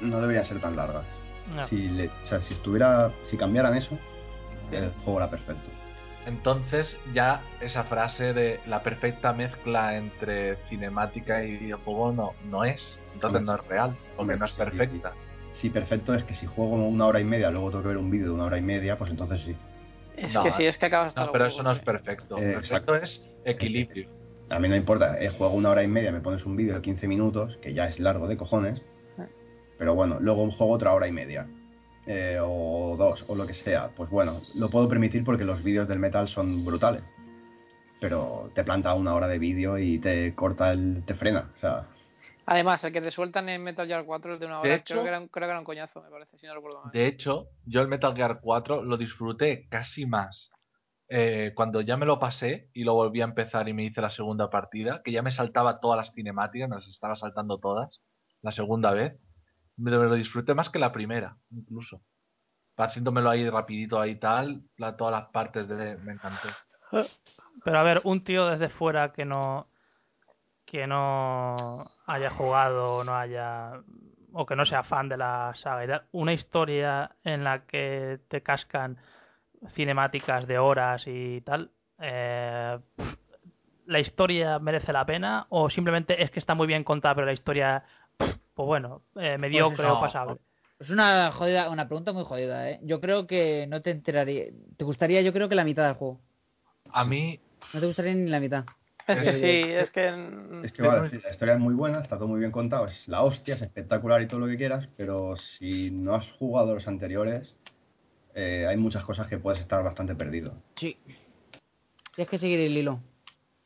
no 0.02 0.20
deberían 0.22 0.46
ser 0.46 0.60
tan 0.60 0.76
largas. 0.76 1.04
No. 1.54 1.68
Si, 1.68 1.90
le- 1.90 2.10
o 2.10 2.26
sea, 2.28 2.42
si 2.42 2.54
estuviera, 2.54 3.12
si 3.24 3.38
cambiaran 3.38 3.76
eso, 3.76 3.98
el 4.72 4.92
juego 5.04 5.20
era 5.20 5.30
perfecto. 5.30 5.70
Entonces, 6.26 6.98
ya 7.14 7.42
esa 7.60 7.86
frase 7.86 8.34
de 8.34 8.60
la 8.68 8.84
perfecta 8.84 9.34
mezcla 9.34 9.98
entre 9.98 10.58
cinemática 10.70 11.44
y 11.44 11.58
videojuego 11.58 12.12
no, 12.12 12.34
no 12.50 12.64
es. 12.66 13.00
Entonces 13.16 13.42
no 13.42 13.56
es 13.56 13.68
real, 13.68 13.96
porque 14.16 14.36
no 14.38 14.46
es 14.46 14.52
sí, 14.52 14.58
perfecta. 14.58 15.14
Si 15.54 15.70
perfecto 15.70 16.14
es 16.14 16.24
que 16.24 16.36
si 16.36 16.46
juego 16.46 16.76
una 16.76 17.08
hora 17.08 17.20
y 17.20 17.24
media, 17.24 17.50
luego 17.50 17.72
tengo 17.72 17.82
que 17.84 17.88
ver 17.90 17.98
un 17.98 18.12
vídeo 18.12 18.28
de 18.28 18.34
una 18.34 18.46
hora 18.46 18.58
y 18.58 18.62
media, 18.62 18.98
pues 18.98 19.10
entonces 19.10 19.42
sí. 19.42 19.56
Es 20.22 20.34
No, 20.34 20.44
que 20.44 20.52
sí, 20.52 20.66
es 20.66 20.78
que 20.78 20.86
acabas 20.88 21.16
No, 21.16 21.32
pero 21.32 21.46
eso 21.46 21.64
no 21.64 21.72
es 21.72 21.80
perfecto. 21.80 22.38
Eh, 22.38 22.54
Perfecto 22.54 22.96
es 22.96 23.24
equilibrio. 23.46 24.10
A 24.50 24.60
mí 24.60 24.68
no 24.68 24.76
importa, 24.76 25.22
eh, 25.22 25.30
juego 25.30 25.54
una 25.54 25.70
hora 25.70 25.84
y 25.84 25.88
media, 25.88 26.12
me 26.12 26.22
pones 26.22 26.46
un 26.46 26.56
vídeo 26.56 26.76
de 26.76 26.82
15 26.82 27.08
minutos, 27.08 27.58
que 27.62 27.74
ya 27.74 27.88
es 27.88 28.00
largo 28.00 28.28
de 28.28 28.36
cojones, 28.36 28.82
pero 29.78 29.96
bueno, 29.96 30.18
luego 30.20 30.50
juego 30.52 30.74
otra 30.74 30.94
hora 30.94 31.08
y 31.08 31.12
media, 31.12 31.48
eh, 32.08 32.40
o 32.42 32.96
dos, 32.98 33.24
o 33.28 33.36
lo 33.36 33.46
que 33.46 33.54
sea, 33.54 33.92
pues 33.96 34.10
bueno, 34.10 34.42
lo 34.56 34.70
puedo 34.70 34.90
permitir 34.90 35.24
porque 35.24 35.46
los 35.46 35.64
vídeos 35.64 35.88
del 35.88 36.00
metal 36.00 36.28
son 36.28 36.66
brutales, 36.66 37.04
pero 38.02 38.50
te 38.56 38.64
planta 38.64 38.96
una 38.96 39.14
hora 39.14 39.28
de 39.28 39.38
vídeo 39.38 39.78
y 39.78 40.00
te 40.00 40.34
corta 40.34 40.72
el, 40.72 41.04
te 41.06 41.14
frena, 41.14 41.52
o 41.56 41.60
sea, 41.60 41.88
Además, 42.52 42.84
el 42.84 42.92
que 42.92 43.02
te 43.02 43.12
sueltan 43.12 43.48
en 43.48 43.64
Metal 43.64 43.86
Gear 43.86 44.06
4 44.06 44.34
es 44.34 44.40
de 44.40 44.48
una 44.48 44.56
De 44.62 44.70
hora. 44.70 44.76
hecho- 44.78 44.94
creo, 44.96 45.04
que 45.04 45.08
era 45.10 45.20
un, 45.20 45.28
creo 45.28 45.48
que 45.48 45.52
era 45.52 45.60
un 45.60 45.66
coñazo, 45.66 46.02
me 46.02 46.10
parece, 46.10 46.36
si 46.38 46.48
no 46.48 46.56
recuerdo 46.56 46.82
mal. 46.82 46.92
De 46.92 47.06
hecho, 47.06 47.50
yo 47.66 47.82
el 47.82 47.88
Metal 47.88 48.16
Gear 48.16 48.40
4 48.42 48.84
lo 48.84 48.98
disfruté 48.98 49.68
casi 49.70 50.08
más 50.08 50.50
eh, 51.10 51.54
cuando 51.56 51.82
ya 51.82 51.96
me 51.98 52.06
lo 52.08 52.18
pasé 52.20 52.70
y 52.74 52.84
lo 52.86 52.94
volví 52.96 53.22
a 53.22 53.26
empezar 53.26 53.68
y 53.70 53.74
me 53.74 53.84
hice 53.84 54.02
la 54.02 54.10
segunda 54.10 54.50
partida, 54.50 55.02
que 55.04 55.12
ya 55.12 55.22
me 55.22 55.32
saltaba 55.32 55.80
todas 55.80 55.98
las 55.98 56.14
cinemáticas, 56.14 56.70
me 56.70 56.76
las 56.76 56.88
estaba 56.88 57.16
saltando 57.16 57.60
todas, 57.60 58.02
la 58.42 58.52
segunda 58.52 58.94
vez. 58.94 59.14
Me 59.78 59.92
lo, 59.92 60.00
me 60.00 60.08
lo 60.08 60.16
disfruté 60.16 60.54
más 60.56 60.70
que 60.70 60.80
la 60.80 60.92
primera, 60.92 61.38
incluso. 61.52 62.02
Haciéndomelo 62.78 63.30
ahí 63.30 63.48
rapidito 63.50 64.00
ahí 64.00 64.16
tal, 64.20 64.64
la- 64.78 64.96
todas 64.98 65.12
las 65.22 65.30
partes 65.32 65.68
de... 65.68 65.98
Me 65.98 66.14
encantó. 66.14 66.48
Pero 67.64 67.78
a 67.78 67.84
ver, 67.84 68.02
un 68.06 68.24
tío 68.24 68.48
desde 68.48 68.70
fuera 68.70 69.12
que 69.14 69.26
no 69.26 69.68
que 70.70 70.86
no 70.86 71.84
haya 72.06 72.30
jugado 72.30 72.98
o 72.98 73.04
no 73.04 73.16
haya 73.16 73.72
o 74.34 74.46
que 74.46 74.56
no 74.56 74.66
sea 74.66 74.84
fan 74.84 75.10
de 75.10 75.18
la 75.18 75.54
saga 75.56 75.84
y 75.84 75.88
tal, 75.88 76.04
una 76.12 76.34
historia 76.34 77.16
en 77.24 77.44
la 77.44 77.66
que 77.66 78.20
te 78.28 78.42
cascan 78.42 78.98
cinemáticas 79.74 80.48
de 80.48 80.60
horas 80.60 81.02
y 81.08 81.42
tal, 81.42 81.72
eh, 82.00 82.78
¿la 83.88 84.00
historia 84.00 84.60
merece 84.60 84.94
la 84.94 85.06
pena 85.06 85.48
o 85.50 85.72
simplemente 85.72 86.22
es 86.22 86.30
que 86.30 86.40
está 86.40 86.54
muy 86.54 86.68
bien 86.68 86.84
contada 86.84 87.16
pero 87.16 87.26
la 87.26 87.34
historia, 87.34 87.84
pues 88.18 88.38
bueno, 88.56 89.02
eh, 89.16 89.40
mediocre 89.40 89.88
no. 89.88 89.98
o 89.98 90.02
pasable? 90.02 90.38
Es 90.80 90.92
una 90.92 91.32
jodida, 91.32 91.70
una 91.72 91.88
pregunta 91.88 92.14
muy 92.14 92.24
jodida, 92.24 92.70
¿eh? 92.70 92.80
Yo 92.84 93.02
creo 93.02 93.26
que 93.26 93.66
no 93.68 93.82
te 93.82 93.90
enteraría. 93.90 94.46
Te 94.78 94.86
gustaría, 94.86 95.22
yo 95.22 95.34
creo 95.34 95.50
que 95.50 95.56
la 95.56 95.66
mitad 95.66 95.86
del 95.86 95.96
juego. 95.96 96.22
A 96.92 97.04
mí, 97.04 97.40
No 97.74 97.82
te 97.82 97.88
gustaría 97.88 98.14
ni 98.14 98.30
la 98.30 98.40
mitad. 98.40 98.64
Es 99.18 99.20
que 99.22 99.30
Eh, 99.30 99.34
sí, 99.34 99.72
es 99.72 99.92
que. 99.92 100.12
mm, 100.12 100.64
es 100.66 100.72
que 100.74 100.82
vale, 100.84 101.10
sí, 101.10 101.20
la 101.24 101.32
historia 101.32 101.54
es 101.56 101.60
muy 101.60 101.74
buena, 101.74 102.00
está 102.00 102.18
todo 102.18 102.28
muy 102.28 102.40
bien 102.40 102.52
contado, 102.52 102.88
es 102.88 103.08
la 103.08 103.22
hostia, 103.24 103.56
es 103.56 103.62
espectacular 103.62 104.22
y 104.22 104.28
todo 104.28 104.40
lo 104.40 104.48
que 104.48 104.58
quieras, 104.58 104.88
pero 104.98 105.36
si 105.38 105.90
no 105.92 106.14
has 106.16 106.28
jugado 106.38 106.76
los 106.76 106.88
anteriores, 106.88 107.56
eh, 108.36 108.66
hay 108.68 108.78
muchas 108.78 109.04
cosas 109.06 109.28
que 109.28 109.38
puedes 109.40 109.60
estar 109.60 109.84
bastante 109.84 110.16
perdido. 110.16 110.54
Sí. 110.76 110.98
Tienes 112.16 112.30
que 112.30 112.38
seguir 112.38 112.60
el 112.60 112.78
hilo. 112.78 113.00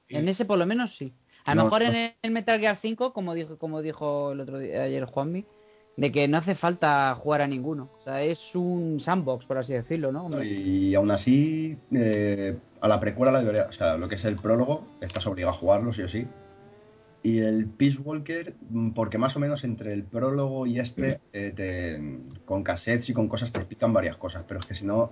En 0.09 0.27
ese 0.29 0.45
por 0.45 0.57
lo 0.59 0.65
menos 0.65 0.95
sí. 0.97 1.11
A 1.45 1.55
lo 1.55 1.61
No, 1.61 1.63
mejor 1.65 1.81
no. 1.83 1.89
en 1.91 2.13
el 2.21 2.31
Metal 2.31 2.59
Gear 2.59 2.77
5, 2.81 3.11
como 3.13 3.33
dijo, 3.33 3.57
como 3.57 3.81
dijo 3.81 4.31
el 4.31 4.39
otro 4.41 4.59
día, 4.59 4.83
ayer 4.83 5.03
Juanmi, 5.05 5.43
de 5.95 6.11
que 6.11 6.27
no 6.27 6.37
hace 6.37 6.55
falta 6.55 7.13
jugar 7.15 7.41
a 7.41 7.47
ninguno. 7.47 7.89
O 7.99 8.03
sea, 8.03 8.21
es 8.23 8.39
un 8.55 8.99
sandbox, 8.99 9.45
por 9.45 9.57
así 9.59 9.73
decirlo, 9.73 10.11
¿no? 10.11 10.29
Y 10.43 10.95
aún 10.95 11.11
así, 11.11 11.77
eh, 11.93 12.57
a 12.81 12.87
la 12.87 12.99
precuela 12.99 13.31
la 13.31 13.39
debería, 13.41 13.67
o 13.69 13.73
sea, 13.73 13.97
lo 13.97 14.07
que 14.07 14.15
es 14.15 14.25
el 14.25 14.37
prólogo, 14.37 14.87
estás 15.01 15.25
obligado 15.27 15.53
a 15.53 15.57
jugarlo, 15.57 15.93
sí 15.93 16.01
o 16.01 16.09
sí. 16.09 16.27
Y 17.21 17.39
el 17.39 17.67
Peace 17.67 17.97
Walker, 17.99 18.53
mm, 18.69 18.89
porque 18.91 19.17
más 19.17 19.35
o 19.35 19.39
menos 19.39 19.63
entre 19.63 19.93
el 19.93 20.03
prólogo 20.03 20.65
y 20.65 20.79
este, 20.79 21.21
eh, 21.31 21.53
te- 21.55 22.41
con 22.43 22.63
cassettes 22.63 23.07
y 23.09 23.13
con 23.13 23.29
cosas 23.29 23.51
te 23.51 23.59
explican 23.59 23.93
varias 23.93 24.17
cosas, 24.17 24.43
pero 24.47 24.59
es 24.59 24.65
que 24.65 24.73
si 24.73 24.83
no, 24.85 25.11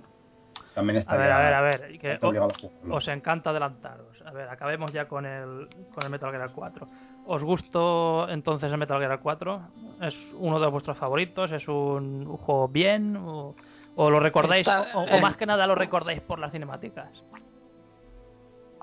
también 0.74 0.96
A 0.98 1.00
estaría, 1.00 1.22
ver, 1.24 1.32
a 1.32 1.38
ver, 1.38 1.54
a 1.54 1.60
ver, 1.62 1.98
que 1.98 2.12
está 2.12 2.26
a 2.26 2.30
jugarlo. 2.30 2.94
os 2.96 3.08
encanta 3.08 3.50
adelantaros. 3.50 4.20
A 4.26 4.32
ver, 4.32 4.48
acabemos 4.48 4.92
ya 4.92 5.06
con 5.08 5.24
el, 5.24 5.68
con 5.94 6.04
el 6.04 6.10
Metal 6.10 6.30
Gear 6.30 6.50
4. 6.54 6.86
¿Os 7.24 7.42
gustó 7.42 8.28
entonces 8.28 8.70
el 8.70 8.78
Metal 8.78 8.98
Gear 8.98 9.20
4? 9.20 9.60
¿Es 10.02 10.14
uno 10.34 10.58
de 10.58 10.66
vuestros 10.66 10.98
favoritos? 10.98 11.50
¿Es 11.52 11.68
un, 11.68 12.26
un 12.26 12.36
juego 12.36 12.68
bien? 12.68 13.16
¿O, 13.16 13.54
o 13.94 14.10
lo 14.10 14.18
recordáis? 14.20 14.66
Está- 14.66 14.88
o, 14.98 15.02
o 15.04 15.20
más 15.20 15.36
que 15.36 15.46
nada 15.46 15.66
lo 15.66 15.74
recordáis 15.74 16.20
por 16.20 16.38
las 16.38 16.50
cinemáticas? 16.52 17.10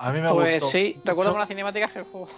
a 0.02 0.12
mí 0.12 0.20
me 0.22 0.32
Pues 0.32 0.62
gustó. 0.62 0.70
sí, 0.70 0.94
recuerdo 1.04 1.30
mucho- 1.30 1.32
con 1.32 1.40
las 1.40 1.48
cinemáticas 1.48 1.92
que 1.92 1.98
el 1.98 2.04
juego. 2.06 2.28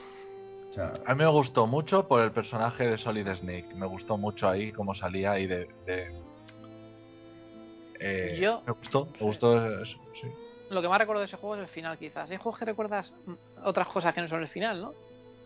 O 0.71 0.73
sea, 0.73 0.95
A 1.07 1.15
mí 1.15 1.23
me 1.23 1.31
gustó 1.31 1.67
mucho 1.69 2.09
por 2.09 2.21
el 2.23 2.33
personaje 2.33 2.85
de 2.89 2.99
Solid 2.99 3.29
Snake. 3.29 3.69
Me 3.77 3.87
gustó 3.87 4.17
mucho 4.17 4.49
ahí 4.49 4.73
cómo 4.73 4.95
salía 4.97 5.39
y 5.39 5.47
de, 5.47 5.69
de- 5.87 6.11
eh, 8.01 8.39
Yo- 8.41 8.63
me 8.67 8.73
gustó, 8.73 9.07
me 9.21 9.27
gustó 9.27 9.81
eso, 9.83 9.97
sí. 10.21 10.27
Lo 10.71 10.81
que 10.83 10.89
más 10.89 10.99
recuerdo 10.99 11.21
de 11.21 11.27
ese 11.27 11.37
juego 11.37 11.55
es 11.57 11.61
el 11.63 11.69
final, 11.69 11.99
quizás. 11.99 12.29
Hay 12.31 12.39
juegos 12.39 12.59
que 12.59 12.65
recuerdas 12.65 13.13
otras 13.65 13.87
cosas 13.89 14.13
que 14.15 14.23
no 14.23 14.29
son 14.29 14.41
el 14.43 14.49
final, 14.49 14.81
¿no? 14.81 14.93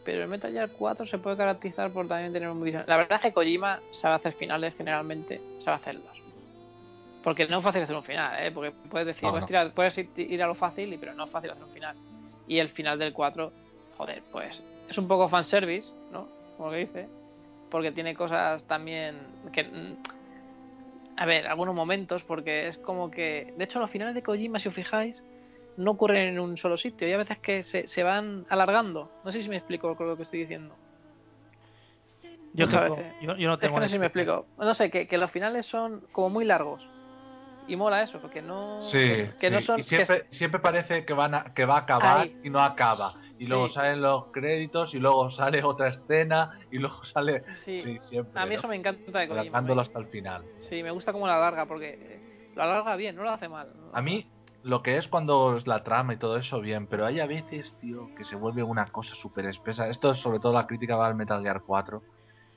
Pero 0.06 0.22
el 0.22 0.28
Metal 0.28 0.50
Gear 0.52 0.70
4 0.70 1.04
se 1.06 1.18
puede 1.18 1.36
caracterizar 1.36 1.90
por 1.90 2.06
también 2.08 2.32
tener 2.32 2.48
un. 2.48 2.64
La 2.86 2.96
verdad 2.96 3.16
es 3.16 3.20
que 3.22 3.32
Kojima 3.32 3.80
sabe 3.90 4.14
hacer 4.14 4.32
finales 4.32 4.74
generalmente, 4.76 5.40
sabe 5.58 5.76
hacerlos. 5.76 6.16
Porque 7.24 7.46
no 7.48 7.58
es 7.58 7.64
fácil 7.64 7.82
hacer 7.82 7.96
un 7.96 8.04
final, 8.04 8.46
¿eh? 8.46 8.52
Porque 8.52 8.70
puedes 8.88 9.08
decir, 9.08 9.24
No, 9.24 9.30
puedes, 9.32 9.46
tirar- 9.46 9.72
puedes 9.74 9.98
ir- 9.98 10.42
a 10.42 10.46
lo 10.46 10.54
fácil, 10.54 10.96
pero 11.00 11.12
no 11.14 11.24
es 11.24 11.30
fácil 11.30 11.50
hacer 11.50 11.64
un 11.64 11.70
final. 11.70 11.96
Y 12.46 12.58
el 12.60 12.68
final 12.68 12.98
del 13.00 13.12
4, 13.12 13.52
joder, 13.98 14.22
pues 14.30 14.62
es 14.88 14.96
un 14.96 15.08
poco 15.08 15.28
fanservice, 15.28 15.92
¿no? 16.12 16.28
Como 16.56 16.70
que 16.70 16.76
dice. 16.76 17.08
Porque 17.68 17.90
tiene 17.90 18.14
cosas 18.14 18.62
también 18.68 19.16
que... 19.52 19.64
mm, 19.64 19.96
A 21.16 21.26
ver, 21.26 21.48
algunos 21.48 21.74
momentos, 21.74 22.22
porque 22.22 22.68
es 22.68 22.78
como 22.78 23.10
que... 23.10 23.52
De 23.56 23.64
hecho, 23.64 23.80
los 23.80 23.90
finales 23.90 24.14
de 24.14 24.22
Kojima, 24.22 24.60
si 24.60 24.68
os 24.68 24.74
fijáis, 24.74 25.16
no 25.76 25.90
ocurren 25.92 26.28
en 26.28 26.40
un 26.40 26.56
solo 26.56 26.76
sitio. 26.78 27.06
Y 27.08 27.12
a 27.12 27.18
veces 27.18 27.38
que 27.38 27.62
se, 27.64 27.86
se 27.88 28.02
van 28.02 28.46
alargando. 28.48 29.10
No 29.24 29.32
sé 29.32 29.42
si 29.42 29.48
me 29.48 29.56
explico 29.56 29.94
con 29.96 30.08
lo 30.08 30.16
que 30.16 30.22
estoy 30.24 30.40
diciendo. 30.40 30.74
Yo, 32.54 32.68
tengo- 32.68 32.96
veces. 32.96 33.12
yo, 33.20 33.36
yo 33.36 33.48
no 33.48 33.54
Es 33.54 33.60
tengo 33.60 33.74
que 33.74 33.80
no 33.80 33.86
sé 33.86 33.92
si 33.92 33.98
me 33.98 34.06
explico. 34.06 34.46
No 34.58 34.74
sé, 34.74 34.90
que, 34.90 35.06
que 35.06 35.18
los 35.18 35.30
finales 35.30 35.66
son 35.66 36.02
como 36.12 36.30
muy 36.30 36.44
largos. 36.44 36.82
Y 37.68 37.74
mola 37.76 38.02
eso, 38.02 38.20
porque 38.20 38.40
no... 38.40 38.80
Sí, 38.80 39.24
que 39.40 39.50
no 39.50 39.58
sí, 39.58 39.64
son... 39.66 39.80
y 39.80 39.82
que 39.82 39.88
siempre, 39.88 40.24
siempre 40.30 40.60
parece 40.60 41.04
que, 41.04 41.12
van 41.12 41.34
a- 41.34 41.52
que 41.52 41.64
va 41.64 41.76
a 41.76 41.80
acabar 41.80 42.28
y 42.42 42.48
no 42.48 42.60
acaba. 42.62 43.14
Y 43.38 43.46
luego 43.46 43.68
salen 43.68 44.00
los 44.00 44.26
créditos 44.32 44.94
y 44.94 44.98
luego 44.98 45.30
sale 45.30 45.62
otra 45.64 45.88
escena 45.88 46.52
y 46.70 46.78
luego 46.78 47.04
sale... 47.12 47.42
Sí. 47.64 47.82
Sí, 47.82 47.98
siempre. 48.08 48.40
A 48.40 48.46
mí 48.46 48.54
¿no? 48.54 48.60
eso 48.60 48.68
me 48.68 48.76
encanta 48.76 49.18
de 49.18 49.28
Kojima. 49.28 49.82
Hasta 49.82 49.98
el 49.98 50.06
final. 50.06 50.44
Sí, 50.56 50.82
me 50.82 50.92
gusta 50.92 51.12
cómo 51.12 51.26
la 51.26 51.38
larga, 51.38 51.66
porque 51.66 52.20
lo 52.54 52.62
alarga 52.62 52.96
bien, 52.96 53.16
no 53.16 53.24
lo 53.24 53.30
hace 53.30 53.48
mal. 53.48 53.68
A 53.92 54.00
mí, 54.00 54.26
lo 54.66 54.82
que 54.82 54.98
es 54.98 55.06
cuando 55.06 55.56
es 55.56 55.66
la 55.66 55.84
trama 55.84 56.14
y 56.14 56.16
todo 56.18 56.36
eso, 56.36 56.60
bien, 56.60 56.86
pero 56.88 57.06
hay 57.06 57.20
a 57.20 57.26
veces, 57.26 57.72
tío, 57.80 58.08
que 58.16 58.24
se 58.24 58.34
vuelve 58.34 58.62
una 58.64 58.86
cosa 58.86 59.14
súper 59.14 59.46
espesa. 59.46 59.88
Esto 59.88 60.10
es 60.10 60.18
sobre 60.18 60.40
todo 60.40 60.52
la 60.52 60.66
crítica 60.66 60.96
va 60.96 61.06
al 61.06 61.14
Metal 61.14 61.40
Gear 61.40 61.62
4, 61.64 62.02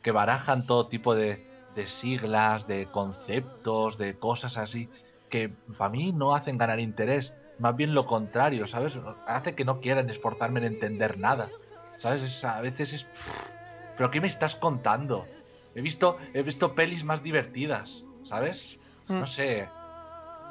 que 0.01 0.11
barajan 0.11 0.65
todo 0.65 0.87
tipo 0.87 1.13
de, 1.13 1.45
de 1.75 1.87
siglas, 2.01 2.65
de 2.67 2.87
conceptos, 2.87 3.97
de 3.99 4.17
cosas 4.17 4.57
así, 4.57 4.89
que 5.29 5.49
para 5.77 5.91
mí 5.91 6.11
no 6.11 6.33
hacen 6.33 6.57
ganar 6.57 6.79
interés. 6.79 7.31
Más 7.59 7.75
bien 7.75 7.93
lo 7.93 8.07
contrario, 8.07 8.65
¿sabes? 8.65 8.97
Hace 9.27 9.53
que 9.53 9.65
no 9.65 9.79
quieran 9.79 10.09
esforzarme 10.09 10.61
en 10.61 10.65
entender 10.73 11.19
nada. 11.19 11.49
¿Sabes? 11.99 12.23
Es- 12.23 12.43
a 12.43 12.59
veces 12.61 12.91
es... 12.91 13.05
¿Pero 13.97 14.09
qué 14.09 14.19
me 14.21 14.29
estás 14.29 14.55
contando? 14.55 15.25
He 15.75 15.81
visto, 15.81 16.17
he 16.33 16.41
visto 16.41 16.73
pelis 16.73 17.03
más 17.03 17.21
divertidas, 17.21 18.03
¿sabes? 18.23 18.59
Mm. 19.07 19.19
No 19.19 19.27
sé. 19.27 19.67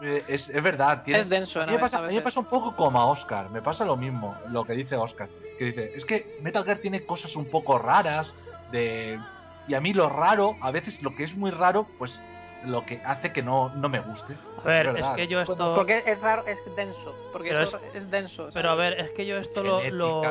Eh, 0.00 0.24
Es, 0.28 0.48
es 0.48 0.62
verdad, 0.62 1.02
tiene, 1.04 1.20
Es 1.20 1.28
denso, 1.28 1.60
a 1.60 1.66
mí, 1.66 1.72
me 1.72 1.78
pasa, 1.78 1.98
A 1.98 2.02
mí 2.02 2.14
me 2.14 2.22
pasa 2.22 2.40
un 2.40 2.46
poco 2.46 2.74
como 2.74 3.00
a 3.00 3.06
Oscar, 3.06 3.50
me 3.50 3.62
pasa 3.62 3.84
lo 3.84 3.96
mismo, 3.96 4.36
lo 4.50 4.64
que 4.64 4.74
dice 4.74 4.96
Oscar, 4.96 5.28
que 5.58 5.64
dice, 5.66 5.92
es 5.94 6.04
que 6.04 6.26
Metal 6.40 6.64
Gear 6.64 6.78
tiene 6.78 7.04
cosas 7.04 7.34
un 7.36 7.46
poco 7.46 7.78
raras, 7.78 8.32
de 8.70 9.18
y 9.66 9.74
a 9.74 9.80
mí 9.80 9.92
lo 9.92 10.08
raro, 10.08 10.56
a 10.62 10.70
veces 10.70 11.02
lo 11.02 11.14
que 11.14 11.24
es 11.24 11.34
muy 11.36 11.50
raro, 11.50 11.86
pues 11.98 12.18
lo 12.64 12.84
que 12.86 13.00
hace 13.04 13.32
que 13.32 13.42
no, 13.42 13.68
no 13.76 13.88
me 13.88 14.00
guste. 14.00 14.34
A 14.64 14.66
ver, 14.66 14.86
es 14.86 14.94
verdad. 14.94 15.14
que 15.14 15.28
yo 15.28 15.40
esto... 15.40 15.74
Porque 15.76 16.02
es 16.06 16.20
raro, 16.20 16.44
es 16.46 16.58
denso. 16.74 17.14
Porque 17.32 17.50
Pero 17.50 17.62
eso 17.64 17.80
es, 17.94 18.10
denso. 18.10 18.48
Pero 18.52 18.70
a 18.70 18.76
¿sabes? 18.76 18.96
ver, 18.96 19.06
es 19.06 19.10
que 19.12 19.26
yo 19.26 19.36
esto 19.36 19.62
lo... 19.62 19.90
lo, 19.90 20.22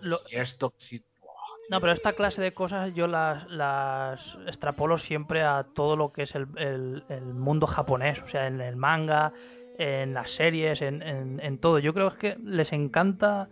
lo- 0.00 0.20
y 0.30 0.36
esto 0.36 0.72
sí. 0.78 1.02
No, 1.68 1.80
pero 1.80 1.92
esta 1.92 2.12
clase 2.12 2.40
de 2.40 2.52
cosas 2.52 2.94
yo 2.94 3.06
las, 3.08 3.48
las 3.50 4.20
extrapolo 4.46 4.98
siempre 4.98 5.42
a 5.42 5.64
todo 5.74 5.96
lo 5.96 6.12
que 6.12 6.22
es 6.22 6.34
el, 6.34 6.46
el- 6.56 7.02
el 7.08 7.24
mundo 7.34 7.66
japonés, 7.66 8.20
o 8.22 8.28
sea, 8.28 8.46
en 8.46 8.60
el 8.60 8.76
manga, 8.76 9.32
en 9.78 10.14
las 10.14 10.30
series, 10.30 10.80
en, 10.80 11.02
en, 11.02 11.40
en 11.42 11.58
todo. 11.58 11.78
Yo 11.80 11.92
creo 11.92 12.16
que 12.16 12.36
les 12.44 12.72
encanta 12.72 13.48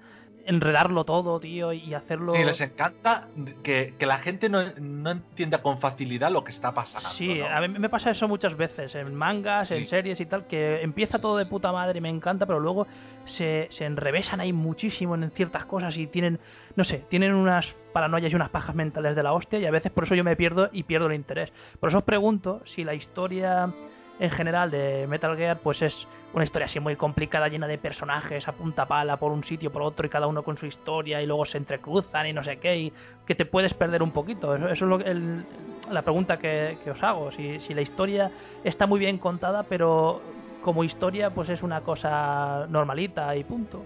enredarlo 0.46 1.04
todo, 1.04 1.40
tío, 1.40 1.72
y 1.72 1.94
hacerlo... 1.94 2.32
Sí, 2.32 2.44
les 2.44 2.60
encanta 2.60 3.28
que, 3.62 3.94
que 3.98 4.06
la 4.06 4.18
gente 4.18 4.48
no, 4.48 4.62
no 4.78 5.10
entienda 5.10 5.62
con 5.62 5.78
facilidad 5.78 6.30
lo 6.30 6.44
que 6.44 6.52
está 6.52 6.72
pasando. 6.72 7.08
Sí, 7.10 7.38
¿no? 7.38 7.46
a 7.46 7.60
mí 7.60 7.68
me 7.68 7.88
pasa 7.88 8.10
eso 8.10 8.28
muchas 8.28 8.56
veces, 8.56 8.94
en 8.94 9.14
mangas, 9.14 9.70
en 9.70 9.86
series 9.86 10.20
y 10.20 10.26
tal, 10.26 10.46
que 10.46 10.82
empieza 10.82 11.18
todo 11.18 11.36
de 11.36 11.46
puta 11.46 11.72
madre 11.72 11.98
y 11.98 12.00
me 12.00 12.08
encanta, 12.08 12.46
pero 12.46 12.60
luego 12.60 12.86
se, 13.26 13.68
se 13.70 13.84
enrevesan 13.84 14.40
ahí 14.40 14.52
muchísimo 14.52 15.14
en 15.14 15.30
ciertas 15.30 15.64
cosas 15.66 15.96
y 15.96 16.06
tienen, 16.06 16.38
no 16.76 16.84
sé, 16.84 17.04
tienen 17.08 17.34
unas 17.34 17.66
paranoias 17.92 18.32
y 18.32 18.36
unas 18.36 18.50
pajas 18.50 18.74
mentales 18.74 19.16
de 19.16 19.22
la 19.22 19.32
hostia 19.32 19.58
y 19.58 19.66
a 19.66 19.70
veces 19.70 19.92
por 19.92 20.04
eso 20.04 20.14
yo 20.14 20.24
me 20.24 20.36
pierdo 20.36 20.68
y 20.72 20.82
pierdo 20.82 21.06
el 21.06 21.14
interés. 21.14 21.52
Por 21.80 21.88
eso 21.88 21.98
os 21.98 22.04
pregunto 22.04 22.62
si 22.66 22.84
la 22.84 22.94
historia 22.94 23.72
en 24.18 24.30
general 24.30 24.70
de 24.70 25.06
Metal 25.08 25.36
Gear 25.36 25.58
pues 25.58 25.82
es 25.82 26.06
una 26.32 26.44
historia 26.44 26.66
así 26.66 26.80
muy 26.80 26.96
complicada, 26.96 27.48
llena 27.48 27.66
de 27.66 27.78
personajes 27.78 28.46
a 28.48 28.52
punta 28.52 28.86
pala 28.86 29.16
por 29.16 29.32
un 29.32 29.44
sitio, 29.44 29.70
por 29.72 29.82
otro 29.82 30.06
y 30.06 30.10
cada 30.10 30.26
uno 30.26 30.42
con 30.42 30.56
su 30.56 30.66
historia 30.66 31.22
y 31.22 31.26
luego 31.26 31.46
se 31.46 31.58
entrecruzan 31.58 32.26
y 32.26 32.32
no 32.32 32.42
sé 32.42 32.58
qué 32.58 32.76
y 32.76 32.92
que 33.26 33.34
te 33.34 33.44
puedes 33.46 33.72
perder 33.74 34.02
un 34.02 34.10
poquito. 34.10 34.54
Eso, 34.56 34.68
es 34.68 34.80
lo 34.80 34.98
el- 35.00 35.44
la 35.90 36.02
pregunta 36.02 36.38
que, 36.38 36.76
os 36.90 37.02
hago. 37.02 37.30
Si, 37.32 37.60
si 37.60 37.74
la 37.74 37.82
historia 37.82 38.30
está 38.64 38.86
muy 38.86 38.98
bien 38.98 39.18
contada, 39.18 39.64
pero 39.64 40.22
como 40.62 40.82
historia 40.82 41.30
pues 41.30 41.48
es 41.50 41.62
una 41.62 41.82
cosa 41.82 42.66
normalita 42.68 43.36
y 43.36 43.44
punto. 43.44 43.84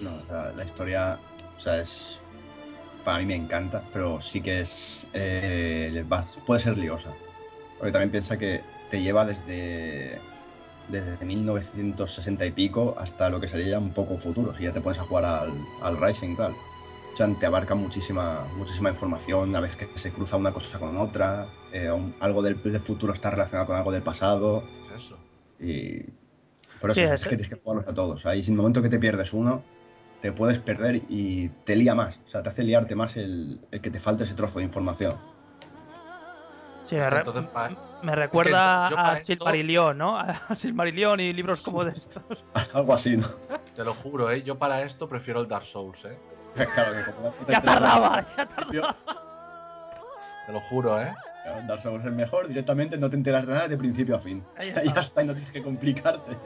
No, 0.00 0.10
o 0.16 0.26
sea, 0.26 0.52
la 0.54 0.64
historia, 0.64 1.18
o 1.56 1.60
sea, 1.60 1.78
es. 1.78 2.18
Para 3.04 3.18
mí 3.18 3.26
me 3.26 3.34
encanta, 3.36 3.82
pero 3.92 4.20
sí 4.20 4.40
que 4.40 4.60
es. 4.60 5.06
eh, 5.12 6.04
puede 6.46 6.60
ser 6.62 6.76
liosa. 6.76 7.10
Porque 7.78 7.92
también 7.92 8.10
piensa 8.10 8.36
que 8.36 8.60
te 8.90 9.00
lleva 9.02 9.24
desde. 9.24 10.20
Desde 10.88 11.22
1960 11.22 12.46
y 12.46 12.50
pico 12.50 12.94
hasta 12.98 13.28
lo 13.28 13.40
que 13.40 13.48
sería 13.48 13.78
un 13.78 13.92
poco 13.92 14.16
futuro, 14.18 14.54
si 14.56 14.62
ya 14.64 14.72
te 14.72 14.80
pones 14.80 14.98
a 14.98 15.04
jugar 15.04 15.24
al, 15.26 15.52
al 15.82 15.96
Rising 16.00 16.30
y 16.30 16.36
tal. 16.36 16.52
O 16.52 17.16
sea, 17.16 17.28
te 17.38 17.44
abarca 17.44 17.74
muchísima, 17.74 18.46
muchísima 18.56 18.88
información, 18.90 19.54
a 19.54 19.60
veces 19.60 19.76
que 19.76 19.98
se 19.98 20.10
cruza 20.12 20.36
una 20.36 20.52
cosa 20.52 20.78
con 20.78 20.96
otra, 20.96 21.46
eh, 21.72 21.90
un- 21.90 22.14
algo 22.20 22.40
del, 22.42 22.62
del 22.62 22.80
futuro 22.80 23.12
está 23.12 23.28
relacionado 23.30 23.66
con 23.66 23.76
algo 23.76 23.92
del 23.92 24.02
pasado, 24.02 24.62
Es 24.96 25.04
eso. 25.04 25.16
y 25.60 26.04
por 26.80 26.90
eso 26.90 27.00
Sí, 27.00 27.00
es, 27.02 27.12
es- 27.20 27.22
que 27.24 27.28
tienes 27.36 27.48
que 27.48 27.56
jugarlos 27.56 27.88
a 27.88 27.94
todos. 27.94 28.24
Ahí, 28.24 28.42
sin 28.42 28.54
el 28.54 28.58
momento 28.58 28.80
que 28.82 28.88
te 28.88 28.98
pierdes 28.98 29.32
uno, 29.34 29.64
te 30.22 30.32
puedes 30.32 30.58
perder 30.60 31.02
y 31.08 31.48
te 31.66 31.76
lía 31.76 31.94
más. 31.94 32.18
O 32.26 32.30
sea, 32.30 32.42
te 32.42 32.48
hace 32.50 32.64
liarte 32.64 32.94
más 32.94 33.16
el, 33.16 33.60
el 33.70 33.80
que 33.80 33.90
te 33.90 34.00
falte 34.00 34.24
ese 34.24 34.34
trozo 34.34 34.58
de 34.58 34.64
información. 34.64 35.16
Sí, 36.88 36.94
me, 36.96 37.10
re- 37.10 37.18
Entonces, 37.18 37.46
pa- 37.52 37.70
me 38.02 38.14
recuerda 38.14 38.88
yo 38.90 38.96
para 38.96 39.12
a 39.12 39.16
esto- 39.18 39.26
Silmarillion, 39.26 39.98
¿no? 39.98 40.18
A 40.48 40.56
Silmarillion 40.56 41.20
y 41.20 41.32
libros 41.32 41.62
como 41.62 41.84
de 41.84 41.92
estos. 41.92 42.22
Algo 42.74 42.94
así, 42.94 43.16
¿no? 43.16 43.28
Te 43.76 43.84
lo 43.84 43.94
juro, 43.94 44.30
¿eh? 44.30 44.42
Yo 44.42 44.56
para 44.58 44.82
esto 44.82 45.08
prefiero 45.08 45.40
el 45.40 45.48
Dark 45.48 45.66
Souls, 45.66 46.02
¿eh? 46.06 46.18
claro 46.74 46.92
que 47.04 47.12
como 47.12 47.34
Ya 47.48 47.60
tardaba, 47.60 48.24
ya 48.36 48.46
tardaba. 48.46 48.96
Te 50.46 50.52
lo 50.52 50.60
juro, 50.62 51.00
¿eh? 51.00 51.14
Claro, 51.44 51.62
Dark 51.66 51.82
Souls 51.82 52.00
es 52.00 52.06
el 52.06 52.12
mejor, 52.16 52.48
directamente 52.48 52.96
no 52.96 53.10
te 53.10 53.16
enteras 53.16 53.46
de 53.46 53.52
nada 53.52 53.68
de 53.68 53.76
principio 53.76 54.16
a 54.16 54.20
fin. 54.20 54.42
Ahí 54.56 54.68
está. 54.68 54.82
ya 54.82 55.00
está 55.02 55.22
y 55.22 55.26
no 55.26 55.34
tienes 55.34 55.52
que 55.52 55.62
complicarte. 55.62 56.36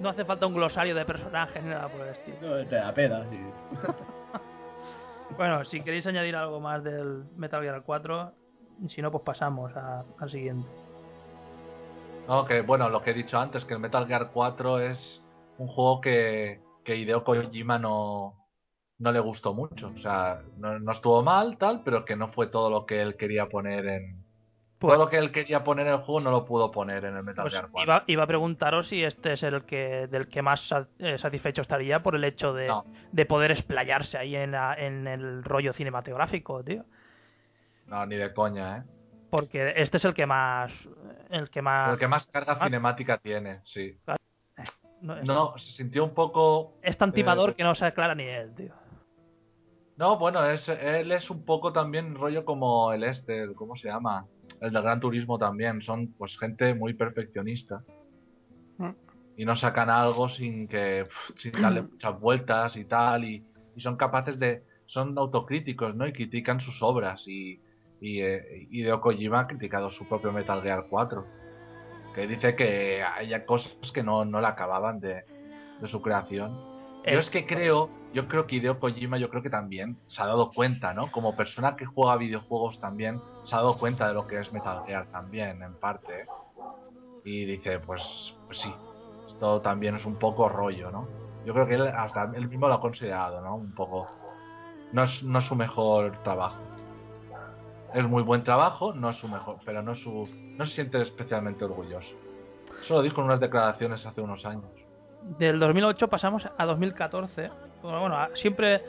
No 0.00 0.08
hace 0.08 0.24
falta 0.24 0.46
un 0.46 0.54
glosario 0.54 0.94
de 0.94 1.04
personajes 1.04 1.62
ni 1.62 1.70
nada 1.70 1.86
por 1.88 2.00
el 2.00 2.08
estilo. 2.08 2.36
No, 2.42 2.66
te 2.66 2.74
da 2.74 2.92
pena, 2.92 3.22
sí. 3.30 3.40
Bueno, 5.36 5.64
si 5.64 5.80
queréis 5.82 6.06
añadir 6.06 6.36
algo 6.36 6.60
más 6.60 6.82
del 6.84 7.24
Metal 7.36 7.62
Gear 7.62 7.82
4, 7.84 8.32
si 8.88 9.00
no, 9.02 9.10
pues 9.10 9.24
pasamos 9.24 9.74
a- 9.76 10.04
al 10.18 10.30
siguiente. 10.30 10.66
No, 12.28 12.44
que 12.46 12.62
bueno, 12.62 12.88
lo 12.88 13.02
que 13.02 13.10
he 13.10 13.14
dicho 13.14 13.38
antes, 13.38 13.64
que 13.64 13.74
el 13.74 13.80
Metal 13.80 14.06
Gear 14.06 14.30
4 14.32 14.80
es 14.80 15.22
un 15.58 15.68
juego 15.68 16.00
que, 16.00 16.60
que 16.84 16.96
Hideo 16.96 17.22
Kojima 17.22 17.78
no, 17.78 18.34
no 18.98 19.12
le 19.12 19.20
gustó 19.20 19.52
mucho. 19.52 19.92
O 19.94 19.98
sea, 19.98 20.40
no, 20.56 20.78
no 20.78 20.92
estuvo 20.92 21.22
mal, 21.22 21.58
tal, 21.58 21.82
pero 21.84 22.04
que 22.04 22.16
no 22.16 22.28
fue 22.28 22.46
todo 22.46 22.70
lo 22.70 22.86
que 22.86 23.02
él 23.02 23.16
quería 23.16 23.48
poner 23.48 23.86
en. 23.86 24.24
Pues- 24.78 24.94
todo 24.94 25.04
lo 25.04 25.10
que 25.10 25.18
él 25.18 25.32
quería 25.32 25.64
poner 25.64 25.86
en 25.86 25.94
el 25.94 25.98
juego 26.00 26.20
no 26.20 26.30
lo 26.30 26.44
pudo 26.44 26.70
poner 26.70 27.04
en 27.04 27.16
el 27.16 27.22
Metal 27.22 27.44
Pues 27.44 27.52
Gear 27.54 27.68
4. 27.70 27.84
iba, 27.92 28.04
iba 28.06 28.22
a 28.24 28.26
preguntaros 28.26 28.88
si 28.88 29.02
este 29.04 29.34
es 29.34 29.42
el 29.42 29.64
que 29.64 30.08
del 30.08 30.28
que 30.28 30.42
más 30.42 30.66
eh, 30.98 31.16
satisfecho 31.18 31.62
estaría 31.62 32.02
por 32.02 32.14
el 32.16 32.24
hecho 32.24 32.52
de, 32.54 32.68
No. 32.68 32.84
de 33.12 33.24
poder 33.26 33.50
explayarse 33.52 34.18
ahí 34.18 34.34
en, 34.34 34.52
la- 34.52 34.74
en 34.74 35.06
el 35.06 35.44
rollo 35.44 35.72
cinematográfico, 35.74 36.62
tío. 36.64 36.84
No, 37.86 38.06
ni 38.06 38.16
de 38.16 38.32
coña, 38.32 38.78
¿eh? 38.78 38.82
Porque 39.30 39.72
este 39.76 39.96
es 39.96 40.04
el 40.04 40.14
que 40.14 40.26
más. 40.26 40.72
El 41.30 41.50
que 41.50 41.60
más. 41.60 41.92
El 41.92 41.98
que 41.98 42.08
más 42.08 42.26
carga 42.28 42.56
Ah. 42.60 42.64
cinemática 42.64 43.18
tiene, 43.18 43.60
sí. 43.64 43.96
no, 45.00 45.16
es, 45.16 45.24
No, 45.24 45.58
se 45.58 45.72
sintió 45.72 46.04
un 46.04 46.14
poco. 46.14 46.74
es 46.82 46.96
tan 46.96 47.12
timador 47.12 47.50
eh, 47.50 47.54
que 47.54 47.64
no 47.64 47.74
se 47.74 47.84
aclara 47.84 48.14
ni 48.14 48.24
él, 48.24 48.54
tío. 48.54 48.72
No, 49.96 50.18
bueno, 50.18 50.44
es, 50.50 50.68
él 50.68 51.12
es 51.12 51.30
un 51.30 51.44
poco 51.44 51.72
también 51.72 52.14
rollo 52.16 52.44
como 52.44 52.92
el 52.92 53.04
este, 53.04 53.52
¿cómo 53.54 53.76
se 53.76 53.88
llama? 53.88 54.26
El 54.60 54.72
del 54.72 54.82
Gran 54.82 54.98
Turismo 55.00 55.38
también. 55.38 55.82
Son 55.82 56.12
pues 56.18 56.36
gente 56.38 56.74
muy 56.74 56.94
perfeccionista. 56.94 57.82
Mm. 58.78 58.90
Y 59.36 59.44
no 59.44 59.54
sacan 59.56 59.90
algo 59.90 60.28
sin 60.28 60.66
que 60.68 61.06
sin 61.36 61.52
darle 61.60 61.82
muchas 61.90 62.18
vueltas 62.20 62.76
y 62.76 62.84
tal. 62.84 63.24
Y, 63.24 63.44
y 63.76 63.80
son 63.80 63.96
capaces 63.96 64.38
de. 64.38 64.62
Son 64.86 65.16
autocríticos, 65.16 65.94
¿no? 65.94 66.06
Y 66.06 66.12
critican 66.12 66.60
sus 66.60 66.82
obras. 66.82 67.26
Y, 67.26 67.60
y 68.04 68.20
eh, 68.20 68.68
Hideo 68.70 69.00
Kojima 69.00 69.40
ha 69.40 69.46
criticado 69.46 69.88
su 69.88 70.06
propio 70.06 70.30
Metal 70.30 70.60
Gear 70.60 70.84
4. 70.90 71.24
que 72.14 72.26
dice 72.26 72.54
que 72.54 73.02
hay 73.02 73.32
cosas 73.46 73.72
que 73.92 74.02
no, 74.02 74.26
no 74.26 74.42
le 74.42 74.46
acababan 74.46 75.00
de, 75.00 75.24
de 75.80 75.88
su 75.88 76.02
creación. 76.02 76.54
Yo 77.06 77.18
es 77.18 77.30
que 77.30 77.46
creo, 77.46 77.88
yo 78.12 78.28
creo 78.28 78.46
que 78.46 78.56
Hideo 78.56 78.78
Kojima, 78.78 79.16
yo 79.16 79.30
creo 79.30 79.42
que 79.42 79.48
también 79.48 79.96
se 80.06 80.22
ha 80.22 80.26
dado 80.26 80.52
cuenta, 80.52 80.92
¿no? 80.92 81.10
Como 81.10 81.34
persona 81.34 81.76
que 81.76 81.86
juega 81.86 82.16
videojuegos 82.16 82.78
también, 82.78 83.20
se 83.44 83.54
ha 83.54 83.58
dado 83.58 83.78
cuenta 83.78 84.06
de 84.06 84.14
lo 84.14 84.26
que 84.26 84.38
es 84.38 84.52
Metal 84.52 84.84
Gear 84.86 85.06
también, 85.06 85.62
en 85.62 85.74
parte. 85.74 86.26
Y 87.24 87.46
dice, 87.46 87.78
pues, 87.78 88.36
pues 88.46 88.58
sí, 88.58 88.74
esto 89.28 89.62
también 89.62 89.96
es 89.96 90.04
un 90.04 90.16
poco 90.16 90.50
rollo, 90.50 90.90
¿no? 90.90 91.08
Yo 91.46 91.54
creo 91.54 91.66
que 91.66 91.74
él 91.74 91.88
hasta 91.88 92.30
él 92.34 92.48
mismo 92.48 92.68
lo 92.68 92.74
ha 92.74 92.80
considerado, 92.82 93.40
¿no? 93.40 93.56
Un 93.56 93.74
poco. 93.74 94.08
No 94.92 95.04
es, 95.04 95.22
no 95.22 95.38
es 95.38 95.44
su 95.46 95.56
mejor 95.56 96.22
trabajo. 96.22 96.73
Es 97.94 98.06
muy 98.08 98.22
buen 98.22 98.42
trabajo, 98.42 98.92
no 98.92 99.10
es 99.10 99.16
su 99.16 99.28
mejor, 99.28 99.56
pero 99.64 99.82
no, 99.82 99.92
es 99.92 100.00
su, 100.02 100.28
no 100.56 100.64
se 100.66 100.72
siente 100.72 101.00
especialmente 101.00 101.64
orgulloso. 101.64 102.14
Eso 102.82 102.94
lo 102.94 103.02
dijo 103.02 103.20
en 103.20 103.26
unas 103.26 103.40
declaraciones 103.40 104.04
hace 104.04 104.20
unos 104.20 104.44
años. 104.44 104.64
Del 105.38 105.58
2008 105.60 106.08
pasamos 106.08 106.46
a 106.58 106.66
2014. 106.66 107.50
Bueno, 107.82 108.16
siempre 108.34 108.82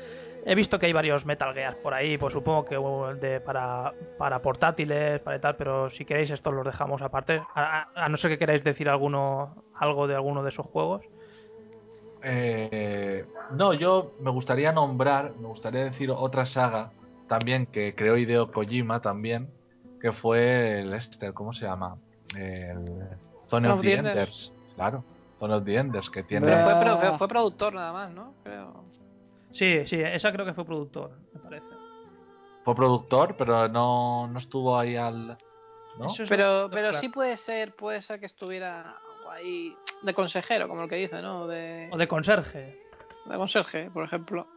he 0.45 0.55
visto 0.55 0.79
que 0.79 0.87
hay 0.87 0.93
varios 0.93 1.25
Metal 1.25 1.53
Gear 1.53 1.77
por 1.77 1.93
ahí, 1.93 2.17
pues 2.17 2.33
supongo 2.33 2.65
que 2.65 2.75
de, 3.19 3.39
para, 3.41 3.93
para 4.17 4.41
portátiles, 4.41 5.21
para 5.21 5.37
y 5.37 5.39
tal, 5.39 5.55
pero 5.55 5.89
si 5.91 6.03
queréis 6.03 6.31
estos 6.31 6.53
los 6.53 6.65
dejamos 6.65 7.01
aparte. 7.01 7.41
A, 7.53 7.81
a- 7.95 8.05
a 8.05 8.09
no 8.09 8.17
ser 8.17 8.31
que 8.31 8.39
queráis 8.39 8.63
decir 8.63 8.89
alguno 8.89 9.63
algo 9.75 10.07
de 10.07 10.15
alguno 10.15 10.43
de 10.43 10.49
esos 10.49 10.65
juegos. 10.65 11.03
Eh, 12.23 13.23
no, 13.51 13.73
yo 13.73 14.13
me 14.19 14.31
gustaría 14.31 14.71
nombrar, 14.71 15.33
me 15.39 15.47
gustaría 15.47 15.83
decir 15.85 16.09
otra 16.11 16.45
saga 16.45 16.91
también 17.27 17.65
que 17.67 17.95
creó 17.95 18.17
Hideo 18.17 18.51
Kojima 18.51 19.01
también, 19.01 19.49
que 20.01 20.11
fue 20.11 20.81
el 20.81 20.93
este, 20.93 21.33
¿cómo 21.33 21.53
se 21.53 21.65
llama? 21.65 21.97
El 22.37 22.85
Zone 23.49 23.69
of 23.69 23.81
the 23.81 23.93
Enders. 23.93 24.51
Claro, 24.75 25.03
Zone 25.39 25.53
of 25.53 25.65
the 25.65 25.75
Enders, 25.75 26.09
que 26.09 26.23
tiene... 26.23 26.47
Pero 26.47 26.63
fue, 26.63 26.73
pero 26.79 26.97
fue, 26.97 27.17
fue 27.17 27.27
productor 27.27 27.73
nada 27.73 27.91
más, 27.93 28.11
¿no? 28.11 28.33
Creo. 28.43 28.85
Sí, 29.53 29.87
sí, 29.87 29.95
esa 30.01 30.31
creo 30.31 30.45
que 30.45 30.53
fue 30.53 30.65
productor, 30.65 31.11
me 31.33 31.39
parece. 31.39 31.67
Fue 32.63 32.75
productor, 32.75 33.35
pero 33.37 33.67
no, 33.69 34.27
no 34.27 34.39
estuvo 34.39 34.77
ahí 34.77 34.95
al... 34.95 35.37
¿no? 35.97 36.07
Es 36.11 36.27
Pero, 36.27 36.67
pero 36.69 36.89
claro. 36.89 36.99
sí 36.99 37.09
puede 37.09 37.37
ser, 37.37 37.73
puede 37.75 38.01
ser 38.01 38.19
que 38.19 38.25
estuviera 38.25 38.97
ahí 39.31 39.73
de 40.01 40.13
consejero, 40.13 40.67
como 40.67 40.83
el 40.83 40.89
que 40.89 40.95
dice, 40.97 41.21
¿no? 41.21 41.47
De, 41.47 41.89
O 41.91 41.97
de 41.97 42.07
conserje. 42.07 42.77
de 43.25 43.37
conserje, 43.37 43.89
por 43.91 44.03
ejemplo. 44.03 44.47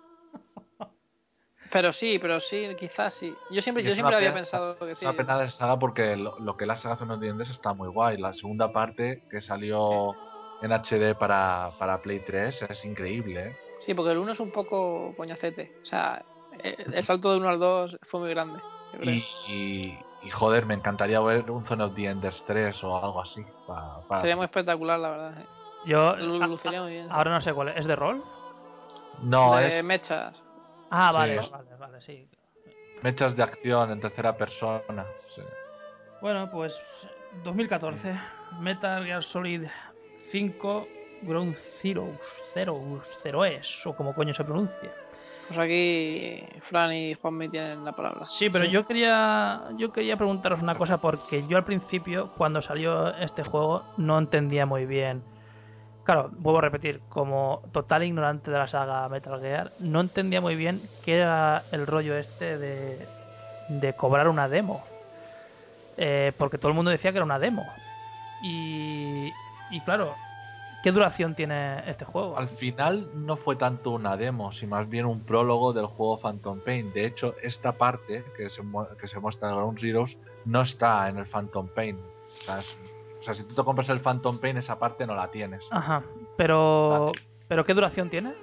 Pero 1.70 1.92
sí, 1.92 2.18
pero 2.18 2.40
sí, 2.40 2.74
quizás 2.78 3.14
sí. 3.14 3.34
Yo 3.50 3.60
siempre, 3.62 3.82
yo 3.84 3.90
es 3.90 3.94
siempre 3.94 4.16
había 4.16 4.28
pena- 4.30 4.40
pensado 4.42 4.78
que 4.78 4.92
Es 4.92 4.98
sí. 4.98 5.04
una 5.04 5.14
pena 5.16 5.38
de 5.38 5.50
saga 5.50 5.78
porque 5.78 6.16
lo, 6.16 6.38
lo 6.38 6.56
que 6.56 6.66
la 6.66 6.76
saga 6.76 6.96
Zone 6.96 7.14
of 7.14 7.20
the 7.20 7.28
Enders 7.28 7.50
está 7.50 7.74
muy 7.74 7.88
guay. 7.88 8.16
La 8.16 8.32
segunda 8.32 8.72
parte 8.72 9.22
que 9.30 9.40
salió 9.40 10.14
en 10.62 10.72
HD 10.72 11.14
para, 11.14 11.70
para 11.78 12.00
Play 12.00 12.20
3 12.20 12.62
es 12.62 12.84
increíble, 12.84 13.48
¿eh? 13.48 13.56
Sí, 13.80 13.94
porque 13.94 14.12
el 14.12 14.18
1 14.18 14.32
es 14.32 14.40
un 14.40 14.50
poco 14.50 15.14
coñacete. 15.16 15.70
O 15.82 15.84
sea, 15.86 16.24
el, 16.62 16.94
el 16.94 17.04
salto 17.04 17.30
del 17.30 17.40
1 17.40 17.48
al 17.50 17.58
2 17.58 17.96
fue 18.02 18.20
muy 18.20 18.30
grande. 18.30 18.60
Y, 19.02 19.24
y, 19.48 19.98
y, 20.22 20.30
joder, 20.30 20.64
me 20.66 20.74
encantaría 20.74 21.20
ver 21.20 21.50
un 21.50 21.64
Zone 21.66 21.84
of 21.84 21.94
the 21.94 22.06
Enders 22.06 22.42
3 22.46 22.82
o 22.82 22.96
algo 22.96 23.20
así. 23.20 23.42
pa- 23.66 24.00
pa- 24.08 24.20
Sería 24.20 24.34
muy 24.36 24.46
espectacular, 24.46 24.98
la 24.98 25.10
verdad. 25.10 25.40
¿eh? 25.40 25.46
Yo 25.86 26.16
Lu- 26.16 26.42
a- 26.42 26.46
luciría 26.48 26.82
muy 26.82 26.92
bien. 26.92 27.06
ahora 27.10 27.30
no 27.32 27.40
sé 27.40 27.52
cuál 27.52 27.68
es. 27.68 27.76
¿Es 27.76 27.86
de 27.86 27.94
rol? 27.94 28.22
No, 29.22 29.56
de 29.56 29.78
es 29.78 29.84
mechas. 29.84 30.34
Ah, 30.91 31.11
Sí. 31.11 31.16
vale, 31.18 31.36
vale, 31.51 31.76
vale, 31.78 32.01
sí. 32.03 32.26
mechas 33.03 33.36
de 33.36 33.43
acción 33.43 33.91
en 33.91 34.01
tercera 34.01 34.36
persona. 34.36 35.05
sí. 35.34 35.43
Bueno, 36.20 36.51
pues 36.51 36.74
2014, 37.45 38.18
Metal 38.61 39.05
Gear 39.05 39.22
Solid 39.22 39.62
5 40.32 40.89
Ground 41.22 41.57
Zeroes, 41.80 42.18
Zeroes, 42.55 43.03
Zeroes, 43.22 43.66
o 43.86 43.95
como 43.95 44.14
coño 44.14 44.34
se 44.34 44.43
pronuncia. 44.45 44.91
Pues 45.47 45.59
aquí 45.61 46.45
Fran 46.68 46.93
y 46.93 47.14
Juanmi 47.14 47.49
tienen 47.49 47.84
la 47.84 47.93
palabra. 47.93 48.26
Sí, 48.39 48.51
pero 48.51 48.64
yo 48.66 48.86
quería 48.86 49.62
yo 49.76 49.93
quería 49.93 50.16
preguntaros 50.16 50.61
una 50.61 50.74
cosa 50.74 50.99
porque 50.99 51.47
yo 51.47 51.57
al 51.57 51.64
principio 51.64 52.32
cuando 52.36 52.61
salió 52.61 53.14
este 53.16 53.45
juego 53.45 53.82
no 53.97 54.18
entendía 54.18 54.66
muy 54.66 54.84
bien. 54.86 55.22
Claro, 56.09 56.30
vuelvo 56.38 56.61
a 56.61 56.62
repetir, 56.62 57.02
como 57.11 57.61
total 57.70 58.02
ignorante 58.02 58.50
de 58.50 58.56
la 58.56 58.66
saga 58.66 59.06
Metal 59.11 59.38
Gear, 59.42 59.72
no 59.78 60.00
entendía 60.00 60.40
muy 60.40 60.56
bien 60.56 60.80
qué 61.04 61.16
era 61.16 61.64
el 61.70 61.86
rollo 61.86 62.16
este 62.16 62.56
de, 62.56 63.92
cobrar 63.94 64.26
una 64.28 64.48
demo. 64.48 64.82
Eh, 65.98 66.32
porque 66.38 66.56
todo 66.56 66.70
el 66.70 66.74
mundo 66.74 66.90
decía 66.90 67.12
que 67.12 67.18
era 67.18 67.26
una 67.26 67.38
demo. 67.38 67.66
Y, 68.42 69.30
y 69.70 69.80
claro, 69.84 70.14
¿qué 70.82 70.92
duración 70.92 71.34
tiene 71.34 71.86
este 71.90 72.06
juego? 72.06 72.38
Al 72.38 72.48
final 72.48 73.11
no 73.12 73.36
fue 73.36 73.56
tanto 73.56 73.90
una 73.90 74.16
demo, 74.16 74.50
sino 74.52 74.76
más 74.76 74.88
bien 74.88 75.04
un 75.04 75.20
prólogo 75.20 75.74
del 75.74 75.88
juego 75.88 76.18
Phantom 76.20 76.61
Pain. 76.61 76.90
De 76.94 77.04
hecho, 77.04 77.34
esta 77.42 77.72
parte 77.72 78.24
que 78.34 78.48
se, 78.48 78.62
que 78.98 79.09
se 79.09 79.20
muestra 79.20 79.50
en 79.50 79.56
Ground 79.56 79.78
Zeroes 79.78 80.16
no 80.46 80.62
está 80.62 81.06
en 81.11 81.18
el 81.18 81.26
Phantom 81.26 81.68
Pain. 81.68 81.98
O 81.98 82.44
sea, 82.46 82.62
sea, 83.34 83.42
si 83.42 83.44
tú 83.48 83.54
te 83.54 83.62
compras 83.64 83.88
el 83.88 84.00
Phantom 84.00 84.40
Pain, 84.40 84.56
esa 84.58 84.78
parte 84.78 85.06
no 85.06 85.14
la 85.14 85.30
tienes. 85.30 85.66
Ajá, 85.70 86.02
pero, 86.36 87.12
pero 87.48 87.64
¿qué 87.64 87.74
duración 87.74 88.10
tiene? 88.10 88.34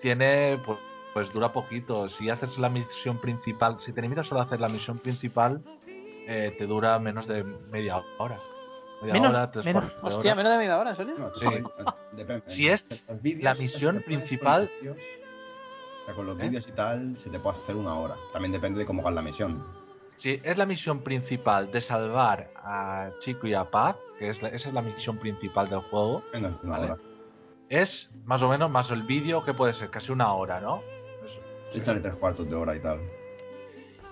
Tiene, 0.00 0.58
pues, 0.64 0.78
pues 1.14 1.32
dura 1.32 1.52
poquito. 1.52 2.08
Si 2.10 2.30
haces 2.30 2.58
la 2.58 2.68
misión 2.68 3.18
principal, 3.18 3.80
si 3.80 3.92
te 3.92 4.00
limitas 4.02 4.26
solo 4.26 4.40
a 4.40 4.44
hacer 4.44 4.60
la 4.60 4.68
misión 4.68 4.98
principal, 5.00 5.60
eh, 6.26 6.54
te 6.58 6.66
dura 6.66 6.98
menos 6.98 7.26
de 7.26 7.42
media 7.42 8.02
hora. 8.18 8.38
Media 9.00 9.14
Menos- 9.14 9.30
hora, 9.30 9.50
tres 9.50 9.64
menos- 9.64 9.84
de 9.84 9.92
Hostia, 10.02 10.34
menos 10.34 10.52
de 10.52 10.58
media 10.58 10.78
hora, 10.78 10.90
¿en 10.90 10.96
serio? 10.96 11.14
No, 11.18 11.30
Sí. 11.34 11.46
depende. 12.12 12.42
Si 12.50 12.68
es 12.68 12.84
vídeos, 13.22 13.42
la 13.44 13.54
si 13.54 13.62
misión 13.62 14.02
principal- 14.04 14.70
con 16.16 16.26
los 16.26 16.36
vídeos 16.38 16.66
y 16.66 16.72
tal, 16.72 17.16
se 17.18 17.28
te 17.30 17.38
puede 17.38 17.58
hacer 17.58 17.76
una 17.76 17.94
hora. 17.94 18.16
También 18.32 18.50
depende 18.52 18.78
de 18.80 18.86
cómo 18.86 19.02
hagas 19.02 19.14
la 19.14 19.22
misión. 19.22 19.62
Si 20.18 20.40
es 20.44 20.58
la 20.58 20.66
misión 20.66 21.00
principal 21.00 21.70
de 21.70 21.80
salvar 21.80 22.50
a 22.56 23.10
Chico 23.20 23.46
y 23.46 23.54
a 23.54 23.64
Paz, 23.64 23.96
que 24.18 24.28
es 24.28 24.42
la- 24.42 24.48
esa 24.48 24.68
es 24.68 24.74
la 24.74 24.82
misión 24.82 25.16
principal 25.18 25.68
del 25.70 25.80
juego, 25.80 26.22
de 26.32 26.38
una 26.38 26.50
Vale. 26.62 26.84
hora. 26.84 26.96
es 27.70 28.08
más 28.24 28.40
o 28.40 28.48
menos 28.48 28.70
más 28.70 28.90
el 28.90 29.02
vídeo 29.02 29.44
que 29.44 29.52
puede 29.52 29.74
ser 29.74 29.90
casi 29.90 30.10
una 30.10 30.32
hora, 30.32 30.58
¿no? 30.60 30.80
Eso. 31.24 31.38
Échale 31.74 32.00
tres 32.00 32.14
cuartos 32.14 32.48
de 32.48 32.54
hora 32.56 32.74
y 32.74 32.80
tal. 32.80 32.98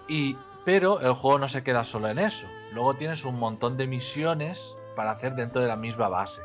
Y, 0.08 0.36
pero 0.66 1.00
el 1.00 1.14
juego 1.14 1.38
no 1.38 1.48
se 1.48 1.62
queda 1.62 1.84
solo 1.84 2.08
en 2.08 2.18
eso. 2.18 2.46
Luego 2.74 2.94
tienes 2.94 3.24
un 3.24 3.38
montón 3.38 3.76
de 3.78 3.86
misiones 3.86 4.60
para 4.94 5.12
hacer 5.12 5.34
dentro 5.36 5.62
de 5.62 5.68
la 5.68 5.76
misma 5.76 6.08
base. 6.08 6.42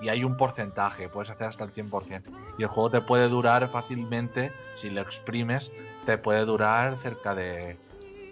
Y 0.00 0.08
hay 0.08 0.24
un 0.24 0.36
porcentaje, 0.36 1.08
puedes 1.08 1.30
hacer 1.30 1.46
hasta 1.46 1.62
el 1.64 1.72
100%. 1.72 2.28
Y 2.58 2.62
el 2.64 2.68
juego 2.68 2.90
te 2.90 3.00
puede 3.02 3.28
durar 3.28 3.68
fácilmente, 3.70 4.50
si 4.76 4.90
lo 4.90 5.00
exprimes, 5.00 5.70
te 6.06 6.18
puede 6.18 6.44
durar 6.44 6.96
cerca 7.02 7.34
de, 7.36 7.76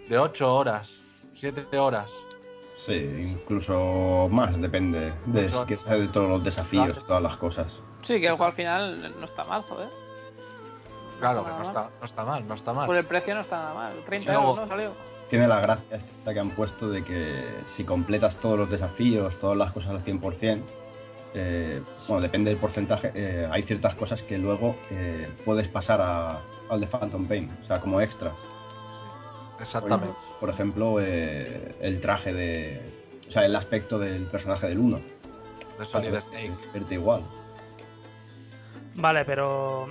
de 0.09 0.17
8 0.17 0.53
horas, 0.55 0.89
7 1.35 1.77
horas. 1.77 2.09
Sí, 2.85 2.93
incluso 3.33 4.27
más, 4.31 4.59
depende 4.61 5.11
de 5.25 5.47
de 5.47 6.07
todos 6.09 6.29
los 6.29 6.43
desafíos, 6.43 6.85
Claro. 6.91 7.03
todas 7.07 7.23
las 7.23 7.37
cosas. 7.37 7.67
Sí, 8.05 8.19
que 8.21 8.27
el 8.27 8.33
juego 8.33 8.45
al 8.45 8.53
final 8.53 9.15
no 9.19 9.25
está 9.25 9.43
mal, 9.43 9.63
joder. 9.63 9.89
Claro, 11.19 11.43
que 11.43 11.49
no 11.49 11.63
está, 11.63 11.89
no 11.99 12.05
está 12.05 12.23
mal, 12.25 12.47
no 12.47 12.53
está 12.53 12.73
mal. 12.73 12.85
Por 12.85 12.95
el 12.95 13.05
precio 13.05 13.33
no 13.33 13.41
está 13.41 13.57
nada 13.57 13.73
mal. 13.73 13.93
30 14.05 14.31
Y 14.31 14.33
luego- 14.35 14.49
euros, 14.51 14.65
¿no? 14.65 14.67
Salió. 14.69 14.91
Tiene 15.29 15.47
la 15.47 15.59
gracia 15.59 15.97
esta 15.97 16.33
que 16.33 16.39
han 16.39 16.51
puesto 16.51 16.87
de 16.89 17.03
que 17.03 17.43
si 17.75 17.83
completas 17.83 18.35
todos 18.39 18.57
los 18.57 18.69
desafíos, 18.69 19.37
todas 19.39 19.57
las 19.57 19.71
cosas 19.73 19.89
al 19.91 20.03
100%, 20.03 20.63
eh, 21.33 21.81
bueno, 22.07 22.21
depende 22.21 22.51
del 22.51 22.59
porcentaje, 22.59 23.11
eh, 23.13 23.47
hay 23.51 23.63
ciertas 23.63 23.95
cosas 23.95 24.21
que 24.21 24.37
luego 24.37 24.75
eh, 24.91 25.27
puedes 25.43 25.67
pasar 25.67 25.99
a- 26.01 26.39
al 26.69 26.79
de 26.79 26.87
Phantom 26.87 27.27
Pain, 27.27 27.51
o 27.63 27.65
sea, 27.65 27.81
como 27.81 27.99
extras. 27.99 28.33
Exactamente. 29.59 30.15
Por 30.39 30.49
ejemplo, 30.49 30.97
eh, 30.99 31.75
el 31.81 31.99
traje 32.01 32.33
de... 32.33 32.81
O 33.27 33.31
sea, 33.31 33.45
el 33.45 33.55
aspecto 33.55 33.99
del 33.99 34.23
personaje 34.25 34.67
del 34.67 34.79
1. 34.79 35.01
De 35.79 35.85
Solid 35.85 36.19
Snake. 36.21 36.53
Verte 36.73 36.93
igual. 36.95 37.23
Vale, 38.95 39.25
pero 39.25 39.87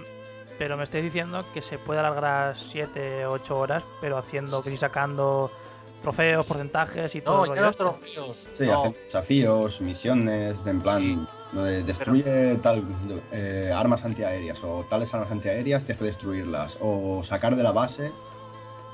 pero 0.59 0.77
me 0.77 0.85
estáis 0.85 1.05
diciendo 1.05 1.45
que 1.53 1.63
se 1.63 1.79
puede 1.79 2.01
alargar 2.01 2.57
7 2.73 3.27
8 3.27 3.59
horas, 3.59 3.83
pero 4.01 4.17
haciendo 4.19 4.63
que 4.63 4.77
sacando 4.79 5.51
trofeos, 6.03 6.47
porcentajes 6.47 7.15
y 7.15 7.21
todo 7.21 7.47
No, 7.47 7.55
ya 7.55 7.61
los 7.61 7.71
este. 7.73 7.85
trofeos. 7.85 8.45
Sí, 8.53 8.65
no. 8.65 8.81
hacen 8.81 8.93
desafíos, 9.05 9.81
misiones, 9.81 10.59
en 10.65 10.81
plan, 10.81 11.29
destruye 11.85 12.57
tal 12.57 12.85
eh, 13.33 13.73
armas 13.75 14.05
antiaéreas 14.05 14.59
o 14.63 14.85
tales 14.85 15.13
armas 15.13 15.31
antiaéreas 15.31 15.85
te 15.85 15.93
hace 15.93 16.05
destruirlas 16.05 16.77
o 16.81 17.23
sacar 17.25 17.57
de 17.57 17.63
la 17.63 17.73
base 17.73 18.13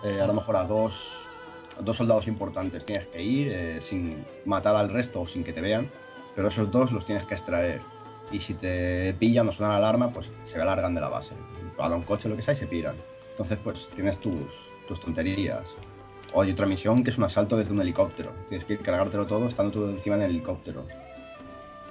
eh, 0.02 0.20
a 0.20 0.26
lo 0.26 0.34
mejor 0.34 0.56
a 0.56 0.64
dos, 0.64 0.92
a 1.78 1.82
dos 1.82 1.96
soldados 1.96 2.26
importantes 2.26 2.84
tienes 2.84 3.06
que 3.08 3.22
ir 3.22 3.48
eh, 3.52 3.80
sin 3.80 4.24
matar 4.44 4.74
al 4.74 4.92
resto 4.92 5.20
o 5.22 5.26
sin 5.26 5.44
que 5.44 5.52
te 5.52 5.60
vean, 5.60 5.90
pero 6.34 6.48
esos 6.48 6.70
dos 6.70 6.92
los 6.92 7.04
tienes 7.04 7.24
que 7.24 7.34
extraer 7.34 7.80
y 8.30 8.40
si 8.40 8.54
te 8.54 9.14
pillan 9.14 9.48
o 9.48 9.52
suena 9.52 9.72
la 9.72 9.78
alarma 9.78 10.12
pues 10.12 10.30
se 10.42 10.60
alargan 10.60 10.94
de 10.94 11.00
la 11.00 11.08
base, 11.08 11.34
a 11.78 11.88
un 11.88 12.02
coche 12.02 12.28
lo 12.28 12.36
que 12.36 12.42
sea 12.42 12.54
y 12.54 12.56
se 12.56 12.66
piran. 12.66 12.96
Entonces 13.30 13.58
pues 13.62 13.88
tienes 13.94 14.18
tus, 14.18 14.48
tus 14.88 15.00
tonterías. 15.00 15.64
O 16.34 16.40
hay 16.40 16.52
otra 16.52 16.66
misión 16.66 17.04
que 17.04 17.10
es 17.10 17.18
un 17.18 17.24
asalto 17.24 17.56
desde 17.56 17.72
un 17.72 17.80
helicóptero. 17.82 18.32
Tienes 18.48 18.66
que 18.66 18.74
ir 18.74 18.80
cargártelo 18.80 19.26
todo 19.26 19.48
estando 19.48 19.70
tú 19.70 19.86
encima 19.86 20.16
del 20.16 20.30
helicóptero. 20.30 20.86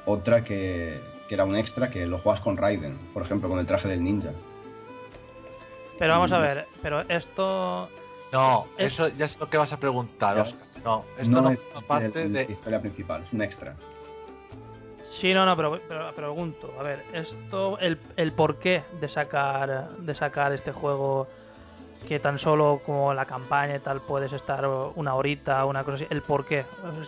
Otra 0.05 0.43
que, 0.43 0.99
que 1.27 1.35
era 1.35 1.45
un 1.45 1.55
extra 1.55 1.91
que 1.91 2.07
lo 2.07 2.17
juegas 2.17 2.41
con 2.41 2.57
Raiden, 2.57 2.97
por 3.13 3.21
ejemplo, 3.21 3.47
con 3.49 3.59
el 3.59 3.67
traje 3.67 3.87
del 3.87 4.03
ninja. 4.03 4.31
Pero 5.99 6.13
vamos 6.13 6.31
a 6.31 6.39
ver, 6.39 6.67
pero 6.81 7.01
esto... 7.01 7.87
No, 8.31 8.67
Es- 8.77 8.93
eso 8.93 9.07
ya 9.09 9.25
es 9.25 9.37
lo 9.39 9.49
que 9.49 9.57
vas 9.57 9.73
a 9.73 9.77
preguntar, 9.77 10.37
Ya. 10.37 10.43
Oscar. 10.43 10.83
No, 10.83 11.05
esto 11.17 11.29
no, 11.31 11.41
no, 11.41 11.49
es 11.51 11.61
parte 11.87 12.23
el- 12.23 12.33
de... 12.33 12.45
la 12.45 12.51
historia 12.51 12.79
principal, 12.81 13.23
es 13.23 13.33
un 13.33 13.41
extra. 13.41 13.75
Sí, 15.19 15.33
no, 15.33 15.45
no, 15.45 15.55
pero, 15.57 15.79
pero 15.87 16.13
pregunto, 16.15 16.73
a 16.79 16.83
ver, 16.83 17.03
esto, 17.13 17.77
el, 17.79 17.99
el 18.15 18.31
porqué 18.31 18.83
de 19.01 19.09
sacar, 19.09 19.97
de 19.97 20.15
sacar 20.15 20.53
este 20.53 20.71
juego 20.71 21.27
que 22.07 22.19
tan 22.19 22.39
solo 22.39 22.81
como 22.85 23.13
la 23.13 23.25
campaña 23.25 23.75
y 23.75 23.79
tal 23.79 24.01
puedes 24.01 24.31
estar 24.33 24.65
una 24.95 25.13
horita, 25.13 25.63
una 25.65 25.83
cosa 25.83 25.97
así, 25.97 26.07
el 26.09 26.21
porqué, 26.21 26.65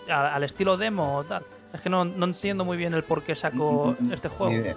al, 0.10 0.26
al 0.28 0.44
estilo 0.44 0.76
demo 0.78 1.16
o 1.18 1.24
tal. 1.24 1.44
Es 1.74 1.82
que 1.82 1.90
no, 1.90 2.04
no 2.06 2.26
entiendo 2.26 2.66
muy 2.66 2.78
bien 2.78 2.94
el 2.94 3.04
por 3.04 3.24
qué 3.24 3.36
sacó 3.36 3.96
Mm, 4.00 4.12
este 4.12 4.30
Ni 4.30 4.36
juego. 4.36 4.54
idea. 4.54 4.76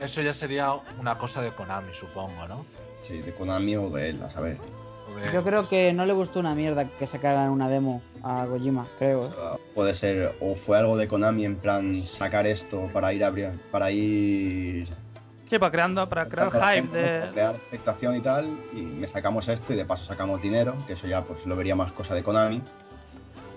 Eso 0.00 0.20
ya 0.22 0.32
sería 0.34 0.72
una 0.98 1.16
cosa 1.18 1.42
de 1.42 1.52
Konami, 1.52 1.92
supongo, 1.94 2.48
¿no? 2.48 2.64
Sí, 3.02 3.18
de 3.18 3.32
Konami 3.34 3.76
o 3.76 3.90
de 3.90 4.08
él, 4.10 4.22
a 4.22 4.30
saber. 4.30 4.56
Yo 5.32 5.42
creo 5.42 5.68
que 5.68 5.92
no 5.92 6.04
le 6.06 6.12
gustó 6.12 6.40
una 6.40 6.54
mierda 6.54 6.84
que 6.98 7.06
sacaran 7.06 7.50
una 7.50 7.68
demo 7.68 8.02
a 8.22 8.46
Kojima, 8.46 8.86
creo. 8.98 9.26
¿eh? 9.26 9.30
Uh, 9.30 9.74
Puede 9.74 9.94
ser, 9.94 10.34
o 10.40 10.54
fue 10.56 10.78
algo 10.78 10.96
de 10.96 11.08
Konami 11.08 11.44
en 11.44 11.56
plan 11.56 12.02
sacar 12.04 12.46
esto 12.46 12.88
para 12.92 13.12
ir 13.12 13.22
abri- 13.22 13.58
para 13.70 13.90
ir 13.90 14.88
Sí, 15.48 15.58
para, 15.58 15.70
creando, 15.70 16.08
para 16.08 16.24
crear 16.26 16.50
para 16.50 16.74
hype 16.76 16.88
para 16.88 17.02
de... 17.26 17.32
crear 17.32 17.54
expectación 17.56 18.16
y 18.16 18.20
tal, 18.20 18.56
y 18.74 18.80
me 18.80 19.06
sacamos 19.06 19.46
esto 19.48 19.72
y 19.72 19.76
de 19.76 19.84
paso 19.84 20.04
sacamos 20.06 20.40
dinero, 20.40 20.74
que 20.86 20.94
eso 20.94 21.06
ya 21.06 21.22
pues 21.22 21.44
lo 21.46 21.56
vería 21.56 21.74
más 21.76 21.92
cosa 21.92 22.14
de 22.14 22.22
Konami. 22.22 22.62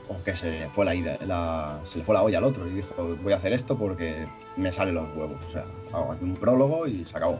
O 0.08 0.22
que 0.24 0.36
se 0.36 0.52
le 0.52 0.70
fue 0.70 0.86
la 0.86 0.94
ida, 0.94 1.18
la, 1.26 1.80
se 1.92 1.98
le 1.98 2.04
fue 2.04 2.14
la 2.14 2.22
olla 2.22 2.38
al 2.38 2.44
otro 2.44 2.68
y 2.68 2.72
dijo 2.76 2.94
voy 3.24 3.34
a 3.34 3.38
hacer 3.38 3.54
esto 3.54 3.76
porque 3.76 4.28
me 4.56 4.72
salen 4.72 4.94
los 4.94 5.08
huevos. 5.16 5.38
O 5.50 5.52
sea, 5.52 5.66
hago 5.92 6.12
aquí 6.12 6.24
un 6.24 6.36
prólogo 6.36 6.86
y 6.86 7.06
se 7.06 7.18
acabó. 7.18 7.40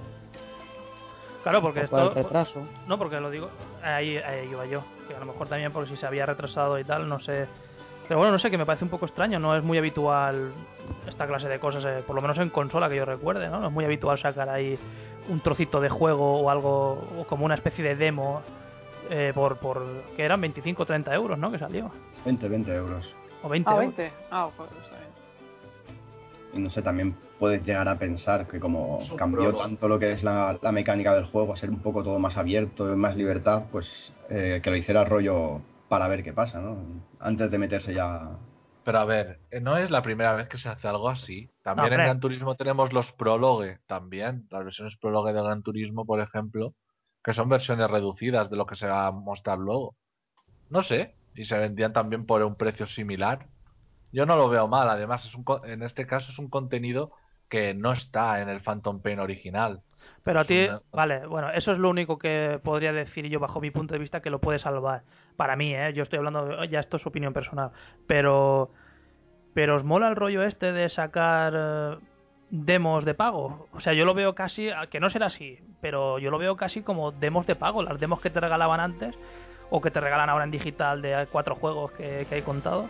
Claro, 1.46 1.62
porque 1.62 1.82
O 1.84 1.88
por 1.88 2.00
el 2.00 2.08
esto... 2.08 2.20
retraso. 2.24 2.68
No, 2.88 2.98
porque 2.98 3.20
lo 3.20 3.30
digo, 3.30 3.52
ahí, 3.84 4.18
ahí 4.18 4.50
iba 4.50 4.66
yo. 4.66 4.84
Que 5.08 5.14
a 5.16 5.20
lo 5.20 5.28
mejor 5.28 5.48
también 5.48 5.72
porque 5.72 5.92
si 5.92 5.96
se 5.96 6.08
había 6.08 6.26
retrasado 6.26 6.80
y 6.80 6.84
tal, 6.84 7.08
no 7.08 7.20
sé. 7.20 7.46
Pero 8.08 8.18
bueno, 8.18 8.32
no 8.34 8.40
sé, 8.40 8.50
que 8.50 8.58
me 8.58 8.66
parece 8.66 8.84
un 8.84 8.90
poco 8.90 9.06
extraño. 9.06 9.38
No 9.38 9.56
es 9.56 9.64
muy 9.64 9.78
habitual 9.78 10.52
esta 11.08 11.28
clase 11.28 11.48
de 11.48 11.60
cosas, 11.60 11.84
eh, 11.86 12.04
por 12.06 12.16
lo 12.16 12.22
menos 12.24 12.40
en 12.40 12.50
consola 12.50 12.90
que 12.90 12.96
yo 12.96 13.06
recuerde, 13.06 13.48
¿no? 13.48 13.60
No 13.60 13.68
es 13.68 13.74
muy 13.74 13.86
habitual 13.86 14.18
sacar 14.20 14.50
ahí 14.50 14.76
un 15.30 15.40
trocito 15.40 15.80
de 15.80 15.90
juego 15.90 16.40
o 16.42 16.50
algo, 16.50 16.94
o 17.20 17.26
como 17.30 17.46
una 17.46 17.54
especie 17.54 17.84
de 17.84 17.96
demo 17.96 18.42
eh, 19.12 19.32
por, 19.36 19.58
por. 19.58 19.86
que 20.16 20.24
eran 20.26 20.42
25 20.42 20.82
o 20.82 20.86
30 20.88 21.14
euros, 21.14 21.38
¿no? 21.38 21.52
Que 21.52 21.60
salió. 21.60 21.92
20, 22.26 22.50
20 22.50 22.74
euros. 22.76 23.16
O 23.44 23.50
20 23.50 23.70
Ah, 23.70 23.74
euros. 23.74 23.96
20. 23.96 24.14
Ah, 24.32 24.50
joder, 24.58 24.72
está 24.84 24.96
bien. 24.98 25.10
Y 26.54 26.60
no 26.60 26.70
sé, 26.72 26.82
también 26.82 27.16
puedes 27.40 27.64
llegar 27.66 27.88
a 27.88 28.00
pensar 28.00 28.48
que 28.48 28.60
como 28.60 29.00
cambió 29.18 29.54
tanto 29.54 29.88
lo 29.88 30.00
que 30.00 30.12
es 30.14 30.24
la, 30.24 30.58
la 30.62 30.72
mecánica 30.72 31.14
del 31.14 31.26
juego, 31.26 31.54
a 31.54 31.58
ser 31.58 31.70
un 31.70 31.82
poco 31.82 32.04
todo 32.04 32.20
más 32.20 32.38
abierto, 32.38 32.96
más 32.98 33.16
libertad, 33.16 33.64
pues 33.72 33.88
eh, 34.30 34.60
que 34.64 34.70
lo 34.70 34.76
hiciera 34.78 35.04
rollo 35.06 35.62
para 35.90 36.08
ver 36.08 36.24
qué 36.24 36.34
pasa, 36.34 36.60
¿no? 36.62 36.78
Antes 37.20 37.52
de 37.52 37.58
meterse 37.58 37.94
ya... 37.94 38.32
Pero 38.84 39.00
a 39.00 39.06
ver, 39.06 39.40
eh, 39.52 39.60
no 39.62 39.78
es 39.78 39.90
la 39.90 40.02
primera 40.02 40.34
vez 40.36 40.48
que 40.48 40.58
se 40.58 40.70
hace 40.70 40.88
algo 40.88 41.10
así. 41.10 41.50
También 41.64 41.94
en. 41.94 42.00
Gran 42.02 42.20
Turismo 42.20 42.56
tenemos 42.56 42.94
los 42.94 43.12
prologue, 43.14 43.80
también, 43.88 44.48
las 44.52 44.64
versiones 44.64 44.96
prologue 44.98 45.34
de 45.34 45.42
Gran 45.42 45.64
Turismo, 45.64 46.06
por 46.06 46.22
ejemplo, 46.22 46.74
que 47.24 47.34
son 47.34 47.50
versiones 47.50 47.90
reducidas 47.90 48.50
de 48.50 48.58
lo 48.58 48.66
que 48.66 48.76
se 48.76 48.88
va 48.88 49.08
a 49.08 49.12
mostrar 49.12 49.58
luego. 49.58 49.96
No 50.70 50.84
sé, 50.84 51.18
y 51.36 51.46
se 51.46 51.58
vendían 51.60 51.94
también 51.94 52.26
por 52.26 52.44
un 52.44 52.56
precio 52.58 52.88
similar. 52.88 53.50
Yo 54.12 54.26
no 54.26 54.36
lo 54.38 54.50
veo 54.50 54.68
mal, 54.68 54.90
además, 54.90 55.26
es 55.26 55.36
un, 55.36 55.44
co- 55.44 55.66
en 55.66 55.84
este 55.84 56.08
caso 56.08 56.32
es 56.32 56.40
un 56.40 56.50
contenido 56.50 57.12
que 57.50 57.74
no 57.74 57.92
está 57.94 58.42
en 58.42 58.50
el 58.50 58.62
Phantom 58.62 59.02
Pain 59.02 59.20
original. 59.20 59.82
Pero 60.24 60.40
a 60.40 60.44
ti, 60.46 60.66
una- 60.66 60.80
vale, 60.92 61.28
bueno, 61.28 61.52
eso 61.52 61.72
es 61.72 61.78
lo 61.78 61.90
único 61.90 62.18
que 62.18 62.60
podría 62.64 62.92
decir 62.94 63.28
yo 63.28 63.40
bajo 63.40 63.62
mi 63.62 63.72
punto 63.72 63.94
de 63.94 64.00
vista 64.00 64.22
que 64.22 64.30
lo 64.30 64.40
puede 64.40 64.60
salvar. 64.60 65.04
Para 65.38 65.56
mí, 65.56 65.76
¿eh? 65.76 65.94
Yo 65.94 66.04
estoy 66.04 66.18
hablando, 66.18 66.64
ya 66.66 66.80
esto 66.80 66.98
es 66.98 67.06
opinión 67.06 67.34
personal. 67.34 67.72
Pero, 68.08 68.72
pero 69.54 69.76
¿os 69.76 69.84
mola 69.84 70.08
el 70.08 70.16
rollo 70.16 70.44
este 70.44 70.72
de 70.72 70.90
sacar 70.90 71.54
eh, 71.56 71.98
demos 72.50 73.06
de 73.06 73.14
pago? 73.14 73.68
O 73.74 73.80
sea, 73.82 73.94
yo 73.94 74.06
lo 74.06 74.14
veo 74.14 74.34
casi, 74.34 74.70
que 74.90 75.00
no 75.00 75.10
será 75.10 75.28
así, 75.28 75.60
pero 75.82 76.18
yo 76.20 76.32
lo 76.32 76.38
veo 76.40 76.56
casi 76.56 76.82
como 76.82 77.12
demos 77.12 77.46
de 77.48 77.56
pago. 77.56 77.84
Las 77.84 78.00
demos 78.00 78.20
que 78.20 78.30
te 78.32 78.40
regalaban 78.40 78.80
antes, 78.80 79.16
o 79.70 79.82
que 79.82 79.92
te 79.92 80.00
regalan 80.00 80.30
ahora 80.30 80.46
en 80.46 80.52
digital 80.52 81.02
de 81.02 81.28
cuatro 81.32 81.56
juegos 81.56 81.92
que, 81.92 82.26
que 82.30 82.36
hay 82.36 82.42
contados. 82.42 82.90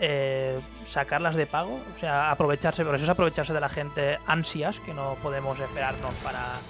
Eh, 0.00 0.60
sacarlas 0.92 1.34
de 1.34 1.46
pago, 1.46 1.80
o 1.96 2.00
sea, 2.00 2.30
aprovecharse, 2.30 2.84
pero 2.84 2.96
eso 2.96 3.04
es 3.04 3.10
aprovecharse 3.10 3.52
de 3.52 3.60
la 3.60 3.68
gente 3.68 4.18
ansias 4.26 4.76
que 4.86 4.94
no 4.94 5.16
podemos 5.22 5.58
esperarnos 5.58 6.14
para, 6.22 6.60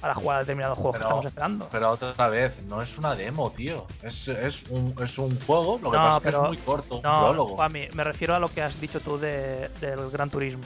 para 0.00 0.14
jugar 0.14 0.36
a 0.36 0.40
determinados 0.40 0.76
juegos 0.78 0.96
que 0.96 1.02
estamos 1.02 1.24
esperando. 1.26 1.68
Pero 1.70 1.90
otra 1.90 2.28
vez, 2.28 2.62
no 2.64 2.82
es 2.82 2.96
una 2.98 3.14
demo, 3.14 3.50
tío. 3.50 3.86
Es, 4.02 4.28
es, 4.28 4.62
un, 4.70 4.94
es 5.02 5.16
un 5.18 5.38
juego, 5.40 5.78
lo 5.82 5.90
que 5.90 5.96
No, 5.96 6.04
pasa 6.04 6.16
es 6.16 6.22
que 6.22 6.28
es 6.28 6.48
muy 6.48 6.56
corto, 6.58 6.96
un 6.96 7.02
No, 7.02 7.20
prólogo. 7.24 7.56
Juanmi, 7.56 7.88
me 7.94 8.04
refiero 8.04 8.34
a 8.34 8.38
lo 8.38 8.48
que 8.48 8.62
has 8.62 8.78
dicho 8.80 9.00
tú 9.00 9.18
de, 9.18 9.68
del 9.80 10.10
Gran 10.10 10.30
Turismo. 10.30 10.64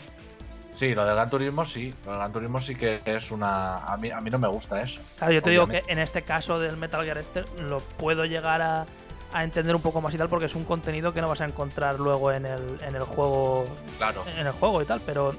Sí, 0.75 0.95
lo 0.95 1.05
del 1.05 1.15
Gran 1.15 1.29
Turismo 1.29 1.65
sí. 1.65 1.95
Lo 2.05 2.13
del 2.13 2.21
Gran 2.21 2.33
Turismo 2.33 2.61
sí 2.61 2.75
que 2.75 3.03
es 3.05 3.31
una. 3.31 3.79
A 3.85 3.97
mí, 3.99 4.11
a 4.11 4.21
mí 4.21 4.31
no 4.31 4.39
me 4.39 4.49
gusta 4.49 4.81
eso. 4.81 5.01
Claro, 5.19 5.33
yo 5.35 5.43
te 5.43 5.51
digo 5.51 5.67
que 5.67 5.83
en 5.89 5.99
este 5.99 6.23
caso 6.23 6.59
del 6.59 6.77
Metal 6.77 7.05
Gear 7.05 7.19
este 7.19 7.45
lo 7.63 7.81
puedo 7.99 8.25
llegar 8.25 8.63
a, 8.63 8.87
a 9.33 9.45
entender 9.45 9.75
un 9.77 9.83
poco 9.83 10.01
más 10.01 10.13
y 10.15 10.19
tal 10.19 10.29
porque 10.29 10.47
es 10.47 10.55
un 10.55 10.65
contenido 10.65 11.13
que 11.13 11.21
no 11.21 11.29
vas 11.29 11.41
a 11.41 11.45
encontrar 11.45 11.99
luego 12.01 12.33
en 12.33 12.47
el, 12.47 12.81
en 12.83 12.95
el 12.97 13.03
juego 13.03 13.67
Claro. 13.99 14.25
en 14.27 14.47
el 14.47 14.53
juego 14.53 14.83
y 14.83 14.85
tal, 14.87 15.01
pero 15.07 15.35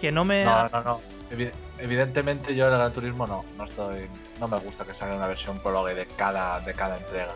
que 0.00 0.10
no 0.12 0.24
me 0.24 0.44
No, 0.44 0.68
no, 0.68 0.82
no. 0.82 1.00
Evi- 1.30 1.52
Evidentemente 1.78 2.54
yo 2.54 2.66
en 2.66 2.72
el 2.72 2.78
Gran 2.78 2.92
Turismo 2.92 3.26
no. 3.26 3.44
No 3.58 3.64
estoy. 3.64 4.08
No 4.40 4.46
me 4.48 4.58
gusta 4.58 4.84
que 4.84 4.94
salga 4.94 5.16
una 5.16 5.26
versión 5.26 5.58
prologue 5.58 5.94
de 5.94 6.06
cada, 6.06 6.60
de 6.60 6.72
cada 6.72 6.96
entrega. 6.98 7.32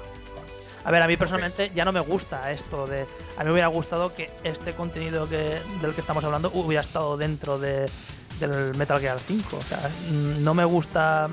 A 0.85 0.91
ver, 0.91 1.03
a 1.03 1.07
mí 1.09 1.17
personalmente 1.17 1.71
ya 1.75 1.85
no 1.85 1.93
me 1.93 2.01
gusta 2.01 2.51
esto 2.53 2.87
de... 2.87 3.03
A 3.37 3.41
mí 3.41 3.47
me 3.47 3.53
hubiera 3.53 3.67
gustado 3.67 4.15
que 4.15 4.31
este 4.45 4.73
contenido 4.75 5.29
que, 5.29 5.61
del 5.83 5.95
que 5.95 6.01
estamos 6.01 6.23
hablando 6.25 6.51
hubiera 6.55 6.83
estado 6.83 7.17
dentro 7.17 7.59
de, 7.59 7.91
del 8.39 8.75
Metal 8.77 8.99
Gear 9.01 9.19
5. 9.27 9.57
O 9.57 9.63
sea, 9.63 9.91
mm, 10.09 10.43
no 10.43 10.55
me 10.55 10.65
gusta... 10.65 11.29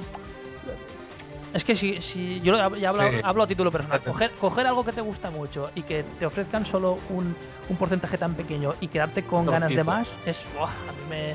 Es 1.56 1.64
que 1.64 1.76
si, 1.78 2.02
si 2.02 2.42
yo 2.42 2.54
ya 2.76 2.90
hablo, 2.90 3.10
Sí. 3.10 3.22
hablo 3.24 3.44
a 3.44 3.48
título 3.48 3.72
personal, 3.72 4.04
coger, 4.04 4.32
coger 4.42 4.68
algo 4.68 4.84
que 4.84 4.92
te 4.92 5.00
gusta 5.00 5.32
mucho 5.32 5.72
y 5.74 5.84
que 5.84 6.04
te 6.20 6.26
ofrezcan 6.26 6.66
solo 6.66 7.00
un, 7.10 7.34
un 7.70 7.78
porcentaje 7.78 8.18
tan 8.18 8.36
pequeño 8.36 8.76
y 8.82 8.90
quedarte 8.90 9.24
con 9.24 9.46
ganas 9.46 9.70
de 9.70 9.82
más, 9.84 10.06
es... 10.26 10.36
a 10.60 10.92
mí 10.92 11.00
me, 11.10 11.34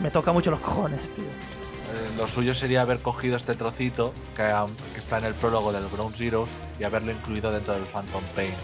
me 0.00 0.10
toca 0.10 0.32
mucho 0.32 0.50
los 0.50 0.60
cojones, 0.60 1.00
tío. 1.14 1.24
Eh, 1.24 2.10
lo 2.16 2.26
suyo 2.28 2.54
sería 2.54 2.80
haber 2.80 3.00
cogido 3.00 3.36
este 3.36 3.54
trocito 3.56 4.14
que, 4.34 4.42
um, 4.42 4.74
que 4.94 5.00
está 5.00 5.18
en 5.18 5.24
el 5.26 5.34
prólogo 5.34 5.70
del 5.70 5.86
Ground 5.90 6.16
Zeroes 6.16 6.48
y 6.80 6.84
haberlo 6.84 7.12
incluido 7.12 7.52
dentro 7.52 7.74
del 7.74 7.84
Phantom 7.84 8.24
Pain. 8.34 8.54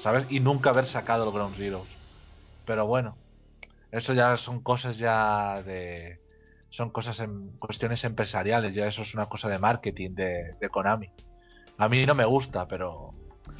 ¿Sabes? 0.00 0.24
Y 0.30 0.40
nunca 0.40 0.70
haber 0.70 0.86
sacado 0.86 1.24
el 1.26 1.32
Ground 1.32 1.54
Zeroes. 1.56 1.88
Pero 2.64 2.86
bueno, 2.86 3.18
eso 3.92 4.14
ya 4.14 4.36
son 4.38 4.62
cosas 4.62 4.96
ya 4.96 5.62
de. 5.64 6.18
Son 6.70 6.90
cosas 6.90 7.18
en 7.20 7.50
cuestiones 7.58 8.04
empresariales, 8.04 8.74
ya 8.74 8.86
eso 8.86 9.02
es 9.02 9.14
una 9.14 9.26
cosa 9.26 9.48
de 9.48 9.58
marketing 9.58 10.10
de, 10.14 10.54
de 10.60 10.68
Konami. 10.68 11.08
A 11.78 11.88
mí 11.88 12.04
no 12.06 12.14
me 12.14 12.24
gusta, 12.24 12.66
pero 12.68 13.14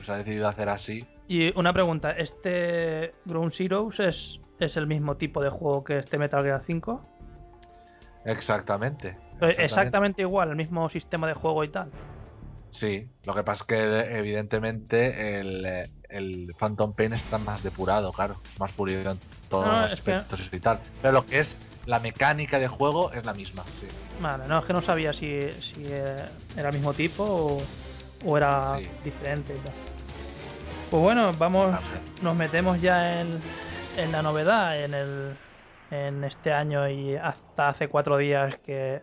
se 0.05 0.13
ha 0.13 0.17
decidido 0.19 0.47
hacer 0.49 0.69
así. 0.69 1.07
Y 1.27 1.57
una 1.59 1.73
pregunta, 1.73 2.11
¿este 2.13 3.15
Ground 3.25 3.53
Zeroes 3.55 3.99
es, 4.01 4.41
es 4.61 4.77
el 4.77 4.87
mismo 4.87 5.17
tipo 5.17 5.43
de 5.43 5.51
juego 5.51 5.85
que 5.85 5.99
este 5.99 6.19
Metal 6.19 6.43
Gear 6.45 6.63
5? 6.67 7.01
Exactamente. 8.25 9.09
Eh, 9.09 9.15
exactamente. 9.41 9.65
Exactamente 9.65 10.23
igual, 10.23 10.51
el 10.51 10.57
mismo 10.57 10.89
sistema 10.91 11.27
de 11.29 11.35
juego 11.35 11.65
y 11.65 11.69
tal. 11.71 11.91
Sí, 12.71 13.09
lo 13.25 13.35
que 13.35 13.43
pasa 13.43 13.63
es 13.63 13.67
que 13.67 14.19
evidentemente 14.19 15.41
el, 15.41 15.65
el 16.11 16.55
Phantom 16.59 16.93
Pain 16.95 17.15
está 17.15 17.39
más 17.39 17.63
depurado, 17.63 18.13
claro, 18.13 18.37
más 18.59 18.73
pulido 18.73 19.11
en 19.13 19.19
todos 19.49 19.67
No, 19.67 19.81
los 19.83 20.01
que- 20.03 20.13
aspectos 20.13 20.51
y 20.53 20.61
tal. 20.61 20.81
Pero 21.01 21.13
lo 21.15 21.25
que 21.27 21.39
es 21.41 21.59
la 21.89 21.99
mecánica 22.01 22.59
de 22.59 22.69
juego 22.69 23.11
es 23.13 23.25
la 23.25 23.33
misma. 23.33 23.65
Sí. 23.81 23.89
Vale, 24.21 24.47
no, 24.47 24.59
es 24.59 24.65
que 24.67 24.73
no 24.75 24.83
sabía 24.83 25.13
si, 25.15 25.49
si 25.73 25.85
eh, 25.87 26.23
era 26.57 26.69
el 26.69 26.75
mismo 26.75 26.93
tipo 26.93 27.25
o, 27.25 27.63
o 28.27 28.37
era 28.37 28.77
Sí. 28.79 28.89
diferente 29.05 29.55
y 29.55 29.59
tal. 29.59 29.73
Pues 30.91 31.03
bueno, 31.03 31.33
vamos, 31.39 31.75
nos 32.23 32.37
metemos 32.37 32.81
ya 32.81 33.21
en, 33.23 33.41
en 33.97 34.13
la 34.13 34.23
novedad, 34.23 34.79
en, 34.83 34.93
el, 34.95 35.37
en 35.91 36.25
este 36.25 36.53
año 36.53 36.89
y 36.89 37.17
hasta 37.17 37.71
hace 37.71 37.89
cuatro 37.89 38.19
días 38.19 38.55
que 38.67 39.01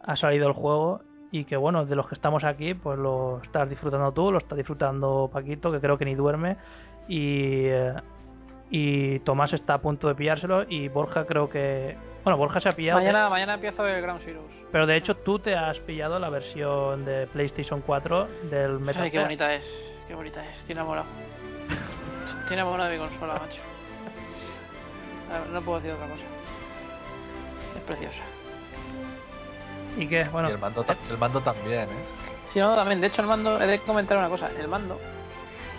ha 0.00 0.16
salido 0.16 0.48
el 0.48 0.54
juego 0.54 1.02
y 1.30 1.44
que 1.44 1.56
bueno, 1.56 1.84
de 1.84 1.94
los 1.96 2.08
que 2.08 2.14
estamos 2.14 2.42
aquí, 2.44 2.72
pues 2.74 2.98
lo 2.98 3.40
estás 3.42 3.68
disfrutando 3.68 4.12
tú, 4.12 4.30
lo 4.32 4.38
está 4.38 4.54
disfrutando 4.54 5.28
Paquito, 5.32 5.72
que 5.72 5.80
creo 5.80 5.98
que 5.98 6.04
ni 6.04 6.14
duerme, 6.14 6.56
y, 7.08 7.64
eh, 7.66 7.92
y 8.76 9.20
Tomás 9.20 9.52
está 9.52 9.74
a 9.74 9.78
punto 9.78 10.08
de 10.08 10.16
pillárselo 10.16 10.64
y 10.68 10.88
Borja 10.88 11.26
creo 11.26 11.48
que... 11.48 11.96
Bueno, 12.24 12.36
Borja 12.36 12.60
se 12.60 12.68
ha 12.70 12.72
pillado... 12.72 12.98
Mañana, 12.98 13.28
mañana 13.28 13.54
empiezo 13.54 13.86
el 13.86 14.02
Ground 14.02 14.20
Zeroes. 14.22 14.50
Pero 14.72 14.84
de 14.88 14.96
hecho 14.96 15.14
tú 15.14 15.38
te 15.38 15.54
has 15.54 15.78
pillado 15.78 16.18
la 16.18 16.28
versión 16.28 17.04
de 17.04 17.28
PlayStation 17.28 17.82
4 17.82 18.28
del 18.50 18.80
Metal 18.80 19.02
Ay, 19.04 19.10
qué 19.12 19.18
Gear. 19.18 19.26
bonita 19.26 19.54
es. 19.54 19.64
qué 20.08 20.16
bonita 20.16 20.44
es, 20.44 20.56
estoy 20.56 20.72
enamorado. 20.72 21.06
Estoy 22.26 22.54
enamorado 22.54 22.90
de 22.90 22.98
mi 22.98 23.04
consola, 23.06 23.34
macho. 23.34 23.60
A 25.32 25.38
ver, 25.38 25.48
No 25.50 25.62
puedo 25.62 25.78
decir 25.78 25.92
otra 25.94 26.08
cosa. 26.08 26.24
Es 27.76 27.82
preciosa. 27.82 28.24
Y 29.98 30.08
que, 30.08 30.24
bueno, 30.24 30.48
y 30.48 30.52
el 30.52 30.58
mando, 30.58 30.84
el 31.10 31.18
mando 31.18 31.40
también, 31.42 31.82
¿eh? 31.82 32.04
Sí, 32.52 32.58
no, 32.58 32.74
también. 32.74 33.00
De 33.00 33.06
hecho, 33.06 33.22
el 33.22 33.28
mando, 33.28 33.62
he 33.62 33.68
de 33.68 33.78
comentar 33.78 34.18
una 34.18 34.28
cosa. 34.28 34.50
El 34.58 34.66
mando, 34.66 34.98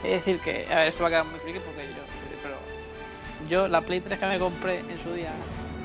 es 0.01 0.11
decir 0.23 0.39
que, 0.39 0.65
a 0.73 0.75
ver, 0.77 0.87
esto 0.87 1.03
va 1.03 1.07
a 1.07 1.11
quedar 1.11 1.25
muy 1.25 1.39
friki 1.41 1.59
porque 1.59 1.81
yo 3.49 3.67
la 3.67 3.81
Play 3.81 4.01
3 4.01 4.19
que 4.19 4.25
me 4.25 4.39
compré 4.39 4.79
en 4.79 5.01
su 5.03 5.13
día, 5.13 5.33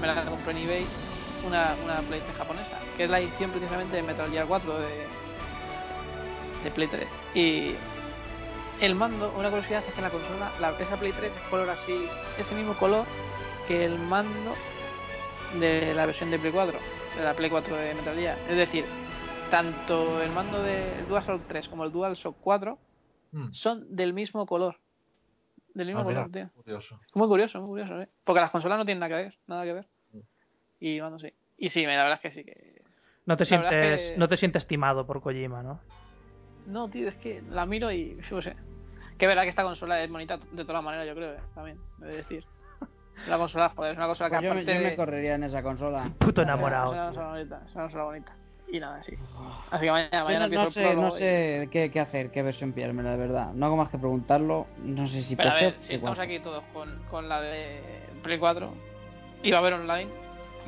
me 0.00 0.06
la 0.06 0.24
compré 0.24 0.52
en 0.52 0.58
eBay, 0.58 0.86
una, 1.46 1.76
una 1.84 2.00
Play 2.02 2.20
3 2.20 2.36
japonesa, 2.36 2.78
que 2.96 3.04
es 3.04 3.10
la 3.10 3.20
edición 3.20 3.50
precisamente 3.50 3.96
de 3.96 4.02
Metal 4.02 4.30
Gear 4.30 4.46
4 4.46 4.78
de, 4.78 5.06
de 6.64 6.70
Play 6.70 6.88
3. 6.88 7.08
Y 7.34 7.74
el 8.80 8.94
mando, 8.94 9.32
una 9.36 9.50
curiosidad 9.50 9.84
es 9.86 9.94
que 9.94 10.00
la 10.02 10.10
consola, 10.10 10.52
la, 10.60 10.70
esa 10.78 10.96
Play 10.96 11.12
3 11.12 11.36
es 11.36 11.42
color 11.50 11.68
así, 11.70 12.08
es 12.38 12.50
el 12.50 12.56
mismo 12.58 12.76
color 12.76 13.04
que 13.68 13.84
el 13.84 13.98
mando 13.98 14.54
de 15.58 15.94
la 15.94 16.06
versión 16.06 16.30
de 16.30 16.38
Play 16.38 16.52
4, 16.52 16.78
de 17.18 17.24
la 17.24 17.34
Play 17.34 17.50
4 17.50 17.76
de 17.76 17.94
Metal 17.94 18.16
Gear. 18.16 18.38
Es 18.48 18.56
decir, 18.56 18.84
tanto 19.50 20.22
el 20.22 20.30
mando 20.30 20.62
del 20.62 21.06
DualShock 21.08 21.46
3 21.48 21.68
como 21.68 21.84
el 21.84 21.92
DualShock 21.92 22.36
4 22.40 22.78
Mm. 23.32 23.52
son 23.52 23.94
del 23.94 24.12
mismo 24.12 24.44
color. 24.44 24.79
Del 25.74 25.86
mismo 25.86 26.02
Ah, 26.02 26.04
mira, 26.04 26.22
color, 26.24 26.32
tío. 26.32 26.50
curioso. 26.54 27.00
Muy 27.14 27.28
curioso, 27.28 27.60
muy 27.60 27.68
curioso, 27.68 28.00
¿eh? 28.00 28.08
Porque 28.24 28.40
las 28.40 28.50
consolas 28.50 28.78
no 28.78 28.84
tienen 28.84 29.00
nada 29.00 29.08
que 29.16 29.22
ver, 29.22 29.38
nada 29.46 29.64
que 29.64 29.72
ver. 29.72 29.86
Mm. 30.12 30.18
Y 30.80 31.00
bueno, 31.00 31.18
sí. 31.18 31.32
Y 31.58 31.68
sí, 31.70 31.82
la 31.84 32.02
verdad 32.02 32.14
es 32.14 32.20
que 32.20 32.30
sí 32.30 32.44
que... 32.44 32.82
no 33.26 33.36
te 33.36 33.44
la 33.44 33.56
verdad 33.58 33.72
es 33.72 33.78
sientes, 33.80 34.10
que- 34.12 34.18
no 34.18 34.28
te 34.28 34.36
sientes 34.36 34.62
estimado 34.64 35.06
por 35.06 35.20
Kojima, 35.20 35.62
¿no? 35.62 35.80
No, 36.66 36.88
tío, 36.88 37.08
es 37.08 37.16
que 37.16 37.42
la 37.50 37.66
miro 37.66 37.90
y 37.92 38.20
yo 38.30 38.40
sé. 38.42 38.56
Que 39.18 39.26
verdad 39.26 39.42
que 39.42 39.50
esta 39.50 39.62
consola 39.62 40.02
es 40.02 40.10
bonita 40.10 40.38
de 40.52 40.64
todas 40.64 40.82
maneras, 40.82 41.06
yo 41.06 41.14
creo, 41.14 41.34
¿eh? 41.34 41.40
también, 41.54 41.78
he 42.02 42.06
de 42.06 42.16
decir. 42.16 42.44
La 43.26 43.36
consola, 43.36 43.68
joder, 43.76 43.92
es 43.92 43.98
una 43.98 44.06
consola 44.06 44.30
que 44.30 44.36
Pues 44.36 44.50
aparte 44.50 44.72
yo 44.74 44.80
me 44.80 44.90
de- 44.90 44.96
correría 44.96 45.34
en 45.34 45.44
esa 45.44 45.62
consola. 45.62 46.10
Puto 46.18 46.40
Es 46.40 46.46
una 46.46 46.54
enamorado. 46.54 46.90
consola 47.12 47.28
bonita, 47.32 47.62
es 47.66 47.74
una 47.74 47.84
consola 47.84 48.04
bonita. 48.04 48.36
Y 48.72 48.78
nada, 48.78 49.02
sí. 49.02 49.14
Así 49.70 49.84
que 49.86 49.90
mañana, 49.90 50.24
mañana 50.24 50.46
no, 50.48 50.54
empiezo 50.62 50.64
no 50.64 50.70
sé, 50.70 50.94
no 50.96 51.08
y- 51.08 51.18
sé 51.18 51.68
qué, 51.72 51.90
qué 51.90 52.00
hacer, 52.00 52.30
qué 52.30 52.42
versión 52.42 52.72
pillármela, 52.72 53.10
de 53.10 53.16
verdad. 53.16 53.52
No 53.52 53.66
hago 53.66 53.76
más 53.76 53.88
que 53.88 53.98
preguntarlo. 53.98 54.66
No 54.84 55.06
sé 55.08 55.22
si 55.22 55.34
Pero 55.36 55.50
a 55.50 55.54
ver, 55.54 55.74
si 55.80 55.94
estamos 55.94 56.18
aquí 56.18 56.38
todos 56.38 56.62
con, 56.72 57.00
con 57.10 57.28
la 57.28 57.40
de 57.40 57.80
Play 58.22 58.38
4 58.38 58.72
y 59.42 59.50
va 59.50 59.56
a 59.58 59.60
haber 59.60 59.74
online, 59.74 60.08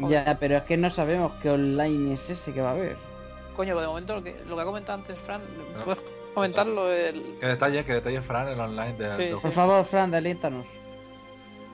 Ya, 0.09 0.37
pero 0.41 0.57
es 0.57 0.63
que 0.65 0.77
no 0.77 0.91
sabemos 0.91 1.33
qué 1.43 1.51
online 1.51 2.15
es 2.15 2.29
ese 2.31 2.53
que 2.53 2.61
va 2.61 2.71
a 2.71 2.73
haber. 2.73 2.97
coño, 3.57 3.79
de 3.79 3.87
momento 3.87 4.17
lo 4.17 4.25
que, 4.25 4.35
lo 4.49 4.57
que 4.57 4.63
ha 4.63 4.65
comentado 4.65 4.99
antes 4.99 5.17
Fran, 5.21 5.43
No. 5.77 5.85
¿puedes 5.85 6.03
comentarlo? 6.35 6.91
El... 6.93 7.37
Que 7.39 7.47
detalle, 7.47 7.85
que 7.85 7.93
detalle 7.95 8.23
Fran 8.23 8.49
el 8.49 8.59
online 8.59 8.95
de, 8.97 9.11
Sí, 9.11 9.25
sí. 9.37 9.43
Por 9.43 9.53
favor, 9.53 9.85
Fran, 9.85 10.11
delítanos. 10.11 10.65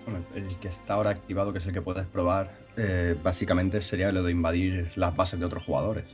Bueno, 0.05 0.25
el 0.35 0.59
que 0.59 0.69
está 0.69 0.95
ahora 0.95 1.11
activado, 1.11 1.53
que 1.53 1.59
es 1.59 1.67
el 1.67 1.73
que 1.73 1.83
puedes 1.83 2.07
probar, 2.07 2.51
eh, 2.77 3.15
básicamente 3.23 3.81
sería 3.83 4.11
lo 4.11 4.23
de 4.23 4.33
invadir 4.33 4.91
las 4.97 5.15
bases 5.15 5.39
de 5.39 5.45
otros 5.47 5.65
jugadores. 5.65 6.05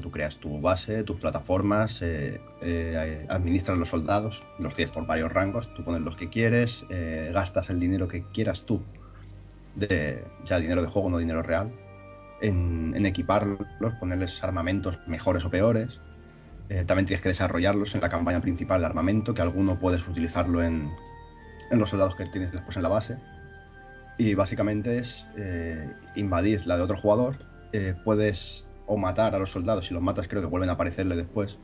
Tú 0.00 0.10
creas 0.10 0.36
tu 0.38 0.60
base, 0.60 1.04
tus 1.04 1.20
plataformas, 1.20 2.02
eh, 2.02 2.40
eh, 2.62 3.26
administras 3.28 3.78
los 3.78 3.88
soldados, 3.88 4.42
los 4.58 4.74
tienes 4.74 4.92
por 4.92 5.06
varios 5.06 5.32
rangos, 5.32 5.72
tú 5.74 5.84
pones 5.84 6.00
los 6.00 6.16
que 6.16 6.28
quieres, 6.28 6.84
eh, 6.90 7.30
gastas 7.32 7.70
el 7.70 7.78
dinero 7.78 8.08
que 8.08 8.24
quieras 8.32 8.62
tú, 8.66 8.82
de, 9.76 10.24
ya 10.44 10.58
dinero 10.58 10.82
de 10.82 10.88
juego, 10.88 11.10
no 11.10 11.18
dinero 11.18 11.42
real, 11.42 11.70
en, 12.40 12.92
en 12.96 13.06
equiparlos, 13.06 13.66
ponerles 14.00 14.42
armamentos 14.42 14.98
mejores 15.06 15.44
o 15.44 15.50
peores. 15.50 16.00
También 16.86 17.06
tienes 17.06 17.22
que 17.22 17.28
desarrollarlos 17.28 17.94
en 17.94 18.00
la 18.00 18.08
campaña 18.08 18.40
principal, 18.40 18.80
el 18.80 18.86
armamento, 18.86 19.34
que 19.34 19.42
alguno 19.42 19.78
puedes 19.78 20.06
utilizarlo 20.08 20.62
en, 20.62 20.90
en 21.70 21.78
los 21.78 21.90
soldados 21.90 22.16
que 22.16 22.24
tienes 22.26 22.52
después 22.52 22.76
en 22.76 22.82
la 22.82 22.88
base. 22.88 23.18
Y 24.16 24.34
básicamente 24.34 24.98
es 24.98 25.26
invadir 26.16 26.66
la 26.66 26.76
de 26.78 26.82
otro 26.82 26.98
jugador. 26.98 27.36
puedes 28.02 28.64
o 28.86 28.96
matar 28.96 29.34
a 29.34 29.38
los 29.38 29.50
soldados, 29.50 29.86
si 29.86 29.94
los 29.94 30.02
matas 30.02 30.28
creo 30.28 30.42
que 30.42 30.48
vuelven 30.48 30.70
a 30.70 30.74
aparecerle 30.74 31.16
después. 31.16 31.58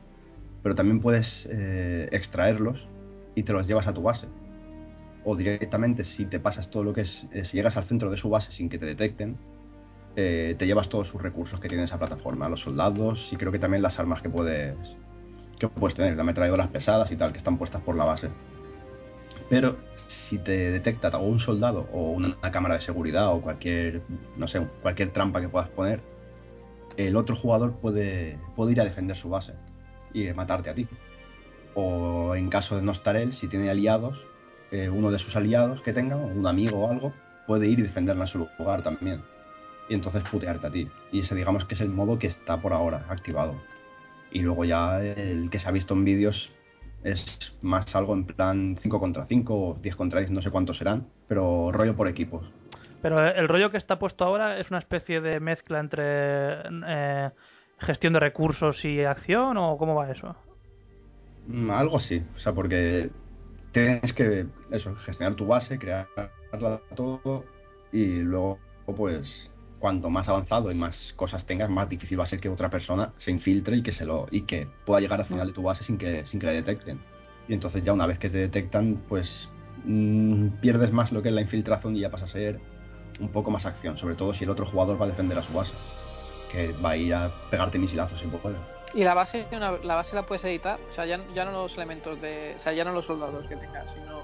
Pero 0.63 0.75
también 0.75 0.99
puedes 0.99 1.47
eh, 1.47 2.07
extraerlos 2.11 2.87
y 3.35 3.43
te 3.43 3.53
los 3.53 3.67
llevas 3.67 3.87
a 3.87 3.93
tu 3.93 4.01
base. 4.01 4.27
O 5.23 5.35
directamente, 5.35 6.03
si 6.03 6.25
te 6.25 6.39
pasas 6.39 6.69
todo 6.69 6.83
lo 6.83 6.93
que 6.93 7.01
es, 7.01 7.25
eh, 7.31 7.45
si 7.45 7.57
llegas 7.57 7.77
al 7.77 7.85
centro 7.85 8.09
de 8.09 8.17
su 8.17 8.29
base 8.29 8.51
sin 8.51 8.69
que 8.69 8.77
te 8.77 8.85
detecten, 8.85 9.37
eh, 10.15 10.55
te 10.57 10.65
llevas 10.65 10.89
todos 10.89 11.07
sus 11.07 11.21
recursos 11.21 11.59
que 11.59 11.69
tiene 11.69 11.85
esa 11.85 11.97
plataforma, 11.97 12.49
los 12.49 12.61
soldados 12.61 13.29
y 13.31 13.37
creo 13.37 13.51
que 13.51 13.59
también 13.59 13.81
las 13.81 13.97
armas 13.97 14.21
que 14.21 14.29
puedes, 14.29 14.75
que 15.57 15.67
puedes 15.69 15.95
tener, 15.95 16.11
las 16.11 16.21
ametralladoras 16.21 16.67
pesadas 16.67 17.11
y 17.11 17.15
tal, 17.15 17.31
que 17.31 17.37
están 17.37 17.57
puestas 17.57 17.81
por 17.81 17.95
la 17.95 18.05
base. 18.05 18.29
Pero 19.49 19.77
si 20.07 20.37
te 20.37 20.71
detecta 20.71 21.17
un 21.17 21.39
soldado 21.39 21.87
o 21.93 22.11
una 22.11 22.35
cámara 22.51 22.75
de 22.75 22.81
seguridad 22.81 23.33
o 23.33 23.41
cualquier, 23.41 24.01
no 24.37 24.47
sé, 24.47 24.67
cualquier 24.81 25.11
trampa 25.13 25.39
que 25.39 25.49
puedas 25.49 25.69
poner, 25.69 26.01
el 27.07 27.15
otro 27.15 27.35
jugador 27.35 27.73
puede, 27.79 28.37
ir 28.69 28.81
a 28.81 28.85
defender 28.85 29.17
su 29.17 29.29
base 29.29 29.53
y 30.13 30.23
eh, 30.23 30.33
matarte 30.33 30.69
a 30.69 30.73
ti. 30.73 30.87
O 31.73 32.35
en 32.35 32.49
caso 32.49 32.75
de 32.75 32.81
no 32.81 32.91
estar 32.91 33.15
él, 33.15 33.33
si 33.33 33.47
tiene 33.47 33.69
aliados, 33.69 34.23
eh, 34.71 34.89
uno 34.89 35.11
de 35.11 35.19
sus 35.19 35.35
aliados 35.35 35.81
que 35.81 35.93
tenga, 35.93 36.15
un 36.15 36.45
amigo 36.47 36.79
o 36.79 36.89
algo, 36.89 37.13
puede 37.47 37.67
ir 37.67 37.79
y 37.79 37.83
defenderla 37.83 38.25
en 38.25 38.31
su 38.31 38.47
lugar 38.57 38.83
también. 38.83 39.21
Y 39.89 39.93
entonces 39.93 40.23
putearte 40.29 40.67
a 40.67 40.71
ti. 40.71 40.87
Y 41.11 41.19
ese 41.19 41.35
digamos 41.35 41.65
que 41.65 41.75
es 41.75 41.81
el 41.81 41.89
modo 41.89 42.19
que 42.19 42.27
está 42.27 42.61
por 42.61 42.73
ahora 42.73 43.05
activado. 43.09 43.55
Y 44.31 44.39
luego 44.41 44.65
ya 44.65 45.01
el 45.01 45.49
que 45.49 45.59
se 45.59 45.67
ha 45.67 45.71
visto 45.71 45.93
en 45.93 46.05
vídeos 46.05 46.49
es 47.03 47.23
más 47.61 47.93
algo 47.95 48.13
en 48.13 48.25
plan 48.25 48.77
5 48.81 48.99
contra 48.99 49.25
5 49.25 49.53
o 49.53 49.73
10 49.81 49.95
contra 49.95 50.19
10, 50.19 50.31
no 50.31 50.41
sé 50.41 50.51
cuántos 50.51 50.77
serán, 50.77 51.07
pero 51.27 51.71
rollo 51.71 51.95
por 51.95 52.07
equipos. 52.07 52.49
Pero 53.01 53.27
el 53.27 53.47
rollo 53.47 53.71
que 53.71 53.77
está 53.77 53.97
puesto 53.99 54.23
ahora 54.25 54.59
es 54.59 54.69
una 54.69 54.79
especie 54.79 55.21
de 55.21 55.39
mezcla 55.39 55.79
entre 55.79 56.61
eh, 56.87 57.31
gestión 57.79 58.13
de 58.13 58.19
recursos 58.19 58.85
y 58.85 59.03
acción 59.03 59.57
o 59.57 59.77
cómo 59.77 59.95
va 59.95 60.11
eso? 60.11 60.35
Mm, 61.47 61.71
Algo 61.71 61.97
así, 61.97 62.23
o 62.35 62.39
sea, 62.39 62.53
porque 62.53 63.09
tienes 63.71 64.13
que 64.13 64.47
eso, 64.71 64.95
gestionar 64.97 65.35
tu 65.35 65.47
base, 65.47 65.79
crearla 65.79 66.31
todo 66.95 67.45
y 67.91 68.19
luego 68.19 68.59
pues 68.95 69.51
cuanto 69.79 70.09
más 70.09 70.27
avanzado 70.29 70.71
y 70.71 70.75
más 70.75 71.13
cosas 71.15 71.45
tengas, 71.45 71.69
más 71.69 71.89
difícil 71.89 72.19
va 72.19 72.23
a 72.25 72.27
ser 72.27 72.39
que 72.39 72.49
otra 72.49 72.69
persona 72.69 73.13
se 73.17 73.31
infiltre 73.31 73.77
y 73.77 73.83
que 73.83 73.91
se 73.91 74.05
lo 74.05 74.27
y 74.31 74.43
que 74.43 74.67
pueda 74.85 75.01
llegar 75.01 75.19
al 75.19 75.25
final 75.25 75.47
de 75.47 75.53
tu 75.53 75.63
base 75.63 75.83
sin 75.83 75.97
que 75.97 76.25
sin 76.25 76.39
que 76.39 76.47
le 76.47 76.53
detecten. 76.53 77.05
Y 77.47 77.53
entonces 77.53 77.83
ya 77.83 77.93
una 77.93 78.05
vez 78.07 78.19
que 78.19 78.29
te 78.29 78.37
detectan, 78.37 79.05
pues 79.09 79.49
mm, 79.85 80.59
pierdes 80.61 80.91
más 80.91 81.11
lo 81.11 81.21
que 81.21 81.29
es 81.29 81.35
la 81.35 81.41
infiltración 81.41 81.95
y 81.95 82.01
ya 82.01 82.11
pasa 82.11 82.25
a 82.25 82.27
ser 82.27 82.61
un 83.19 83.29
poco 83.29 83.51
más 83.51 83.65
acción, 83.65 83.97
sobre 83.97 84.15
todo 84.15 84.33
si 84.33 84.43
el 84.43 84.49
otro 84.49 84.65
jugador 84.65 84.99
va 84.99 85.05
a 85.05 85.09
defender 85.09 85.37
a 85.37 85.43
su 85.43 85.53
base, 85.53 85.71
que 86.51 86.73
va 86.73 86.91
a 86.91 86.97
ir 86.97 87.13
a 87.13 87.31
pegarte 87.49 87.77
misilazos 87.79 88.19
si 88.19 88.27
puede. 88.27 88.55
Y 88.93 89.03
la 89.03 89.13
base, 89.13 89.45
una- 89.51 89.71
la 89.83 89.95
base 89.95 90.15
la 90.15 90.23
puedes 90.23 90.43
editar, 90.43 90.79
o 90.91 90.93
sea, 90.93 91.05
ya, 91.05 91.19
ya 91.33 91.45
no 91.45 91.51
los 91.51 91.73
elementos 91.77 92.19
de, 92.21 92.53
o 92.55 92.59
sea, 92.59 92.73
ya 92.73 92.83
no 92.83 92.91
los 92.91 93.05
soldados 93.05 93.47
que 93.47 93.55
tengas, 93.55 93.89
sino 93.91 94.21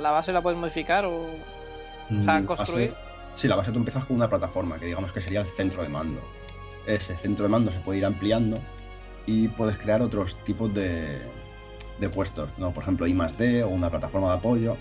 la 0.00 0.10
base 0.10 0.32
la 0.32 0.42
puedes 0.42 0.58
modificar 0.58 1.04
o, 1.06 1.22
o 1.22 2.24
sea, 2.24 2.40
Mm, 2.40 2.44
construir. 2.46 2.90
base- 2.90 3.00
sí, 3.36 3.48
la 3.48 3.56
base 3.56 3.72
tú 3.72 3.78
empiezas 3.78 4.04
con 4.04 4.16
una 4.16 4.28
plataforma, 4.28 4.78
que 4.78 4.86
digamos 4.86 5.12
que 5.12 5.20
sería 5.20 5.40
el 5.40 5.46
centro 5.56 5.82
de 5.82 5.88
mando. 5.88 6.20
Ese 6.86 7.16
centro 7.16 7.44
de 7.44 7.48
mando 7.48 7.72
se 7.72 7.78
puede 7.80 7.98
ir 7.98 8.04
ampliando 8.06 8.58
y 9.24 9.48
puedes 9.48 9.76
crear 9.78 10.02
otros 10.02 10.36
tipos 10.44 10.72
de, 10.74 11.18
de 11.98 12.08
puestos, 12.10 12.50
¿no? 12.58 12.72
Por 12.72 12.82
ejemplo, 12.82 13.06
I 13.06 13.14
más 13.14 13.36
D 13.38 13.64
o 13.64 13.68
una 13.68 13.88
plataforma 13.90 14.28
de 14.28 14.34
apoyo. 14.34 14.76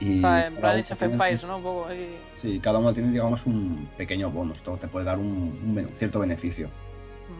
Y 0.00 0.18
O 0.18 0.20
sea, 0.22 0.46
en 0.46 0.54
cada 0.54 0.60
plan 0.60 0.74
uno 0.74 0.82
Age 0.82 0.92
of 0.92 0.98
tiene- 0.98 1.14
Empires, 1.14 1.44
¿no? 1.44 1.56
Un 1.58 1.62
poco 1.62 1.86
ahí. 1.86 2.18
Sí, 2.34 2.60
cada 2.60 2.78
uno 2.78 2.92
tiene, 2.92 3.10
digamos, 3.12 3.44
un 3.46 3.88
pequeño 3.96 4.30
bonus, 4.30 4.60
todo 4.62 4.76
te 4.76 4.88
puede 4.88 5.04
dar 5.04 5.18
un, 5.18 5.88
cierto 5.98 6.20
beneficio. 6.20 6.68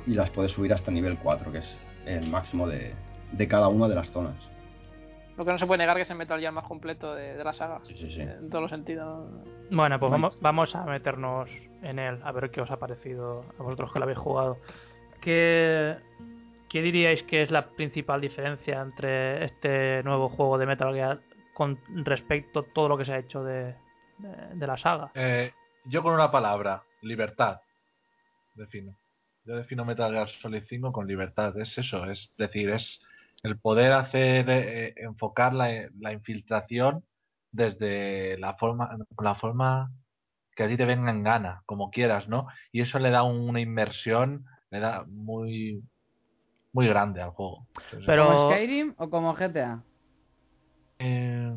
Y 0.06 0.14
las 0.14 0.30
puedes 0.30 0.52
subir 0.52 0.72
hasta 0.72 0.90
nivel 0.90 1.18
4, 1.18 1.50
que 1.52 1.58
es 1.58 1.78
el 2.06 2.28
máximo 2.30 2.66
de, 2.68 2.94
de 3.32 3.48
cada 3.48 3.68
una 3.68 3.88
de 3.88 3.94
las 3.96 4.10
zonas. 4.10 4.34
Lo 5.36 5.44
que 5.44 5.50
no 5.52 5.58
se 5.58 5.66
puede 5.66 5.78
negar 5.78 5.96
que 5.96 6.02
es 6.02 6.10
el 6.10 6.16
Metal 6.18 6.38
Gear 6.38 6.52
más 6.52 6.64
completo 6.64 7.14
de, 7.14 7.34
de 7.34 7.42
la 7.44 7.52
saga. 7.52 7.80
Sí, 7.84 7.94
sí, 7.96 8.10
sí. 8.10 8.20
En 8.20 8.48
todos 8.50 8.62
los 8.62 8.70
sentidos. 8.70 9.28
Bueno, 9.70 9.98
pues 9.98 10.12
vamos, 10.12 10.38
vamos 10.40 10.74
a 10.76 10.84
meternos 10.84 11.48
en 11.82 11.98
él, 11.98 12.18
a 12.22 12.32
ver 12.32 12.50
qué 12.50 12.60
os 12.60 12.70
ha 12.70 12.76
parecido 12.76 13.44
a 13.58 13.62
vosotros 13.62 13.92
que 13.92 13.98
lo 13.98 14.04
habéis 14.04 14.18
jugado. 14.18 14.58
¿Qué, 15.20 15.96
qué 16.68 16.82
diríais 16.82 17.22
que 17.24 17.42
es 17.42 17.50
la 17.50 17.66
principal 17.70 18.20
diferencia 18.20 18.80
entre 18.82 19.44
este 19.46 20.02
nuevo 20.04 20.28
juego 20.28 20.58
de 20.58 20.66
Metal 20.66 20.92
Gear 20.94 21.20
con 21.54 21.78
respecto 22.04 22.60
a 22.60 22.64
todo 22.72 22.88
lo 22.88 22.96
que 22.98 23.04
se 23.04 23.12
ha 23.12 23.18
hecho 23.18 23.42
de, 23.44 23.74
de- 24.18 24.54
de 24.54 24.66
la 24.66 24.76
saga? 24.78 25.10
Eh, 25.14 25.52
yo 25.84 26.02
con 26.02 26.14
una 26.14 26.30
palabra, 26.30 26.82
libertad. 27.02 27.60
Defino. 28.54 28.94
Yo 29.44 29.56
defino 29.56 29.84
Metal 29.84 30.12
Gear 30.12 30.28
Solid 30.28 30.64
5 30.68 30.92
con 30.92 31.06
libertad. 31.06 31.58
Es 31.58 31.76
eso, 31.78 32.04
es 32.06 32.34
decir, 32.38 32.70
es 32.70 33.02
el 33.42 33.58
poder 33.58 33.92
hacer, 33.92 34.48
eh, 34.50 34.94
enfocar 34.98 35.52
la, 35.52 35.88
la 35.98 36.12
infiltración 36.12 37.04
desde 37.50 38.38
la 38.38 38.54
forma, 38.54 38.96
la 39.20 39.34
forma 39.34 39.90
que 40.54 40.62
a 40.64 40.68
ti 40.68 40.76
te 40.76 40.84
venga 40.84 41.10
en 41.10 41.22
gana, 41.24 41.62
como 41.66 41.90
quieras, 41.90 42.28
¿no? 42.28 42.46
Y 42.70 42.82
eso 42.82 42.98
le 42.98 43.10
da 43.10 43.22
una 43.24 43.60
inmersión, 43.60 44.44
le 44.70 44.80
da 44.80 45.04
muy, 45.08 45.82
muy 46.72 46.86
grande 46.88 47.20
al 47.20 47.30
juego. 47.30 47.66
Entonces, 47.74 48.02
Pero- 48.06 48.26
¿Como 48.26 48.50
Skyrim 48.52 48.94
o 48.98 49.10
como 49.10 49.34
GTA? 49.34 49.82
Eh, 51.04 51.52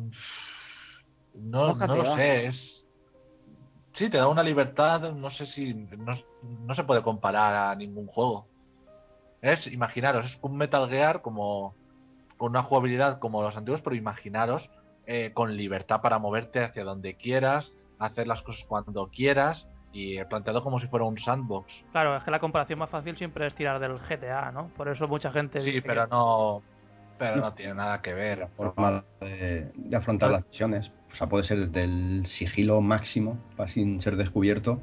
no, 1.34 1.74
no 1.74 1.94
lo 1.96 2.16
sé, 2.16 2.46
es... 2.46 2.84
Sí, 3.92 4.10
te 4.10 4.18
da 4.18 4.28
una 4.28 4.42
libertad, 4.42 5.12
no 5.12 5.30
sé 5.30 5.46
si... 5.46 5.72
No, 5.72 6.14
no 6.42 6.74
se 6.74 6.84
puede 6.84 7.02
comparar 7.02 7.54
a 7.70 7.74
ningún 7.74 8.06
juego. 8.06 8.46
Es, 9.40 9.66
imaginaros, 9.68 10.26
es 10.26 10.38
un 10.42 10.56
Metal 10.56 10.88
Gear 10.88 11.22
como... 11.22 11.74
Con 12.36 12.50
una 12.50 12.62
jugabilidad 12.62 13.18
como 13.18 13.40
los 13.42 13.56
antiguos, 13.56 13.80
pero 13.80 13.96
imaginaros 13.96 14.68
eh, 15.06 15.30
con 15.32 15.56
libertad 15.56 16.02
para 16.02 16.18
moverte 16.18 16.62
hacia 16.62 16.84
donde 16.84 17.14
quieras, 17.14 17.72
hacer 17.98 18.26
las 18.28 18.42
cosas 18.42 18.62
cuando 18.68 19.08
quieras 19.08 19.66
y 19.92 20.22
planteado 20.24 20.62
como 20.62 20.78
si 20.80 20.86
fuera 20.88 21.06
un 21.06 21.16
sandbox. 21.16 21.72
Claro, 21.92 22.14
es 22.16 22.24
que 22.24 22.30
la 22.30 22.40
comparación 22.40 22.78
más 22.78 22.90
fácil 22.90 23.16
siempre 23.16 23.46
es 23.46 23.54
tirar 23.54 23.80
del 23.80 23.98
GTA, 24.00 24.52
¿no? 24.52 24.68
Por 24.76 24.88
eso 24.88 25.08
mucha 25.08 25.32
gente 25.32 25.60
Sí, 25.60 25.66
dice 25.70 25.80
que- 25.82 25.88
pero 25.88 26.06
no... 26.08 26.62
Pero 27.18 27.36
No. 27.36 27.52
tiene 27.54 27.74
nada 27.74 28.02
que 28.02 28.12
ver. 28.14 28.38
La 28.40 28.48
forma 28.48 29.04
de, 29.20 29.72
de 29.74 29.96
afrontar 29.96 30.30
las 30.30 30.46
misiones. 30.46 30.90
O 31.12 31.14
sea, 31.16 31.28
puede 31.28 31.44
ser 31.44 31.68
desde 31.68 31.84
el 31.84 32.26
sigilo 32.26 32.80
máximo, 32.80 33.38
sin 33.68 34.00
ser 34.00 34.16
descubierto, 34.16 34.80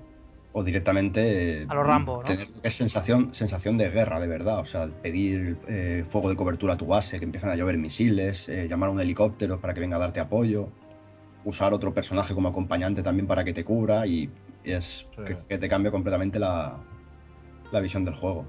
o 0.51 0.63
directamente 0.63 1.65
A 1.69 1.75
lo 1.75 1.83
Rambo, 1.83 2.17
¿no? 2.17 2.27
tener 2.27 2.47
es 2.63 2.73
sensación, 2.75 3.33
sensación 3.35 3.77
de 3.77 3.89
guerra, 3.91 4.19
de 4.19 4.27
verdad. 4.27 4.59
O 4.59 4.65
sea, 4.65 4.87
pedir 5.01 5.57
eh, 5.67 6.05
fuego 6.11 6.29
de 6.29 6.35
cobertura 6.35 6.73
a 6.73 6.77
tu 6.77 6.87
base, 6.87 7.19
que 7.19 7.25
empiezan 7.25 7.49
a 7.51 7.55
llover 7.55 7.77
misiles, 7.77 8.47
eh, 8.49 8.67
llamar 8.67 8.89
a 8.89 8.91
un 8.93 8.99
helicóptero 8.99 9.59
para 9.59 9.73
que 9.73 9.79
venga 9.79 9.97
a 9.97 9.99
darte 9.99 10.19
apoyo, 10.19 10.69
usar 11.45 11.73
otro 11.73 11.93
personaje 11.93 12.33
como 12.33 12.49
acompañante 12.49 13.03
también 13.03 13.27
para 13.27 13.43
que 13.43 13.53
te 13.53 13.63
cubra 13.63 14.07
y 14.07 14.29
es 14.63 15.05
Sí. 15.17 15.23
que, 15.25 15.37
que 15.49 15.57
te 15.57 15.67
cambia 15.69 15.91
completamente 15.91 16.39
la, 16.39 16.77
la 17.71 17.79
visión 17.79 18.05
del 18.05 18.15
juego. 18.15 18.45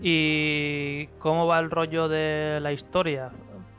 ¿Y 0.00 1.06
cómo 1.18 1.46
va 1.46 1.58
el 1.58 1.70
rollo 1.70 2.08
de 2.08 2.58
la 2.60 2.72
historia? 2.72 3.30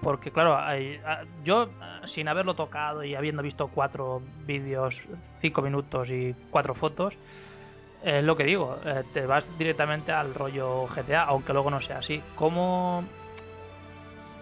Porque 0.01 0.31
claro, 0.31 0.57
hay- 0.57 0.99
yo 1.43 1.69
sin 2.13 2.27
haberlo 2.27 2.53
tocado 2.53 3.03
y 3.03 3.15
habiendo 3.15 3.41
visto 3.43 3.67
cuatro 3.67 4.21
vídeos, 4.45 4.95
cinco 5.41 5.61
minutos 5.61 6.09
y 6.09 6.33
cuatro 6.49 6.73
fotos, 6.73 7.13
es 8.03 8.23
lo 8.23 8.37
que 8.37 8.45
digo, 8.45 8.77
eh, 8.85 9.03
te 9.13 9.25
vas 9.25 9.45
directamente 9.57 10.11
al 10.13 10.33
rollo 10.33 10.87
GTA, 10.87 11.23
aunque 11.23 11.51
luego 11.53 11.69
no 11.69 11.81
sea 11.81 11.97
así. 11.99 12.21
¿Cómo, 12.35 13.03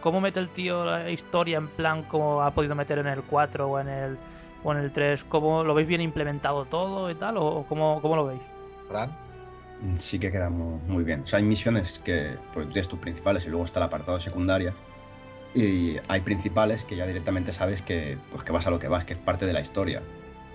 ¿Cómo 0.01 0.21
mete 0.21 0.39
el 0.39 0.49
tío 0.49 0.85
la 0.85 1.09
historia 1.09 1.57
en 1.57 1.67
plan 1.69 2.03
como 2.03 2.41
ha 2.43 2.51
podido 2.51 2.75
meter 2.75 2.99
en 2.99 3.07
el 3.07 3.23
4 3.23 3.67
o 3.67 3.79
en 3.79 3.87
el, 3.87 4.17
o 4.63 4.71
en 4.73 4.77
el 4.77 4.91
3? 4.91 5.23
¿Cómo 5.25 5.63
lo 5.63 5.73
veis 5.73 5.87
bien 5.87 6.01
implementado 6.01 6.65
todo 6.65 7.09
y 7.09 7.15
tal? 7.15 7.37
¿O, 7.37 7.45
o 7.47 7.63
cómo, 7.65 7.99
cómo 8.01 8.15
lo 8.15 8.27
veis? 8.27 8.41
Fran. 8.87 9.09
Sí 9.99 10.19
que 10.19 10.31
queda 10.31 10.49
muy, 10.49 10.79
muy 10.87 11.03
bien. 11.03 11.21
O 11.21 11.27
sea, 11.27 11.37
hay 11.37 11.45
misiones 11.45 11.99
que 12.03 12.35
pues, 12.53 12.67
tienes 12.69 12.87
tus 12.87 12.99
principales 12.99 13.45
y 13.45 13.49
luego 13.49 13.65
está 13.65 13.79
el 13.79 13.85
apartado 13.85 14.17
de 14.17 14.23
secundaria. 14.23 14.73
Y 15.55 15.97
hay 16.07 16.21
principales 16.21 16.83
que 16.83 16.95
ya 16.95 17.07
directamente 17.07 17.53
sabes 17.53 17.81
que, 17.81 18.17
pues, 18.31 18.43
que 18.43 18.51
vas 18.51 18.67
a 18.67 18.69
lo 18.69 18.79
que 18.79 18.87
vas, 18.87 19.05
que 19.05 19.13
es 19.13 19.19
parte 19.19 19.45
de 19.45 19.53
la 19.53 19.61
historia. 19.61 20.01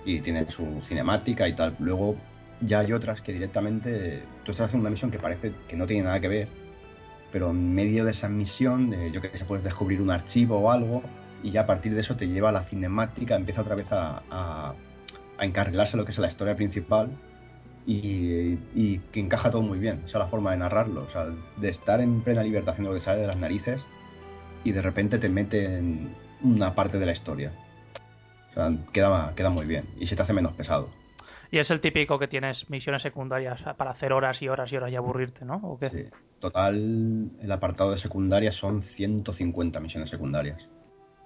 Y 0.05 0.21
tiene 0.21 0.49
su 0.49 0.81
cinemática 0.87 1.47
y 1.47 1.53
tal. 1.55 1.75
Luego 1.79 2.15
ya 2.61 2.79
hay 2.79 2.93
otras 2.93 3.21
que 3.21 3.33
directamente 3.33 4.23
tú 4.43 4.51
estás 4.51 4.67
haciendo 4.67 4.87
una 4.87 4.91
misión 4.91 5.11
que 5.11 5.19
parece 5.19 5.53
que 5.67 5.75
no 5.75 5.87
tiene 5.87 6.03
nada 6.03 6.19
que 6.19 6.27
ver, 6.27 6.47
pero 7.31 7.49
en 7.49 7.73
medio 7.73 8.05
de 8.05 8.11
esa 8.11 8.29
misión, 8.29 8.93
eh, 8.93 9.11
yo 9.11 9.21
que 9.21 9.37
sé, 9.37 9.45
puedes 9.45 9.63
descubrir 9.63 10.01
un 10.01 10.11
archivo 10.11 10.59
o 10.59 10.71
algo 10.71 11.01
y 11.41 11.51
ya 11.51 11.61
a 11.61 11.65
partir 11.65 11.93
de 11.93 12.01
eso 12.01 12.15
te 12.15 12.27
lleva 12.27 12.49
a 12.49 12.51
la 12.51 12.63
cinemática, 12.63 13.35
empieza 13.35 13.61
otra 13.61 13.75
vez 13.75 13.91
a, 13.91 14.23
a, 14.29 14.75
a 15.37 15.45
encarrilarse 15.45 15.97
lo 15.97 16.05
que 16.05 16.11
es 16.11 16.17
la 16.19 16.29
historia 16.29 16.55
principal 16.55 17.09
y, 17.85 18.57
y 18.73 18.99
que 19.11 19.19
encaja 19.19 19.51
todo 19.51 19.61
muy 19.61 19.79
bien. 19.79 20.01
Esa 20.05 20.17
es 20.17 20.23
la 20.25 20.27
forma 20.27 20.51
de 20.51 20.57
narrarlo, 20.57 21.03
o 21.03 21.09
sea, 21.09 21.25
de 21.57 21.69
estar 21.69 21.99
en 22.01 22.21
plena 22.21 22.43
libertad 22.43 22.73
haciendo 22.73 22.91
lo 22.91 22.95
que 22.95 23.03
sale 23.03 23.21
de 23.21 23.27
las 23.27 23.37
narices 23.37 23.81
y 24.63 24.71
de 24.71 24.81
repente 24.81 25.19
te 25.19 25.29
mete 25.29 25.77
en 25.77 26.15
una 26.41 26.75
parte 26.75 26.99
de 26.99 27.05
la 27.05 27.11
historia. 27.11 27.51
O 28.51 28.53
sea, 28.53 28.71
queda, 28.91 29.33
queda 29.35 29.49
muy 29.49 29.65
bien 29.65 29.85
y 29.99 30.07
se 30.07 30.15
te 30.15 30.21
hace 30.21 30.33
menos 30.33 30.53
pesado. 30.53 30.89
Y 31.51 31.59
es 31.59 31.69
el 31.69 31.81
típico 31.81 32.17
que 32.17 32.27
tienes 32.27 32.67
misiones 32.69 33.03
secundarias 33.03 33.61
para 33.77 33.91
hacer 33.91 34.11
horas 34.11 34.41
y 34.41 34.47
horas 34.47 34.71
y 34.71 34.77
horas 34.77 34.91
y 34.91 34.95
aburrirte, 34.95 35.45
¿no? 35.45 35.57
¿O 35.57 35.77
qué? 35.77 35.89
Sí. 35.89 36.05
Total, 36.39 36.75
el 37.41 37.51
apartado 37.51 37.91
de 37.91 37.99
secundaria 37.99 38.51
son 38.51 38.81
150 38.81 39.79
misiones 39.79 40.09
secundarias. 40.09 40.59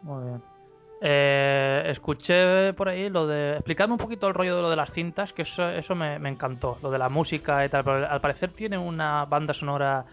Muy 0.04 0.26
bien. 0.26 0.57
Eh, 0.99 1.84
escuché 1.88 2.74
por 2.74 2.90
ahí 2.90 3.10
lo 3.10 3.28
de... 3.28 3.53
Explicadme 3.53 3.94
un 3.94 3.99
poquito 3.99 4.28
el 4.28 4.34
rollo 4.34 4.56
de 4.56 4.61
lo 4.64 4.69
de 4.69 4.76
las 4.76 4.91
cintas, 4.91 5.32
que 5.34 5.44
eso, 5.44 5.69
eso 5.69 5.94
me, 5.95 6.18
me 6.19 6.30
encantó, 6.30 6.78
lo 6.82 6.90
de 6.90 6.98
la 6.98 7.10
música 7.10 7.64
y 7.65 7.69
tal, 7.69 7.84
pero 7.84 8.07
al 8.10 8.22
parecer 8.22 8.52
tiene 8.53 8.78
una 8.78 9.26
banda 9.26 9.53
sonora 9.53 10.06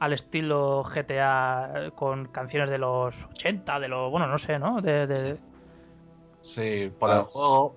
al 0.00 0.12
estilo 0.14 0.82
GTA 0.84 1.70
eh, 1.76 1.90
con 1.94 2.26
canciones 2.28 2.68
de 2.70 2.78
los 2.78 3.14
80, 3.36 3.78
de 3.78 3.88
los... 3.88 4.10
Bueno, 4.10 4.26
no 4.26 4.38
sé, 4.40 4.58
¿no? 4.58 4.80
De, 4.80 5.06
de- 5.06 5.38
Sí, 6.42 6.90
por 6.98 7.08
Ah. 7.10 7.18
el 7.18 7.22
juego. 7.26 7.76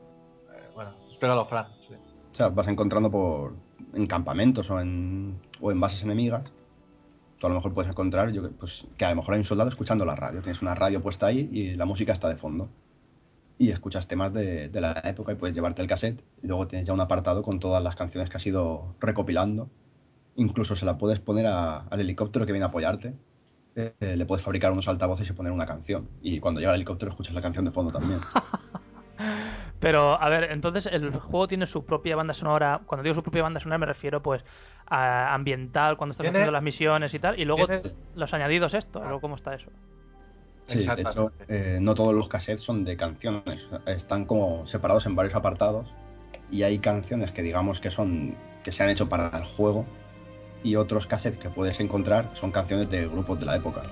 eh, 0.52 0.70
bueno, 0.74 0.92
explícalo, 1.08 1.46
Fran. 1.46 1.68
sí. 1.88 1.94
O 2.32 2.36
sea, 2.36 2.50
vas 2.50 2.68
encontrando 2.68 3.12
por 3.12 3.54
en 3.94 4.08
campamentos 4.08 4.70
o 4.72 4.80
en, 4.80 5.40
o 5.62 5.72
en 5.72 5.80
bases 5.80 6.04
enemigas. 6.04 6.44
Tú 7.40 7.48
a 7.48 7.49
lo 7.49 7.56
mejor 7.56 7.74
puedes 7.74 7.91
encontrar 7.91 8.32
yo, 8.32 8.49
pues, 8.52 8.86
que 8.98 9.06
a 9.06 9.10
lo 9.10 9.18
mejor 9.18 9.34
hay 9.34 9.41
un 9.41 9.45
soldado 9.45 9.70
escuchando 9.70 10.06
la 10.06 10.16
radio. 10.16 10.41
Tienes 10.41 10.62
una 10.62 10.76
radio 10.76 11.02
puesta 11.02 11.28
ahí 11.28 11.49
y 11.52 11.76
la 11.76 11.86
música 11.86 12.14
está 12.14 12.30
de 12.30 12.38
fondo. 12.38 12.70
Y 13.57 13.72
escuchas 13.72 14.07
temas 14.07 14.34
de, 14.34 14.70
de 14.70 14.82
la 14.82 15.02
época 15.06 15.32
y 15.32 15.36
puedes 15.36 15.56
llevarte 15.56 15.82
el 15.82 15.88
cassette. 15.88 16.22
Luego 16.41 16.68
tienes 16.68 16.88
ya 16.88 16.94
un 16.94 17.02
apartado 17.02 17.44
con 17.44 17.60
todas 17.60 17.84
las 17.84 17.95
canciones 17.95 18.30
que 18.30 18.38
has 18.38 18.45
ido 18.45 18.95
recopilando. 18.99 19.70
Incluso 20.36 20.76
se 20.76 20.86
la 20.86 20.98
puedes 20.98 21.20
poner 21.20 21.45
al 21.48 21.99
helicóptero 21.99 22.45
que 22.45 22.52
viene 22.52 22.66
a 22.66 22.70
apoyarte. 22.70 23.14
Eh, 23.76 23.94
eh, 23.99 24.16
le 24.16 24.26
puedes 24.26 24.44
fabricar 24.44 24.72
unos 24.72 24.88
altavoces 24.88 25.30
y 25.30 25.34
poner 25.34 25.52
una 25.52 25.66
canción. 25.66 26.07
Y 26.22 26.40
cuando 26.40 26.60
llega 26.60 26.72
el 26.72 26.78
helicóptero 26.78 27.12
escuchas 27.12 27.34
la 27.34 27.41
canción 27.41 27.66
de 27.66 27.72
fondo 27.72 27.91
también. 27.91 28.22
Pero, 29.80 30.20
a 30.22 30.30
ver, 30.30 30.52
entonces 30.52 30.86
el 30.88 31.12
juego 31.12 31.48
tiene 31.48 31.68
su 31.68 31.86
propia 31.86 32.16
banda 32.16 32.34
sonora. 32.34 32.82
Cuando 32.86 33.04
digo 33.04 33.16
su 33.16 33.24
propia 33.24 33.44
banda 33.44 33.60
sonora 33.60 33.78
me 33.78 33.86
refiero 33.86 34.22
pues 34.22 34.44
a 34.88 35.34
ambiental, 35.34 35.98
cuando 35.98 36.12
estás 36.14 36.24
Tiene- 36.24 36.38
haciendo 36.40 36.52
las 36.52 36.64
misiones 36.64 37.14
y 37.14 37.20
tal. 37.20 37.40
Y 37.40 37.46
luego 37.46 37.68
tiene- 37.68 37.82
los 38.16 38.34
añadidos 38.34 38.74
esto, 38.74 39.02
¿o 39.02 39.20
¿cómo 39.20 39.36
está 39.36 39.54
eso? 39.54 39.70
Sí, 40.68 40.80
de 40.80 41.02
hecho, 41.02 41.32
eh, 41.48 41.78
no 41.80 41.94
todos 41.94 42.14
los 42.16 42.28
cassettes 42.28 42.64
son 42.64 42.86
de 42.86 42.98
canciones, 42.98 43.68
están 43.86 44.26
como 44.26 44.66
separados 44.66 45.06
en 45.06 45.16
varios 45.16 45.36
apartados 45.36 45.88
y 46.50 46.64
hay 46.64 46.80
canciones 46.80 47.32
que 47.32 47.44
digamos 47.44 47.80
que 47.80 47.92
son 47.92 48.36
que 48.64 48.72
se 48.72 48.82
han 48.82 48.90
hecho 48.90 49.08
para 49.08 49.30
el 49.38 49.44
juego 49.56 49.86
y 50.64 50.76
otros 50.76 51.06
cassettes 51.06 51.38
que 51.40 51.50
puedes 51.52 51.80
encontrar 51.80 52.32
son 52.40 52.52
canciones 52.52 52.90
de 52.90 53.08
grupos 53.08 53.40
de 53.40 53.46
la 53.46 53.58
época. 53.58 53.84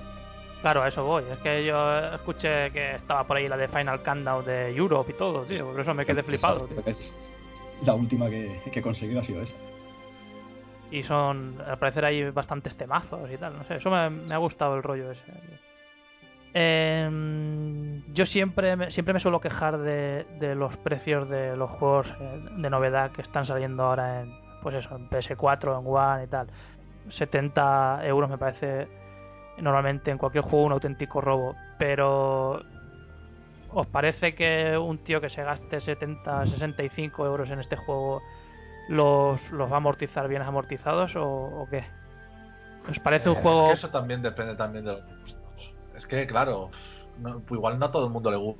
Claro, 0.64 0.82
a 0.82 0.88
eso 0.88 1.04
voy. 1.04 1.24
Es 1.30 1.38
que 1.40 1.62
yo 1.62 1.98
escuché 2.14 2.70
que 2.70 2.94
estaba 2.94 3.24
por 3.24 3.36
ahí 3.36 3.46
la 3.48 3.56
de 3.58 3.68
Final 3.68 4.02
Countdown 4.02 4.46
de 4.46 4.74
Europe 4.74 5.12
y 5.12 5.14
todo, 5.14 5.44
tío. 5.44 5.66
Por 5.66 5.78
eso 5.78 5.92
me 5.92 6.06
quedé 6.06 6.22
flipado, 6.22 6.66
tío. 6.66 6.82
La 7.82 7.92
última 7.92 8.30
que, 8.30 8.62
que 8.72 8.80
he 8.80 8.82
conseguido 8.82 9.20
ha 9.20 9.24
sido 9.24 9.42
esa. 9.42 9.54
Y 10.90 11.02
son, 11.02 11.60
al 11.66 11.78
parecer 11.78 12.06
hay 12.06 12.30
bastantes 12.30 12.74
temazos 12.78 13.30
y 13.30 13.36
tal, 13.36 13.58
no 13.58 13.64
sé. 13.64 13.74
Eso 13.74 13.90
me, 13.90 14.08
me 14.08 14.34
ha 14.34 14.38
gustado 14.38 14.74
el 14.74 14.82
rollo 14.82 15.10
ese. 15.10 15.22
Em, 16.54 18.02
yo 18.14 18.24
siempre 18.24 18.74
me, 18.74 18.90
siempre 18.90 19.12
me 19.12 19.20
suelo 19.20 19.42
quejar 19.42 19.76
de, 19.76 20.24
de 20.40 20.54
los 20.54 20.74
precios 20.78 21.28
de 21.28 21.58
los 21.58 21.68
juegos 21.72 22.06
eh, 22.18 22.40
de 22.56 22.70
novedad 22.70 23.10
que 23.10 23.20
están 23.20 23.44
saliendo 23.44 23.82
ahora 23.82 24.22
en, 24.22 24.32
pues 24.62 24.76
eso, 24.76 24.96
en 24.96 25.10
PS4, 25.10 25.78
en 25.78 25.86
One 25.86 26.24
y 26.24 26.26
tal. 26.28 26.46
70 27.10 28.06
euros 28.06 28.30
me 28.30 28.38
parece 28.38 29.03
normalmente 29.58 30.10
en 30.10 30.18
cualquier 30.18 30.44
juego 30.44 30.64
un 30.66 30.72
auténtico 30.72 31.20
robo. 31.20 31.56
Pero 31.78 32.62
¿os 33.72 33.86
parece 33.88 34.34
que 34.34 34.76
un 34.78 34.98
tío 34.98 35.20
que 35.20 35.30
se 35.30 35.42
gaste 35.42 35.80
70, 35.80 36.46
65 36.46 37.26
euros 37.26 37.50
en 37.50 37.60
este 37.60 37.76
juego 37.76 38.22
los, 38.88 39.40
los 39.50 39.70
va 39.70 39.74
a 39.74 39.78
amortizar 39.78 40.28
bien 40.28 40.42
amortizados 40.42 41.16
o, 41.16 41.24
o 41.24 41.68
qué? 41.70 41.84
¿Os 42.88 42.98
parece 43.00 43.30
un 43.30 43.36
Eh, 43.36 43.40
juego... 43.42 43.64
Es 43.72 43.80
que 43.80 43.86
eso 43.86 43.90
también 43.90 44.22
depende 44.22 44.54
también 44.56 44.84
de 44.84 44.92
los 44.92 45.04
gustos. 45.06 45.72
Es 45.96 46.06
que, 46.06 46.26
claro, 46.26 46.70
no- 47.18 47.40
pues 47.40 47.58
igual 47.58 47.78
no 47.78 47.86
a 47.86 47.90
todo 47.92 48.06
el 48.06 48.12
mundo 48.12 48.30
le 48.30 48.36
gu- 48.36 48.56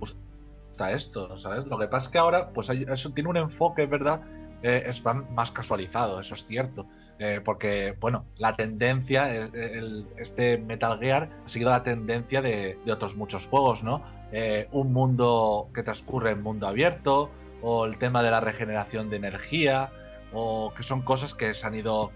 gusta 0.00 0.92
esto, 0.92 1.38
¿sabes? 1.38 1.66
Lo 1.66 1.78
que 1.78 1.86
pasa 1.86 2.06
es 2.06 2.12
que 2.12 2.18
ahora, 2.18 2.50
pues 2.50 2.68
hay- 2.68 2.84
eso 2.88 3.10
tiene 3.10 3.30
un 3.30 3.36
enfoque, 3.36 3.86
¿verdad? 3.86 4.20
Eh, 4.62 4.84
es 4.86 5.02
más 5.04 5.52
casualizado, 5.52 6.20
eso 6.20 6.34
es 6.34 6.44
cierto. 6.46 6.86
Eh, 7.22 7.42
porque, 7.44 7.94
bueno, 8.00 8.24
la 8.38 8.56
tendencia, 8.56 9.30
es- 9.34 9.52
el- 9.52 10.06
este 10.16 10.56
Metal 10.56 10.98
Gear 10.98 11.28
ha 11.44 11.48
seguido 11.50 11.70
la 11.70 11.82
tendencia 11.82 12.40
de, 12.40 12.78
de 12.84 12.92
otros 12.92 13.14
muchos 13.14 13.46
juegos, 13.46 13.82
¿no? 13.82 14.02
Eh, 14.32 14.68
un 14.72 14.92
mundo 14.92 15.68
que 15.74 15.82
transcurre 15.82 16.30
en 16.30 16.42
mundo 16.42 16.66
abierto, 16.66 17.30
o 17.62 17.84
el 17.84 17.98
tema 17.98 18.22
de 18.22 18.30
la 18.30 18.40
regeneración 18.40 19.10
de 19.10 19.16
energía, 19.16 19.90
o 20.32 20.72
que 20.74 20.82
son 20.82 21.02
cosas 21.02 21.34
que 21.34 21.52
se 21.52 21.66
han 21.66 21.74
ido 21.74 22.10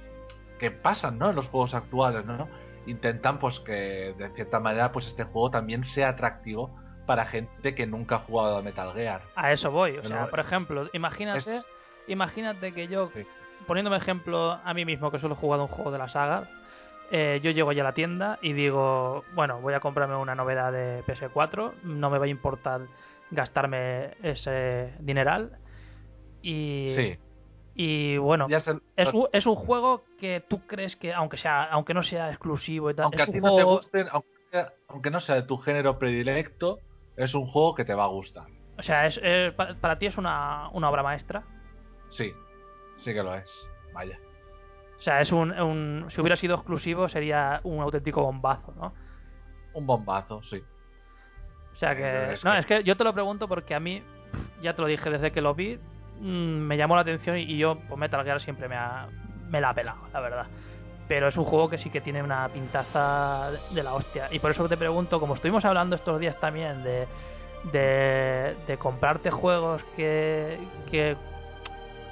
que 0.58 0.70
pasan 0.70 1.18
¿no? 1.18 1.28
en 1.30 1.36
los 1.36 1.48
juegos 1.48 1.74
actuales 1.74 2.24
¿no? 2.24 2.48
intentan 2.86 3.38
pues 3.40 3.58
que 3.60 4.14
de 4.16 4.30
cierta 4.36 4.60
manera 4.60 4.92
pues 4.92 5.06
este 5.06 5.24
juego 5.24 5.50
también 5.50 5.82
sea 5.84 6.10
atractivo 6.10 6.70
para 7.06 7.26
gente 7.26 7.74
que 7.74 7.86
nunca 7.86 8.14
ha 8.14 8.18
jugado 8.20 8.56
a 8.56 8.62
Metal 8.62 8.92
Gear 8.94 9.20
A 9.34 9.52
eso 9.52 9.70
voy. 9.72 9.98
O 9.98 10.04
sea, 10.06 10.30
por 10.30 10.38
ejemplo, 10.40 10.88
imagínate, 10.94 11.56
es- 11.56 11.66
imagínate 12.06 12.72
que 12.72 12.86
yo, 12.88 13.10
Sí. 13.14 13.26
Poniéndome 13.66 13.96
ejemplo 13.96 14.52
a 14.52 14.74
mí 14.74 14.84
mismo, 14.84 15.10
que 15.10 15.18
solo 15.18 15.34
he 15.34 15.38
jugado 15.38 15.62
un 15.64 15.68
juego 15.68 15.90
de 15.90 15.98
la 15.98 16.08
saga, 16.08 16.48
eh, 17.10 17.40
yo 17.42 17.50
llego 17.50 17.72
ya 17.72 17.82
a 17.82 17.84
la 17.84 17.92
tienda 17.94 18.38
y 18.42 18.52
digo, 18.54 19.24
bueno, 19.34 19.60
voy 19.60 19.74
a 19.74 19.80
comprarme 19.80 20.16
una 20.16 20.34
novedad 20.34 20.72
de 20.72 21.02
PS4, 21.04 21.72
no 21.84 22.10
me 22.10 22.18
va 22.18 22.24
a 22.24 22.28
importar 22.28 22.82
gastarme 23.30 24.14
ese 24.22 24.94
dineral. 25.00 25.58
Y, 26.42 26.88
Sí. 26.94 27.18
y 27.74 28.16
bueno, 28.18 28.48
Ya 28.48 28.60
se- 28.60 28.78
es, 28.96 29.12
un, 29.12 29.28
es 29.32 29.46
un 29.46 29.54
juego 29.54 30.04
que 30.18 30.44
tú 30.48 30.66
crees 30.66 30.96
que, 30.96 31.12
aunque 31.12 31.36
sea 31.36 31.64
aunque 31.64 31.94
no 31.94 32.02
sea 32.02 32.30
exclusivo 32.30 32.90
y 32.90 32.94
tal, 32.94 33.04
aunque 33.06 33.22
a 33.22 33.26
ti 33.26 33.40
no 33.40 33.54
te 33.56 33.62
gusten, 33.64 34.06
aunque, 34.10 34.28
aunque 34.88 35.10
no 35.10 35.20
sea 35.20 35.36
de 35.36 35.42
tu 35.42 35.56
género 35.58 35.98
predilecto, 35.98 36.78
es 37.16 37.34
un 37.34 37.46
juego 37.46 37.74
que 37.74 37.84
te 37.84 37.94
va 37.94 38.04
a 38.04 38.08
gustar. 38.08 38.46
o 38.76 38.82
sea, 38.82 39.06
es, 39.06 39.18
es- 39.22 39.52
pa- 39.54 39.74
para 39.80 39.98
ti 39.98 40.06
es 40.06 40.16
una, 40.18 40.68
una 40.72 40.90
obra 40.90 41.02
maestra. 41.02 41.44
Sí, 42.10 42.32
sí 42.98 43.12
que 43.12 43.22
lo 43.22 43.34
es. 43.34 43.50
Vaya. 43.92 44.18
O 44.98 45.02
sea, 45.02 45.20
es 45.20 45.32
un, 45.32 45.52
un- 45.52 46.06
si 46.10 46.20
hubiera 46.20 46.36
sido 46.36 46.54
exclusivo 46.56 47.08
sería 47.08 47.60
un 47.64 47.80
auténtico 47.80 48.22
bombazo, 48.22 48.72
¿no? 48.76 48.94
Un 49.74 49.86
bombazo, 49.86 50.42
sí. 50.42 50.62
O 51.72 51.76
sea 51.76 51.94
que... 51.96 52.32
Es 52.34 52.44
no, 52.44 52.54
es 52.54 52.64
que 52.66 52.82
yo 52.84 52.96
te 52.96 53.04
lo 53.04 53.12
pregunto 53.12 53.48
porque 53.48 53.74
a 53.74 53.80
mí, 53.80 54.02
ya 54.62 54.74
te 54.74 54.80
lo 54.82 54.88
dije 54.88 55.10
desde 55.10 55.32
que 55.32 55.40
lo 55.40 55.54
vi, 55.54 55.78
mm, 56.20 56.22
me 56.26 56.76
llamó 56.76 56.94
la 56.94 57.02
atención 57.02 57.36
y 57.36 57.58
yo, 57.58 57.76
pues 57.88 57.98
Metal 57.98 58.24
Gear 58.24 58.40
siempre 58.40 58.68
me, 58.68 58.76
ha, 58.76 59.08
me 59.50 59.60
la 59.60 59.70
ha 59.70 59.74
pelado, 59.74 59.98
la 60.12 60.20
verdad. 60.20 60.46
Pero 61.06 61.28
es 61.28 61.36
un 61.36 61.44
juego 61.44 61.68
que 61.68 61.76
sí 61.78 61.90
que 61.90 62.00
tiene 62.00 62.22
una 62.22 62.48
pintaza 62.48 63.50
de 63.70 63.82
la 63.82 63.92
hostia. 63.92 64.28
Y 64.30 64.38
por 64.38 64.52
eso 64.52 64.66
te 64.68 64.76
pregunto, 64.78 65.20
como 65.20 65.34
estuvimos 65.34 65.64
hablando 65.66 65.96
estos 65.96 66.18
días 66.18 66.38
también 66.40 66.82
de, 66.82 67.06
de, 67.72 68.56
de 68.66 68.78
comprarte 68.78 69.30
juegos 69.30 69.82
que, 69.96 70.58
que 70.90 71.16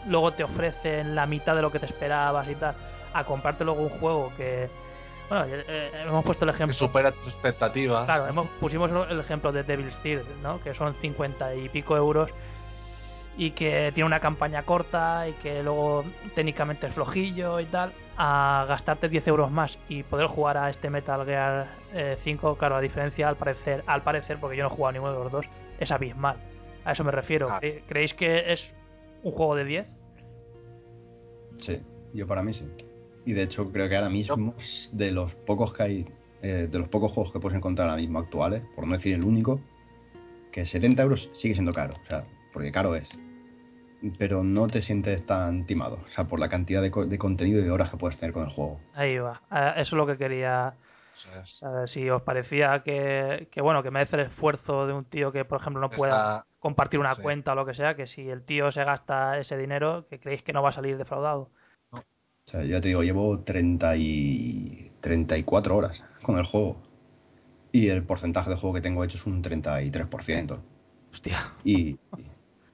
luego 0.06 0.32
te 0.32 0.44
ofrecen 0.44 1.14
la 1.14 1.26
mitad 1.26 1.54
de 1.56 1.62
lo 1.62 1.70
que 1.70 1.78
te 1.78 1.86
esperabas 1.86 2.48
y 2.48 2.54
tal, 2.54 2.74
a 3.12 3.24
comprarte 3.24 3.64
luego 3.64 3.82
un 3.82 3.90
juego 3.90 4.32
que... 4.36 4.68
Bueno, 5.28 5.44
eh, 5.46 5.64
eh, 5.66 5.90
hemos 6.06 6.24
puesto 6.24 6.44
el 6.44 6.50
Que 6.50 6.56
ejemplo... 6.56 6.74
supera 6.76 7.10
tus 7.12 7.28
expectativas. 7.28 8.04
Claro, 8.04 8.26
hemos, 8.28 8.48
pusimos 8.60 8.90
el 9.08 9.18
ejemplo 9.20 9.50
de 9.52 9.62
Devil's 9.62 9.96
Tears, 10.02 10.26
¿no? 10.42 10.60
Que 10.60 10.74
son 10.74 10.94
50 11.00 11.54
y 11.54 11.68
pico 11.70 11.96
euros 11.96 12.28
y 13.38 13.52
que 13.52 13.92
tiene 13.94 14.06
una 14.06 14.20
campaña 14.20 14.62
corta 14.64 15.26
y 15.26 15.32
que 15.34 15.62
luego 15.62 16.04
técnicamente 16.34 16.86
es 16.88 16.92
flojillo 16.92 17.60
y 17.60 17.64
tal, 17.64 17.92
a 18.18 18.66
gastarte 18.68 19.08
10 19.08 19.26
euros 19.28 19.50
más 19.50 19.78
y 19.88 20.02
poder 20.02 20.26
jugar 20.26 20.58
a 20.58 20.68
este 20.68 20.90
Metal 20.90 21.24
Gear 21.24 21.66
eh, 21.94 22.18
5, 22.24 22.56
claro, 22.58 22.74
la 22.74 22.82
diferencia 22.82 23.28
al 23.30 23.36
parecer, 23.36 23.82
al 23.86 24.02
parecer, 24.02 24.36
porque 24.38 24.58
yo 24.58 24.64
no 24.64 24.68
he 24.68 24.76
jugado 24.76 24.90
a 24.90 24.92
ninguno 24.92 25.12
de 25.14 25.18
los 25.24 25.32
dos, 25.32 25.46
es 25.78 25.90
abismal. 25.90 26.36
A 26.84 26.92
eso 26.92 27.04
me 27.04 27.10
refiero. 27.10 27.46
Claro. 27.46 27.62
¿Cre- 27.62 27.82
¿Creéis 27.88 28.12
que 28.12 28.52
es 28.52 28.60
un 29.22 29.32
juego 29.32 29.54
de 29.56 29.64
10? 29.64 29.86
Sí, 31.60 31.80
yo 32.12 32.26
para 32.26 32.42
mí 32.42 32.52
sí. 32.54 32.64
Y 33.24 33.32
de 33.32 33.42
hecho 33.42 33.70
creo 33.70 33.88
que 33.88 33.96
ahora 33.96 34.08
mismo 34.10 34.54
de 34.92 35.12
los 35.12 35.32
pocos 35.46 35.72
que 35.72 35.82
hay, 35.82 36.06
eh, 36.42 36.68
de 36.70 36.78
los 36.78 36.88
pocos 36.88 37.12
juegos 37.12 37.32
que 37.32 37.38
puedes 37.40 37.56
encontrar 37.56 37.88
ahora 37.88 38.00
mismo 38.00 38.18
actuales, 38.18 38.62
por 38.74 38.86
no 38.86 38.94
decir 38.96 39.14
el 39.14 39.22
único, 39.24 39.60
que 40.50 40.66
70 40.66 41.02
euros 41.02 41.30
sigue 41.34 41.54
siendo 41.54 41.72
caro, 41.72 41.94
o 42.02 42.06
sea, 42.06 42.24
porque 42.52 42.72
caro 42.72 42.94
es. 42.96 43.08
Pero 44.18 44.42
no 44.42 44.66
te 44.66 44.82
sientes 44.82 45.24
tan 45.26 45.64
timado, 45.66 46.00
o 46.04 46.08
sea, 46.08 46.24
por 46.24 46.40
la 46.40 46.48
cantidad 46.48 46.82
de, 46.82 46.90
co- 46.90 47.06
de 47.06 47.18
contenido 47.18 47.60
y 47.60 47.62
de 47.64 47.70
horas 47.70 47.90
que 47.90 47.96
puedes 47.96 48.18
tener 48.18 48.32
con 48.32 48.42
el 48.42 48.50
juego. 48.50 48.80
Ahí 48.94 49.16
va. 49.18 49.40
Eh, 49.52 49.74
Eso 49.82 49.94
es 49.94 49.98
lo 49.98 50.06
que 50.06 50.18
quería 50.18 50.74
es. 51.40 51.58
saber. 51.60 51.88
Si 51.88 52.10
os 52.10 52.20
parecía 52.22 52.82
que, 52.82 53.46
que, 53.52 53.60
bueno, 53.62 53.84
que 53.84 53.92
merece 53.92 54.16
el 54.16 54.22
esfuerzo 54.22 54.88
de 54.88 54.92
un 54.92 55.04
tío 55.04 55.30
que, 55.30 55.44
por 55.44 55.60
ejemplo, 55.60 55.80
no 55.80 55.90
pueda 55.90 56.14
Está- 56.16 56.46
compartir 56.62 57.01
una 57.01 57.16
sí. 57.16 57.22
cuenta 57.22 57.52
o 57.52 57.55
lo 57.56 57.66
que 57.66 57.74
sea, 57.74 57.97
que 57.97 58.06
si 58.06 58.28
el 58.28 58.44
tío 58.44 58.70
se 58.70 58.84
gasta 58.84 59.39
ese 59.39 59.59
dinero, 59.59 60.06
que 60.09 60.20
creéis 60.20 60.43
que 60.44 60.52
no 60.52 60.62
va 60.62 60.70
a 60.70 60.72
salir 60.72 60.97
defraudado. 60.97 61.51
O 61.90 62.51
sea, 62.51 62.64
ya 62.64 62.80
te 62.80 62.89
digo, 62.89 63.02
llevo 63.02 63.40
30 63.40 63.97
y 63.97 64.93
34 65.01 65.76
horas 65.76 66.02
con 66.22 66.39
el 66.39 66.47
juego. 66.47 66.76
Y 67.72 67.89
el 67.89 68.05
porcentaje 68.05 68.51
de 68.51 68.56
juego 68.56 68.74
que 68.74 68.80
tengo 68.80 69.02
hecho 69.02 69.16
es 69.16 69.26
un 69.26 69.43
33%. 69.43 70.59
Hostia. 71.12 71.52
Y, 71.64 71.98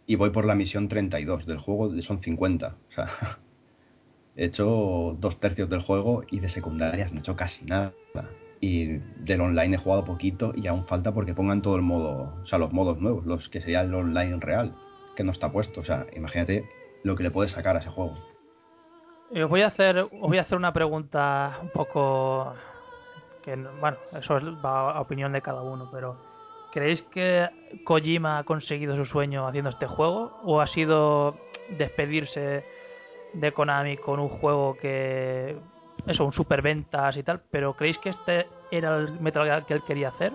y 0.07 0.17
voy 0.17 0.31
por 0.31 0.45
la 0.45 0.55
misión 0.55 0.89
32 0.89 1.47
del 1.47 1.59
juego, 1.59 1.91
son 2.03 2.23
50. 2.23 2.67
O 2.69 2.93
sea, 2.93 3.39
he 4.37 4.45
hecho 4.45 5.17
dos 5.19 5.41
tercios 5.41 5.71
del 5.71 5.81
juego 5.81 6.25
y 6.31 6.41
de 6.41 6.51
secundarias 6.51 7.13
no 7.13 7.19
he 7.19 7.21
hecho 7.21 7.37
casi 7.37 7.65
nada. 7.65 7.95
Y 8.61 8.87
del 9.25 9.41
online 9.41 9.77
he 9.77 9.79
jugado 9.79 10.05
poquito 10.05 10.53
y 10.55 10.67
aún 10.67 10.87
falta 10.87 11.13
porque 11.13 11.35
pongan 11.35 11.63
todo 11.63 11.77
el 11.77 11.83
modo, 11.83 12.35
o 12.43 12.47
sea, 12.47 12.59
los 12.59 12.73
modos 12.73 12.99
nuevos, 13.01 13.25
los 13.25 13.49
que 13.49 13.61
sería 13.61 13.83
el 13.83 13.95
online 13.95 14.39
real, 14.41 14.75
que 15.15 15.23
no 15.25 15.31
está 15.33 15.53
puesto. 15.53 15.81
O 15.81 15.85
sea, 15.85 16.07
imagínate 16.17 16.65
lo 17.05 17.15
que 17.15 17.23
le 17.23 17.31
puedes 17.31 17.53
sacar 17.53 17.77
a 17.77 17.79
ese 17.79 17.91
juego. 17.91 18.15
Y 19.31 19.41
os 19.43 19.49
voy 19.51 19.63
a 19.63 19.69
hacer, 19.69 19.99
os 19.99 20.11
voy 20.11 20.39
a 20.39 20.43
hacer 20.43 20.57
una 20.59 20.73
pregunta 20.73 21.59
un 21.63 21.69
poco 21.69 22.55
que 23.45 23.57
no- 23.57 23.71
bueno, 23.81 23.97
eso 24.19 24.39
es 24.39 24.45
va 24.65 24.93
a 24.93 25.01
opinión 25.01 25.33
de 25.33 25.43
cada 25.43 25.63
uno, 25.63 25.89
pero 25.93 26.17
¿creéis 26.73 27.03
que 27.13 27.49
Kojima 27.85 28.39
ha 28.39 28.45
conseguido 28.45 28.97
su 28.97 29.05
sueño 29.05 29.47
haciendo 29.47 29.71
este 29.71 29.87
juego 29.87 30.39
o 30.45 30.61
ha 30.61 30.67
sido 30.67 31.37
despedirse 31.77 32.65
de 33.35 33.53
Konami 33.53 33.99
con 33.99 34.19
un 34.19 34.29
juego 34.31 34.77
que 34.81 35.57
eso, 36.07 36.25
un 36.25 36.33
superventas 36.33 37.17
y 37.17 37.23
tal, 37.23 37.41
pero 37.51 37.75
¿creéis 37.75 37.99
que 37.99 38.11
este 38.11 38.47
era 38.71 38.97
el 38.97 39.21
Metal 39.21 39.45
Gear 39.45 39.67
que 39.67 39.75
él 39.75 39.83
quería 39.83 40.09
hacer? 40.09 40.33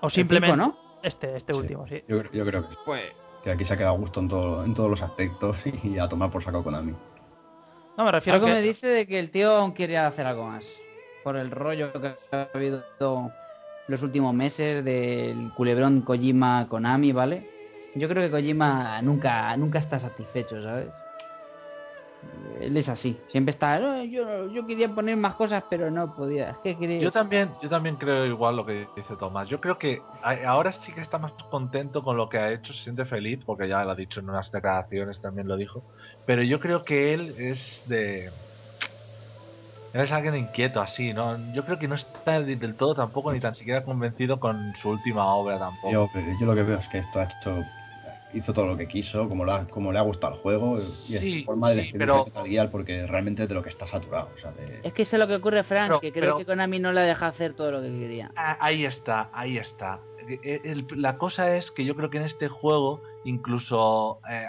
O 0.00 0.08
simplemente 0.10 0.56
¿no? 0.56 0.76
este, 1.02 1.36
este 1.36 1.52
Sí. 1.52 1.58
último, 1.58 1.86
sí. 1.86 2.02
Yo, 2.08 2.18
creo- 2.20 2.32
yo 2.32 2.46
creo 2.46 2.68
que, 2.68 2.74
Pues 2.84 3.12
que 3.42 3.50
aquí 3.50 3.64
se 3.64 3.74
ha 3.74 3.76
quedado 3.76 3.94
a 3.94 3.98
gusto 3.98 4.20
en, 4.20 4.28
todo, 4.28 4.64
en 4.64 4.74
todos 4.74 4.90
los 4.90 5.02
aspectos 5.02 5.56
y 5.84 5.98
a 5.98 6.08
tomar 6.08 6.30
por 6.30 6.42
saco 6.42 6.62
Konami. 6.62 6.94
No 7.96 8.04
me 8.04 8.12
refiero 8.12 8.36
Algo 8.36 8.46
que 8.46 8.52
me 8.54 8.62
dice 8.62 8.86
de 8.86 9.06
que 9.06 9.18
el 9.18 9.30
tío 9.30 9.56
aún 9.56 9.72
quiere 9.72 9.98
hacer 9.98 10.26
algo 10.26 10.46
más. 10.46 10.64
Por 11.22 11.36
el 11.36 11.50
rollo 11.50 11.92
que 11.92 12.14
ha 12.32 12.48
habido 12.54 12.82
los 13.88 14.02
últimos 14.02 14.32
meses 14.32 14.82
del 14.84 15.50
culebrón 15.54 16.00
Kojima 16.00 16.66
Konami, 16.68 17.12
¿vale? 17.12 17.42
Yo 17.94 18.08
creo 18.08 18.22
que 18.22 18.30
Kojima 18.30 19.02
nunca, 19.02 19.54
nunca 19.58 19.80
está 19.80 19.98
satisfecho, 19.98 20.62
¿sabes? 20.62 20.88
Él 22.60 22.76
es 22.76 22.88
así. 22.88 23.18
Siempre 23.28 23.52
está. 23.52 23.78
"No, 23.78 24.04
yo, 24.04 24.48
yo 24.48 24.66
quería 24.66 24.88
poner 24.94 25.16
más 25.16 25.34
cosas, 25.34 25.64
pero 25.70 25.90
no 25.90 26.14
podía. 26.14 26.50
Es 26.50 26.58
que 26.62 26.78
quería. 26.78 27.00
Yo 27.00 27.10
también, 27.10 27.56
yo 27.62 27.68
también 27.70 27.96
creo 27.96 28.26
igual 28.26 28.56
lo 28.56 28.66
que 28.66 28.88
dice 28.94 29.16
Tomás. 29.16 29.48
Yo 29.48 29.60
creo 29.60 29.78
que 29.78 30.02
a- 30.22 30.36
ahora 30.48 30.72
sí 30.72 30.92
que 30.92 31.00
está 31.00 31.18
más 31.18 31.32
contento 31.48 32.02
con 32.02 32.16
lo 32.16 32.28
que 32.28 32.38
ha 32.38 32.52
hecho, 32.52 32.72
se 32.74 32.82
siente 32.82 33.06
feliz, 33.06 33.42
porque 33.46 33.68
ya 33.68 33.84
lo 33.84 33.92
ha 33.92 33.94
dicho 33.94 34.20
en 34.20 34.28
unas 34.28 34.50
declaraciones, 34.50 35.20
también 35.20 35.48
lo 35.48 35.56
dijo. 35.56 35.84
Pero 36.26 36.42
yo 36.42 36.60
creo 36.60 36.84
que 36.84 37.14
él 37.14 37.34
es 37.38 37.82
de. 37.86 38.30
Él 39.92 40.02
es 40.02 40.12
alguien 40.12 40.36
inquieto 40.36 40.80
así, 40.80 41.12
¿no? 41.12 41.36
Yo 41.52 41.64
creo 41.64 41.78
que 41.78 41.88
no 41.88 41.96
está 41.96 42.40
del 42.40 42.76
todo 42.76 42.94
tampoco 42.94 43.32
ni 43.32 43.40
tan 43.40 43.54
siquiera 43.54 43.82
convencido 43.84 44.38
con 44.38 44.72
su 44.76 44.90
última 44.90 45.34
obra 45.34 45.58
tampoco. 45.58 45.90
Yo, 45.92 46.10
yo 46.38 46.46
lo 46.46 46.54
que 46.54 46.62
veo 46.62 46.78
es 46.78 46.88
que 46.88 46.98
esto 46.98 47.18
ha 47.18 47.24
hecho, 47.24 47.64
hizo 48.32 48.52
todo 48.52 48.66
lo 48.66 48.76
que 48.76 48.86
quiso, 48.86 49.28
como, 49.28 49.44
lo 49.44 49.52
ha- 49.52 49.66
como 49.68 49.92
le 49.92 49.98
ha 49.98 50.02
gustado 50.02 50.34
el 50.34 50.40
juego, 50.40 50.78
y 50.78 50.82
Sí, 50.82 51.38
es 51.40 51.44
forma 51.46 51.70
de 51.70 51.82
sí, 51.84 51.92
pero- 51.96 52.26
Gear 52.44 52.70
porque 52.70 53.06
realmente 53.06 53.46
de 53.46 53.54
lo 53.54 53.62
que 53.62 53.68
está 53.70 53.86
saturado. 53.86 54.30
O 54.34 54.38
sea, 54.38 54.52
de- 54.52 54.80
Es 54.82 54.92
que 54.92 55.04
sé 55.04 55.18
lo 55.18 55.26
que 55.26 55.34
ocurre, 55.36 55.64
Frank, 55.64 55.88
Pero- 55.88 56.00
que 56.00 56.12
creo 56.12 56.22
pero- 56.24 56.38
que 56.38 56.44
Konami 56.46 56.78
no 56.78 56.92
le 56.92 57.00
deja 57.02 57.26
hacer 57.26 57.54
todo 57.54 57.70
lo 57.72 57.80
que 57.82 57.88
quería. 57.88 58.30
Ah, 58.36 58.56
Ahí 58.60 58.84
está, 58.84 59.30
ahí 59.32 59.58
está. 59.58 60.00
Eh, 60.28 60.60
el- 60.64 60.86
la 60.96 61.16
cosa 61.18 61.56
es 61.56 61.70
que 61.72 61.84
yo 61.84 61.96
creo 61.96 62.08
que 62.10 62.18
en 62.18 62.24
este 62.24 62.48
juego 62.48 63.02
incluso 63.24 64.20
eh, 64.30 64.46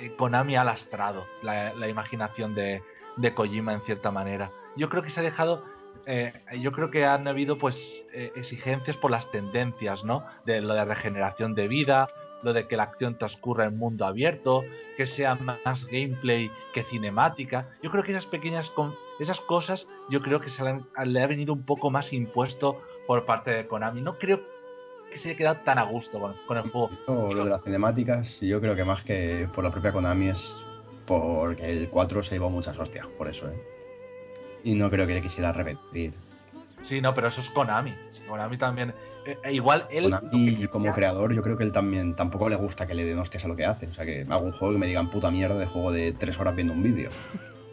eh, 0.00 0.12
Konami 0.18 0.56
ha 0.56 0.64
lastrado 0.64 1.24
la, 1.42 1.72
la 1.74 1.88
imaginación 1.88 2.54
de, 2.54 2.82
de 3.16 3.34
Kojima 3.34 3.72
en 3.72 3.80
cierta 3.82 4.10
manera. 4.10 4.50
Yo 4.76 4.88
creo 4.88 5.02
que 5.02 5.10
se 5.10 5.20
ha 5.20 5.22
dejado, 5.22 5.62
eh, 6.06 6.32
yo 6.60 6.72
creo 6.72 6.90
que 6.90 7.04
han 7.06 7.26
habido 7.28 7.58
pues 7.58 7.76
eh, 8.12 8.32
exigencias 8.36 8.96
por 8.96 9.10
las 9.10 9.30
tendencias, 9.30 10.04
¿no? 10.04 10.24
De 10.44 10.60
lo 10.60 10.74
de 10.74 10.84
regeneración 10.84 11.54
de 11.54 11.68
vida, 11.68 12.08
lo 12.42 12.52
de 12.52 12.66
que 12.66 12.76
la 12.76 12.84
acción 12.84 13.16
transcurra 13.18 13.64
en 13.66 13.76
mundo 13.78 14.04
abierto, 14.06 14.64
que 14.96 15.06
sea 15.06 15.34
más 15.36 15.86
gameplay 15.86 16.50
que 16.74 16.82
cinemática. 16.84 17.68
Yo 17.82 17.90
creo 17.90 18.02
que 18.02 18.12
esas 18.12 18.26
pequeñas 18.26 18.70
esas 19.20 19.40
cosas, 19.40 19.86
yo 20.10 20.20
creo 20.22 20.40
que 20.40 20.50
se 20.50 20.62
le, 20.64 20.70
han- 20.70 20.86
le 21.12 21.22
ha 21.22 21.26
venido 21.26 21.52
un 21.52 21.64
poco 21.64 21.90
más 21.90 22.12
impuesto 22.12 22.80
por 23.06 23.24
parte 23.24 23.50
de 23.52 23.66
Konami. 23.66 24.00
No 24.02 24.18
creo 24.18 24.40
que 25.12 25.18
se 25.18 25.28
haya 25.28 25.38
quedado 25.38 25.56
tan 25.64 25.78
a 25.78 25.82
gusto 25.84 26.18
con, 26.18 26.34
con 26.46 26.56
el 26.56 26.70
juego. 26.70 26.90
Lo 27.06 27.44
de 27.44 27.50
las 27.50 27.62
cinemáticas, 27.62 28.40
yo 28.40 28.60
creo 28.60 28.74
que 28.74 28.84
más 28.84 29.02
que 29.04 29.48
por 29.54 29.62
la 29.62 29.70
propia 29.70 29.92
Konami 29.92 30.28
es 30.28 30.56
porque 31.06 31.70
el 31.70 31.88
4 31.90 32.22
se 32.22 32.34
llevó 32.36 32.48
muchas 32.50 32.78
hostias, 32.78 33.06
por 33.18 33.28
eso, 33.28 33.48
¿eh? 33.48 33.62
Y 34.64 34.74
no 34.74 34.88
creo 34.90 35.06
que 35.06 35.14
le 35.14 35.22
quisiera 35.22 35.52
repetir. 35.52 36.14
Sí, 36.82 37.00
no, 37.00 37.14
pero 37.14 37.28
eso 37.28 37.40
es 37.40 37.50
Konami. 37.50 37.94
Konami 38.28 38.56
también. 38.56 38.94
Eh, 39.24 39.38
eh, 39.42 39.52
igual 39.52 39.86
él. 39.90 40.10
Konami, 40.10 40.66
como 40.68 40.92
creador, 40.92 41.32
yo 41.32 41.42
creo 41.42 41.56
que 41.56 41.64
él 41.64 41.72
también 41.72 42.14
tampoco 42.14 42.48
le 42.48 42.56
gusta 42.56 42.86
que 42.86 42.94
le 42.94 43.04
den 43.04 43.18
hostias 43.18 43.44
a 43.44 43.48
lo 43.48 43.56
que 43.56 43.64
hace. 43.64 43.86
O 43.86 43.94
sea, 43.94 44.04
que 44.04 44.26
hago 44.28 44.44
un 44.46 44.52
juego 44.52 44.74
y 44.74 44.78
me 44.78 44.86
digan 44.86 45.10
puta 45.10 45.30
mierda 45.30 45.56
de 45.58 45.66
juego 45.66 45.92
de 45.92 46.12
3 46.12 46.38
horas 46.38 46.54
viendo 46.54 46.72
un 46.72 46.82
vídeo. 46.82 47.10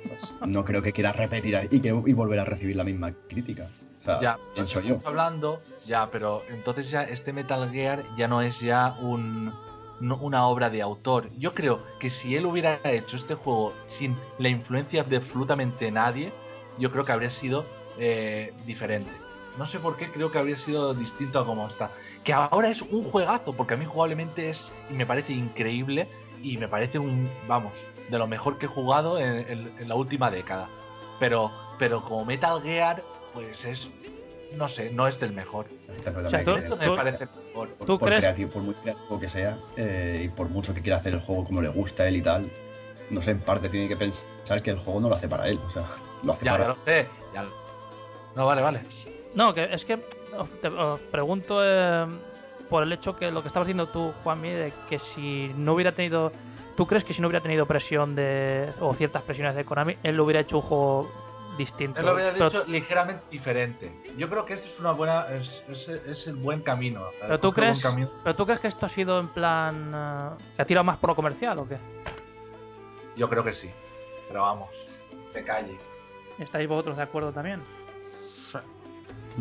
Pues 0.07 0.37
no 0.47 0.63
creo 0.63 0.81
que 0.81 0.93
quiera 0.93 1.11
repetir 1.11 1.55
ahí 1.55 1.67
y, 1.71 1.79
que, 1.81 1.89
y 1.89 2.13
volver 2.13 2.39
a 2.39 2.45
recibir 2.45 2.75
la 2.75 2.83
misma 2.83 3.13
crítica. 3.27 3.67
O 4.01 4.05
sea, 4.05 4.21
Ya, 4.21 4.37
pienso 4.53 4.79
yo. 4.81 4.97
hablando, 5.05 5.61
ya, 5.85 6.09
pero 6.11 6.43
entonces 6.49 6.89
ya 6.89 7.03
este 7.03 7.33
Metal 7.33 7.69
Gear 7.71 8.03
ya 8.17 8.27
no 8.29 8.41
es 8.41 8.57
ya 8.61 8.95
un, 9.01 9.51
no- 9.99 10.17
una 10.17 10.45
obra 10.47 10.69
de 10.69 10.81
autor. 10.81 11.29
Yo 11.37 11.53
creo 11.53 11.79
que 11.99 12.09
si 12.09 12.35
él 12.35 12.45
hubiera 12.45 12.79
hecho 12.85 13.17
este 13.17 13.35
juego 13.35 13.73
sin 13.97 14.15
la 14.37 14.47
influencia 14.49 15.03
de 15.03 15.17
absolutamente 15.17 15.91
nadie, 15.91 16.31
yo 16.77 16.91
creo 16.91 17.03
que 17.03 17.11
habría 17.11 17.29
sido 17.31 17.65
eh, 17.97 18.53
diferente. 18.65 19.11
No 19.59 19.67
sé 19.67 19.77
por 19.79 19.97
qué 19.97 20.09
creo 20.09 20.31
que 20.31 20.37
habría 20.39 20.55
sido 20.57 20.93
distinto 20.93 21.37
a 21.39 21.45
como 21.45 21.67
está. 21.67 21.91
Que 22.23 22.33
ahora 22.33 22.69
es 22.69 22.81
un 22.81 23.03
juegazo, 23.03 23.53
porque 23.53 23.73
a 23.75 23.77
mí 23.77 23.85
jugablemente 23.85 24.49
es 24.49 24.63
y 24.89 24.93
me 24.93 25.05
parece 25.05 25.33
increíble 25.33 26.07
y 26.41 26.57
me 26.57 26.67
parece 26.67 26.97
un, 26.97 27.29
vamos, 27.47 27.73
de 28.09 28.17
lo 28.17 28.25
mejor 28.25 28.57
que 28.57 28.65
he 28.65 28.69
jugado 28.69 29.19
en, 29.19 29.39
en- 29.49 29.73
en 29.77 29.87
la 29.89 29.95
última 29.95 30.31
década. 30.31 30.67
Pero, 31.19 31.51
pero 31.77 32.01
como 32.03 32.23
Metal 32.25 32.61
Gear, 32.61 33.03
pues 33.33 33.63
es, 33.65 33.89
no 34.55 34.69
sé, 34.69 34.91
no 34.91 35.07
es 35.07 35.19
del 35.19 35.33
mejor. 35.33 35.65
O 36.25 36.29
sea, 36.29 36.43
tú- 36.45 36.57
me 36.77 36.95
parece 36.95 37.25
mejor. 37.25 37.69
por, 37.75 37.85
¿Tú 37.85 37.99
por 37.99 38.07
crees- 38.09 38.21
creativo, 38.21 38.49
por 38.51 38.61
muy 38.63 38.73
creativo 38.75 39.19
que 39.19 39.27
sea 39.29 39.57
eh, 39.75 40.21
y 40.25 40.29
por 40.29 40.47
mucho 40.49 40.73
que 40.73 40.81
quiera 40.81 40.97
hacer 40.99 41.13
el 41.13 41.19
juego 41.19 41.43
como 41.43 41.61
le 41.61 41.67
gusta 41.69 42.03
a 42.03 42.07
él 42.07 42.15
y 42.15 42.21
tal, 42.21 42.49
no 43.09 43.21
sé, 43.21 43.31
en 43.31 43.41
parte 43.41 43.67
tiene 43.67 43.89
que 43.89 43.97
pensar 43.97 44.63
que 44.63 44.71
el 44.71 44.79
juego 44.79 45.01
no 45.01 45.09
lo 45.09 45.15
hace 45.15 45.27
para 45.27 45.49
él, 45.49 45.59
o 45.67 45.71
sea, 45.71 45.83
lo 46.23 46.31
hace 46.33 46.45
Ya, 46.45 46.51
para 46.53 46.63
ya 46.63 46.69
lo 46.69 46.75
sé. 46.77 47.07
ya 47.33 47.43
lo- 47.43 47.51
No, 48.37 48.45
vale, 48.45 48.61
vale. 48.61 48.81
No, 49.35 49.53
que 49.53 49.63
es 49.73 49.85
que 49.85 49.95
os, 50.37 50.49
te- 50.61 50.67
os 50.67 50.99
pregunto 51.11 51.59
eh, 51.63 52.05
por 52.69 52.83
el 52.83 52.91
hecho 52.93 53.15
que 53.15 53.31
lo 53.31 53.41
que 53.41 53.47
estabas 53.47 53.67
diciendo 53.67 53.87
tú, 53.89 54.11
Juanmi, 54.23 54.49
de 54.49 54.73
que 54.89 54.99
si 55.15 55.51
no 55.55 55.73
hubiera 55.73 55.91
tenido. 55.93 56.31
¿Tú 56.75 56.87
crees 56.87 57.03
que 57.03 57.13
si 57.13 57.21
no 57.21 57.27
hubiera 57.27 57.41
tenido 57.43 57.65
presión 57.65 58.15
de. 58.15 58.71
o 58.79 58.93
ciertas 58.95 59.21
presiones 59.23 59.55
de 59.55 59.65
Konami, 59.65 59.97
él 60.01 60.15
lo 60.15 60.23
hubiera 60.23 60.39
hecho 60.39 60.57
un 60.57 60.61
juego 60.63 61.11
distinto? 61.57 61.99
Él 61.99 62.05
lo 62.05 62.11
había 62.13 62.31
Pero- 62.31 62.45
dicho 62.49 62.63
ligeramente 62.67 63.23
diferente. 63.29 63.91
Yo 64.17 64.29
creo 64.29 64.45
que 64.45 64.53
este 64.53 64.69
es 64.69 64.79
una 64.79 64.91
buena, 64.93 65.27
es, 65.29 65.63
es, 65.67 65.89
es 65.89 66.27
el 66.27 66.35
buen 66.37 66.61
camino. 66.61 67.01
Pero 67.21 67.39
tú 67.39 67.51
crees, 67.51 67.81
camino. 67.81 68.09
pero 68.23 68.33
tú 68.35 68.45
crees 68.45 68.61
que 68.61 68.69
esto 68.69 68.85
ha 68.85 68.89
sido 68.89 69.19
en 69.19 69.27
plan 69.27 69.91
eh, 69.93 70.43
que 70.55 70.61
ha 70.61 70.65
tirado 70.65 70.85
más 70.85 70.97
por 70.99 71.09
lo 71.09 71.15
comercial 71.17 71.59
o 71.59 71.67
qué? 71.67 71.77
Yo 73.17 73.27
creo 73.29 73.43
que 73.43 73.53
sí. 73.53 73.69
Pero 74.29 74.43
vamos, 74.43 74.69
de 75.33 75.43
calle. 75.43 75.77
¿Estáis 76.37 76.69
vosotros 76.69 76.95
de 76.95 77.03
acuerdo 77.03 77.33
también? 77.33 77.61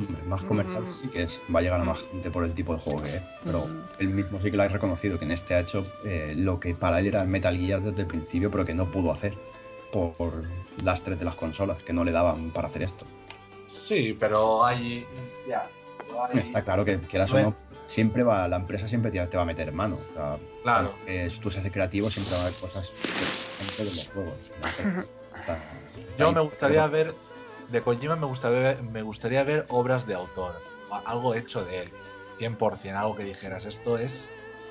Hombre, 0.06 0.22
más 0.24 0.44
comercial 0.44 0.82
Mm. 0.84 0.88
sí 0.88 1.08
que 1.08 1.22
es, 1.24 1.40
va 1.54 1.58
a 1.58 1.62
llegar 1.62 1.80
a 1.80 1.84
más 1.84 1.98
gente 2.10 2.30
por 2.30 2.44
el 2.44 2.54
tipo 2.54 2.74
de 2.74 2.80
juego 2.80 3.02
que 3.02 3.16
es, 3.16 3.22
pero 3.44 3.66
Mm. 3.66 3.82
él 3.98 4.08
mismo 4.10 4.40
sí 4.40 4.50
que 4.50 4.56
lo 4.56 4.62
ha 4.62 4.68
reconocido, 4.68 5.18
que 5.18 5.24
en 5.24 5.32
este 5.32 5.54
ha 5.54 5.60
hecho 5.60 5.84
eh, 6.04 6.34
lo 6.36 6.60
que 6.60 6.74
para 6.74 7.00
él 7.00 7.06
era 7.08 7.24
Metal 7.24 7.56
Gear 7.56 7.82
desde 7.82 8.02
el 8.02 8.06
principio, 8.06 8.50
pero 8.50 8.64
que 8.64 8.74
no 8.74 8.86
pudo 8.90 9.12
hacer 9.12 9.34
por, 9.92 10.12
por 10.14 10.32
las 10.82 11.02
tres 11.02 11.18
de 11.18 11.24
las 11.24 11.34
consolas, 11.34 11.82
que 11.82 11.92
no 11.92 12.04
le 12.04 12.12
daban 12.12 12.50
para 12.50 12.68
hacer 12.68 12.82
esto. 12.82 13.04
Sí, 13.86 14.16
pero 14.18 14.64
hay. 14.64 15.06
Ya. 15.48 15.66
hay- 16.32 16.38
Está 16.40 16.62
claro 16.62 16.84
que 16.84 16.98
quieras 16.98 17.30
o 17.32 17.38
no, 17.40 17.54
siempre 17.86 18.22
va, 18.22 18.46
la 18.48 18.56
empresa 18.56 18.86
siempre 18.86 19.10
te, 19.10 19.26
te 19.26 19.36
va 19.36 19.42
a 19.42 19.46
meter 19.46 19.72
mano. 19.72 19.96
O 19.96 20.14
sea, 20.14 20.36
Claro. 20.62 20.92
aunque 20.96 21.32
tú 21.40 21.50
seas 21.50 21.66
creativo, 21.72 22.10
siempre 22.10 22.34
va 22.34 22.40
a 22.40 22.46
haber 22.46 22.58
cosas 22.60 22.90
los 23.78 24.08
juegos. 24.10 24.34
Está- 24.62 25.00
está 25.38 25.58
Yo 26.18 26.32
me 26.32 26.40
gustaría 26.42 26.86
ver. 26.86 27.14
De 27.68 27.82
Kojima 27.82 28.16
me 28.16 28.26
gustaría 28.26 28.58
ver, 28.60 28.82
me 28.82 29.02
gustaría 29.02 29.42
ver 29.44 29.66
obras 29.68 30.06
de 30.06 30.14
autor. 30.14 30.54
Algo 31.04 31.34
hecho 31.34 31.64
de 31.64 31.82
él. 31.82 31.90
100%. 32.38 32.94
Algo 32.96 33.16
que 33.16 33.24
dijeras. 33.24 33.64
Esto 33.66 33.98
es 33.98 34.26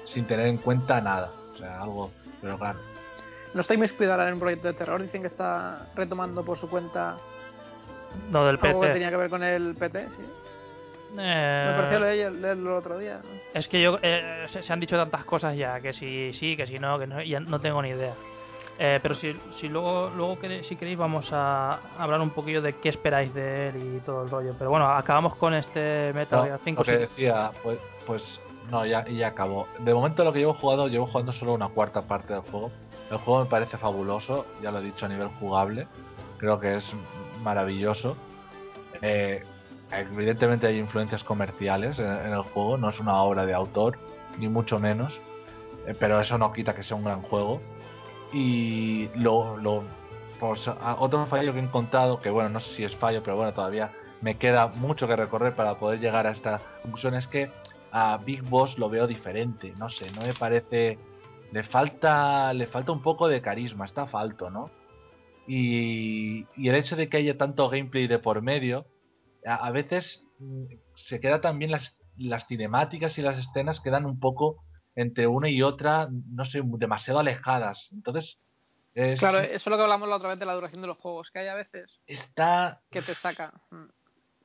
sin 0.06 0.26
tener 0.26 0.48
en 0.48 0.58
cuenta 0.58 1.00
nada. 1.02 1.32
O 1.54 1.58
sea, 1.58 1.82
algo. 1.82 2.12
Pero 2.42 2.58
claro. 2.58 2.80
No 3.54 3.62
está 3.62 3.74
inmiscuido 3.74 4.12
ahora 4.14 4.28
en 4.28 4.34
un 4.36 4.40
proyecto 4.40 4.68
de 4.68 4.74
terror. 4.74 5.02
Dicen 5.02 5.22
que 5.22 5.28
está 5.28 5.88
retomando 5.96 6.44
por 6.44 6.58
su 6.58 6.70
cuenta 6.70 7.18
No, 8.32 8.46
del 8.46 8.58
algo 8.62 8.82
que 8.82 8.90
tenía 8.90 9.10
que 9.10 9.18
ver 9.18 9.30
con 9.30 9.44
el 9.44 9.76
PT, 9.76 10.10
sí. 10.12 10.22
Eh, 11.18 11.66
Me 11.70 11.76
pareció 11.78 12.00
leer- 12.00 12.32
leerlo 12.34 12.72
el 12.72 12.78
otro 12.78 12.98
día. 12.98 13.22
Es 13.54 13.68
que 13.68 13.82
yo 13.82 13.98
eh, 14.02 14.46
se, 14.52 14.62
se 14.64 14.74
han 14.74 14.80
dicho 14.80 14.98
tantas 14.98 15.24
cosas 15.24 15.56
ya, 15.56 15.80
que 15.80 15.94
si 15.94 16.34
sí, 16.34 16.58
que 16.58 16.68
si 16.68 16.80
no, 16.80 17.00
que 17.00 17.08
no, 17.08 17.22
ya 17.22 17.40
no 17.40 17.60
tengo 17.62 17.82
ni 17.82 17.90
idea. 17.90 18.14
Eh, 18.80 19.00
pero 19.02 19.16
si, 19.16 19.36
si 19.60 19.68
luego, 19.68 20.12
luego 20.16 20.38
si 20.68 20.76
queréis 20.76 20.98
vamos 20.98 21.28
a 21.32 21.80
hablar 21.98 22.22
un 22.22 22.30
poquillo 22.30 22.62
de 22.62 22.74
qué 22.74 22.90
esperáis 22.90 23.34
de 23.34 23.70
él 23.70 23.96
y 23.98 24.00
todo 24.02 24.24
el 24.24 24.30
rollo. 24.30 24.54
Pero 24.58 24.70
bueno, 24.70 24.88
acabamos 24.88 25.36
con 25.36 25.54
este 25.56 26.12
Metal 26.14 26.40
No, 26.40 26.46
Gear 26.46 26.60
5. 26.64 26.82
lo 26.82 26.86
que 26.86 26.98
decía, 26.98 27.52
pues, 27.64 27.80
pues 28.06 28.42
no, 28.70 28.86
ya, 28.86 29.08
ya 29.08 29.28
acabó. 29.30 29.68
De 29.80 29.94
momento 29.94 30.24
lo 30.24 30.32
que 30.32 30.40
llevo 30.40 30.54
jugado, 30.54 30.88
llevo 30.88 31.08
jugando 31.08 31.34
solo 31.34 31.54
una 31.54 31.70
cuarta 31.70 32.04
parte 32.04 32.34
del 32.34 32.44
juego. 32.44 32.72
El 33.10 33.18
juego 33.18 33.44
me 33.46 33.50
parece 33.50 33.78
fabuloso, 33.78 34.46
ya 34.62 34.70
lo 34.72 34.80
he 34.80 34.84
dicho 34.84 35.06
a 35.06 35.10
nivel 35.10 35.30
jugable. 35.40 35.88
Creo 36.38 36.60
que 36.60 36.76
es 36.76 36.94
maravilloso. 37.42 38.16
Eh, 39.02 39.44
evidentemente 39.92 40.68
hay 40.68 40.78
influencias 40.78 41.24
comerciales 41.24 41.98
en, 42.00 42.06
en 42.06 42.34
el 42.34 42.42
juego, 42.42 42.78
no 42.78 42.90
es 42.90 43.00
una 43.00 43.16
obra 43.24 43.46
de 43.46 43.54
autor, 43.54 43.98
ni 44.38 44.48
mucho 44.50 44.78
menos. 44.78 45.20
Eh, 45.88 45.96
pero 45.98 46.20
eso 46.20 46.38
no 46.38 46.52
quita 46.52 46.76
que 46.76 46.84
sea 46.84 46.98
un 46.98 47.06
gran 47.06 47.22
juego. 47.22 47.62
Y 48.34 49.08
lo, 49.16 49.58
lo 49.58 49.84
pues, 50.40 50.68
a- 50.68 50.98
otro 51.00 51.26
fallo 51.28 51.54
que 51.54 51.60
he 51.60 51.64
encontrado, 51.64 52.20
que 52.20 52.30
bueno, 52.30 52.50
no 52.50 52.60
sé 52.60 52.74
si 52.76 52.84
es 52.84 52.96
fallo, 52.96 53.24
pero 53.24 53.38
bueno, 53.38 53.54
todavía 53.54 53.92
me 54.22 54.38
queda 54.38 54.68
mucho 54.68 55.08
que 55.08 55.16
recorrer 55.16 55.56
para 55.56 55.76
poder 55.76 56.00
llegar 56.00 56.28
a 56.28 56.32
esta 56.32 56.62
conclusión, 56.82 57.14
es 57.16 57.28
que 57.28 57.50
a 57.92 58.18
Big 58.18 58.42
Boss 58.44 58.78
lo 58.78 58.90
veo 58.90 59.08
diferente, 59.08 59.74
no 59.78 59.90
sé, 59.90 60.12
no 60.12 60.22
me 60.22 60.34
parece... 60.34 60.98
Le 61.54 61.64
falta, 61.64 62.52
le 62.54 62.68
falta 62.68 62.92
un 62.92 63.02
poco 63.02 63.30
de 63.30 63.42
carisma, 63.42 63.86
está 63.86 64.06
falto, 64.06 64.50
¿no? 64.50 64.70
Y, 65.48 66.46
y 66.58 66.68
el 66.68 66.76
hecho 66.76 66.98
de 66.98 67.08
que 67.08 67.18
haya 67.18 67.38
tanto 67.38 67.70
gameplay 67.70 68.06
de 68.08 68.20
por 68.20 68.42
medio, 68.42 68.86
a, 69.46 69.56
a 69.56 69.72
veces 69.72 70.22
mm, 70.40 70.66
se 70.96 71.22
queda 71.22 71.40
también 71.40 71.72
las, 71.72 71.96
las 72.18 72.46
cinemáticas 72.48 73.18
y 73.18 73.22
las 73.22 73.38
escenas 73.38 73.80
quedan 73.80 74.06
un 74.06 74.20
poco 74.20 74.58
entre 74.98 75.28
una 75.28 75.48
y 75.48 75.62
otra, 75.62 76.10
no 76.10 76.44
sé, 76.44 76.62
demasiado 76.64 77.20
alejadas. 77.20 77.88
Entonces, 77.92 78.40
es, 78.96 79.20
Claro, 79.20 79.40
eso 79.40 79.54
es 79.54 79.68
lo 79.68 79.78
que 79.78 79.84
hablamos 79.84 80.10
la 80.10 80.16
otra 80.16 80.30
vez 80.30 80.40
de 80.40 80.46
la 80.48 80.56
duración 80.56 80.82
de 80.82 80.88
los 80.88 80.98
juegos, 80.98 81.30
que 81.30 81.40
hay 81.40 81.48
a 81.48 81.54
veces 81.54 82.00
está 82.08 82.82
que 82.90 83.04
te 83.04 83.14
saca. 83.14 83.54
Mm. 83.70 83.86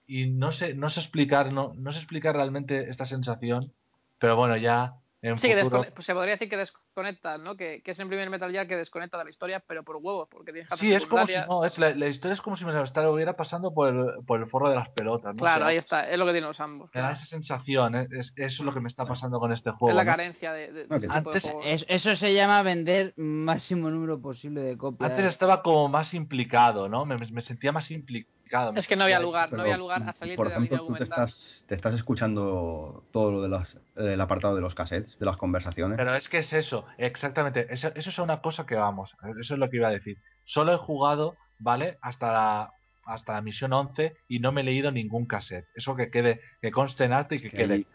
y 0.07 0.27
no 0.27 0.53
sé, 0.53 0.75
no 0.75 0.91
sé 0.91 1.01
explicar, 1.01 1.53
no, 1.53 1.73
no 1.75 1.91
sé 1.91 1.99
explicar 2.01 2.37
realmente 2.37 2.91
esta 2.91 3.07
sensación, 3.07 3.73
pero 4.19 4.37
bueno, 4.37 4.59
ya 4.59 4.97
en 5.23 5.39
Sí, 5.39 5.49
que 5.49 5.63
futuro. 5.63 5.85
pues 5.95 6.05
se 6.05 6.15
podría 6.15 6.33
decir 6.33 6.49
que 6.49 6.57
desconecta, 6.57 7.39
¿no? 7.39 7.57
Que, 7.57 7.81
que 7.83 7.93
es 7.93 7.99
el 8.01 8.09
primer 8.09 8.29
Metal 8.29 8.51
Gear 8.51 8.67
que 8.67 8.77
desconecta 8.77 9.17
de 9.19 9.25
la 9.25 9.31
historia, 9.31 9.61
pero 9.61 9.85
por 9.85 9.97
huevos, 9.97 10.29
porque 10.29 10.53
tienes 10.53 10.69
que 10.69 10.75
hacer 10.75 10.89
Sí, 10.89 10.93
es 10.93 11.07
como 11.07 11.27
si 11.27 11.35
no, 11.49 11.65
es 11.65 11.79
la, 11.79 11.91
la 11.95 12.09
historia 12.09 12.35
es 12.35 12.41
como 12.41 12.57
si 12.57 12.65
me 12.65 12.73
lo 12.73 12.83
estuviera 12.83 13.37
pasando 13.37 13.73
por 13.73 13.89
el, 13.89 14.25
por 14.27 14.41
el 14.41 14.49
forro 14.49 14.69
de 14.69 14.75
las 14.77 14.89
pelotas. 14.91 15.35
¿no? 15.35 15.39
Claro, 15.41 15.61
O 15.61 15.65
sea, 15.65 15.67
ahí 15.69 15.77
está, 15.77 16.11
es 16.11 16.19
lo 16.19 16.25
que 16.27 16.33
tienen 16.33 16.49
los 16.49 16.59
ambos. 16.61 16.91
Me 16.93 17.01
da 17.01 17.13
esa 17.13 17.25
sensación, 17.25 17.95
es, 17.95 18.11
es- 18.13 18.33
eso 18.37 18.63
es 18.63 18.67
lo 18.67 18.75
que 18.75 18.81
me 18.81 18.89
está 18.89 19.05
pasando 19.05 19.39
con 19.39 19.53
este 19.53 19.71
juego. 19.71 19.91
Es 19.91 19.95
la 19.97 20.05
¿no? 20.05 20.11
carencia 20.11 20.53
de, 20.53 20.73
de- 20.73 20.83
tipo 20.85 20.99
de 20.99 21.09
antes. 21.11 21.53
Es- 21.65 21.87
eso 21.89 22.17
se 22.17 22.35
llama 22.35 22.63
vender 22.65 23.15
máximo 23.17 23.91
número 23.91 24.21
posible 24.21 24.61
de 24.63 24.77
copias. 24.77 25.09
Antes 25.11 25.27
estaba 25.27 25.63
como 25.63 25.89
más 25.89 26.15
implicado, 26.15 26.89
¿no? 26.89 27.07
Me, 27.07 27.17
me 27.17 27.41
sentía 27.43 27.71
más 27.71 27.91
implicado. 27.93 28.32
Es 28.77 28.87
que 28.87 28.97
no 28.97 29.05
había 29.05 29.19
lugar, 29.21 29.53
no 29.53 29.63
había 29.63 29.77
lugar 29.79 30.03
a 30.03 30.13
salir 30.13 30.37
por 30.37 30.49
de 30.49 30.55
la 30.55 30.61
línea 30.61 30.77
ejemplo, 30.77 30.93
tú 30.95 30.99
te 30.99 31.05
estás, 31.05 31.65
te 31.67 31.75
estás 31.75 31.95
escuchando 31.95 33.03
todo 33.13 33.33
lo 33.33 33.43
de 33.43 33.49
las, 33.49 33.77
el 33.97 34.21
apartado 34.21 34.55
de 34.55 34.61
los 34.61 34.75
cassettes, 34.75 35.19
de 35.19 35.27
las 35.27 35.37
conversaciones. 35.37 35.97
Pero 35.97 36.15
es 36.15 36.29
que 36.29 36.39
es 36.39 36.53
eso, 36.53 36.85
exactamente. 36.99 37.67
Eso, 37.73 37.89
eso 37.95 38.11
es 38.11 38.19
una 38.19 38.41
cosa 38.43 38.67
que 38.67 38.75
vamos, 38.75 39.15
eso 39.41 39.55
es 39.55 39.59
lo 39.59 39.69
que 39.71 39.77
iba 39.79 39.89
a 39.89 39.93
decir. 39.93 40.19
Solo 40.45 40.75
he 40.75 40.77
jugado, 40.77 41.37
¿vale? 41.59 41.99
Hasta 42.03 42.33
la, 42.33 42.71
hasta 43.05 43.33
la 43.35 43.43
misión 43.43 43.73
11 43.73 44.17
y 44.29 44.39
no 44.41 44.53
me 44.53 44.61
he 44.61 44.65
leído 44.65 44.91
ningún 44.93 45.27
cassette. 45.27 45.67
Eso 45.75 45.97
que 45.97 46.11
quede, 46.11 46.41
que 46.61 46.71
conste 46.71 47.05
en 47.05 47.13
arte 47.13 47.37
y 47.37 47.41
que, 47.41 47.51
que 47.51 47.57
quede. 47.57 47.75
ahí, 47.75 47.87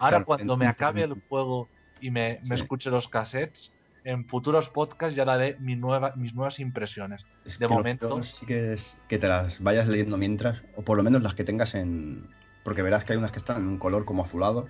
Ahora 0.00 0.10
claro, 0.18 0.24
cuando 0.26 0.52
en- 0.54 0.58
me 0.58 0.64
en- 0.64 0.70
acabe 0.72 1.02
el 1.04 1.14
juego 1.28 1.68
y 2.00 2.10
me, 2.10 2.40
me 2.48 2.56
escuche 2.56 2.90
los 2.90 3.08
cassettes, 3.08 3.70
en 4.04 4.24
futuros 4.26 4.68
podcasts 4.70 5.14
ya 5.16 5.24
daré 5.24 5.56
mi 5.60 5.76
nueva, 5.76 6.12
mis 6.16 6.34
nuevas 6.34 6.58
impresiones. 6.58 7.24
Es 7.44 7.58
de 7.58 7.68
momento- 7.68 8.22
sí 8.22 8.46
que 8.46 8.72
es 8.74 8.96
que 9.08 9.18
te 9.18 9.28
las 9.28 9.60
vayas 9.62 9.86
leyendo 9.86 10.16
mientras, 10.16 10.62
o 10.76 10.82
por 10.82 10.96
lo 10.96 11.02
menos 11.02 11.22
las 11.22 11.34
que 11.34 11.44
tengas 11.44 11.74
en. 11.74 12.26
Porque 12.64 12.82
verás 12.82 13.04
que 13.04 13.12
hay 13.12 13.18
unas 13.18 13.32
que 13.32 13.38
están 13.38 13.58
en 13.58 13.66
un 13.68 13.78
color 13.78 14.04
como 14.04 14.24
azulado 14.24 14.68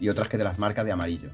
y 0.00 0.08
otras 0.08 0.28
que 0.28 0.38
te 0.38 0.44
las 0.44 0.58
marca 0.58 0.82
de 0.84 0.92
amarillo. 0.92 1.30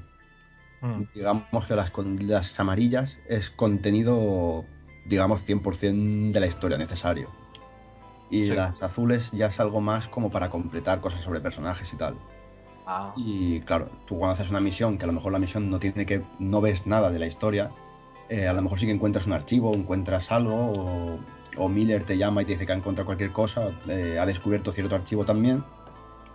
Mm. 0.81 1.03
Digamos 1.13 1.65
que 1.67 1.75
las, 1.75 1.91
con, 1.91 2.27
las 2.27 2.59
amarillas 2.59 3.19
es 3.27 3.49
contenido, 3.51 4.65
digamos, 5.05 5.41
100% 5.45 6.31
de 6.33 6.39
la 6.39 6.47
historia 6.47 6.77
necesario. 6.77 7.29
Y 8.29 8.47
Sí. 8.47 8.53
las 8.55 8.81
azules 8.81 9.29
ya 9.31 9.47
es 9.47 9.59
algo 9.59 9.81
más 9.81 10.07
como 10.07 10.31
para 10.31 10.49
completar 10.49 11.01
cosas 11.01 11.21
sobre 11.21 11.39
personajes 11.41 11.91
y 11.93 11.97
tal. 11.97 12.15
Ah, 12.85 13.13
Y 13.15 13.61
claro, 13.61 13.89
tú 14.05 14.17
cuando 14.17 14.33
haces 14.35 14.49
una 14.49 14.59
misión, 14.59 14.97
que 14.97 15.03
a 15.03 15.07
lo 15.07 15.13
mejor 15.13 15.31
la 15.31 15.39
misión 15.39 15.69
no 15.69 15.79
tiene 15.79 16.05
que. 16.05 16.21
no 16.39 16.61
ves 16.61 16.87
nada 16.87 17.09
de 17.11 17.19
la 17.19 17.27
historia, 17.27 17.71
eh, 18.29 18.47
a 18.47 18.53
lo 18.53 18.61
mejor 18.61 18.79
sí 18.79 18.85
que 18.85 18.91
encuentras 18.91 19.25
un 19.27 19.33
archivo, 19.33 19.73
encuentras 19.73 20.31
algo, 20.31 20.55
o, 20.55 21.19
o 21.57 21.69
Miller 21.69 22.03
te 22.03 22.17
llama 22.17 22.41
y 22.41 22.45
te 22.45 22.53
dice 22.53 22.65
que 22.65 22.71
ha 22.71 22.75
encontrado 22.75 23.05
cualquier 23.05 23.31
cosa, 23.31 23.71
eh, 23.87 24.17
ha 24.19 24.25
descubierto 24.25 24.71
cierto 24.71 24.95
archivo 24.95 25.25
también, 25.25 25.63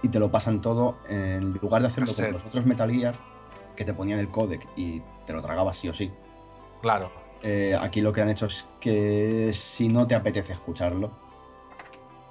y 0.02 0.08
te 0.08 0.18
lo 0.18 0.30
pasan 0.30 0.60
todo, 0.60 0.98
en 1.08 1.54
lugar 1.54 1.82
de 1.82 1.88
hacerlo 1.88 2.10
Cassette. 2.14 2.32
los 2.32 2.44
otros 2.44 2.66
Metal 2.66 2.90
Gear, 2.90 3.14
que 3.74 3.84
te 3.84 3.92
ponían 3.94 4.18
el 4.20 4.28
codec 4.28 4.66
y 4.76 5.02
te 5.26 5.32
lo 5.32 5.42
tragabas 5.42 5.78
sí 5.78 5.88
o 5.88 5.94
sí. 5.94 6.10
claro. 6.80 7.10
Eh, 7.42 7.76
aquí 7.78 8.00
lo 8.00 8.12
que 8.12 8.22
han 8.22 8.30
hecho 8.30 8.46
es 8.46 8.64
que 8.80 9.52
si 9.52 9.88
no 9.88 10.06
te 10.06 10.14
apetece 10.14 10.54
escucharlo, 10.54 11.10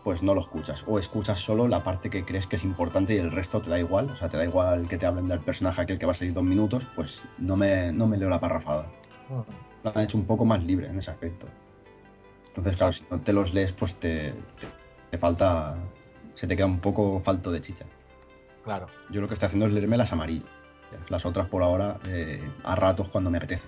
pues 0.05 0.21
no 0.21 0.35
lo 0.35 0.41
escuchas. 0.41 0.83
O 0.85 0.99
escuchas 0.99 1.39
solo 1.39 1.67
la 1.67 1.83
parte 1.83 2.11
que 2.11 2.23
crees 2.23 2.45
que 2.45 2.57
es 2.57 2.63
importante 2.63 3.15
y 3.15 3.17
el 3.17 3.31
resto 3.31 3.59
te 3.59 3.71
da 3.71 3.79
igual. 3.79 4.11
O 4.11 4.15
sea, 4.17 4.29
te 4.29 4.37
da 4.37 4.43
igual 4.43 4.87
que 4.87 4.99
te 4.99 5.07
hablen 5.07 5.27
del 5.27 5.39
personaje 5.39 5.81
aquel 5.81 5.97
que 5.97 6.05
va 6.05 6.11
a 6.11 6.15
salir 6.15 6.31
dos 6.31 6.43
minutos, 6.43 6.83
pues 6.95 7.23
no 7.39 7.57
me, 7.57 7.91
no 7.91 8.05
me 8.05 8.15
leo 8.15 8.29
la 8.29 8.39
parrafada. 8.39 8.85
Mm. 9.29 9.41
Lo 9.83 9.91
han 9.95 10.03
hecho 10.03 10.15
un 10.19 10.27
poco 10.27 10.45
más 10.45 10.63
libre 10.63 10.87
en 10.87 10.99
ese 10.99 11.09
aspecto. 11.09 11.47
Entonces, 12.49 12.77
claro, 12.77 12.93
si 12.93 13.03
no 13.09 13.19
te 13.19 13.33
los 13.33 13.51
lees, 13.51 13.71
pues 13.71 13.95
te, 13.95 14.33
te, 14.59 14.67
te 15.09 15.17
falta. 15.17 15.75
Se 16.35 16.45
te 16.45 16.55
queda 16.55 16.67
un 16.67 16.81
poco 16.81 17.19
falto 17.21 17.51
de 17.51 17.61
chicha. 17.61 17.85
Claro. 18.63 18.85
Yo 19.09 19.21
lo 19.21 19.27
que 19.27 19.33
estoy 19.33 19.47
haciendo 19.47 19.65
es 19.65 19.73
leerme 19.73 19.97
las 19.97 20.13
amarillas. 20.13 20.45
Las 21.09 21.25
otras 21.25 21.49
por 21.49 21.63
ahora, 21.63 21.97
eh, 22.05 22.47
a 22.63 22.75
ratos 22.75 23.09
cuando 23.09 23.31
me 23.31 23.39
apetece. 23.39 23.67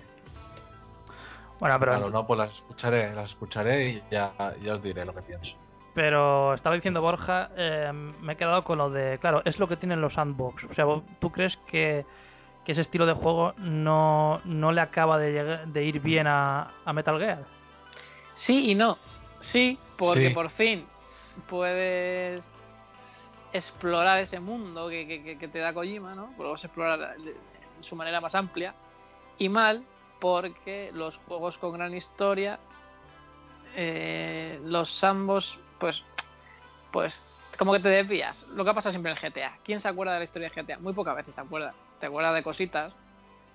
Bueno, 1.59 1.79
pero, 1.79 1.93
Claro, 1.93 2.09
no, 2.11 2.27
pues 2.27 2.37
las 2.37 2.53
escucharé, 2.53 3.11
las 3.15 3.31
escucharé 3.31 3.89
y 3.89 4.03
ya, 4.11 4.33
ya 4.61 4.75
os 4.75 4.83
diré 4.83 5.03
lo 5.03 5.15
que 5.15 5.23
pienso. 5.23 5.57
Pero 5.97 6.53
estaba 6.53 6.75
diciendo 6.75 7.01
Borja, 7.01 7.49
eh, 7.57 7.91
me 8.21 8.33
he 8.33 8.35
quedado 8.35 8.63
con 8.63 8.77
lo 8.77 8.91
de, 8.91 9.17
claro, 9.17 9.41
es 9.45 9.57
lo 9.57 9.67
que 9.67 9.77
tienen 9.77 9.99
los 9.99 10.13
sandbox. 10.13 10.65
O 10.65 10.73
sea, 10.75 10.85
¿tú 11.19 11.31
crees 11.31 11.57
que, 11.65 12.05
que 12.63 12.73
ese 12.73 12.81
estilo 12.81 13.07
de 13.07 13.13
juego 13.13 13.53
no, 13.57 14.39
no 14.45 14.71
le 14.71 14.79
acaba 14.81 15.17
de, 15.17 15.31
llegar- 15.31 15.65
de 15.65 15.83
ir 15.83 15.99
bien 15.99 16.27
a, 16.27 16.71
a 16.85 16.93
Metal 16.93 17.17
Gear? 17.17 17.45
Sí 18.35 18.69
y 18.69 18.75
no. 18.75 18.99
Sí, 19.39 19.79
porque 19.97 20.27
Sí. 20.27 20.33
por 20.35 20.51
fin 20.51 20.85
puedes 21.49 22.43
explorar 23.51 24.19
ese 24.19 24.39
mundo 24.39 24.89
que, 24.89 25.07
que- 25.07 25.39
que- 25.39 25.47
te 25.47 25.57
da 25.57 25.73
Kojima, 25.73 26.13
¿no? 26.13 26.29
Puedes 26.37 26.63
explorar 26.63 27.17
de 27.17 27.31
de 27.31 27.83
su 27.83 27.95
manera 27.95 28.21
más 28.21 28.35
amplia. 28.35 28.75
Y 29.39 29.49
mal, 29.49 29.83
porque 30.19 30.91
los 30.93 31.17
juegos 31.27 31.57
con 31.57 31.73
gran 31.73 31.95
historia, 31.95 32.59
eh, 33.75 34.59
los 34.63 35.03
ambos, 35.03 35.57
pues, 35.79 36.03
pues, 36.91 37.25
como 37.57 37.73
que 37.73 37.79
te 37.79 37.89
desvías. 37.89 38.43
Lo 38.53 38.63
que 38.65 38.73
pasa 38.73 38.91
siempre 38.91 39.11
en 39.11 39.17
el 39.17 39.23
GTA. 39.23 39.57
¿Quién 39.63 39.79
se 39.79 39.87
acuerda 39.87 40.13
de 40.13 40.19
la 40.19 40.23
historia 40.25 40.49
de 40.49 40.61
GTA? 40.61 40.79
Muy 40.79 40.93
pocas 40.93 41.15
veces 41.15 41.33
te 41.33 41.41
acuerdas. 41.41 41.75
Te 41.99 42.05
acuerdas 42.05 42.35
de 42.35 42.43
cositas, 42.43 42.93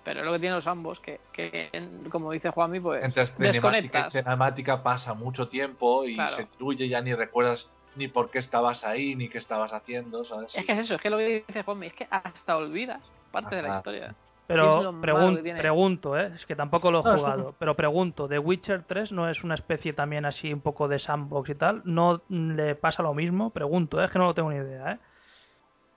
pero 0.05 0.21
es 0.21 0.27
lo 0.27 0.33
que 0.33 0.39
tienen 0.41 0.57
los 0.57 0.67
ambos, 0.67 0.99
que, 1.01 1.21
que 1.33 1.71
como 2.11 2.33
dice 2.33 2.51
Juanmi, 2.51 2.81
pues 2.81 3.05
Entre 3.05 3.25
desconectas. 3.39 4.13
cinemática 4.13 4.83
pasa 4.83 5.15
mucho 5.15 5.49
tiempo 5.49 6.05
y 6.05 6.15
Claro. 6.17 6.37
se 6.37 6.49
diluye, 6.59 6.89
ya 6.89 7.01
ni 7.01 7.15
recuerdas 7.15 7.69
ni 7.95 8.09
por 8.09 8.31
qué 8.31 8.39
estabas 8.39 8.85
ahí, 8.85 9.15
ni 9.15 9.29
qué 9.29 9.39
estabas 9.39 9.73
haciendo, 9.73 10.25
¿sabes? 10.25 10.55
Es 10.55 10.65
que 10.65 10.73
es 10.73 10.79
eso, 10.79 10.95
es 10.95 11.01
que 11.01 11.11
lo 11.11 11.19
que 11.19 11.45
dice 11.47 11.63
Juanmi, 11.63 11.87
es 11.87 11.93
que 11.93 12.09
hasta 12.11 12.57
olvidas 12.57 13.03
parte 13.31 13.57
de 13.57 13.63
la 13.63 13.77
historia. 13.77 14.15
Pero 14.47 14.93
pregun- 15.01 15.43
pregunto, 15.57 16.19
¿eh? 16.19 16.33
es 16.35 16.45
que 16.47 16.55
tampoco 16.57 16.91
lo 16.91 17.01
he 17.01 17.03
No, 17.05 17.13
sí. 17.13 17.19
jugado, 17.19 17.55
pero 17.59 17.75
pregunto, 17.75 18.29
¿The 18.29 18.39
Witcher 18.39 18.83
3 18.85 19.11
no 19.13 19.29
es 19.29 19.43
una 19.45 19.55
especie 19.55 19.93
también 19.93 20.25
así 20.25 20.53
un 20.53 20.61
poco 20.61 20.89
de 20.89 20.99
sandbox 20.99 21.51
y 21.51 21.55
tal? 21.55 21.83
¿No 21.85 22.23
le 22.29 22.75
pasa 22.75 23.03
lo 23.03 23.15
mismo? 23.15 23.51
Pregunto, 23.51 24.01
¿eh? 24.01 24.05
es 24.07 24.11
que 24.11 24.19
no 24.19 24.27
lo 24.27 24.35
tengo 24.35 24.51
ni 24.51 24.57
idea. 24.57 24.93
¿eh? 24.93 24.99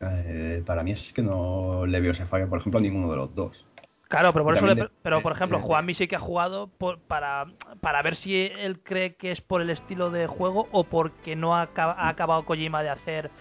Eh, 0.01 0.63
para 0.65 0.83
mí 0.83 0.91
es 0.91 1.11
que 1.13 1.21
no 1.21 1.85
le 1.85 1.99
veo 2.01 2.11
ese 2.11 2.25
fallo, 2.25 2.47
por 2.49 2.59
ejemplo, 2.59 2.79
a 2.79 2.81
ninguno 2.81 3.09
de 3.09 3.17
los 3.17 3.33
dos. 3.33 3.65
Claro, 4.07 4.31
pero 4.31 4.45
por 4.45 4.53
eso, 4.55 4.65
le- 4.67 4.75
de- 4.75 4.89
pero 5.01 5.21
por 5.21 5.31
ejemplo, 5.31 5.59
Juanmi 5.59 5.95
sí 5.95 6.07
que 6.07 6.15
ha 6.15 6.19
jugado 6.19 6.67
por- 6.77 6.99
para, 6.99 7.47
para 7.81 8.01
ver 8.03 8.15
si 8.15 8.35
él 8.45 8.81
cree 8.83 9.15
que 9.15 9.31
es 9.31 9.41
por 9.41 9.61
el 9.61 9.71
estilo 9.71 10.11
de 10.11 10.27
juego 10.27 10.67
o 10.71 10.83
porque 10.83 11.35
no 11.35 11.55
ha, 11.55 11.67
ha 11.75 12.07
acabado 12.09 12.45
Kojima 12.45 12.83
de 12.83 12.89
hacer 12.89 13.31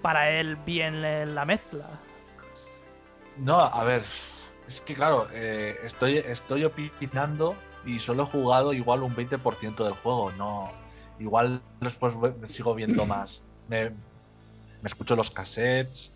para 0.00 0.30
él 0.30 0.56
bien 0.64 1.04
eh, 1.04 1.26
la 1.26 1.44
mezcla. 1.44 1.86
No, 3.38 3.58
a 3.58 3.82
ver, 3.84 4.04
es 4.68 4.80
que 4.82 4.94
claro, 4.94 5.28
eh, 5.32 5.76
estoy, 5.84 6.18
estoy 6.18 6.64
opinando 6.64 7.54
y 7.84 7.98
solo 7.98 8.24
he 8.24 8.26
jugado 8.26 8.72
igual 8.72 9.02
un 9.02 9.14
20% 9.14 9.84
del 9.84 9.94
juego, 9.94 10.32
no, 10.32 10.70
igual 11.18 11.60
después 11.80 12.14
sigo 12.48 12.74
viendo 12.74 13.06
más, 13.06 13.40
me, 13.68 13.90
me 13.90 14.88
escucho 14.88 15.16
los 15.16 15.30
cassettes, 15.30 16.12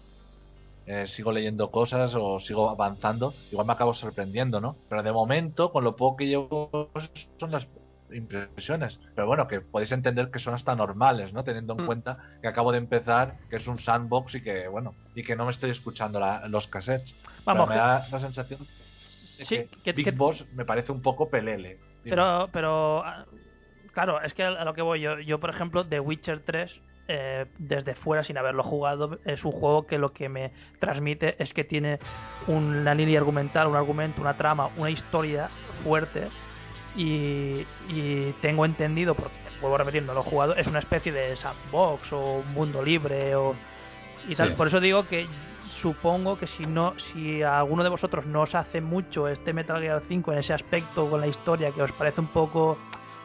eh, 0.87 1.07
sigo 1.09 1.33
leyendo 1.33 1.71
cosas 1.71 2.15
o 2.15 2.39
sigo 2.39 2.71
avanzando, 2.71 3.35
igual 3.51 3.67
me 3.67 3.73
acabo 3.73 3.93
sorprendiendo, 3.93 4.61
¿no? 4.61 4.77
Pero 4.89 5.03
de 5.03 5.13
momento, 5.13 5.73
con 5.73 5.83
lo 5.83 5.97
poco 5.97 6.19
que 6.19 6.27
llevo, 6.27 6.91
son 7.39 7.51
las 7.51 7.67
impresiones. 8.13 8.99
Pero 9.15 9.27
bueno, 9.27 9.47
que 9.49 9.61
podéis 9.61 9.93
entender 9.93 10.31
que 10.31 10.39
son 10.39 10.55
hasta 10.55 10.75
normales, 10.77 11.33
¿no? 11.33 11.45
Teniendo 11.45 11.75
en 11.77 11.83
Mm. 11.83 11.87
cuenta 11.87 12.19
que 12.41 12.49
acabo 12.49 12.73
de 12.73 12.79
empezar, 12.79 13.35
que 13.51 13.57
es 13.57 13.67
un 13.67 13.79
sandbox 13.79 14.35
y 14.37 14.43
que, 14.43 14.69
bueno, 14.69 14.95
y 15.15 15.23
que 15.25 15.37
no 15.37 15.45
me 15.45 15.53
estoy 15.53 15.71
escuchando 15.71 16.21
la- 16.21 16.47
los 16.49 16.67
cassettes. 16.69 17.15
Vamos, 17.45 17.67
Pero 17.67 17.67
me 17.67 17.75
que- 17.75 17.79
da 17.79 18.09
la 18.11 18.19
sensación 18.19 18.61
de 18.61 19.45
Sí, 19.45 19.57
que, 19.57 19.69
que- 19.85 19.93
Big 19.93 20.05
que- 20.07 20.11
Boss 20.13 20.45
me 20.55 20.65
parece 20.65 20.93
un 20.93 21.03
poco 21.03 21.29
pelele. 21.29 21.79
Pero, 22.05 22.49
pero, 22.53 23.05
ah, 23.05 23.25
claro, 23.93 24.21
es 24.23 24.33
que 24.35 24.45
a 24.45 24.65
lo 24.65 24.73
que 24.75 24.83
voy 24.83 25.01
yo, 25.01 25.19
yo 25.21 25.41
por 25.41 25.51
ejemplo, 25.51 25.85
The 25.87 26.01
Witcher 26.01 26.41
3, 26.45 26.73
eh, 27.09 27.47
desde 27.59 27.95
fuera, 27.95 28.25
sin 28.25 28.37
haberlo 28.39 28.63
jugado, 28.65 29.19
es 29.25 29.45
un 29.45 29.53
juego 29.53 29.87
que 29.87 29.99
lo 29.99 30.13
que 30.13 30.29
me 30.29 30.53
transmite 30.81 31.41
es 31.43 31.53
que 31.53 31.65
tiene 31.65 31.99
una 32.49 32.95
línea 32.95 33.19
argumental, 33.19 33.67
un 33.69 33.77
argumento, 33.77 34.21
una 34.21 34.37
trama, 34.37 34.71
una 34.77 34.91
historia 34.91 35.49
fuerte. 35.85 36.29
Y, 36.97 37.67
y 37.89 38.35
tengo 38.41 38.65
entendido, 38.65 39.15
porque 39.15 39.35
vuelvo 39.61 39.75
a 39.77 39.79
repetir, 39.79 40.03
no 40.03 40.15
lo 40.15 40.21
he 40.21 40.25
jugado, 40.25 40.55
es 40.57 40.67
una 40.67 40.79
especie 40.79 41.13
de 41.13 41.37
sandbox 41.37 42.13
o 42.13 42.39
un 42.39 42.53
mundo 42.55 42.83
libre 42.83 43.35
o 43.37 43.55
y 44.29 44.35
tal. 44.35 44.49
Sí. 44.51 44.55
Por 44.55 44.69
eso 44.69 44.81
digo 44.81 45.07
que 45.07 45.27
supongo 45.83 46.39
que 46.39 46.47
si 46.47 46.65
no, 46.65 46.95
si 46.99 47.43
a 47.43 47.59
alguno 47.59 47.83
de 47.83 47.91
vosotros 47.91 48.25
no 48.27 48.43
os 48.43 48.55
hace 48.55 48.81
mucho 48.81 49.29
este 49.29 49.53
Metal 49.53 49.81
Gear 49.81 50.03
5 50.09 50.33
en 50.33 50.39
ese 50.39 50.55
aspecto 50.55 51.09
con 51.11 51.21
la 51.21 51.27
historia 51.27 51.71
que 51.71 51.83
os 51.83 51.93
parece 51.93 52.21
un 52.21 52.29
poco 52.29 52.79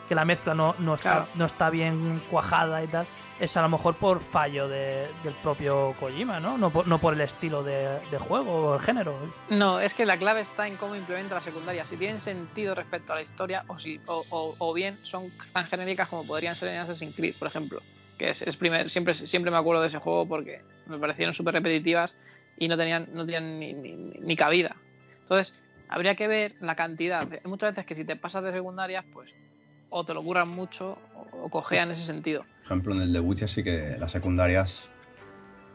que 0.10 0.16
la 0.16 0.26
mezcla 0.26 0.54
no, 0.54 0.76
no, 0.80 0.96
está, 0.96 1.10
Claro. 1.12 1.28
no 1.36 1.46
está 1.46 1.70
bien 1.70 2.22
cuajada 2.30 2.84
y 2.84 2.88
tal, 2.88 3.08
es 3.40 3.56
a 3.58 3.62
lo 3.62 3.70
mejor 3.70 3.96
por 3.96 4.22
fallo 4.32 4.68
de- 4.68 5.08
del 5.24 5.34
propio 5.42 5.96
Kojima, 6.00 6.40
¿no? 6.40 6.58
No 6.58 6.70
por, 6.70 6.88
no 6.88 7.00
por 7.00 7.14
el 7.16 7.22
estilo 7.22 7.64
de, 7.64 8.00
juego 8.20 8.52
o 8.72 8.76
el 8.76 8.82
género. 8.82 9.16
No, 9.50 9.80
es 9.80 9.94
que 9.94 10.06
la 10.06 10.18
clave 10.18 10.42
está 10.42 10.68
en 10.68 10.78
cómo 10.78 10.96
implementa 10.96 11.36
la 11.36 11.42
secundaria. 11.42 11.86
Si 11.86 11.98
tienen 11.98 12.20
sentido 12.20 12.76
respecto 12.76 13.14
a 13.14 13.16
la 13.16 13.22
historia 13.24 13.64
o, 13.68 13.80
si, 13.80 14.00
o, 14.06 14.24
o- 14.30 14.56
o 14.60 14.74
bien 14.74 15.00
son 15.04 15.32
tan 15.54 15.66
genéricas 15.66 16.08
como 16.10 16.26
podrían 16.26 16.56
ser 16.56 16.70
en 16.70 16.80
Assassin's 16.82 17.16
Creed, 17.16 17.36
por 17.40 17.48
ejemplo. 17.48 17.82
Que 18.20 18.30
es, 18.30 18.42
es 18.44 18.56
primer, 18.58 18.90
siempre, 18.92 19.16
siempre 19.16 19.50
me 19.50 19.58
acuerdo 19.58 19.82
de 19.82 19.88
ese 19.88 19.98
juego 19.98 20.28
porque 20.28 20.62
me 20.86 21.00
parecieron 21.00 21.34
súper 21.34 21.56
repetitivas 21.56 22.16
y 22.60 22.68
no 22.68 22.78
tenían, 22.78 23.08
no 23.14 23.26
tenían 23.26 23.60
ni, 23.60 23.74
ni- 23.74 23.96
ni 24.20 24.36
cabida. 24.36 24.76
Entonces, 25.24 25.56
habría 25.90 26.14
que 26.16 26.28
ver 26.28 26.54
la 26.60 26.76
cantidad. 26.76 27.28
Muchas 27.46 27.72
veces 27.72 27.86
que 27.88 27.96
si 27.96 28.06
te 28.06 28.16
pasas 28.16 28.44
de 28.44 28.52
secundarias, 28.52 29.04
pues 29.14 29.32
o 29.90 30.06
te 30.06 30.14
lo 30.14 30.22
curran 30.24 30.48
mucho 30.48 30.98
o, 31.16 31.46
o 31.46 31.50
cojean 31.50 31.90
en 31.90 31.96
ese 31.96 32.06
sentido. 32.06 32.46
Por 32.72 32.78
ejemplo, 32.78 32.96
en 32.96 33.02
el 33.02 33.12
de 33.12 33.20
Witcher 33.20 33.50
sí 33.50 33.64
que 33.66 33.98
las 34.00 34.14
secundarias 34.14 34.82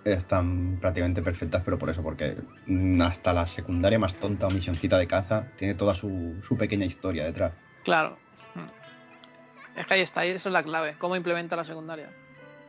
están 0.03 0.79
prácticamente 0.81 1.21
perfectas, 1.21 1.61
pero 1.63 1.79
por 1.79 1.91
eso, 1.91 2.03
porque 2.03 2.37
mm, 2.67 3.03
hasta 3.03 3.35
la 3.35 3.47
secundaria 3.47 3.99
más 3.99 4.15
tonta 4.19 4.47
o 4.47 4.51
misioncita 4.51 4.97
de 4.97 5.07
caza 5.07 5.47
tiene 5.59 5.75
toda 5.75 5.95
su, 5.95 6.41
su 6.49 6.57
pequeña 6.57 6.87
historia 6.87 7.27
detrás. 7.27 7.53
Claro. 7.85 8.17
Mm. 8.55 9.79
Es 9.79 9.87
que 9.87 9.93
ahí 9.93 10.01
está, 10.01 10.21
ahí 10.21 10.31
eso 10.31 10.49
es 10.49 10.53
la 10.55 10.63
clave. 10.63 10.95
¿Cómo 10.99 11.17
implementa 11.17 11.55
la 11.55 11.65
secundaria? 11.65 12.09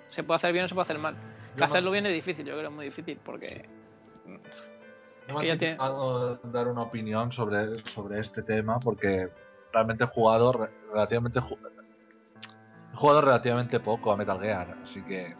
Se 0.09 0.23
puede 0.23 0.39
hacer 0.39 0.51
bien 0.51 0.65
o 0.65 0.67
se 0.67 0.73
puede 0.75 0.83
hacer 0.83 0.99
mal. 0.99 1.15
Que 1.55 1.61
Yo 1.61 1.65
hacerlo 1.65 1.91
bien 1.91 2.05
es 2.05 2.13
difícil, 2.13 2.45
yo 2.45 2.57
creo, 2.57 2.69
muy 2.69 2.83
difícil, 2.83 3.17
porque... 3.23 3.63
Me 4.25 5.39
que 5.39 5.47
ya 5.47 5.53
ha 5.53 5.57
tiene- 5.57 5.77
dar 6.51 6.67
una 6.67 6.81
opinión 6.81 7.31
sobre, 7.31 7.81
sobre 7.93 8.19
este 8.19 8.43
tema 8.43 8.77
porque 8.81 9.29
realmente 9.71 10.03
he 10.03 10.07
jugado 10.07 10.51
re- 10.51 10.69
relativamente 10.91 11.39
jugado 12.97 13.21
relativamente 13.21 13.79
poco 13.79 14.11
a 14.11 14.17
Metal 14.17 14.39
Gear, 14.39 14.77
así 14.83 15.01
que 15.03 15.33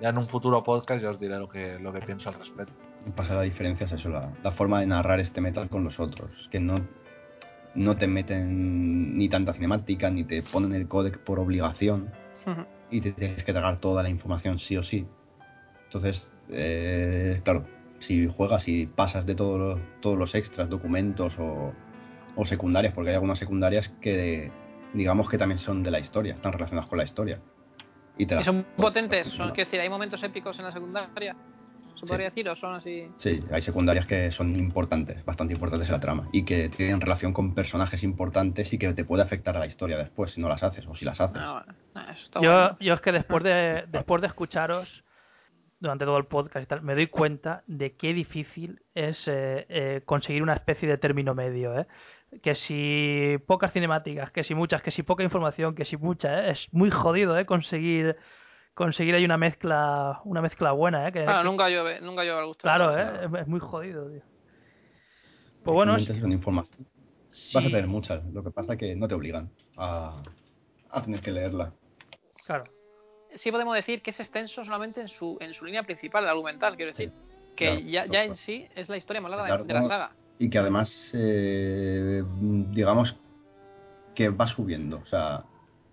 ya 0.00 0.10
en 0.10 0.18
un 0.18 0.26
futuro 0.28 0.62
podcast 0.62 1.02
ya 1.02 1.10
os 1.10 1.18
diré 1.18 1.38
lo 1.38 1.48
que 1.48 1.78
lo 1.78 1.92
que 1.92 2.00
pienso 2.00 2.28
al 2.28 2.34
respecto. 2.38 2.72
Pasa 3.14 3.34
la 3.34 3.42
diferencia 3.42 3.86
es 3.86 3.92
eso, 3.92 4.08
la, 4.08 4.32
la 4.42 4.52
forma 4.52 4.80
de 4.80 4.86
narrar 4.86 5.20
este 5.20 5.40
metal 5.40 5.68
con 5.68 5.84
los 5.84 5.98
otros, 6.00 6.30
que 6.50 6.58
no, 6.60 6.80
no 7.74 7.96
te 7.96 8.06
meten 8.06 9.16
ni 9.16 9.28
tanta 9.28 9.52
cinemática, 9.54 10.10
ni 10.10 10.24
te 10.24 10.42
ponen 10.42 10.74
el 10.74 10.88
codec 10.88 11.18
por 11.18 11.38
obligación, 11.38 12.10
y 12.90 13.00
te 13.00 13.12
tienes 13.12 13.44
que 13.44 13.52
tragar 13.52 13.78
toda 13.78 14.02
la 14.02 14.08
información 14.08 14.58
sí 14.58 14.76
o 14.76 14.82
sí. 14.82 15.06
Entonces, 15.84 16.28
eh, 16.50 17.40
claro, 17.44 17.64
si 18.00 18.26
juegas 18.28 18.66
y 18.68 18.86
pasas 18.86 19.24
de 19.26 19.34
todo 19.34 19.56
lo- 19.58 19.80
todos 20.00 20.18
los 20.18 20.34
extras, 20.34 20.68
documentos 20.68 21.32
o, 21.38 21.72
o 22.34 22.46
secundarias, 22.46 22.92
porque 22.92 23.10
hay 23.10 23.14
algunas 23.14 23.38
secundarias 23.38 23.88
que 24.00 24.50
digamos 24.96 25.28
que 25.28 25.38
también 25.38 25.58
son 25.58 25.82
de 25.82 25.90
la 25.90 25.98
historia, 26.00 26.34
están 26.34 26.52
relacionadas 26.52 26.88
con 26.88 26.98
la 26.98 27.04
historia. 27.04 27.38
Y, 28.18 28.26
te 28.26 28.34
Y 28.34 28.36
las- 28.36 28.44
son 28.46 28.64
potentes, 28.76 29.26
son, 29.28 29.50
quiero 29.50 29.66
decir, 29.68 29.80
hay 29.80 29.88
momentos 29.88 30.22
épicos 30.22 30.58
en 30.58 30.64
la 30.64 30.72
secundaria. 30.72 31.36
¿Se 31.94 32.00
Sí. 32.00 32.06
podría 32.08 32.26
decir 32.28 32.46
o 32.48 32.56
son 32.56 32.74
así? 32.74 33.08
Sí, 33.16 33.42
hay 33.50 33.62
secundarias 33.62 34.04
que 34.06 34.30
son 34.30 34.54
importantes, 34.56 35.24
bastante 35.24 35.54
importantes 35.54 35.88
en 35.88 35.94
la 35.94 36.00
trama, 36.00 36.28
y 36.30 36.44
que 36.44 36.68
tienen 36.68 37.00
relación 37.00 37.32
con 37.32 37.54
personajes 37.54 38.02
importantes 38.02 38.70
y 38.72 38.78
que 38.78 38.92
te 38.92 39.04
puede 39.04 39.22
afectar 39.22 39.56
a 39.56 39.60
la 39.60 39.66
historia 39.66 39.96
después 39.96 40.32
si 40.32 40.40
no 40.42 40.48
las 40.48 40.62
haces 40.62 40.86
o 40.86 40.94
si 40.94 41.04
las 41.06 41.18
haces. 41.20 41.40
Bueno. 41.42 41.64
Eso 42.12 42.24
está 42.24 42.40
Yo, 42.42 42.50
bueno. 42.52 42.76
yo 42.80 42.94
es 42.94 43.00
que 43.00 43.12
después 43.12 43.42
de, 43.44 43.84
después 43.88 44.20
de 44.20 44.26
escucharos 44.28 45.04
durante 45.80 46.04
todo 46.04 46.18
el 46.18 46.26
podcast 46.26 46.64
y 46.64 46.66
tal, 46.66 46.82
me 46.82 46.94
doy 46.94 47.06
cuenta 47.06 47.62
de 47.66 47.92
qué 47.96 48.12
difícil 48.12 48.80
es 48.94 49.16
eh, 49.26 49.64
eh, 49.68 50.02
conseguir 50.04 50.42
una 50.42 50.54
especie 50.54 50.86
de 50.88 50.98
término 50.98 51.34
medio, 51.34 51.78
¿eh? 51.78 51.86
Que 52.42 52.54
si 52.54 53.36
pocas 53.46 53.72
cinemáticas, 53.72 54.30
que 54.30 54.44
si 54.44 54.54
muchas, 54.54 54.82
que 54.82 54.90
si 54.90 55.02
poca 55.02 55.22
información, 55.22 55.74
que 55.74 55.84
si 55.84 55.96
mucha, 55.96 56.46
¿eh? 56.46 56.50
Es 56.52 56.68
muy 56.72 56.90
jodido, 56.90 57.38
¿eh? 57.38 57.46
Conseguir 57.46 58.16
conseguir 58.74 59.14
ahí 59.14 59.24
una 59.24 59.38
mezcla 59.38 60.20
una 60.24 60.42
mezcla 60.42 60.72
buena, 60.72 61.08
¿eh? 61.08 61.12
Que, 61.12 61.24
Claro, 61.24 61.42
que- 61.42 61.48
nunca 61.48 61.68
llueve, 61.68 62.00
nunca 62.00 62.22
llueve 62.24 62.40
al 62.40 62.46
gusto. 62.46 62.62
claro, 62.62 62.96
¿eh? 62.96 63.24
Es, 63.26 63.40
es 63.42 63.46
muy 63.48 63.60
jodido, 63.60 64.10
tío. 64.10 64.22
Pues 65.64 65.74
bueno, 65.74 65.98
son 65.98 66.32
información. 66.32 66.86
Vas 67.52 67.64
a 67.64 67.68
tener 67.68 67.86
muchas, 67.86 68.24
lo 68.32 68.42
que 68.42 68.50
pasa 68.50 68.74
es 68.74 68.78
que 68.78 68.94
no 68.94 69.08
te 69.08 69.14
obligan 69.14 69.50
a, 69.76 70.22
a 70.90 71.02
tener 71.02 71.20
que 71.20 71.30
leerla. 71.32 71.72
Claro. 72.46 72.64
Sí 73.34 73.50
podemos 73.50 73.74
decir 73.74 74.00
que 74.02 74.10
es 74.10 74.20
extenso 74.20 74.64
solamente 74.64 75.00
en 75.00 75.08
su, 75.08 75.36
en 75.40 75.52
su 75.52 75.64
línea 75.64 75.82
principal, 75.82 76.24
el 76.24 76.30
argumental, 76.30 76.76
quiero 76.76 76.92
decir. 76.92 77.12
Que 77.56 77.66
claro, 77.66 77.80
ya, 77.80 78.04
claro, 78.06 78.28
en 78.28 78.34
sí 78.36 78.68
es 78.74 78.88
la 78.88 78.96
historia 78.96 79.20
más 79.20 79.30
larga 79.30 79.56
de- 79.56 79.72
la 79.72 79.82
saga. 79.82 80.10
Y 80.38 80.50
que 80.50 80.58
además, 80.58 81.10
eh, 81.14 82.22
digamos 82.70 83.16
que 84.14 84.28
va 84.30 84.46
subiendo. 84.48 84.98
O 84.98 85.06
sea, 85.06 85.44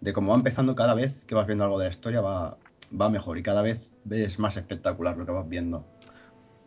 de 0.01 0.13
cómo 0.13 0.31
va 0.31 0.37
empezando 0.37 0.75
cada 0.75 0.93
vez 0.93 1.17
que 1.27 1.35
vas 1.35 1.47
viendo 1.47 1.63
algo 1.63 1.79
de 1.79 1.85
la 1.85 1.91
historia 1.91 2.21
va, 2.21 2.57
va 2.99 3.09
mejor 3.09 3.37
y 3.37 3.43
cada 3.43 3.61
vez 3.61 3.89
ves 4.03 4.39
más 4.39 4.57
espectacular 4.57 5.15
lo 5.17 5.25
que 5.25 5.31
vas 5.31 5.47
viendo. 5.47 5.85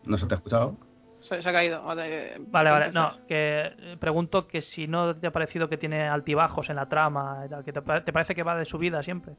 ¿No 0.04 0.16
se 0.16 0.26
te 0.26 0.34
ha 0.34 0.38
escuchado? 0.38 0.76
Se, 1.20 1.42
se 1.42 1.48
ha 1.48 1.52
caído. 1.52 1.82
Vale, 1.82 2.36
Vale, 2.50 2.70
vale, 2.70 2.92
no, 2.92 3.26
que 3.26 3.72
eh, 3.78 3.96
pregunto 3.98 4.46
que 4.46 4.62
si 4.62 4.86
no 4.86 5.16
te 5.16 5.26
ha 5.26 5.32
parecido 5.32 5.68
que 5.68 5.76
tiene 5.76 6.08
altibajos 6.08 6.70
en 6.70 6.76
la 6.76 6.88
trama, 6.88 7.42
y 7.46 7.48
tal, 7.48 7.64
que 7.64 7.72
te, 7.72 7.80
te 7.80 8.12
parece 8.12 8.34
que 8.34 8.42
va 8.42 8.56
de 8.56 8.64
subida 8.64 9.02
siempre. 9.02 9.34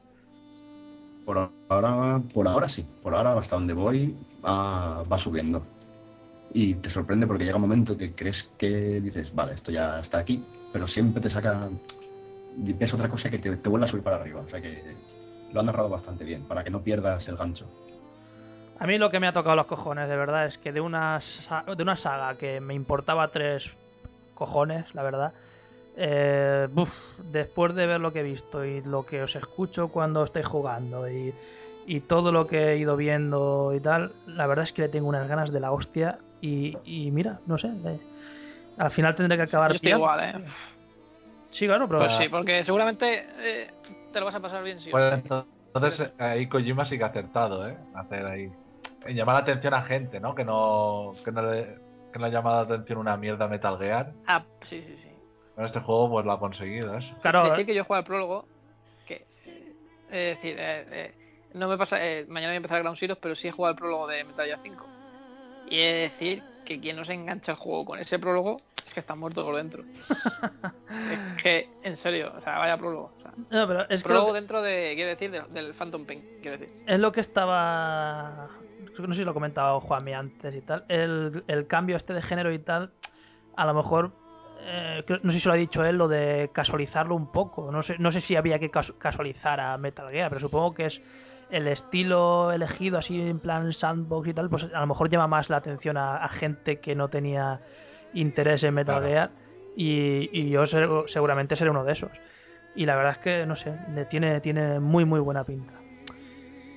Por 1.26 1.52
ahora, 1.70 2.22
por 2.34 2.48
ahora 2.48 2.70
sí. 2.70 2.86
Por 3.02 3.14
ahora, 3.14 3.38
hasta 3.38 3.56
donde 3.56 3.74
voy, 3.74 4.16
va, 4.46 5.04
va 5.04 5.18
subiendo. 5.18 5.62
Y 6.60 6.74
te 6.74 6.90
sorprende 6.90 7.28
porque 7.28 7.44
llega 7.44 7.58
un 7.58 7.62
momento 7.62 7.96
que 7.96 8.14
crees 8.16 8.50
que 8.58 9.00
dices, 9.00 9.32
vale, 9.36 9.54
esto 9.54 9.72
ya 9.72 10.00
está 10.00 10.18
aquí, 10.18 10.44
pero 10.74 10.88
siempre 10.88 11.22
te 11.22 11.30
saca. 11.30 11.70
ves 12.56 12.94
otra 12.96 13.08
cosa 13.10 13.30
que 13.30 13.38
te, 13.38 13.58
te 13.58 13.70
vuelve 13.70 13.86
a 13.86 13.90
subir 13.90 14.04
para 14.04 14.16
arriba. 14.16 14.40
O 14.40 14.50
sea 14.50 14.60
que 14.60 14.96
lo 15.54 15.60
han 15.60 15.68
narrado 15.68 15.88
bastante 15.88 16.24
bien, 16.24 16.46
para 16.46 16.64
que 16.64 16.72
no 16.72 16.82
pierdas 16.82 17.28
el 17.28 17.38
gancho. 17.38 17.68
A 18.80 18.88
mí 18.88 18.98
lo 18.98 19.12
que 19.12 19.20
me 19.20 19.28
ha 19.28 19.34
tocado 19.34 19.56
los 19.56 19.68
cojones, 19.68 20.10
de 20.10 20.18
verdad, 20.18 20.48
es 20.48 20.58
que 20.58 20.72
de 20.72 20.82
una, 20.82 21.22
de 21.78 21.84
una 21.84 21.96
saga 21.96 22.40
que 22.40 22.60
me 22.60 22.74
importaba 22.74 23.28
tres 23.28 23.64
cojones, 24.34 24.96
la 24.96 25.04
verdad, 25.04 25.34
eh, 25.96 26.68
buf, 26.72 26.90
después 27.32 27.76
de 27.76 27.86
ver 27.86 28.00
lo 28.00 28.12
que 28.12 28.22
he 28.22 28.24
visto 28.24 28.66
y 28.66 28.82
lo 28.82 29.06
que 29.06 29.22
os 29.22 29.36
escucho 29.36 29.90
cuando 29.90 30.24
estáis 30.24 30.48
jugando 30.48 31.08
y, 31.08 31.36
y 31.86 32.00
todo 32.00 32.32
lo 32.32 32.48
que 32.48 32.72
he 32.72 32.78
ido 32.78 32.98
viendo 32.98 33.76
y 33.76 33.80
tal, 33.80 34.14
la 34.26 34.48
verdad 34.48 34.66
es 34.66 34.72
que 34.74 34.82
le 34.82 34.90
tengo 34.90 35.08
unas 35.08 35.28
ganas 35.28 35.52
de 35.52 35.60
la 35.60 35.72
hostia 35.72 36.18
y, 36.42 36.78
y 36.86 37.12
mira, 37.12 37.40
no 37.46 37.58
sé, 37.58 37.68
eh, 37.68 38.00
al 38.78 38.92
final 38.92 39.16
tendré 39.16 39.38
que 39.38 39.44
acabar 39.44 39.72
Yo 39.72 39.76
estoy 39.76 39.88
pillando. 39.88 40.06
igual, 40.06 40.44
¿eh? 40.44 40.46
Sí, 41.52 41.66
claro, 41.66 41.88
pero... 41.88 42.00
Pues 42.00 42.18
sí, 42.18 42.30
porque 42.30 42.64
seguramente 42.64 43.26
eh, 43.40 43.72
te 44.14 44.20
lo 44.20 44.26
vas 44.26 44.36
a 44.36 44.40
pasar 44.40 44.64
bien 44.64 44.78
sí. 44.80 44.90
Pues 44.92 45.14
sí. 45.14 45.30
entonces 45.74 46.12
eh, 46.20 46.24
ahí 46.24 46.48
Kojima 46.48 46.86
sí 46.86 46.98
que 46.98 47.04
ha 47.04 47.08
acertado, 47.08 47.68
¿eh? 47.68 47.78
Hacer 47.96 48.26
ahí. 48.26 48.52
En 49.06 49.16
llamar 49.16 49.36
la 49.36 49.42
atención 49.42 49.74
a 49.74 49.82
gente, 49.84 50.20
¿no? 50.20 50.36
Que 50.36 50.44
no, 50.44 51.14
que 51.24 51.32
no 51.32 51.42
le, 51.42 51.78
que 52.12 52.20
no 52.20 52.26
ha 52.26 52.30
llamado 52.30 52.58
la 52.58 52.76
atención 52.76 53.00
una 53.00 53.16
mierda 53.18 53.48
Metal 53.48 53.78
Gear. 53.80 54.12
Ah, 54.28 54.44
sí, 54.70 54.82
sí, 54.82 54.96
sí. 54.98 55.10
Pero 55.56 55.66
este 55.66 55.80
juego 55.80 56.10
pues 56.12 56.26
lo 56.26 56.34
ha 56.34 56.40
conseguido, 56.40 56.96
eso. 56.96 57.16
Claro, 57.22 57.50
decir 57.50 57.66
que 57.66 57.74
yo 57.74 57.84
juego 57.86 58.00
al 58.00 58.06
prólogo, 58.06 58.46
que 59.08 59.26
eh, 59.46 59.76
es 60.12 60.38
decir, 60.38 60.56
eh, 60.60 60.86
eh, 60.92 61.14
no 61.54 61.68
me 61.68 61.78
pasa, 61.78 62.04
eh, 62.06 62.26
mañana 62.28 62.52
voy 62.52 62.56
a 62.56 62.58
empezar 62.58 62.82
Ground 62.82 63.00
Zeroes, 63.00 63.18
pero 63.20 63.36
sí 63.36 63.48
he 63.48 63.52
jugado 63.52 63.72
al 63.72 63.78
prólogo 63.80 64.06
de 64.08 64.24
Metal 64.24 64.46
Gear 64.46 64.60
5. 64.62 64.86
Y 65.70 65.80
he 65.80 65.94
de 65.94 66.00
decir 66.02 66.44
que 66.66 66.80
quien 66.80 66.96
no 66.96 67.06
se 67.06 67.14
engancha 67.14 67.52
al 67.54 67.58
juego 67.58 67.86
con 67.86 68.00
ese 68.00 68.20
prólogo 68.20 68.58
es 68.86 68.94
que 68.94 69.00
está 69.02 69.16
muerto 69.16 69.44
por 69.44 69.56
dentro. 69.58 69.84
es 71.38 71.44
que, 71.44 71.70
en 71.84 71.96
serio, 71.98 72.34
o 72.38 72.42
sea, 72.42 72.58
vaya 72.58 72.78
prólogo. 72.78 73.12
O 73.18 73.22
sea, 73.22 73.32
no, 73.50 73.68
pero 73.68 73.90
es 73.90 74.02
prólogo 74.04 74.28
lo 74.28 74.34
que- 74.34 74.40
dentro 74.40 74.62
de, 74.62 74.94
quiero 74.96 75.10
decir, 75.10 75.32
del, 75.32 75.54
del 75.54 75.74
Phantom 75.74 76.06
Pain, 76.06 76.24
quiero 76.42 76.58
decir. 76.58 76.74
es 76.86 77.00
lo 77.00 77.12
que 77.12 77.22
estaba 77.22 78.50
no 79.00 79.14
sé 79.14 79.20
si 79.22 79.26
lo 79.26 79.34
comentaba 79.34 79.80
Juanmi 79.80 80.14
antes 80.14 80.56
y 80.56 80.62
tal 80.62 80.84
el, 80.88 81.44
el 81.48 81.68
cambio 81.68 81.98
este 81.98 82.14
de 82.14 82.22
género 82.22 82.52
y 82.52 82.60
tal 82.60 82.92
a 83.56 83.66
lo 83.66 83.74
mejor 83.76 84.12
eh, 84.62 85.04
no 85.22 85.32
sé 85.32 85.40
si 85.40 85.48
lo 85.48 85.54
ha 85.54 85.58
dicho 85.58 85.84
él 85.86 85.98
lo 85.98 86.08
de 86.08 86.50
casualizarlo 86.52 87.14
un 87.16 87.32
poco 87.32 87.72
no 87.72 87.84
sé 87.84 87.96
no 88.00 88.12
sé 88.12 88.22
si 88.22 88.36
había 88.36 88.58
que 88.58 88.72
cas- 88.72 88.92
casualizar 88.98 89.60
a 89.60 89.78
Metal 89.78 90.10
Gear 90.12 90.30
pero 90.30 90.40
supongo 90.42 90.74
que 90.74 90.88
es 90.88 91.02
el 91.50 91.68
estilo 91.68 92.52
elegido 92.52 92.98
así 92.98 93.20
en 93.22 93.40
plan 93.40 93.72
sandbox 93.74 94.28
y 94.28 94.34
tal 94.34 94.50
pues 94.50 94.64
a 94.74 94.80
lo 94.82 94.88
mejor 94.88 95.10
llama 95.10 95.28
más 95.28 95.50
la 95.50 95.58
atención 95.58 95.98
a, 95.98 96.18
a 96.18 96.30
gente 96.30 96.80
que 96.80 96.96
no 96.96 97.10
tenía 97.10 97.62
interés 98.14 98.64
en 98.64 98.74
Metal 98.74 98.96
Claro. 99.00 99.08
Gear 99.08 99.30
y, 99.76 100.30
y 100.38 100.50
yo 100.50 100.66
se- 100.68 100.88
seguramente 101.08 101.56
seré 101.56 101.70
uno 101.70 101.84
de 101.84 101.94
esos 101.94 102.12
y 102.76 102.86
la 102.86 102.96
verdad 102.96 103.14
es 103.14 103.18
que 103.20 103.46
no 103.46 103.56
sé 103.56 103.74
tiene 104.10 104.42
tiene 104.42 104.80
muy 104.80 105.06
muy 105.06 105.20
buena 105.20 105.44
pinta 105.44 105.74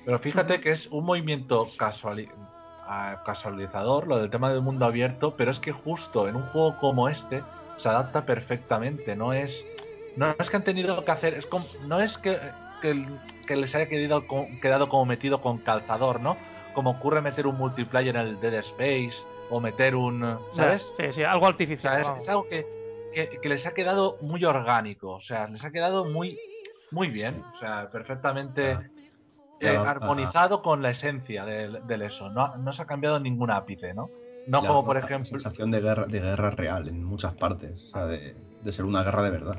Pero 0.04 0.18
fíjate 0.18 0.60
que 0.60 0.70
es 0.70 0.86
un 0.90 1.04
movimiento 1.04 1.68
ah, 1.78 3.22
casualizador, 3.24 4.06
lo 4.06 4.18
del 4.18 4.30
tema 4.30 4.50
del 4.52 4.62
mundo 4.62 4.84
abierto, 4.86 5.34
pero 5.36 5.50
es 5.50 5.60
que 5.60 5.72
justo 5.72 6.28
en 6.28 6.36
un 6.36 6.42
juego 6.42 6.76
como 6.78 7.08
este 7.08 7.42
se 7.76 7.88
adapta 7.88 8.24
perfectamente. 8.24 9.14
No 9.16 9.32
es, 9.32 9.64
no 10.16 10.34
es 10.38 10.50
que 10.50 10.56
han 10.56 10.64
tenido 10.64 11.04
que 11.04 11.10
hacer, 11.10 11.34
es 11.34 11.46
como- 11.46 11.66
no 11.86 12.00
es 12.00 12.16
que, 12.18 12.38
que, 12.80 12.90
el- 12.90 13.18
que 13.46 13.56
les 13.56 13.74
haya 13.74 13.86
quedado, 13.86 14.24
quedado 14.60 14.88
como 14.88 15.04
metido 15.06 15.40
con 15.40 15.58
calzador, 15.58 16.20
¿no? 16.20 16.36
Como 16.74 16.90
ocurre 16.90 17.20
meter 17.20 17.46
un 17.46 17.56
multiplayer 17.56 18.14
en 18.16 18.22
el 18.22 18.40
Dead 18.40 18.54
Space 18.54 19.12
o 19.50 19.60
meter 19.60 19.94
un, 19.96 20.38
¿sabes? 20.52 20.86
sí 20.96 21.12
sí 21.12 21.22
algo 21.24 21.46
O 21.46 21.48
artificial 21.48 22.04
sea, 22.04 22.16
es, 22.16 22.28
algo 22.28 22.46
que, 22.48 22.64
que- 23.12 23.38
que 23.40 23.48
les 23.48 23.66
ha 23.66 23.72
quedado 23.74 24.16
muy 24.20 24.44
orgánico, 24.44 25.10
o 25.14 25.20
sea, 25.20 25.48
les 25.48 25.64
ha 25.64 25.70
quedado 25.72 26.04
muy, 26.04 26.38
muy 26.92 27.08
bien, 27.08 27.42
o 27.54 27.58
sea, 27.58 27.88
perfectamente 27.90 28.72
Ah, 28.74 28.82
eh, 29.60 29.76
ah. 29.76 29.90
armonizado 29.90 30.62
con 30.62 30.80
la 30.80 30.90
esencia 30.90 31.44
del, 31.44 31.86
del 31.86 32.02
eso. 32.02 32.30
No, 32.30 32.56
no 32.56 32.72
se 32.72 32.82
ha 32.82 32.86
cambiado 32.86 33.18
ningún 33.20 33.50
ápice, 33.50 33.92
¿no? 33.92 34.08
No 34.46 34.60
como 34.64 34.84
por 34.84 34.96
ejemplo. 34.96 35.26
sensación 35.26 35.70
de 35.70 35.80
guerra, 35.80 36.06
de 36.06 36.18
guerra 36.20 36.50
real 36.50 36.88
en 36.88 37.04
muchas 37.04 37.34
partes. 37.34 37.82
O 37.88 37.90
sea, 37.90 38.06
de, 38.06 38.34
de 38.62 38.72
ser 38.72 38.84
una 38.86 39.02
guerra 39.02 39.22
de 39.24 39.30
verdad. 39.30 39.58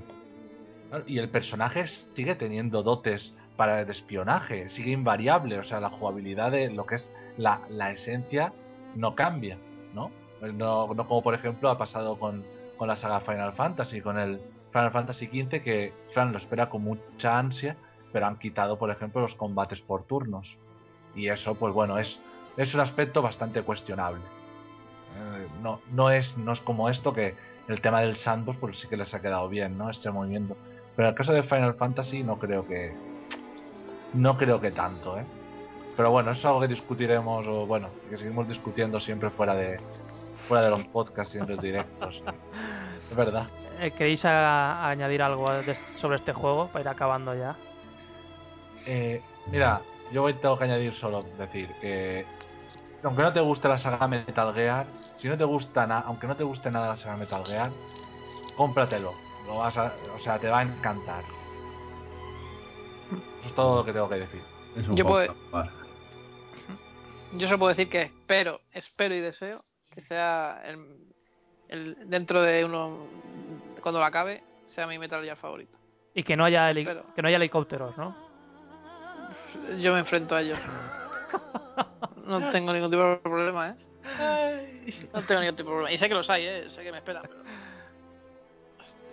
Y 1.08 1.20
el 1.20 1.30
personaje 1.30 1.88
sigue 1.88 2.36
teniendo 2.36 2.84
dotes 2.84 3.34
para 3.56 3.82
el 3.82 3.90
espionaje, 3.90 4.70
sigue 4.70 4.92
invariable, 4.92 5.60
o 5.60 5.64
sea, 5.64 5.80
la 5.80 5.90
jugabilidad 5.90 6.52
de 6.52 6.70
lo 6.70 6.86
que 6.86 6.96
es 6.96 7.12
la, 7.38 7.62
la 7.70 7.92
esencia 7.92 8.54
no 8.96 9.16
cambia, 9.16 9.58
¿no? 9.94 10.12
No, 10.42 10.94
no 10.94 11.08
como 11.08 11.22
por 11.22 11.36
ejemplo 11.36 11.70
ha 11.70 11.78
pasado 11.78 12.18
con, 12.18 12.44
con 12.78 12.88
la 12.88 12.96
saga 12.96 13.20
Final 13.20 13.54
Fantasy, 13.54 14.02
con 14.02 14.18
el 14.18 14.42
Final 14.72 14.92
Fantasy 14.92 15.28
XV, 15.28 15.62
que 15.62 15.94
Fran 16.14 16.32
lo 16.32 16.38
espera 16.38 16.70
con 16.70 16.84
mucha 16.84 17.38
ansia, 17.38 17.76
pero 18.12 18.26
han 18.26 18.38
quitado, 18.38 18.78
por 18.78 18.90
ejemplo, 18.90 19.22
los 19.22 19.36
combates 19.36 19.82
por 19.82 20.04
turnos. 20.04 20.58
Y 21.16 21.28
eso, 21.28 21.56
pues 21.56 21.74
bueno, 21.74 21.98
es, 21.98 22.20
es 22.58 22.74
un 22.74 22.80
aspecto 22.80 23.22
bastante 23.22 23.62
cuestionable. 23.62 24.22
Eh, 24.22 25.48
no, 25.62 25.82
no, 25.92 26.10
es, 26.10 26.38
no 26.38 26.54
es 26.54 26.60
como 26.62 26.90
esto 26.90 27.14
que 27.14 27.36
el 27.68 27.82
tema 27.82 28.02
del 28.02 28.16
sandbox, 28.16 28.58
pues 28.60 28.80
sí 28.80 28.88
que 28.88 28.98
les 28.98 29.14
ha 29.14 29.22
quedado 29.22 29.48
bien, 29.50 29.78
¿no? 29.78 29.90
Este 29.90 30.10
movimiento. 30.10 30.56
Pero 30.96 31.08
en 31.08 31.12
el 31.14 31.18
caso 31.18 31.34
de 31.34 31.44
Final 31.44 31.76
Fantasy 31.76 32.24
no 32.24 32.38
creo 32.38 32.68
que. 32.68 32.96
No 34.14 34.38
creo 34.38 34.60
que 34.60 34.72
tanto, 34.72 35.18
¿eh? 35.18 35.26
Pero 35.96 36.12
bueno, 36.12 36.32
eso 36.32 36.40
es 36.40 36.46
algo 36.46 36.62
que 36.62 36.68
discutiremos, 36.68 37.46
o 37.48 37.66
bueno, 37.66 37.90
que 38.10 38.18
seguimos 38.18 38.48
discutiendo 38.48 39.00
siempre 39.00 39.30
fuera 39.30 39.54
de 39.56 39.80
fuera 40.48 40.64
de 40.64 40.70
los 40.72 40.84
podcasts 40.88 41.34
y 41.36 41.38
en 41.38 41.48
los 41.48 41.60
directos. 41.60 42.22
Es 43.10 43.18
verdad. 43.18 43.46
Eh, 43.82 43.92
¿Queréis 43.92 44.24
a- 44.24 44.88
añadir 44.90 45.22
algo 45.22 45.52
de- 45.64 45.76
sobre 45.98 46.16
este 46.16 46.32
juego 46.32 46.68
para 46.68 46.80
ir 46.82 46.88
acabando 46.88 47.36
ya? 47.36 47.58
Eh, 48.86 49.22
mira, 49.52 49.82
yo 50.14 50.24
hoy 50.24 50.34
tengo 50.36 50.58
que 50.58 50.64
añadir 50.64 50.94
solo 50.94 51.20
decir 51.38 51.70
que 51.82 52.26
aunque 53.04 53.22
no 53.22 53.34
te 53.34 53.42
guste 53.42 53.68
la 53.68 53.78
saga 53.78 54.08
Metal 54.08 54.54
Gear, 54.54 54.86
si 55.18 55.28
no 55.28 55.38
te 55.38 55.44
gusta 55.44 55.86
nada, 55.86 56.04
aunque 56.08 56.26
no 56.26 56.38
te 56.38 56.44
guste 56.46 56.72
nada 56.72 56.88
la 56.90 56.96
saga 56.96 57.18
Metal 57.18 57.46
Gear, 57.46 57.70
cómpratelo. 58.56 59.14
Lo 59.48 59.58
vas 59.58 59.78
a, 59.78 59.94
o 60.16 60.20
sea, 60.20 60.40
te 60.40 60.48
va 60.48 60.60
a 60.60 60.64
encantar. 60.64 61.24
Eso 63.40 63.48
es 63.50 63.56
todo 63.56 63.78
lo 63.78 63.86
que 63.86 63.94
tengo 63.94 64.08
que 64.10 64.16
decir. 64.16 64.42
Es 64.76 64.88
un 64.88 64.96
Yo 64.96 65.06
puedo-. 65.06 65.34
Yo 67.34 67.48
solo 67.48 67.60
puedo 67.60 67.70
decir 67.70 67.90
que 67.90 68.02
espero, 68.04 68.62
espero 68.74 69.16
y 69.16 69.22
deseo 69.22 69.64
que 69.90 70.02
sea 70.02 70.62
el, 70.66 71.08
el- 71.70 72.10
dentro 72.10 72.42
de 72.42 72.64
uno 72.66 73.08
cuando 73.82 74.00
lo 74.00 74.06
acabe 74.06 74.44
sea 74.68 74.86
mi 74.88 74.98
Metal 75.00 75.24
Gear 75.24 75.38
favorito. 75.38 75.78
Y 76.14 76.24
que 76.24 76.36
no 76.36 76.44
haya 76.46 76.70
heli- 76.70 76.86
Pero- 76.86 77.04
que 77.16 77.22
no 77.22 77.28
haya 77.30 77.38
helicópteros, 77.38 77.98
¿no? 77.98 78.16
Yo 79.80 79.94
me 79.94 80.00
enfrento 80.00 80.36
a 80.36 80.42
ellos. 80.42 80.60
No 82.26 82.50
tengo 82.52 82.72
ningún 82.74 82.90
tipo 82.92 83.04
de 83.04 83.18
problema, 83.18 83.70
¿eh? 83.70 83.76
No 85.14 85.22
tengo 85.24 85.42
ningún 85.42 85.56
tipo 85.56 85.70
de 85.70 85.76
problema. 85.76 85.92
Y 85.92 85.98
sé 85.98 86.08
que 86.08 86.14
los 86.16 86.30
hay, 86.30 86.46
¿eh? 86.46 86.70
Sé 86.70 86.84
que 86.84 86.92
me 86.92 86.98
esperan, 87.00 87.24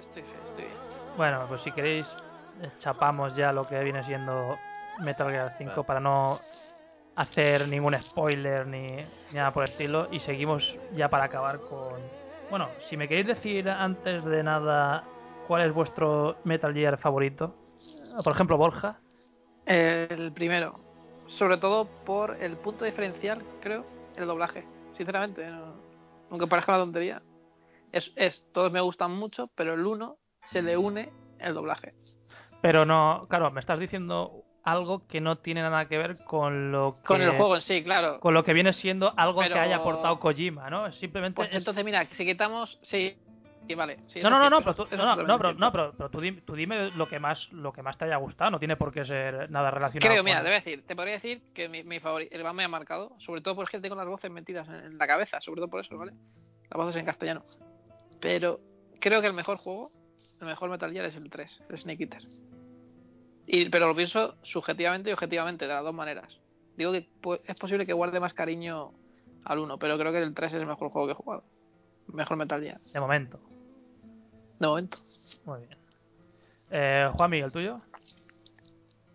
Estoy, 0.09 0.23
estoy 0.45 0.65
bien. 0.65 0.77
Bueno, 1.17 1.45
pues 1.49 1.63
si 1.63 1.73
queréis 1.73 2.07
eh, 2.63 2.71
chapamos 2.81 3.35
ya 3.37 3.53
lo 3.53 3.67
que 3.67 3.83
viene 3.83 4.05
siendo 4.05 4.57
Metal 5.01 5.31
Gear 5.31 5.53
5 5.59 5.85
para 5.85 6.01
no 6.01 6.39
hacer 7.17 7.67
ningún 7.69 8.01
spoiler 8.01 8.67
ni, 8.67 8.79
ni 8.97 9.07
nada 9.33 9.53
por 9.53 9.65
el 9.65 9.71
estilo 9.71 10.09
y 10.13 10.21
seguimos 10.21 10.77
ya 10.95 11.09
para 11.09 11.25
acabar 11.25 11.59
con... 11.61 12.01
Bueno, 12.51 12.71
si 12.89 12.97
me 12.97 13.09
queréis 13.09 13.27
decir 13.27 13.69
antes 13.69 14.25
de 14.25 14.43
nada 14.43 15.05
cuál 15.47 15.63
es 15.63 15.75
vuestro 15.75 16.37
Metal 16.45 16.73
Gear 16.73 16.99
favorito, 16.99 17.55
por 18.23 18.33
ejemplo 18.33 18.57
Borja, 18.57 19.01
El 19.67 20.33
primero. 20.33 20.81
Sobre 21.29 21.59
todo 21.59 21.87
por 22.07 22.43
el 22.43 22.57
punto 22.57 22.87
diferencial, 22.87 23.43
creo, 23.61 23.85
el 24.17 24.27
doblaje. 24.27 24.65
Sinceramente, 24.97 25.47
no- 25.47 25.75
aunque 26.31 26.47
parezca 26.47 26.73
una 26.73 26.85
tontería. 26.85 27.23
Es, 27.93 28.11
es, 28.17 28.45
todos 28.53 28.71
me 28.73 28.81
gustan 28.81 29.13
mucho, 29.13 29.51
pero 29.55 29.75
el 29.75 29.87
uno 29.87 30.17
se 30.47 30.63
le 30.63 30.77
une 30.77 31.11
el 31.39 31.55
doblaje. 31.55 31.95
Pero 32.61 32.85
no, 32.85 33.27
claro, 33.29 33.51
me 33.51 33.61
estás 33.61 33.79
diciendo 33.79 34.45
algo 34.65 35.07
que 35.07 35.21
no 35.21 35.39
tiene 35.39 35.63
nada 35.63 35.87
que 35.89 35.97
ver 35.97 36.17
con 36.27 36.71
lo 36.73 36.95
que 36.95 37.03
Con 37.03 37.23
el 37.23 37.31
juego 37.37 37.57
en 37.57 37.63
sí, 37.63 37.83
claro. 37.83 38.21
con 38.21 38.35
lo 38.35 38.45
que 38.45 38.53
viene 38.53 38.73
siendo 38.73 39.13
algo 39.17 39.41
Pero- 39.41 39.55
que 39.55 39.61
haya 39.61 39.77
aportado 39.77 40.19
Kojima, 40.21 40.69
¿no? 40.69 40.93
Simplemente 40.93 41.37
Pues 41.37 41.51
es- 41.51 41.57
entonces, 41.57 41.85
mira, 41.85 42.05
si 42.07 42.27
quitamos. 42.27 42.79
Sí, 42.83 43.17
y 43.67 43.75
vale. 43.75 44.01
sí, 44.07 44.21
no, 44.21 44.29
no, 44.31 44.39
no, 44.39 44.51
no, 44.51 44.61
pero 44.61 44.75
tú, 44.75 44.85
no, 44.97 45.17
no, 45.17 45.39
pero, 45.39 45.55
no, 45.55 45.73
pero, 45.73 45.93
pero 45.97 46.11
tú, 46.11 46.21
dime, 46.21 46.41
tú 46.43 46.55
dime 46.55 46.91
lo 46.91 47.09
que 47.09 47.19
más 47.19 47.51
lo 47.53 47.73
que 47.73 47.83
más 47.83 47.97
te 47.97 48.05
haya 48.07 48.17
gustado, 48.17 48.51
no 48.51 48.59
tiene 48.59 48.77
por 48.77 48.93
qué 48.93 49.05
ser 49.05 49.51
nada 49.51 49.71
relacionado. 49.71 50.11
Creo, 50.11 50.23
mira, 50.25 50.39
te 50.39 50.45
voy 50.45 50.53
a 50.53 50.61
decir, 50.61 50.85
te 50.87 50.97
podría 50.97 51.15
decir 51.15 51.43
que 51.55 51.69
mi, 51.69 51.85
mi 51.85 52.01
favorito, 52.01 52.35
el 52.37 52.45
más 52.45 52.55
me 52.55 52.65
ha 52.65 52.69
marcado, 52.69 53.13
sobre 53.21 53.41
todo 53.41 53.55
porque 53.55 53.81
tengo 53.81 53.95
las 53.95 54.07
voces 54.07 54.31
metidas 54.31 54.69
en, 54.69 54.75
en 54.75 54.99
la 54.99 55.07
cabeza, 55.07 55.41
sobre 55.41 55.61
todo 55.61 55.71
por 55.71 55.81
eso, 55.81 55.97
¿vale? 55.97 56.13
Las 56.71 56.77
voces 56.77 56.97
en 56.97 57.07
castellano. 57.07 57.43
Pero 58.21 58.61
creo 59.01 59.21
que 59.21 59.27
el 59.29 59.33
mejor 59.33 59.59
juego, 59.59 59.91
el 60.41 60.47
mejor 60.47 60.71
Metal 60.71 60.93
Gear 60.93 61.07
es 61.07 61.17
el 61.17 61.31
3, 61.31 61.63
el 61.69 61.79
Snake 61.79 62.03
Eater. 62.05 62.23
Y, 63.47 63.69
pero 63.71 63.87
lo 63.89 63.95
pienso 63.97 64.35
subjetivamente 64.43 65.11
y 65.11 65.13
objetivamente, 65.13 65.67
de 65.67 65.73
las 65.75 65.83
dos 65.85 65.95
maneras. 65.95 66.37
Digo 66.77 66.93
que 66.93 67.09
pu- 67.23 67.41
es 67.47 67.57
posible 67.57 67.87
que 67.87 67.93
guarde 67.93 68.21
más 68.21 68.35
cariño 68.35 68.93
al 69.45 69.59
1, 69.59 69.79
pero 69.79 69.99
creo 69.99 70.13
que 70.13 70.19
el 70.23 70.35
3 70.35 70.53
es 70.55 70.61
el 70.61 70.67
mejor 70.67 70.91
juego 70.91 71.07
que 71.09 71.13
he 71.13 71.17
jugado. 71.17 71.45
Mejor 72.09 72.37
Metal 72.37 72.61
Gear, 72.63 72.81
De 72.93 73.01
momento. 73.01 73.39
de 74.59 74.67
momento. 74.67 74.99
Muy 75.45 75.59
bien. 75.61 75.79
Eh, 76.71 77.11
Juanmi, 77.15 77.39
¿el 77.39 77.53
tuyo? 77.53 77.81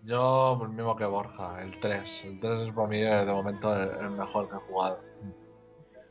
Yo, 0.03 0.59
el 0.63 0.69
mismo 0.69 0.95
que 0.95 1.05
Borja, 1.05 1.61
el 1.63 1.79
3. 1.79 2.25
El 2.25 2.39
3 2.39 2.67
es 2.67 2.73
para 2.73 2.87
mí 2.87 2.97
eh, 2.97 3.25
de 3.25 3.31
momento 3.31 3.73
el 3.75 4.09
mejor 4.11 4.49
que 4.49 4.55
he 4.55 4.59
jugado. 4.59 4.99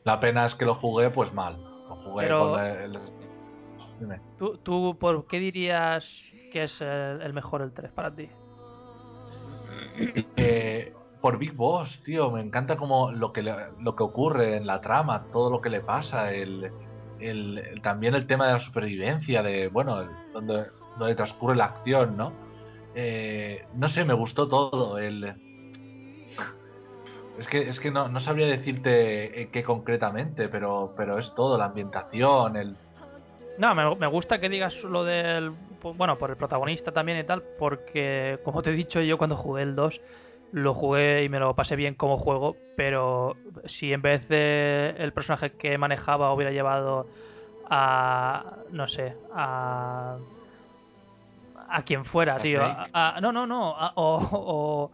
La 0.03 0.19
pena 0.19 0.45
es 0.47 0.55
que 0.55 0.65
lo 0.65 0.75
jugué 0.75 1.09
pues 1.11 1.31
mal. 1.33 1.57
Jugué 1.95 2.25
Pero- 2.25 2.51
con 2.51 2.59
el, 2.65 2.95
el- 2.95 2.99
Dime. 3.99 4.19
¿Tú, 4.39 4.57
¿Tú 4.57 4.97
por 4.99 5.27
qué 5.27 5.39
dirías 5.39 6.03
que 6.51 6.63
es 6.63 6.81
el, 6.81 7.21
el 7.21 7.33
mejor 7.33 7.61
el 7.61 7.71
3 7.73 7.91
para 7.91 8.13
ti? 8.13 8.27
Eh, 10.35 10.93
por 11.21 11.37
Big 11.37 11.53
Boss, 11.53 12.01
tío, 12.03 12.31
me 12.31 12.41
encanta 12.41 12.75
como 12.75 13.11
lo 13.11 13.31
que 13.31 13.41
lo 13.43 13.95
que 13.95 14.03
ocurre 14.03 14.57
en 14.57 14.67
la 14.67 14.81
trama, 14.81 15.25
todo 15.31 15.49
lo 15.49 15.61
que 15.61 15.69
le 15.69 15.79
pasa, 15.81 16.33
el, 16.33 16.71
el- 17.19 17.79
también 17.81 18.15
el 18.15 18.27
tema 18.27 18.47
de 18.47 18.53
la 18.53 18.59
supervivencia, 18.59 19.41
de 19.43 19.67
bueno, 19.69 20.03
donde, 20.33 20.65
donde 20.97 21.15
transcurre 21.15 21.55
la 21.55 21.65
acción, 21.65 22.17
¿no? 22.17 22.33
Eh, 22.95 23.65
no 23.75 23.87
sé, 23.89 24.03
me 24.05 24.13
gustó 24.13 24.47
todo. 24.47 24.97
El, 24.97 25.33
es 27.39 27.47
que, 27.47 27.67
es 27.69 27.79
que 27.79 27.91
no, 27.91 28.07
no 28.09 28.19
sabría 28.19 28.47
decirte 28.47 29.41
eh, 29.41 29.49
qué 29.51 29.63
concretamente, 29.63 30.49
pero, 30.49 30.93
pero 30.95 31.17
es 31.19 31.33
todo, 31.35 31.57
la 31.57 31.65
ambientación, 31.65 32.57
el, 32.57 32.75
No, 33.57 33.73
me, 33.75 33.95
me 33.95 34.07
gusta 34.07 34.39
que 34.39 34.49
digas 34.49 34.75
lo 34.83 35.03
del. 35.03 35.51
pues, 35.81 35.95
Bueno, 35.97 36.17
por 36.17 36.29
el 36.29 36.37
protagonista 36.37 36.91
también 36.91 37.19
y 37.19 37.23
tal, 37.23 37.43
porque, 37.59 38.39
como 38.43 38.61
te 38.61 38.69
he 38.71 38.73
dicho, 38.73 39.01
yo 39.01 39.17
cuando 39.17 39.35
jugué 39.37 39.63
el 39.63 39.75
2 39.75 39.99
lo 40.51 40.75
jugué 40.75 41.23
y 41.23 41.29
me 41.29 41.39
lo 41.39 41.55
pasé 41.55 41.75
bien 41.75 41.95
como 41.95 42.19
juego, 42.19 42.55
pero 42.75 43.35
si 43.65 43.91
en 43.91 44.03
vez 44.03 44.27
de 44.29 44.93
el 44.99 45.11
personaje 45.11 45.51
que 45.51 45.79
manejaba 45.79 46.31
hubiera 46.31 46.51
llevado 46.51 47.07
a. 47.69 48.57
no 48.71 48.87
sé, 48.87 49.13
a. 49.33 50.17
a 51.69 51.81
quien 51.83 52.05
fuera, 52.05 52.35
¿A 52.35 52.39
tío. 52.39 52.59
Snake? 52.59 52.91
a- 52.93 53.17
a- 53.17 53.21
no, 53.21 53.31
no, 53.31 53.47
no, 53.47 53.75
a- 53.75 53.93
o, 53.95 54.19
o, 54.31 54.91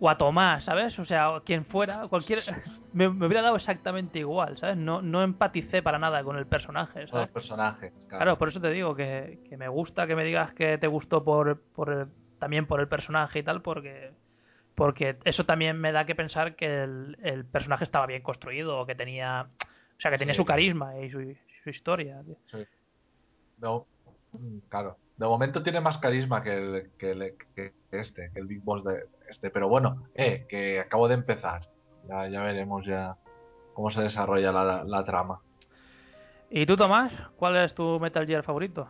o 0.00 0.08
a 0.08 0.16
Tomás, 0.18 0.64
¿sabes? 0.64 0.98
O 0.98 1.04
sea, 1.04 1.40
quien 1.44 1.64
fuera, 1.64 2.06
cualquier. 2.08 2.40
Me, 2.92 3.08
me 3.10 3.26
hubiera 3.26 3.42
dado 3.42 3.56
exactamente 3.56 4.18
igual, 4.18 4.56
¿sabes? 4.56 4.76
No, 4.78 5.02
no 5.02 5.22
empaticé 5.22 5.82
para 5.82 5.98
nada 5.98 6.24
con 6.24 6.36
el 6.38 6.46
personaje, 6.46 7.06
¿sabes? 7.08 7.28
personajes. 7.30 7.92
Claro, 8.08 8.38
por 8.38 8.48
eso 8.48 8.60
te 8.62 8.70
digo 8.70 8.94
que, 8.96 9.40
que 9.48 9.58
me 9.58 9.68
gusta 9.68 10.06
que 10.06 10.16
me 10.16 10.24
digas 10.24 10.54
que 10.54 10.78
te 10.78 10.86
gustó 10.86 11.22
por, 11.22 11.60
por 11.74 11.90
el- 11.92 12.06
también 12.38 12.66
por 12.66 12.80
el 12.80 12.88
personaje 12.88 13.40
y 13.40 13.42
tal, 13.42 13.60
porque 13.60 14.12
porque 14.74 15.18
eso 15.24 15.44
también 15.44 15.78
me 15.78 15.90
da 15.92 16.06
que 16.06 16.14
pensar 16.14 16.54
que 16.54 16.84
el, 16.84 17.18
el 17.22 17.44
personaje 17.44 17.84
estaba 17.84 18.06
bien 18.06 18.22
construido, 18.22 18.78
o 18.80 18.86
que 18.86 18.94
tenía, 18.94 19.48
o 19.60 20.00
sea, 20.00 20.10
que 20.12 20.18
tenía 20.18 20.34
Sí. 20.34 20.38
su 20.38 20.44
carisma 20.46 20.96
y 20.98 21.10
su, 21.10 21.36
su 21.64 21.70
historia. 21.70 22.22
tío. 22.24 22.36
Sí. 22.46 22.64
No, 23.58 23.86
mm, 24.32 24.58
claro. 24.68 24.96
De 25.18 25.26
momento 25.26 25.62
tiene 25.62 25.80
más 25.80 25.98
carisma 25.98 26.42
que, 26.42 26.56
el, 26.56 26.90
que, 26.98 27.10
el- 27.10 27.34
que 27.54 27.72
este, 27.90 28.30
que 28.32 28.40
el 28.40 28.46
Big 28.46 28.62
Boss 28.62 28.84
de 28.84 29.04
este. 29.28 29.50
Pero 29.50 29.68
bueno, 29.68 30.04
eh, 30.14 30.46
que 30.48 30.80
acabo 30.80 31.08
de 31.08 31.14
empezar. 31.14 31.68
Ya, 32.08 32.26
ya 32.28 32.40
veremos 32.42 32.86
ya 32.86 33.16
cómo 33.74 33.90
se 33.90 34.00
desarrolla 34.02 34.52
la, 34.52 34.84
la 34.84 35.04
trama. 35.04 35.40
¿Y 36.50 36.64
tú, 36.64 36.76
Tomás? 36.76 37.12
¿Cuál 37.36 37.56
es 37.56 37.74
tu 37.74 37.98
Metal 38.00 38.26
Gear 38.26 38.42
favorito? 38.42 38.88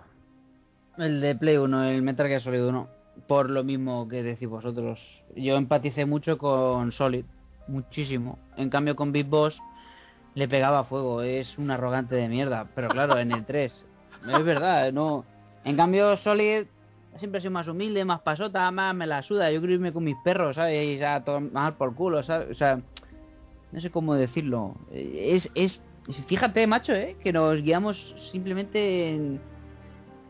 El 0.96 1.20
de 1.20 1.34
Play 1.34 1.56
1, 1.56 1.84
el 1.84 2.02
Metal 2.02 2.28
Gear 2.28 2.40
Solid 2.40 2.64
1. 2.64 2.88
Por 3.26 3.50
lo 3.50 3.64
mismo 3.64 4.06
que 4.09 4.22
decís 4.22 4.48
vosotros. 4.48 5.00
Yo 5.34 5.56
empaticé 5.56 6.05
mucho 6.06 6.38
con 6.38 6.92
Solid. 6.92 7.24
Muchísimo. 7.66 8.38
En 8.56 8.70
cambio 8.70 8.94
con 8.96 9.12
Big 9.12 9.26
Boss 9.26 9.59
le 10.34 10.46
pegaba 10.46 10.84
fuego. 10.84 11.22
Es 11.22 11.56
un 11.59 11.70
arrogante 11.70 12.14
de 12.14 12.28
mierda. 12.28 12.66
Pero 12.74 12.88
claro, 12.88 13.18
en 13.18 13.32
el 13.32 13.44
3. 13.44 13.84
Es 14.28 14.44
verdad, 14.44 14.92
no. 14.92 15.24
En 15.64 15.76
cambio 15.76 16.16
Solid 16.18 16.64
siempre 17.18 17.39
ha 17.39 17.40
sido 17.40 17.51
más 17.51 17.68
humilde, 17.68 18.05
más 18.05 18.20
pasota, 18.20 18.70
más 18.70 18.94
me 18.94 19.06
la 19.06 19.22
suda. 19.22 19.51
Yo 19.51 19.59
quiero 19.60 19.74
irme 19.74 19.93
con 19.93 20.05
mis 20.05 20.16
perros, 20.24 20.56
¿sabes? 20.56 20.85
Y 20.86 20.98
ya 20.98 21.24
todo 21.24 21.40
mal 21.40 21.74
por 21.74 21.94
culo, 21.94 22.22
¿sabes? 22.22 22.51
O 22.51 22.55
sea, 22.55 22.80
no 23.72 23.80
sé 23.80 23.90
cómo 23.90 24.14
decirlo. 24.14 24.74
Es, 24.93 25.51
es, 25.55 25.80
fíjate, 26.26 26.66
macho, 26.66 26.93
¿eh? 26.93 27.16
Que 27.22 27.32
nos 27.32 27.60
guiamos 27.62 28.14
simplemente 28.30 29.10
en 29.10 29.40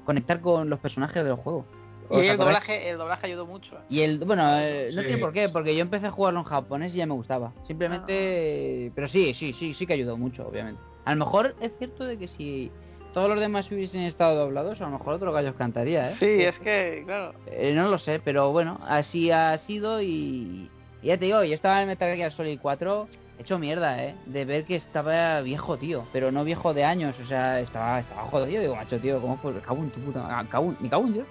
conectar 0.04 0.40
con 0.40 0.70
los 0.70 0.80
personajes 0.80 1.22
del 1.24 1.34
juego. 1.34 1.64
Y 2.10 2.14
¿Os 2.14 2.22
el 2.22 2.38
doblaje, 2.38 2.88
el 2.88 2.96
doblaje 2.96 3.26
ayudó 3.26 3.44
mucho. 3.44 3.76
Y 3.90 4.00
el, 4.00 4.24
bueno, 4.24 4.42
eh, 4.58 4.88
no 4.94 5.02
Sí. 5.02 5.08
tiene 5.08 5.20
por 5.20 5.34
qué, 5.34 5.50
porque 5.50 5.76
yo 5.76 5.82
empecé 5.82 6.06
a 6.06 6.10
jugarlo 6.10 6.40
en 6.40 6.46
japonés 6.46 6.94
y 6.94 6.98
ya 6.98 7.06
me 7.06 7.12
gustaba. 7.12 7.52
Simplemente, 7.66 8.90
pero 8.94 9.08
sí, 9.08 9.34
sí, 9.34 9.52
sí, 9.52 9.74
sí 9.74 9.86
que 9.86 9.92
ayudó 9.92 10.16
mucho, 10.16 10.48
obviamente. 10.48 10.80
A 11.04 11.14
lo 11.14 11.24
mejor 11.26 11.54
es 11.60 11.70
cierto 11.76 12.04
de 12.04 12.18
que 12.18 12.28
si 12.28 12.70
todos 13.18 13.30
los 13.30 13.40
demás 13.40 13.68
hubiesen 13.72 14.02
estado 14.02 14.38
doblados, 14.38 14.80
a 14.80 14.84
lo 14.84 14.90
mejor 14.90 15.14
otro 15.14 15.32
gallo 15.32 15.52
cantaría, 15.56 16.08
¿eh? 16.08 16.14
Sí, 16.14 16.40
es 16.44 16.56
que, 16.60 17.02
claro. 17.04 17.34
Eh, 17.46 17.74
no 17.74 17.88
lo 17.88 17.98
sé, 17.98 18.20
pero 18.24 18.52
bueno, 18.52 18.78
así 18.86 19.32
ha 19.32 19.58
sido 19.58 20.00
y, 20.00 20.70
y 21.02 21.08
ya 21.08 21.18
te 21.18 21.24
digo, 21.24 21.42
yo 21.42 21.52
estaba 21.52 21.82
en 21.82 21.88
Metal 21.88 22.14
Gear 22.14 22.30
Solid 22.30 22.60
4 22.62 23.08
hecho 23.40 23.58
mierda, 23.58 24.04
¿eh? 24.04 24.14
De 24.26 24.44
ver 24.44 24.66
que 24.66 24.76
estaba 24.76 25.40
viejo, 25.40 25.76
tío, 25.78 26.04
pero 26.12 26.30
no 26.30 26.44
viejo 26.44 26.74
de 26.74 26.84
años, 26.84 27.16
o 27.20 27.26
sea, 27.26 27.58
estaba, 27.58 27.98
estaba 27.98 28.22
jodido, 28.26 28.62
digo, 28.62 28.76
macho, 28.76 29.00
tío, 29.00 29.20
¿cómo 29.20 29.36
fue? 29.38 29.52
Cago 29.62 29.82
en 29.82 29.90
tu 29.90 29.98
puta, 29.98 30.24
ah, 30.30 30.46
cago 30.48 30.72
me 30.78 30.88
cago 30.88 31.04
en 31.08 31.14
Dios. 31.14 31.26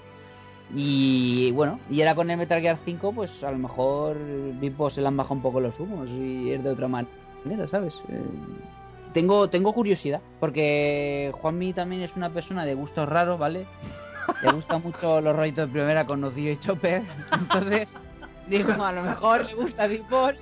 Y 0.73 1.51
bueno, 1.51 1.79
y 1.89 2.01
ahora 2.01 2.15
con 2.15 2.29
el 2.29 2.37
Metal 2.37 2.59
Gear 2.59 2.79
5, 2.83 3.13
pues 3.13 3.41
a 3.45 3.51
lo 3.51 3.59
mejor 3.59 4.17
Big 4.59 4.75
Boss 4.75 4.95
se 4.95 5.01
le 5.01 5.07
han 5.07 5.15
bajado 5.15 5.35
un 5.35 5.41
poco 5.41 5.61
los 5.61 5.79
humos 5.79 6.09
y 6.09 6.51
es 6.51 6.61
de 6.61 6.69
otra 6.69 6.89
manera, 6.89 7.65
¿sabes? 7.71 7.93
Eh, 8.09 8.21
tengo, 9.13 9.49
tengo 9.49 9.73
curiosidad, 9.73 10.21
porque 10.39 11.31
Juanmi 11.41 11.73
también 11.73 12.01
es 12.01 12.15
una 12.15 12.29
persona 12.29 12.65
de 12.65 12.73
gustos 12.73 13.07
raros, 13.07 13.39
¿vale? 13.39 13.65
Le 14.41 14.51
gustan 14.51 14.81
mucho 14.83 15.21
los 15.21 15.35
rollitos 15.35 15.67
de 15.67 15.73
primera 15.73 16.05
con 16.05 16.21
Nocillo 16.21 16.51
y 16.51 16.59
Chopper. 16.59 17.03
Entonces, 17.31 17.89
digo, 18.47 18.71
a 18.71 18.91
lo 18.91 19.03
mejor 19.03 19.45
le 19.45 19.53
gusta 19.55 19.87
Big 19.87 20.07
Boss, 20.09 20.35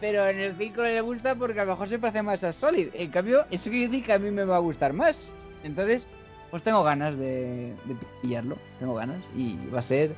pero 0.00 0.26
en 0.26 0.38
el 0.38 0.56
5 0.56 0.76
no 0.76 0.82
le 0.84 1.00
gusta 1.00 1.34
porque 1.34 1.60
a 1.60 1.64
lo 1.64 1.72
mejor 1.72 1.88
se 1.88 1.98
parece 1.98 2.22
más 2.22 2.42
a 2.44 2.52
Solid. 2.52 2.88
En 2.94 3.10
cambio, 3.10 3.44
eso 3.50 3.70
quiere 3.70 3.88
decir 3.88 4.04
que 4.04 4.12
a 4.12 4.18
mí 4.18 4.30
me 4.30 4.44
va 4.44 4.56
a 4.56 4.60
gustar 4.60 4.92
más. 4.92 5.16
Entonces, 5.64 6.06
pues 6.50 6.62
tengo 6.62 6.82
ganas 6.82 7.16
de, 7.18 7.74
de 7.84 7.96
pillarlo. 8.22 8.56
Tengo 8.78 8.94
ganas 8.94 9.22
y 9.34 9.56
va 9.74 9.80
a 9.80 9.82
ser 9.82 10.14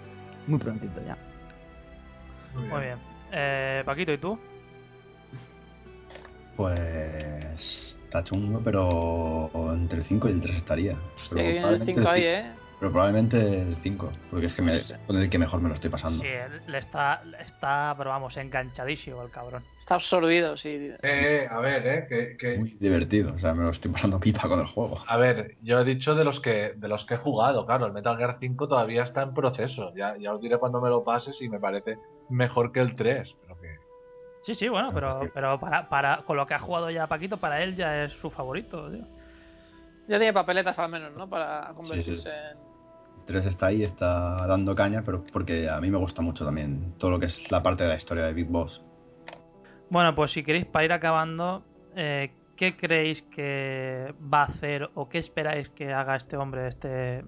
muy 0.46 0.58
prontito 0.58 1.00
ya. 1.06 1.16
Muy 2.54 2.80
bien. 2.80 2.98
Eh, 3.32 3.82
Paquito, 3.84 4.12
¿y 4.12 4.18
tú? 4.18 4.38
Pues 6.56 7.89
está 8.10 8.24
chungo, 8.24 8.60
pero 8.64 9.50
entre 9.72 9.98
el 9.98 10.04
5 10.04 10.28
y 10.28 10.32
el 10.32 10.40
3 10.40 10.56
estaría. 10.56 10.96
Pero 11.28 11.42
viene 11.42 11.50
el 11.50 11.60
probablemente 11.60 11.94
5 11.94 12.08
ahí, 12.10 12.22
¿eh? 12.24 12.50
Pero 12.80 12.92
probablemente 12.92 13.60
el 13.62 13.76
5, 13.82 14.10
porque 14.30 14.46
es 14.46 14.54
que 14.54 14.62
me, 14.62 14.76
es 14.78 14.98
con 15.06 15.16
el 15.18 15.28
que 15.30 15.38
mejor 15.38 15.60
me 15.60 15.68
lo 15.68 15.74
estoy 15.74 15.90
pasando. 15.90 16.22
Sí, 16.22 16.28
él 16.28 16.62
le 16.66 16.78
está, 16.78 17.22
está, 17.46 17.94
pero 17.96 18.08
vamos, 18.10 18.36
enganchadísimo 18.38 19.22
el 19.22 19.30
cabrón. 19.30 19.62
Está 19.78 19.96
absorbido, 19.96 20.56
sí. 20.56 20.70
Eh, 20.70 20.98
eh, 21.02 21.48
a 21.50 21.60
ver, 21.60 21.86
eh, 21.86 22.06
que, 22.08 22.36
que- 22.38 22.58
Muy 22.58 22.70
divertido, 22.80 23.34
o 23.34 23.38
sea, 23.38 23.52
me 23.54 23.64
lo 23.64 23.70
estoy 23.70 23.90
pasando 23.92 24.18
pipa 24.18 24.48
con 24.48 24.60
el 24.60 24.66
juego. 24.66 24.98
A 25.06 25.16
ver, 25.18 25.56
yo 25.62 25.78
he 25.80 25.84
dicho 25.84 26.14
de 26.14 26.24
los 26.24 26.40
que 26.40 26.72
de 26.74 26.88
los 26.88 27.04
que 27.04 27.14
he 27.14 27.18
jugado, 27.18 27.66
claro, 27.66 27.84
el 27.86 27.92
Metal 27.92 28.16
Gear 28.16 28.38
5 28.40 28.66
todavía 28.66 29.02
está 29.02 29.22
en 29.22 29.34
proceso. 29.34 29.92
Ya, 29.94 30.16
ya 30.16 30.32
os 30.34 30.40
diré 30.40 30.56
cuando 30.56 30.80
me 30.80 30.88
lo 30.88 31.04
pases 31.04 31.40
y 31.42 31.48
me 31.50 31.60
parece 31.60 31.98
mejor 32.30 32.72
que 32.72 32.80
el 32.80 32.96
3, 32.96 33.36
pero 33.42 33.49
que 33.49 33.49
Sí, 34.42 34.54
sí, 34.54 34.68
bueno, 34.68 34.90
pero, 34.92 35.22
sí. 35.22 35.28
pero 35.34 35.60
para, 35.60 35.88
para, 35.88 36.22
con 36.22 36.36
lo 36.36 36.46
que 36.46 36.54
ha 36.54 36.58
jugado 36.58 36.90
ya 36.90 37.06
Paquito, 37.06 37.36
para 37.36 37.62
él 37.62 37.76
ya 37.76 38.04
es 38.04 38.12
su 38.14 38.30
favorito, 38.30 38.90
tío. 38.90 39.04
Ya 40.08 40.18
tiene 40.18 40.32
papeletas 40.32 40.78
al 40.78 40.90
menos, 40.90 41.12
¿no? 41.14 41.28
Para 41.28 41.72
convertirse 41.74 42.28
en. 42.28 42.70
El 43.20 43.26
3 43.26 43.46
está 43.46 43.66
ahí, 43.66 43.84
está 43.84 44.46
dando 44.46 44.74
caña, 44.74 45.02
pero 45.04 45.24
porque 45.32 45.68
a 45.68 45.80
mí 45.80 45.88
me 45.88 45.98
gusta 45.98 46.20
mucho 46.20 46.44
también 46.44 46.94
todo 46.98 47.12
lo 47.12 47.20
que 47.20 47.26
es 47.26 47.50
la 47.52 47.62
parte 47.62 47.84
de 47.84 47.90
la 47.90 47.96
historia 47.96 48.24
de 48.24 48.32
Big 48.32 48.48
Boss. 48.48 48.82
Bueno, 49.88 50.14
pues 50.16 50.32
si 50.32 50.42
queréis, 50.42 50.66
para 50.66 50.84
ir 50.84 50.92
acabando, 50.92 51.62
eh, 51.94 52.32
¿qué 52.56 52.76
creéis 52.76 53.22
que 53.34 54.12
va 54.32 54.42
a 54.42 54.46
hacer 54.46 54.90
o 54.94 55.08
qué 55.08 55.18
esperáis 55.18 55.68
que 55.70 55.92
haga 55.92 56.16
este 56.16 56.36
hombre, 56.36 56.68
este, 56.68 57.24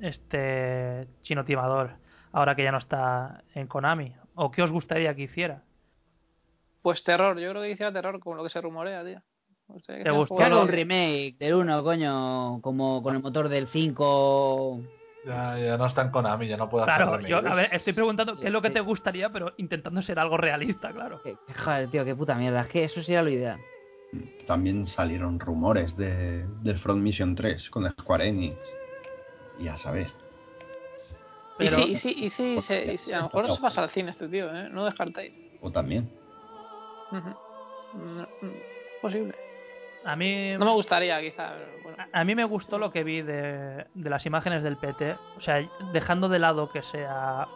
este 0.00 1.06
chino 1.22 1.44
timador, 1.44 1.90
ahora 2.32 2.56
que 2.56 2.64
ya 2.64 2.72
no 2.72 2.78
está 2.78 3.44
en 3.54 3.68
Konami? 3.68 4.12
¿O 4.34 4.50
qué 4.50 4.62
os 4.62 4.72
gustaría 4.72 5.14
que 5.14 5.22
hiciera? 5.22 5.62
Pues 6.84 7.02
terror, 7.02 7.40
yo 7.40 7.48
creo 7.48 7.62
que 7.62 7.70
hiciera 7.70 7.90
terror 7.90 8.20
con 8.20 8.36
lo 8.36 8.44
que 8.44 8.50
se 8.50 8.60
rumorea, 8.60 9.02
tío. 9.02 9.22
¿Te 9.86 10.02
haga 10.02 10.48
de 10.56 10.62
un 10.62 10.68
remake 10.68 11.36
del 11.38 11.54
1, 11.54 11.82
coño, 11.82 12.60
como 12.60 13.02
con 13.02 13.16
el 13.16 13.22
motor 13.22 13.48
del 13.48 13.68
5. 13.68 14.82
Ya, 15.24 15.58
ya 15.58 15.78
no 15.78 15.86
está 15.86 16.02
en 16.02 16.10
Konami, 16.10 16.46
ya 16.46 16.58
no 16.58 16.68
puedo 16.68 16.84
hacer 16.84 16.96
Claro, 16.96 17.18
yo, 17.26 17.36
remakes. 17.38 17.50
a 17.50 17.54
ver, 17.54 17.68
estoy 17.72 17.94
preguntando 17.94 18.34
Sí, 18.34 18.42
qué 18.42 18.46
es 18.48 18.52
lo 18.52 18.60
que 18.60 18.68
sí. 18.68 18.74
te 18.74 18.80
gustaría, 18.80 19.30
pero 19.30 19.54
intentando 19.56 20.02
ser 20.02 20.18
algo 20.18 20.36
realista, 20.36 20.92
claro. 20.92 21.22
Que, 21.22 21.38
Joder, 21.54 21.88
tío, 21.88 22.04
qué 22.04 22.14
puta 22.14 22.34
mierda. 22.34 22.60
Es 22.60 22.68
que 22.68 22.84
eso 22.84 23.02
sería 23.02 23.22
lo 23.22 23.30
ideal. 23.30 23.58
También 24.46 24.86
salieron 24.86 25.40
rumores 25.40 25.96
de, 25.96 26.46
del 26.62 26.78
Front 26.78 27.00
Mission 27.00 27.34
3 27.34 27.70
con 27.70 27.90
Square 27.92 28.28
Enix. 28.28 28.60
Y 29.58 29.68
a 29.68 29.78
saber. 29.78 30.08
Y 31.58 31.70
sí, 31.70 31.82
y 31.82 31.96
sí, 31.96 32.14
y 32.24 32.28
sí, 32.28 32.60
se- 32.60 32.92
y 32.92 32.96
sí, 32.98 33.12
a 33.14 33.18
lo 33.20 33.22
mejor 33.24 33.50
se 33.50 33.62
pasa 33.62 33.82
al 33.82 33.88
cine 33.88 34.10
este 34.10 34.28
tío, 34.28 34.54
¿eh? 34.54 34.68
No 34.68 34.84
descartéis. 34.84 35.32
O 35.62 35.70
también. 35.70 36.10
No, 37.10 38.22
es 38.22 38.28
posible. 39.00 39.34
A 40.04 40.16
mí, 40.16 40.52
No 40.58 40.66
me 40.66 40.72
gustaría, 40.72 41.18
quizá, 41.20 41.52
a 42.12 42.24
mí 42.24 42.34
me 42.34 42.44
gustó 42.44 42.78
lo 42.78 42.90
que 42.90 43.04
vi 43.04 43.22
de, 43.22 43.86
de 43.94 44.10
las 44.10 44.26
imágenes 44.26 44.62
del 44.62 44.76
PT. 44.76 45.16
O 45.36 45.40
sea, 45.40 45.66
dejando 45.92 46.28
de 46.28 46.38
lado 46.38 46.70
que 46.70 46.82
sea 46.82 47.46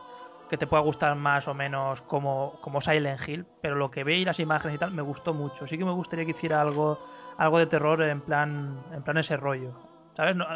que 0.49 0.57
te 0.57 0.67
pueda 0.67 0.83
gustar 0.83 1.15
más 1.15 1.47
o 1.47 1.53
menos 1.53 2.01
como, 2.03 2.59
como 2.63 2.81
Silent 2.81 3.21
Hill, 3.29 3.45
pero 3.61 3.75
lo 3.75 3.91
que 3.91 4.03
vi 4.03 4.15
y 4.15 4.25
las 4.25 4.41
imágenes 4.41 4.77
y 4.77 4.79
tal 4.79 4.93
me 4.93 5.03
gustó 5.03 5.35
mucho. 5.35 5.67
Sí 5.67 5.77
que 5.77 5.85
me 5.85 5.91
gustaría 5.93 6.25
que 6.25 6.31
hiciera 6.31 6.61
algo 6.63 6.99
algo 7.37 7.59
de 7.59 7.67
terror 7.67 8.03
en 8.03 8.23
plan 8.23 8.83
en 8.93 9.03
plan 9.03 9.19
ese 9.19 9.37
rollo. 9.37 9.73
¿Sabes? 10.17 10.35
No- 10.35 10.47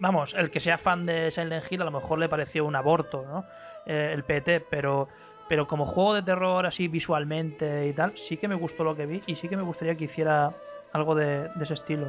vamos, 0.00 0.34
el 0.36 0.50
que 0.50 0.58
sea 0.58 0.76
fan 0.78 1.06
de 1.06 1.30
Silent 1.30 1.70
Hill 1.70 1.82
a 1.82 1.84
lo 1.84 1.90
mejor 1.92 2.18
le 2.18 2.28
pareció 2.28 2.64
un 2.64 2.74
aborto, 2.74 3.24
¿no? 3.24 3.44
Eh, 3.86 4.10
el 4.12 4.24
PT, 4.24 4.60
pero 4.68 5.08
pero 5.50 5.66
como 5.66 5.84
juego 5.84 6.14
de 6.14 6.22
terror 6.22 6.64
así 6.64 6.86
visualmente 6.86 7.88
y 7.88 7.92
tal, 7.92 8.14
sí 8.28 8.36
que 8.36 8.46
me 8.46 8.54
gustó 8.54 8.84
lo 8.84 8.94
que 8.94 9.04
vi 9.04 9.20
y 9.26 9.34
sí 9.34 9.48
que 9.48 9.56
me 9.56 9.64
gustaría 9.64 9.96
que 9.96 10.04
hiciera 10.04 10.52
algo 10.92 11.16
de, 11.16 11.50
ese 11.60 11.74
estilo. 11.74 12.06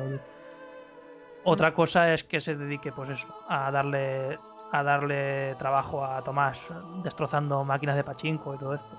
Otra 1.43 1.73
cosa 1.73 2.13
es 2.13 2.23
que 2.25 2.39
se 2.39 2.55
dedique, 2.55 2.91
pues 2.91 3.09
eso, 3.09 3.25
a 3.49 3.71
darle 3.71 4.37
a 4.71 4.83
darle 4.83 5.55
trabajo 5.55 6.05
a 6.05 6.23
Tomás, 6.23 6.59
destrozando 7.03 7.65
máquinas 7.65 7.95
de 7.95 8.03
pachinko 8.03 8.53
y 8.53 8.57
todo 8.59 8.75
esto. 8.75 8.97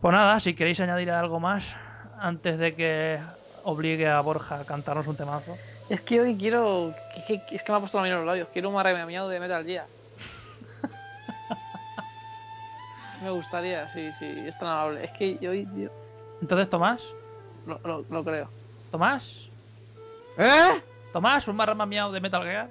Pues 0.00 0.12
nada, 0.12 0.40
si 0.40 0.54
queréis 0.54 0.80
añadir 0.80 1.12
algo 1.12 1.38
más 1.38 1.62
antes 2.18 2.58
de 2.58 2.74
que 2.74 3.20
obligue 3.62 4.08
a 4.08 4.20
Borja 4.22 4.60
a 4.60 4.64
cantarnos 4.64 5.06
un 5.06 5.14
temazo. 5.14 5.56
Es 5.88 6.00
que 6.00 6.20
hoy 6.20 6.36
quiero. 6.36 6.92
Es 7.16 7.24
que, 7.26 7.70
me 7.70 7.74
ha 7.76 7.80
puesto 7.80 7.98
la 7.98 8.02
mano 8.02 8.14
en 8.14 8.18
los 8.20 8.26
labios. 8.26 8.48
Quiero 8.52 8.70
un 8.70 8.74
marremiado 8.74 9.28
de 9.28 9.38
Metal 9.38 9.64
Gear. 9.64 9.99
Me 13.20 13.30
gustaría, 13.30 13.88
sí, 13.90 14.10
sí, 14.18 14.26
es 14.46 14.56
tan 14.58 14.68
amable. 14.68 15.04
Es 15.04 15.12
que 15.12 15.38
hoy, 15.48 15.66
tío, 15.66 15.90
Entonces, 16.40 16.68
Tomás, 16.70 17.02
lo, 17.66 17.78
lo, 17.84 18.04
lo 18.08 18.24
creo. 18.24 18.48
Tomás, 18.90 19.24
¿Eh? 20.38 20.80
Tomás, 21.12 21.46
un 21.48 21.56
marrama 21.56 21.86
miau 21.86 22.10
de 22.12 22.20
Metal 22.20 22.42
Gear. 22.42 22.70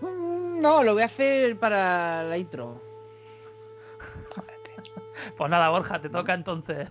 Mm, 0.00 0.60
No, 0.60 0.82
lo 0.82 0.94
voy 0.94 1.02
a 1.02 1.06
hacer 1.06 1.56
para 1.58 2.22
la 2.24 2.36
intro. 2.38 2.80
Pues 5.36 5.50
nada, 5.50 5.68
Borja, 5.70 6.00
te 6.00 6.08
toca 6.08 6.34
entonces. 6.34 6.88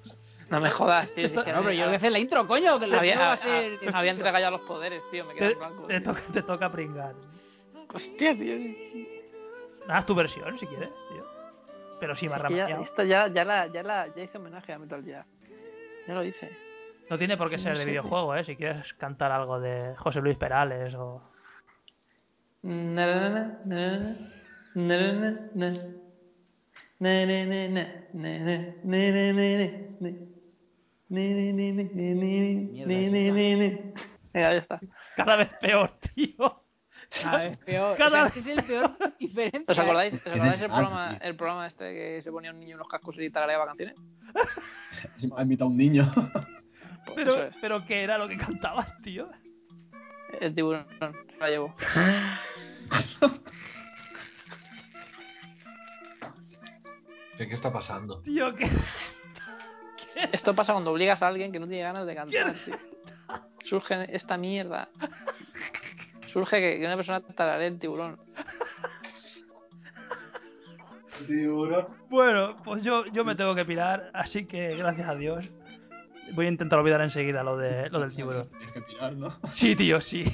No 0.49 0.59
me 0.59 0.69
jodas, 0.69 1.09
tío. 1.13 1.27
Si 1.29 1.35
es 1.37 1.43
que 1.43 1.51
No, 1.51 1.59
pero 1.61 1.71
yo 1.71 1.85
voy 1.85 1.93
a 1.93 1.97
hacer 1.97 2.11
la 2.11 2.19
intro, 2.19 2.45
coño, 2.47 2.79
que 2.79 2.85
la 2.87 2.99
había, 2.99 3.13
intro 3.13 3.25
va 3.27 3.33
a 3.33 3.33
había- 3.41 3.43
ser... 3.43 3.51
había 3.55 3.73
estúpido. 3.73 4.09
entregado 4.11 4.39
ya 4.39 4.49
los 4.51 4.61
poderes, 4.61 5.03
tío. 5.11 5.25
Me 5.25 5.33
queda 5.33 5.47
Te, 5.47 5.53
en 5.53 5.59
blanco. 5.59 5.83
te 5.87 6.01
toca, 6.01 6.21
te 6.33 6.41
toca 6.43 6.71
pringar. 6.71 7.13
Hostia, 7.93 8.35
tío. 8.35 8.55
Haz 9.87 10.05
tu 10.05 10.13
versión 10.15 10.57
si 10.59 10.67
quieres, 10.67 10.89
tío 11.09 11.23
pero 11.99 12.15
sí, 12.15 12.27
barra 12.27 12.49
ya, 12.49 12.67
Esta 12.81 13.03
ya, 13.03 13.27
ya, 13.27 13.45
la, 13.45 13.67
ya, 13.67 13.83
la, 13.83 14.07
ya 14.15 14.23
hice 14.23 14.37
homenaje 14.37 14.73
a 14.73 14.79
Metal 14.79 15.03
Gear. 15.03 15.25
Ya 16.07 16.13
lo 16.13 16.23
hice. 16.23 16.49
No 17.09 17.17
tiene 17.17 17.37
por 17.37 17.49
qué 17.49 17.59
ser 17.59 17.77
de 17.77 17.85
videojuego, 17.85 18.35
¿eh? 18.35 18.43
Si 18.43 18.55
quieres 18.55 18.91
cantar 18.93 19.31
algo 19.31 19.59
de 19.59 19.95
José 19.97 20.21
Luis 20.21 20.37
Perales 20.37 20.93
o... 20.95 21.21
Mierda, 22.63 23.59
Cada 35.15 35.35
vez 35.35 35.49
peor, 35.61 35.91
tío. 36.15 36.64
Cada 37.21 37.37
vez 37.43 37.57
peor. 37.59 37.97
Cada 37.97 38.07
O 38.09 38.11
sea, 38.11 38.23
vez- 38.25 38.37
este 38.37 38.51
es 38.51 38.57
el 38.57 38.63
peor 38.65 38.97
diferencia. 39.19 39.63
¿Os 39.67 39.79
acordáis, 39.79 40.13
¿os 40.13 40.21
acordáis 40.27 40.61
el, 40.61 40.67
programa, 40.69 41.17
el 41.21 41.35
programa 41.35 41.67
este 41.67 41.93
que 41.93 42.21
se 42.21 42.31
ponía 42.31 42.51
un 42.51 42.59
niño 42.59 42.73
en 42.73 42.79
los 42.79 42.87
cascos 42.87 43.15
y 43.19 43.29
tarareaba 43.29 43.65
canciones? 43.67 43.95
Ha 45.37 45.41
invitado 45.41 45.69
a 45.69 45.71
un 45.71 45.77
niño. 45.77 46.11
Pues 47.05 47.17
Pero, 47.17 47.43
es. 47.43 47.55
pero 47.61 47.85
¿qué 47.85 48.03
era 48.03 48.17
lo 48.17 48.27
que 48.27 48.35
cantabas, 48.35 48.91
tío? 49.03 49.29
El 50.41 50.55
tiburón, 50.55 50.87
se 51.29 51.37
la 51.37 51.49
llevó. 51.49 51.75
¿Qué, 57.37 57.47
qué 57.47 57.53
está 57.55 57.71
pasando? 57.71 58.21
Tío, 58.21 58.53
¿qué? 58.55 58.69
Esto 60.31 60.55
pasa 60.55 60.71
cuando 60.73 60.91
obligas 60.91 61.21
a 61.21 61.27
alguien 61.27 61.51
que 61.51 61.59
no 61.59 61.67
tiene 61.67 61.83
ganas 61.83 62.07
de 62.07 62.15
cantar, 62.15 62.53
tío. 62.63 62.77
Surge 63.65 64.15
esta 64.15 64.37
mierda. 64.37 64.87
Surge 66.35 66.59
que, 66.59 66.79
que 66.79 66.85
una 66.85 66.97
persona 66.97 67.21
tararee 67.21 67.67
el 67.67 67.79
tiburón. 67.79 68.17
Bueno, 72.09 72.57
pues 72.61 72.83
yo, 72.83 73.05
yo 73.05 73.23
me 73.23 73.37
tengo 73.37 73.55
que 73.55 73.63
pirar, 73.63 74.11
así 74.13 74.45
que 74.45 74.75
gracias 74.75 75.07
a 75.07 75.15
Dios. 75.15 75.49
Voy 76.33 76.47
a 76.47 76.49
intentar 76.49 76.79
olvidar 76.79 76.99
enseguida 76.99 77.41
lo, 77.41 77.55
de, 77.55 77.89
lo 77.89 78.01
del 78.01 78.13
tiburón. 78.13 78.49
Tienes 78.49 78.73
que 78.73 78.81
pirar, 78.81 79.13
¿no? 79.15 79.39
Sí, 79.53 79.77
tío, 79.77 80.01
sí. 80.01 80.25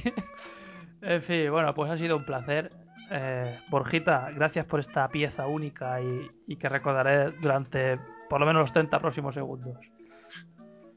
En 1.04 1.22
fin, 1.22 1.52
bueno, 1.52 1.76
pues 1.76 1.92
ha 1.92 2.00
sido 2.00 2.18
un 2.18 2.26
placer. 2.26 2.72
Eh, 3.12 3.60
Borjita, 3.70 4.32
gracias 4.32 4.66
por 4.66 4.80
esta 4.80 5.08
pieza 5.10 5.46
única 5.46 6.02
y, 6.02 6.32
y 6.48 6.56
que 6.56 6.68
recordaré 6.68 7.30
durante 7.40 8.00
por 8.28 8.40
lo 8.40 8.48
menos 8.48 8.62
los 8.64 8.74
30 8.74 9.00
próximos 9.00 9.36
segundos. 9.36 9.78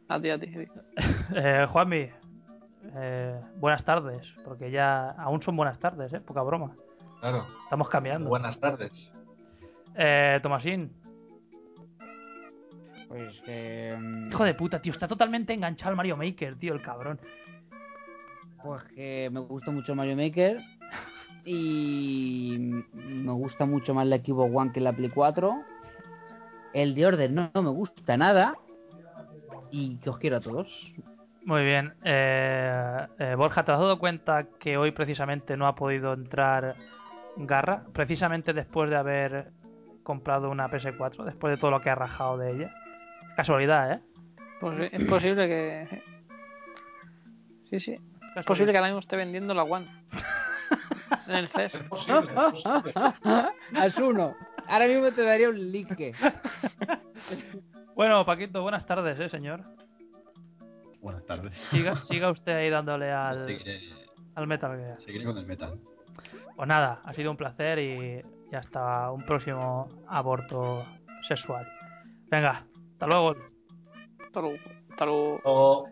A 0.09 0.19
ti, 0.19 0.31
a 0.31 0.39
ti. 0.39 0.47
Eh, 1.35 1.67
Juanmi, 1.69 2.09
eh, 2.97 3.41
buenas 3.57 3.85
tardes, 3.85 4.27
porque 4.45 4.71
ya 4.71 5.11
aún 5.13 5.43
son 5.43 5.57
buenas 5.57 5.79
tardes, 5.79 6.13
¿eh? 6.13 6.21
Poca 6.21 6.43
broma. 6.43 6.75
Claro. 7.21 7.47
Estamos 7.65 7.89
cambiando. 7.89 8.29
Buenas 8.29 8.59
tardes. 8.61 9.11
Eh, 9.97 10.41
Tomasín, 10.43 10.93
Pues 13.09 13.41
que... 13.43 13.97
mm, 13.99 14.29
hijo 14.33 14.45
de 14.45 14.55
puta, 14.55 14.81
tío, 14.83 14.93
está 14.93 15.07
totalmente 15.07 15.53
enganchado 15.53 15.91
al 15.91 15.97
Mario 15.97 16.17
Maker, 16.17 16.57
tío, 16.57 16.75
el 16.75 16.83
cabrón. 16.83 17.21
Pues 18.63 18.83
que 18.95 19.29
me 19.31 19.41
gusta 19.41 19.71
mucho 19.71 19.95
Mario 19.95 20.17
Maker 20.17 20.59
y 21.45 22.57
me 22.95 23.33
gusta 23.33 23.67
mucho 23.67 23.95
más 23.95 24.07
la 24.07 24.17
Xbox 24.17 24.51
One 24.55 24.73
que 24.73 24.81
la 24.81 24.93
Play 24.93 25.11
4. 25.11 25.63
El 26.73 26.95
de 26.95 27.07
Order 27.07 27.31
no, 27.31 27.51
no 27.55 27.63
me 27.63 27.71
gusta 27.71 28.17
nada 28.17 28.57
y 29.71 29.97
que 29.99 30.11
os 30.11 30.19
quiero 30.19 30.39
a 30.39 30.41
todos. 30.41 30.69
Muy 31.45 31.63
bien. 31.63 31.93
Eh, 32.05 33.07
eh, 33.19 33.35
Borja, 33.37 33.65
¿te 33.65 33.73
has 33.73 33.79
dado 33.79 33.99
cuenta 33.99 34.47
que 34.59 34.77
hoy 34.79 34.93
precisamente 34.93 35.57
no 35.57 35.67
ha 35.67 35.75
podido 35.75 36.15
entrar 36.15 36.75
Garra? 37.37 37.83
Precisamente 37.93 38.53
después 38.53 38.89
de 38.89 38.97
haber 38.97 39.53
comprado 40.03 40.51
una 40.51 40.71
PS4, 40.71 41.25
después 41.25 41.51
de 41.51 41.59
todo 41.59 41.71
lo 41.71 41.83
que 41.83 41.91
ha 41.91 41.95
rajado 41.95 42.39
de 42.39 42.53
ella. 42.53 42.75
Casualidad, 43.37 43.93
¿eh? 43.93 44.01
Pues 44.61 44.93
es 44.93 45.05
posible 45.05 45.47
que. 45.47 46.03
Sí, 47.69 47.81
sí. 47.81 47.99
Es 48.37 48.45
posible 48.45 48.73
que 48.73 48.79
ahora 48.79 48.89
mismo 48.89 49.01
esté 49.01 49.17
vendiendo 49.17 49.53
la 49.53 49.65
One. 49.65 49.87
en 51.29 51.35
el 51.35 51.49
CES. 51.49 51.75
Es 51.75 51.83
posible, 51.85 52.21
es 52.21 52.63
posible. 52.63 52.93
Asuno, 53.75 54.35
ahora 54.67 54.87
mismo 54.87 55.13
te 55.13 55.23
daría 55.23 55.51
un 55.51 55.73
like. 55.73 56.13
Bueno, 57.95 58.27
Paquito, 58.27 58.61
buenas 58.61 58.85
tardes, 58.87 59.21
¿eh, 59.21 59.29
señor? 59.29 59.63
Buenas 61.05 61.27
tardes. 61.27 61.53
Siga, 61.71 61.97
siga 62.03 62.31
usted 62.31 62.53
ahí 62.53 62.71
dándole 62.71 63.13
al, 63.13 63.47
Seguiré, 63.47 63.79
al 64.35 64.47
Metal 64.47 64.75
Gear. 64.75 65.01
seguiré 65.03 65.25
con 65.27 65.37
el 65.37 65.45
metal. 65.45 65.79
Pues 66.57 66.67
nada, 66.67 67.03
ha 67.05 67.13
sido 67.13 67.31
un 67.31 67.37
placer 67.37 67.79
y 67.79 68.23
ya 68.51 68.61
hasta 68.61 69.11
un 69.11 69.23
próximo 69.27 69.87
aborto 70.09 70.83
sexual. 71.29 71.69
Venga, 72.31 72.65
hasta 72.93 73.07
luego. 73.07 73.37
Hasta 74.25 74.41
luego. 74.41 74.57
Hasta 74.91 75.05
luego. 75.05 75.89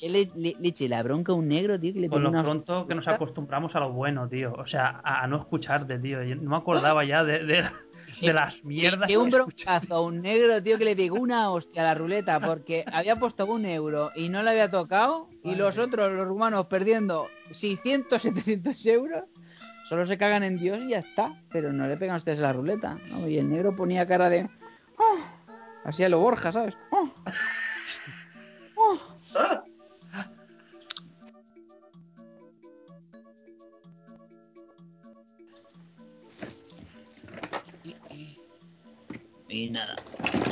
Que 0.00 0.08
le, 0.08 0.30
le, 0.34 0.56
le 0.58 0.68
eche 0.68 0.88
la 0.88 1.02
bronca 1.02 1.32
a 1.32 1.36
un 1.36 1.48
negro, 1.48 1.78
tío, 1.78 1.92
que 1.94 2.00
le 2.00 2.08
Con 2.08 2.22
pegue 2.22 2.34
lo 2.36 2.42
pronto 2.42 2.86
que 2.86 2.94
nos 2.94 3.06
acostumbramos 3.08 3.74
a 3.76 3.80
lo 3.80 3.92
bueno, 3.92 4.28
tío. 4.28 4.52
O 4.54 4.66
sea, 4.66 5.00
a, 5.04 5.22
a 5.22 5.26
no 5.26 5.36
escucharte, 5.38 5.98
tío. 5.98 6.22
Yo 6.22 6.36
no 6.36 6.50
me 6.50 6.56
acordaba 6.56 7.04
ya 7.04 7.22
de, 7.24 7.44
de, 7.44 7.64
de 8.20 8.32
las 8.32 8.62
mierdas 8.64 9.08
Que 9.08 9.16
un 9.16 9.30
que 9.30 9.36
escuché. 9.36 9.64
broncazo 9.64 9.94
a 9.94 10.00
un 10.02 10.20
negro, 10.20 10.62
tío, 10.62 10.78
que 10.78 10.84
le 10.84 10.96
pegó 10.96 11.16
una 11.18 11.50
hostia 11.50 11.82
a 11.82 11.86
la 11.86 11.94
ruleta 11.94 12.40
porque 12.40 12.84
había 12.92 13.18
puesto 13.18 13.46
un 13.46 13.64
euro 13.66 14.10
y 14.16 14.28
no 14.28 14.42
le 14.42 14.50
había 14.50 14.70
tocado 14.70 15.28
y 15.42 15.54
los 15.54 15.78
otros, 15.78 16.12
los 16.12 16.26
rumanos, 16.26 16.66
perdiendo 16.66 17.28
600, 17.52 18.20
700 18.22 18.84
euros, 18.86 19.24
solo 19.88 20.06
se 20.06 20.18
cagan 20.18 20.42
en 20.42 20.58
Dios 20.58 20.78
y 20.82 20.90
ya 20.90 20.98
está. 20.98 21.32
Pero 21.52 21.72
no 21.72 21.86
le 21.86 21.96
pegan 21.96 22.16
ustedes 22.16 22.38
a 22.40 22.42
la 22.42 22.52
ruleta. 22.52 22.98
¿no? 23.10 23.28
Y 23.28 23.38
el 23.38 23.48
negro 23.48 23.74
ponía 23.76 24.06
cara 24.06 24.28
de... 24.28 24.48
"Ah", 24.98 25.36
así 25.84 26.02
a 26.02 26.08
lo 26.08 26.18
Borja, 26.20 26.52
¿sabes? 26.52 26.74
"Ah". 26.92 27.04
"Ah". 29.36 29.64
Y 39.54 39.70
nada, 39.70 39.94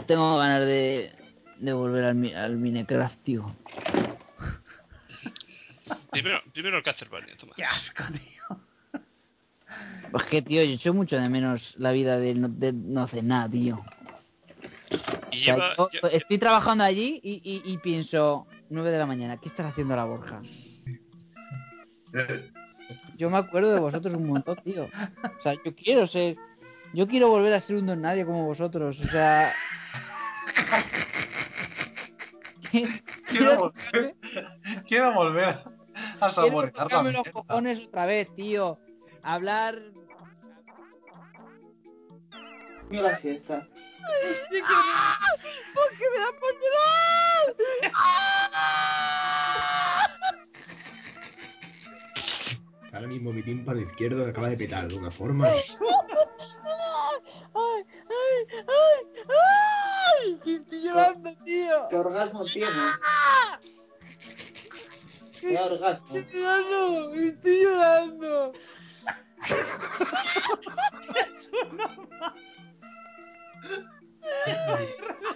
tengo 0.07 0.39
ganas 0.39 0.61
de, 0.61 1.12
de 1.59 1.73
volver 1.73 2.05
al, 2.05 2.15
mi- 2.15 2.33
al 2.33 2.57
Minecraft, 2.57 3.19
tío. 3.24 3.53
Primero, 6.12 6.41
primero 6.53 6.77
el 6.79 6.85
Castlevania, 6.85 7.37
toma. 7.37 7.53
Qué 7.57 7.65
asco, 7.65 8.05
tío. 8.12 9.01
Pues 10.12 10.24
que, 10.27 10.43
tío, 10.43 10.62
yo 10.62 10.70
echo 10.74 10.95
mucho 10.95 11.16
de 11.19 11.29
menos 11.29 11.74
la 11.79 11.91
vida 11.91 12.16
de 12.19 12.35
no, 12.35 12.49
de 12.49 12.73
no 12.73 13.03
hacer 13.03 13.24
nada, 13.24 13.49
tío. 13.51 13.85
Y 15.33 15.41
O 15.41 15.45
sea, 15.45 15.55
lleva, 15.57 15.74
yo 15.77 15.87
lle- 16.01 16.11
estoy 16.12 16.39
trabajando 16.39 16.85
allí 16.85 17.19
y, 17.24 17.41
y, 17.43 17.73
y 17.73 17.79
pienso, 17.79 18.47
9 18.70 18.93
de 18.93 18.99
la 18.99 19.07
mañana, 19.07 19.39
¿qué 19.39 19.49
estás 19.49 19.66
haciendo 19.73 19.97
la 19.97 20.05
Borja? 20.05 20.43
Yo 23.16 23.31
me 23.31 23.39
acuerdo 23.39 23.73
de 23.73 23.81
vosotros 23.81 24.15
un 24.15 24.29
montón, 24.29 24.57
tío. 24.62 24.85
O 24.85 25.43
sea, 25.43 25.55
yo 25.55 25.74
quiero 25.74 26.07
ser... 26.07 26.37
Yo 26.94 27.06
quiero 27.06 27.28
volver 27.28 27.55
a 27.55 27.60
ser 27.60 27.77
un 27.77 27.86
don 27.86 28.02
nadie 28.02 28.27
como 28.27 28.44
vosotros, 28.44 29.01
o 29.01 29.09
sea... 29.09 29.55
Quiero 33.28 33.59
volver, 33.59 34.14
quiero 34.89 35.12
volver 35.14 35.44
a 35.44 35.62
Quiero 36.19 36.32
saborear 36.32 36.73
la 36.74 36.82
tocarme 36.85 37.12
los 37.12 37.28
cojones 37.32 37.86
otra 37.86 38.06
vez, 38.06 38.35
tío. 38.35 38.78
Hablar... 39.23 39.78
Mira 42.90 43.02
la 43.02 43.16
siesta. 43.19 43.69
¿Por 45.74 45.90
qué 45.97 46.05
me 46.12 46.19
da 46.19 46.27
por 46.39 46.52
llorar? 46.60 47.55
Ahora 52.93 53.06
mismo 53.06 53.32
mi 53.32 53.43
tímpano 53.43 53.81
izquierdo 53.81 54.27
acaba 54.27 54.51
de 54.51 54.59
petar 54.59 54.89
de 54.89 54.94
una 54.94 55.10
forma. 55.10 55.48
¡Ay, 58.53 59.24
ay! 59.29 60.41
Que 60.45 60.57
Estoy 60.57 60.83
llorando, 60.83 61.35
tío. 61.45 61.89
¿Qué 61.89 61.97
orgasmo 61.97 62.45
tienes? 62.45 62.95
¿Qué 65.41 65.59
orgasmo? 65.59 66.16
Estoy 66.16 66.41
llorando, 66.41 67.15
estoy 67.15 67.62
llorando. 67.62 68.53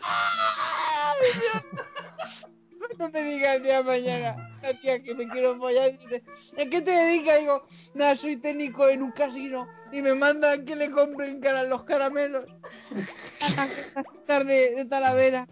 Ay, 0.03 1.21
Dios. 1.41 2.56
No 2.99 3.09
me 3.11 3.23
digas 3.23 3.57
el 3.57 3.63
día 3.63 3.77
de 3.79 3.83
mañana, 3.85 4.59
la 4.63 4.81
tía 4.81 5.03
que 5.03 5.15
me 5.15 5.29
quiero 5.29 5.57
follar 5.57 5.93
dice, 5.99 6.23
¿en 6.57 6.71
qué 6.71 6.81
te 6.83 6.91
dedicas? 6.91 7.39
Digo, 7.41 7.67
nada, 7.95 8.17
soy 8.17 8.37
técnico 8.39 8.89
en 8.89 9.03
un 9.03 9.11
casino 9.13 9.67
y 9.93 10.03
me 10.03 10.15
mandan 10.15 10.65
que 10.65 10.77
le 10.77 10.91
compren 10.91 11.41
cara 11.41 11.63
los 11.65 11.85
caramelos. 11.85 12.45
Tarde 14.27 14.75
de 14.75 14.85
Talavera. 14.87 15.47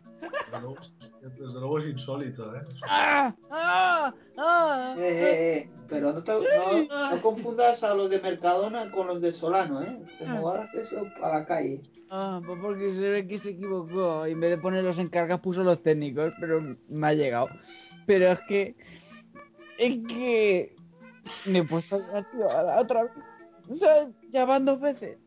Desde 1.21 1.59
luego, 1.59 1.79
es 1.79 1.87
insólito, 1.87 2.55
¿eh? 2.55 2.61
¡Ah! 2.89 3.35
¡Ah! 3.51 4.15
¡Ah! 4.37 4.95
Eh, 4.97 5.01
eh, 5.03 5.57
eh, 5.57 5.71
pero 5.89 6.13
no, 6.13 6.23
te- 6.23 6.33
no, 6.33 7.11
no 7.11 7.23
confundas 7.23 7.83
a 7.83 7.95
los 7.95 8.11
de 8.11 8.21
Mercadona 8.21 8.91
con 8.91 9.07
los 9.07 9.21
de 9.21 9.33
Solano, 9.33 9.83
¿eh? 9.83 9.99
Como 10.19 10.49
hagas 10.51 10.73
eso 10.75 11.07
para 11.21 11.41
la 11.41 11.47
calle. 11.47 11.81
Ah, 12.17 12.41
pues 12.47 12.61
porque 12.63 12.93
se 12.93 13.01
ve 13.09 13.27
que 13.27 13.39
se 13.39 13.51
equivocó. 13.51 14.25
Y 14.29 14.33
en 14.33 14.41
vez 14.41 14.51
de 14.51 14.59
poner 14.59 14.85
los 14.85 14.99
encargas 14.99 15.41
puso 15.41 15.65
los 15.65 15.83
técnicos, 15.83 16.33
pero 16.39 16.77
me 16.89 17.07
ha 17.09 17.13
llegado. 17.13 17.49
Pero 18.07 18.31
es 18.31 18.39
que... 18.47 18.77
Es 19.79 19.97
que... 20.07 20.77
Me 21.47 21.59
he 21.59 21.65
puesto 21.65 21.97
a 21.97 21.99
llorar, 21.99 22.31
tío, 22.31 22.51
a 22.51 22.63
la 22.63 22.81
otra 22.81 23.03
vez. 23.05 23.13
O 23.69 23.75
sea, 23.75 24.09
ya 24.31 24.45
van 24.45 24.65
dos 24.65 24.81
veces. 24.81 25.19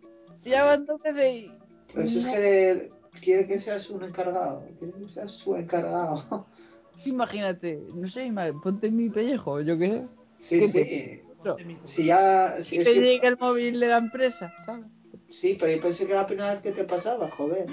Ya 0.43 0.63
van 0.63 0.85
dos 0.85 1.01
veces 1.01 1.25
y... 1.33 1.51
Pero 1.93 2.05
eso 2.07 2.19
es 2.19 2.25
que 2.25 2.91
quiere 3.21 3.47
que 3.47 3.59
seas 3.59 3.89
un 3.89 4.03
encargado. 4.03 4.63
Quiere 4.79 4.93
que 4.93 5.09
seas 5.09 5.31
su 5.31 5.57
encargado. 5.57 6.45
Imagínate, 7.05 7.81
no 7.93 8.07
sé, 8.07 8.31
ponte 8.63 8.89
mi 8.91 9.09
pellejo, 9.09 9.59
yo 9.61 9.77
qué 9.77 9.89
sé. 9.91 10.07
Sí, 10.39 10.71
¿Qué 10.71 11.21
sí. 11.57 11.77
Si 11.85 12.05
ya. 12.05 12.61
Si 12.63 12.77
te 12.77 12.83
que- 12.85 12.93
llegue 12.93 13.27
el 13.27 13.37
móvil 13.37 13.79
de 13.79 13.87
la 13.87 13.97
empresa, 13.97 14.53
¿sabes? 14.65 14.85
Sí, 15.31 15.57
pero 15.59 15.71
yo 15.75 15.81
pensé 15.81 16.05
que 16.05 16.11
era 16.13 16.21
la 16.21 16.27
primera 16.27 16.53
vez 16.53 16.61
que 16.61 16.71
te 16.71 16.83
pasaba, 16.83 17.29
joder. 17.31 17.67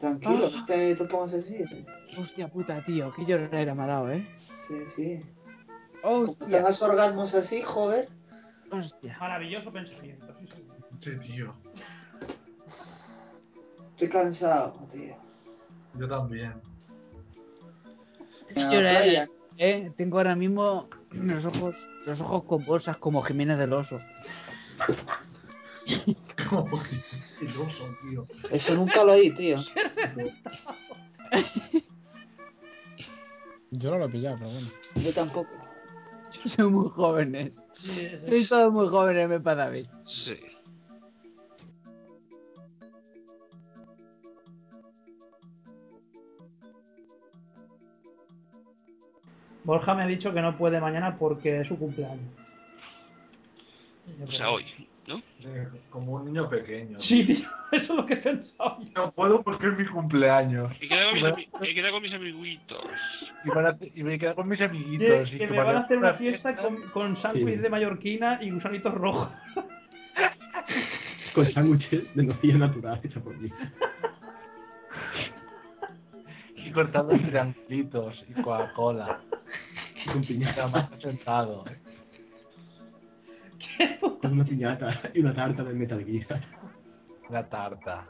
Tranquilo, 0.00 0.46
Ah. 0.52 0.56
no 0.58 0.64
te, 0.64 0.94
te 0.94 1.04
pongas 1.04 1.34
así. 1.34 1.64
Hostia 2.16 2.48
puta, 2.48 2.80
tío, 2.84 3.12
qué 3.14 3.24
lloradera 3.24 3.74
me 3.74 3.82
ha 3.82 3.86
dado, 3.86 4.10
¿eh? 4.12 4.26
Sí, 4.66 4.74
sí. 4.94 5.20
Como 6.02 6.20
Hostia, 6.22 6.46
tengas 6.48 6.80
orgasmos 6.82 7.34
así, 7.34 7.62
joder. 7.62 8.08
hostia. 8.70 9.16
Maravilloso 9.18 9.72
pensamiento. 9.72 10.26
sí, 11.00 11.10
tío. 11.26 11.54
Estoy 13.90 14.08
cansado, 14.08 14.86
tío. 14.92 15.16
Yo 15.98 16.08
también. 16.08 16.54
Lloradera, 18.54 19.26
playa. 19.26 19.28
¿eh? 19.56 19.92
Tengo 19.96 20.18
ahora 20.18 20.36
mismo 20.36 20.88
los 21.10 21.44
ojos, 21.44 21.74
los 22.06 22.20
ojos 22.20 22.44
con 22.44 22.64
bolsas 22.64 22.96
como 22.98 23.22
Jiménez 23.22 23.58
del 23.58 23.72
Oso. 23.72 24.00
Tío. 27.38 28.26
Eso 28.50 28.74
nunca 28.74 29.04
lo 29.04 29.12
oí, 29.12 29.30
tío. 29.34 29.58
Yo 33.70 33.90
no 33.90 33.98
lo 33.98 34.06
he 34.06 34.08
pillado, 34.08 34.36
pero 34.38 34.50
bueno. 34.50 34.68
Yo 34.96 35.14
tampoco. 35.14 35.50
Son 36.56 36.72
muy 36.72 36.88
jóvenes. 36.90 37.54
Sí, 37.82 38.00
es- 38.00 38.28
Sois 38.28 38.48
todos 38.48 38.72
muy 38.72 38.88
jóvenes, 38.88 39.28
me 39.28 39.40
pasa 39.40 39.66
a 39.66 39.70
mí. 39.70 39.86
Sí. 40.06 40.36
Borja 49.64 49.94
me 49.94 50.02
ha 50.02 50.06
dicho 50.06 50.32
que 50.32 50.40
no 50.40 50.56
puede 50.56 50.80
mañana 50.80 51.18
porque 51.18 51.60
es 51.60 51.68
su 51.68 51.78
cumpleaños. 51.78 52.32
O 54.26 54.32
sea, 54.32 54.50
hoy, 54.50 54.64
¿no? 55.08 55.22
Como 55.90 56.12
un 56.12 56.26
niño 56.26 56.48
pequeño. 56.48 56.98
Sí, 56.98 57.24
tío, 57.24 57.48
eso 57.72 57.82
es 57.82 57.88
lo 57.88 58.06
que 58.06 58.14
he 58.14 58.18
pensado 58.18 58.78
yo. 58.80 58.90
No 58.94 59.10
puedo 59.12 59.42
porque 59.42 59.66
es 59.68 59.76
mi 59.78 59.86
cumpleaños. 59.86 60.70
Y 60.80 60.88
queda 60.88 61.10
con 61.10 61.14
mis, 61.36 61.48
Y 61.62 61.70
y 61.70 61.74
queda 61.74 61.90
con 61.90 62.02
mis 62.02 62.12
amiguitos. 62.14 62.84
Y, 63.44 63.48
van 63.48 63.66
a 63.66 63.68
hacer- 63.70 63.90
y 63.94 64.02
me 64.02 64.18
quedo 64.18 64.34
con 64.34 64.48
mis 64.48 64.60
amiguitos. 64.60 65.32
y 65.32 65.38
que 65.38 65.46
me 65.46 65.56
van 65.58 65.76
a 65.76 65.80
hacer 65.80 65.98
una 65.98 66.14
fiesta 66.14 66.54
con, 66.56 66.82
con 66.90 67.16
sándwich 67.22 67.56
Sí. 67.56 67.60
de 67.62 67.68
mallorquina 67.70 68.38
y 68.42 68.50
gusanitos 68.50 68.94
rojos. 68.94 69.30
Con 71.34 71.50
sándwiches 71.52 72.14
de 72.14 72.22
nocilla 72.24 72.58
natural 72.58 73.00
hecha 73.02 73.20
por 73.20 73.36
mí. 73.38 73.50
Y 76.56 76.70
cortando 76.72 77.14
triangulitos 77.16 78.24
y 78.28 78.42
Coca-Cola. 78.42 79.20
Con 80.06 80.22
Ya 80.22 80.28
piñata. 80.28 80.66
más 80.68 80.90
sentado, 81.00 81.64
¿eh? 81.68 81.76
Con 84.20 84.32
una 84.32 84.44
piñata 84.44 85.00
y 85.14 85.20
una 85.20 85.34
tarta 85.34 85.62
de 85.64 85.74
Metal 85.74 86.04
Gear. 86.04 86.40
La 87.30 87.48
tarta. 87.48 88.06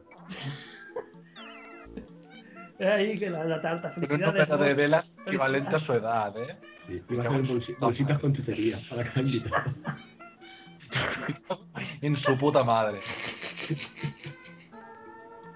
Es 2.79 2.87
ahí 2.87 3.19
que 3.19 3.29
la, 3.31 3.45
la 3.45 3.61
tarta. 3.61 3.93
Pero 3.97 4.07
Felicidades. 4.09 4.49
número 4.49 4.65
de 4.65 4.75
velas 4.75 5.07
equivalente 5.27 5.77
a 5.77 5.81
su 5.81 5.93
edad, 5.93 6.37
¿eh? 6.37 6.57
Sí, 6.87 7.03
iba 7.11 7.25
a 7.25 7.29
hacer 7.29 7.43
bolsi- 7.43 7.79
bolsitas 7.79 8.19
con 8.21 8.35
chuchería 8.35 8.81
para 8.89 9.05
cada 9.13 9.21
invitado. 9.21 9.75
en 12.03 12.17
su 12.17 12.39
puta 12.39 12.63
madre. 12.65 13.01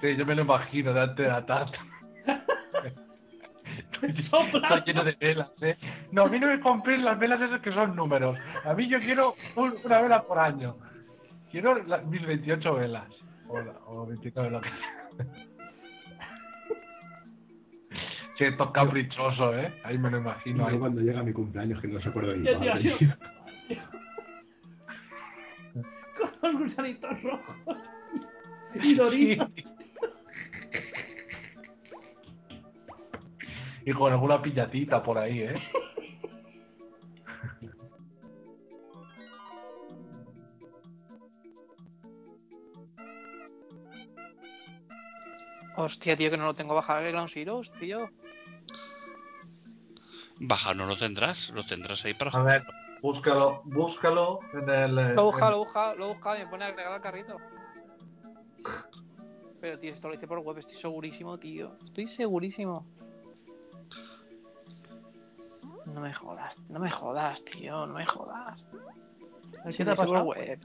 Sí, 0.00 0.16
yo 0.16 0.26
me 0.26 0.34
lo 0.34 0.42
imagino 0.42 0.92
delante 0.92 1.22
de 1.22 1.28
la 1.28 1.46
tarta. 1.46 1.78
Está 4.62 4.84
lleno 4.84 5.04
de 5.04 5.16
velas, 5.20 5.50
¿eh? 5.62 5.76
No, 6.10 6.22
a 6.24 6.28
mí 6.28 6.38
no 6.40 6.48
me 6.48 6.60
compren 6.60 7.04
las 7.04 7.18
velas 7.18 7.40
esas 7.40 7.60
que 7.60 7.72
son 7.72 7.94
números. 7.96 8.36
A 8.64 8.74
mí 8.74 8.88
yo 8.88 8.98
quiero 9.00 9.34
un- 9.56 9.74
una 9.84 10.00
vela 10.02 10.22
por 10.22 10.38
año. 10.38 10.76
Quiero 11.50 11.82
las, 11.84 12.04
mis 12.06 12.24
28 12.26 12.74
velas. 12.74 13.04
O, 13.48 13.60
la- 13.60 13.78
o 13.86 14.06
29 14.06 14.50
lo 14.50 14.60
que 14.60 14.68
sea. 14.70 15.26
Sí, 18.38 18.44
esto 18.44 18.64
es 18.64 18.70
caprichoso, 18.70 19.54
¿eh? 19.58 19.74
Ahí 19.84 19.98
me 19.98 20.10
lo 20.10 20.16
imagino. 20.18 20.66
Ahí 20.66 20.78
cuando 20.78 21.02
llega 21.02 21.22
mi 21.22 21.34
cumpleaños 21.34 21.78
que 21.82 21.88
no 21.88 22.00
se 22.00 22.08
acuerda 22.08 22.32
de 22.32 22.38
mi 22.38 22.46
padre. 22.46 22.96
tío. 22.98 23.08
Con 26.40 26.52
los 26.54 26.62
gusanitos 26.62 27.22
rojos. 27.22 27.56
Y 28.82 28.94
Doritos. 28.94 29.48
Y 33.84 33.92
con 33.92 34.12
alguna 34.12 34.40
piñatita 34.40 35.02
por 35.02 35.18
ahí, 35.18 35.40
¿eh? 35.40 35.54
Hostia, 45.76 46.16
tío, 46.16 46.30
que 46.30 46.36
no 46.36 46.44
lo 46.44 46.54
tengo 46.54 46.74
bajado 46.74 47.00
el 47.00 47.12
Ground 47.12 47.30
Zeroes, 47.30 47.70
tío. 47.80 48.08
Baja, 50.38 50.74
no 50.74 50.86
lo 50.86 50.96
tendrás, 50.96 51.50
lo 51.50 51.64
tendrás 51.64 52.04
ahí 52.04 52.14
para 52.14 52.30
A 52.32 52.42
ver, 52.42 52.62
búscalo, 53.00 53.62
búscalo 53.64 54.40
en 54.54 54.68
el... 54.68 54.94
Lo 54.94 55.22
he 55.22 55.24
buscado, 55.24 55.46
en- 55.46 55.50
lo 55.50 55.56
he 55.56 55.64
buscado, 55.64 55.94
lo 55.96 56.04
he 56.04 56.08
buscado 56.08 56.36
y 56.36 56.38
me 56.40 56.46
pone 56.48 56.64
a 56.64 56.68
agregar 56.68 56.92
al 56.92 57.00
carrito. 57.00 57.36
Pero, 59.60 59.78
tío, 59.78 59.94
esto 59.94 60.08
lo 60.08 60.14
hice 60.14 60.26
por 60.26 60.38
web, 60.40 60.58
estoy 60.58 60.76
segurísimo, 60.78 61.38
tío. 61.38 61.76
Estoy 61.84 62.08
segurísimo. 62.08 62.84
No 65.92 66.00
me 66.00 66.14
jodas, 66.14 66.56
no 66.68 66.80
me 66.80 66.90
jodas, 66.90 67.44
tío, 67.44 67.86
no 67.86 67.94
me 67.94 68.06
jodas. 68.06 68.64
¿Qué 69.64 69.72
Si 69.72 69.78
te 69.78 69.84
lo 69.84 69.92
ha 69.92 69.96
pasado? 69.96 70.24
web. 70.24 70.58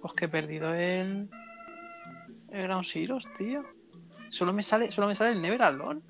Pues 0.00 0.14
que 0.14 0.24
he 0.26 0.28
perdido 0.28 0.72
el... 0.74 1.28
El 2.50 2.62
Ground 2.62 2.86
Zeroes, 2.86 3.24
tío. 3.36 3.64
Solo 4.28 4.52
me 4.52 4.62
sale, 4.62 4.90
solo 4.92 5.06
me 5.08 5.14
sale 5.14 5.32
el 5.32 5.42
Never 5.42 5.62
Alone. 5.62 6.00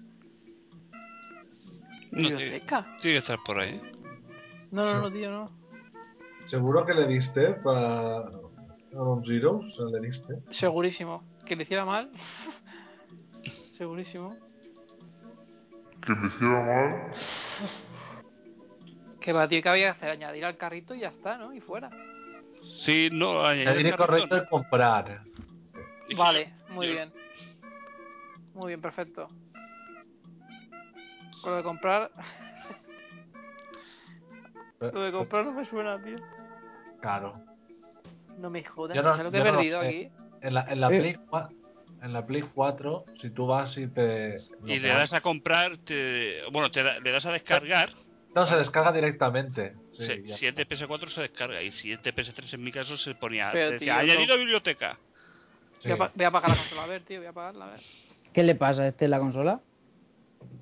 No, 2.12 2.28
tiene, 2.36 2.62
que 3.01 3.16
estar 3.16 3.38
por 3.44 3.59
ahí. 3.59 3.80
No, 4.70 4.84
no, 4.84 5.01
no, 5.01 5.12
tío, 5.12 5.30
no. 5.30 5.51
¿Seguro 6.47 6.86
que 6.86 6.94
le 6.94 7.06
diste 7.06 7.55
para... 7.55 8.30
Ground 8.93 9.26
Zeroes? 9.26 9.78
¿Le 9.93 10.01
diste? 10.01 10.40
Segurísimo. 10.51 11.24
Que 11.44 11.56
le 11.56 11.64
hiciera 11.64 11.84
mal. 11.84 12.10
Segurísimo. 13.72 14.34
Que 16.01 16.14
me 16.14 16.28
hiciera 16.28 16.64
mal. 16.64 17.12
Que 19.20 19.33
va, 19.33 19.49
tío, 19.49 19.61
que 19.61 19.69
había 19.69 19.87
que 19.87 19.91
hacer? 19.91 20.11
Añadir 20.11 20.45
al 20.45 20.57
carrito 20.57 20.95
y 20.95 21.01
ya 21.01 21.09
está, 21.09 21.37
¿no? 21.37 21.53
Y 21.53 21.61
fuera. 21.61 21.91
Sí, 22.85 23.09
no, 23.11 23.45
añadir 23.45 23.87
el 23.89 23.97
carrito. 23.97 24.07
correcto 24.28 24.37
es 24.37 24.49
comprar. 24.49 25.20
Vale, 26.16 26.53
muy 26.70 26.87
yo- 26.87 26.93
bien. 26.93 27.12
Muy 28.55 28.69
bien, 28.69 28.81
perfecto. 28.81 29.28
Con 31.43 31.51
lo 31.53 31.57
de 31.57 31.62
comprar. 31.65 32.11
Lo 34.81 35.01
de 35.01 35.11
comprar 35.12 35.45
no 35.45 35.53
me 35.55 35.65
suena, 35.65 36.01
tío. 36.03 36.19
Claro. 37.01 37.41
No 38.39 38.49
me 38.51 38.62
jodas, 38.65 38.95
Yo 38.97 39.03
no, 39.03 39.11
no- 39.11 39.16
sé 39.16 39.23
lo 39.24 39.31
que 39.33 39.39
he 39.39 39.45
lo 39.45 39.51
perdido 39.57 39.81
sé. 39.81 39.89
aquí. 39.89 40.09
En 40.43 40.55
la, 40.55 40.61
en 40.70 40.81
la 40.81 40.87
Eh. 40.95 40.99
Play 41.01 41.15
4... 41.28 41.56
En 42.02 42.12
la 42.12 42.27
Play 42.27 42.43
4, 42.43 43.05
si 43.20 43.31
tú 43.31 43.47
vas 43.47 43.77
y 43.78 43.86
te... 43.89 44.39
Y 44.66 44.78
le 44.78 44.89
das 44.89 45.12
a 45.12 45.20
comprar, 45.20 45.77
te, 45.78 46.43
bueno, 46.52 46.70
te 46.70 46.82
da- 46.82 47.01
le 47.01 47.10
das 47.10 47.24
a 47.27 47.32
descargar. 47.32 47.90
No, 48.35 48.44
se 48.47 48.56
descarga 48.56 48.93
directamente. 48.93 49.74
Sí, 49.93 50.05
se- 50.05 50.27
si 50.36 50.47
es 50.47 50.55
de 50.55 50.66
PS4 50.68 51.09
se 51.09 51.23
descarga 51.23 51.62
y 51.62 51.73
si 51.73 51.93
es 51.93 52.02
de 52.02 52.12
PS3 52.14 52.52
en 52.55 52.62
mi 52.62 52.70
caso 52.70 52.97
se 52.98 53.14
ponía 53.14 53.51
Pero, 53.51 53.73
decía, 53.73 53.94
tío, 53.94 54.12
añadido 54.12 54.35
no- 54.35 54.39
biblioteca. 54.40 54.98
Sí. 55.78 55.89
Voy, 55.90 56.01
a, 56.01 56.10
voy 56.14 56.24
a 56.24 56.28
apagar 56.28 56.51
la 56.51 56.56
consola, 56.56 56.82
a 56.82 56.86
ver, 56.86 57.02
tío, 57.02 57.18
voy 57.18 57.27
a 57.27 57.31
apagarla, 57.31 57.64
a 57.66 57.70
ver. 57.70 57.81
¿Qué 58.35 58.43
le 58.43 58.55
pasa 58.55 58.82
a 58.82 58.89
este 58.89 59.06
en 59.06 59.10
la 59.12 59.18
consola? 59.18 59.60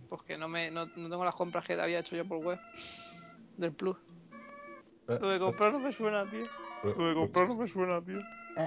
Pues 0.09 0.23
que 0.23 0.39
no, 0.39 0.49
me, 0.49 0.71
no, 0.71 0.87
no 0.87 1.09
tengo 1.11 1.25
las 1.25 1.35
compras 1.35 1.65
que 1.65 1.73
había 1.75 1.99
hecho 1.99 2.15
yo 2.15 2.25
por 2.25 2.39
web. 2.39 2.61
Del 3.57 3.73
Plus. 3.73 3.97
Eh, 5.09 5.19
Lo 5.21 5.29
de 5.29 5.39
comprar 5.41 5.73
no 5.73 5.81
me 5.81 5.93
suena, 5.93 6.29
tío. 6.31 6.47
Lo 6.85 7.09
de 7.09 7.15
comprar 7.15 7.49
no 7.49 7.55
me 7.57 7.69
suena, 7.69 8.01
tío. 8.05 8.21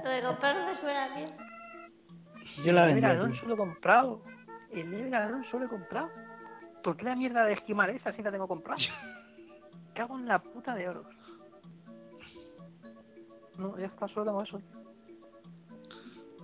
Lo 0.04 0.10
de 0.10 0.22
comprar 0.22 0.56
no 0.56 0.66
me 0.66 0.76
suena, 0.80 1.14
tío. 1.14 1.26
Yo 2.64 2.72
la 2.72 2.88
el. 2.88 2.96
Neveralón 2.96 3.34
solo 3.36 3.54
he 3.54 3.56
comprado. 3.56 4.22
El 4.72 4.90
Neveralón 4.90 5.44
solo 5.50 5.66
he 5.66 5.68
comprado. 5.68 6.10
¿Por 6.82 6.96
qué 6.96 7.04
la 7.04 7.16
mierda 7.16 7.44
de 7.44 7.54
esquimar 7.54 7.90
esa 7.90 8.12
si 8.12 8.22
la 8.22 8.30
tengo 8.30 8.48
comprada? 8.48 8.80
Cago 9.94 10.18
en 10.18 10.26
la 10.26 10.38
puta 10.38 10.74
de 10.74 10.88
oro. 10.88 11.04
No, 13.58 13.76
ya 13.78 13.86
está, 13.86 14.06
solo 14.08 14.26
tengo 14.26 14.42
eso. 14.42 14.60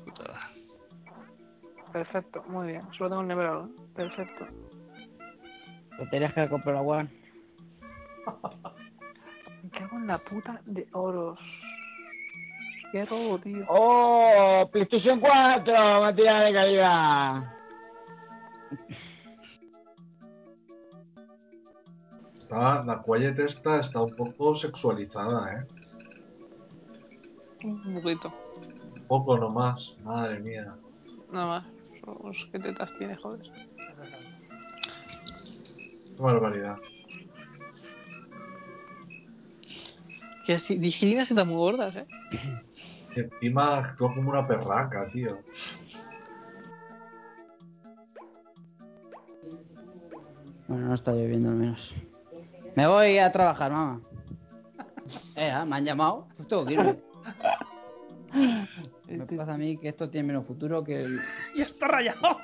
Putada. 0.04 0.50
Perfecto, 1.92 2.42
muy 2.48 2.66
bien. 2.68 2.82
Solo 2.92 3.10
tengo 3.10 3.22
el 3.22 3.28
Neveralón. 3.28 3.74
Perfecto. 3.94 4.46
Lo 5.98 6.08
tenías 6.10 6.34
que 6.34 6.48
comprar 6.48 6.74
la 6.74 6.82
One. 6.82 7.10
Me 9.62 9.70
cago 9.70 9.96
en 9.96 10.06
la 10.08 10.18
puta 10.18 10.60
de 10.66 10.88
oros. 10.92 11.38
Qué 12.94 13.04
robo, 13.06 13.40
tío. 13.40 13.64
¡Oh! 13.66 14.68
PlayStation 14.70 15.18
4, 15.18 16.00
material 16.00 16.44
de 16.44 16.52
calidad. 16.52 17.52
Está, 22.38 22.84
la 22.84 23.02
Quiet 23.02 23.36
esta 23.40 23.80
está 23.80 24.00
un 24.00 24.14
poco 24.14 24.54
sexualizada, 24.54 25.54
¿eh? 25.54 25.66
Un 27.64 28.00
poquito. 28.00 28.32
Un 28.94 29.06
poco 29.08 29.38
nomás. 29.38 29.96
Madre 30.04 30.38
mía. 30.38 30.76
Nada 31.32 31.46
más. 31.46 31.64
Pues, 32.00 32.46
¿Qué 32.52 32.60
tetas 32.60 32.96
tiene, 32.96 33.16
joder? 33.16 33.50
Qué 36.16 36.22
barbaridad. 36.22 36.76
Que 40.46 40.58
si, 40.58 40.76
digirinas 40.76 41.28
están 41.28 41.48
muy 41.48 41.56
gordas, 41.56 41.96
eh. 41.96 42.06
Encima 43.16 43.78
actúa 43.78 44.14
como 44.14 44.30
una 44.30 44.46
perraca, 44.46 45.08
tío. 45.12 45.38
Bueno, 50.66 50.88
no 50.88 50.94
está 50.94 51.12
lloviendo 51.12 51.50
al 51.50 51.56
menos. 51.56 51.94
Me 52.74 52.86
voy 52.86 53.18
a 53.18 53.30
trabajar, 53.32 53.72
mamá. 53.72 54.00
Eh, 55.36 55.50
ah, 55.50 55.64
me 55.64 55.76
han 55.76 55.84
llamado. 55.84 56.28
Pues 56.36 56.48
tengo 56.48 56.64
que 56.64 56.74
irme. 56.74 56.96
Me 59.06 59.26
pasa 59.36 59.54
a 59.54 59.58
mí 59.58 59.76
que 59.76 59.88
esto 59.88 60.08
tiene 60.08 60.28
menos 60.28 60.46
futuro 60.46 60.82
que 60.82 61.02
el... 61.02 61.20
Ya 61.54 61.64
está 61.64 61.86
rayado. 61.88 62.38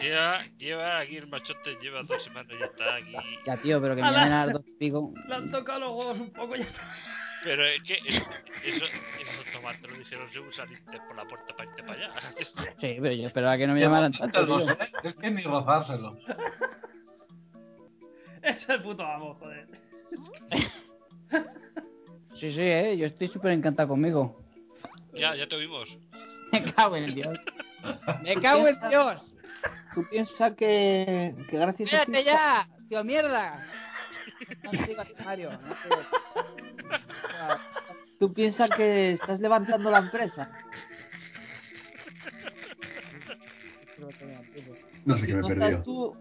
Lleva, 0.00 0.44
lleva 0.58 0.98
aquí 0.98 1.16
el 1.16 1.26
machote, 1.28 1.76
lleva 1.80 2.02
dos 2.02 2.22
semanas 2.22 2.52
y 2.54 2.58
ya 2.58 2.66
está 2.66 2.94
aquí. 2.96 3.12
Ya, 3.46 3.56
tío, 3.56 3.80
pero 3.80 3.96
que 3.96 4.02
me 4.02 4.10
llamen 4.10 4.32
a 4.32 4.46
las 4.46 4.54
dos 4.54 4.66
y 4.66 4.72
pico. 4.72 5.12
Le 5.28 5.34
han 5.34 5.50
tocado 5.50 5.80
los 5.80 5.90
huevos 5.96 6.20
un 6.20 6.32
poco 6.32 6.56
y 6.56 6.60
ya 6.60 6.66
está. 6.66 6.94
Pero 7.48 7.64
es 7.64 7.82
que 7.82 7.94
eso, 7.94 8.26
eso, 8.62 8.84
esos 8.84 9.52
tomates 9.54 9.80
lo 9.80 9.96
dijeron 9.96 10.28
según 10.30 10.52
saliste 10.52 10.98
por 11.06 11.16
la 11.16 11.24
puerta 11.24 11.56
para 11.56 11.70
irte 11.70 11.82
para 11.82 11.94
allá. 11.94 12.34
Sí, 12.78 12.98
pero 13.00 13.14
yo 13.14 13.26
esperaba 13.26 13.56
que 13.56 13.66
no 13.66 13.72
me 13.72 13.80
llamaran 13.80 14.12
tanto. 14.12 14.68
¿eh? 14.68 14.76
Es 15.02 15.14
que 15.14 15.30
ni 15.30 15.40
rozárselos. 15.44 16.18
Es 18.42 18.68
el 18.68 18.82
puto 18.82 19.02
amo, 19.02 19.34
joder. 19.36 19.66
Sí, 22.34 22.52
sí, 22.52 22.60
eh. 22.60 22.98
Yo 22.98 23.06
estoy 23.06 23.28
súper 23.28 23.52
encantado 23.52 23.88
conmigo. 23.88 24.38
Ya, 25.14 25.34
ya 25.34 25.48
te 25.48 25.56
oímos. 25.56 25.88
Me 26.52 26.70
cago 26.74 26.96
en 26.96 27.14
Dios. 27.14 27.38
Me 28.24 28.34
cago 28.42 28.68
en 28.68 28.78
Dios. 28.90 29.22
¿Tú 29.94 30.06
piensas 30.10 30.52
que, 30.52 31.34
que 31.48 31.56
gracias 31.56 31.94
a 31.94 32.04
ti... 32.04 32.12
¡Cállate 32.12 32.24
ya! 32.24 32.68
¡Tío, 32.90 33.02
mierda! 33.04 33.66
No 34.64 34.70
te 34.70 34.86
digas, 34.86 35.08
Mario. 35.24 35.50
No 35.52 35.74
te... 35.74 36.57
¿Tú 38.18 38.32
piensas 38.32 38.68
que 38.70 39.12
estás 39.12 39.40
levantando 39.40 39.90
la 39.90 39.98
empresa? 39.98 40.50
No 45.04 45.16
sé 45.16 45.20
si 45.20 45.26
qué 45.28 45.34
me 45.34 45.40
no 45.42 45.48
he 45.48 45.52
estás 45.52 45.68
perdido. 45.68 45.82
tú, 45.82 46.16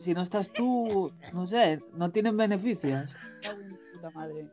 si 0.00 0.14
no 0.14 0.22
estás 0.22 0.52
tú, 0.52 1.12
no 1.32 1.46
sé, 1.46 1.80
no 1.94 2.10
tienen 2.10 2.36
beneficios. 2.36 3.10
Me 3.12 3.40
cago 3.40 3.60
en 3.60 3.78
puta 3.94 4.10
madre. 4.10 4.48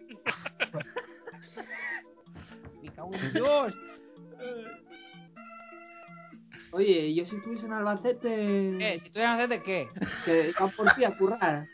Me 2.81 2.89
cago 2.91 3.11
en 3.15 3.33
Dios. 3.33 3.73
Oye, 6.71 7.13
yo 7.13 7.25
si 7.25 7.35
estuviese 7.35 7.65
en 7.67 7.73
Albacete, 7.73 8.75
¿Qué? 8.79 8.99
¿Si 9.03 9.09
tú 9.11 9.19
eras 9.19 9.47
de 9.49 9.61
qué? 9.61 9.87
que 10.25 10.49
iba 10.49 10.67
por 10.69 10.91
ti 10.93 11.03
a 11.03 11.15
currar. 11.17 11.67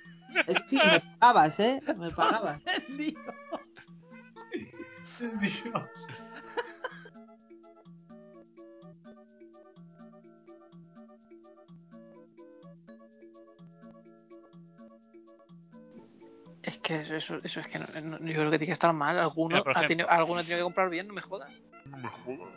Es 0.47 0.59
que 0.63 0.69
sí, 0.69 0.75
me 0.77 0.99
pagabas, 1.19 1.59
¿eh? 1.59 1.81
Me 1.97 2.11
pagabas. 2.11 2.61
Dios. 5.19 5.89
Es 16.61 16.77
que 16.79 16.99
eso, 16.99 17.15
eso, 17.15 17.35
eso 17.43 17.59
es 17.61 17.67
que 17.67 17.79
no, 17.79 17.85
no- 18.01 18.17
yo 18.19 18.33
creo 18.33 18.51
que 18.51 18.57
tiene 18.59 18.67
que 18.67 18.73
estar 18.73 18.93
mal. 18.93 19.17
Alguno, 19.17 19.55
Mira, 19.55 19.63
por 19.63 19.69
ha 19.77 19.81
ejemplo. 19.81 19.87
tenido, 19.87 20.09
alguno 20.09 20.39
ha 20.39 20.43
tenido 20.43 20.59
que 20.59 20.63
comprar 20.63 20.89
bien, 20.89 21.07
no 21.07 21.13
me 21.13 21.21
jodas. 21.21 21.51
No 21.85 21.97
me 21.97 22.09
jodas. 22.09 22.53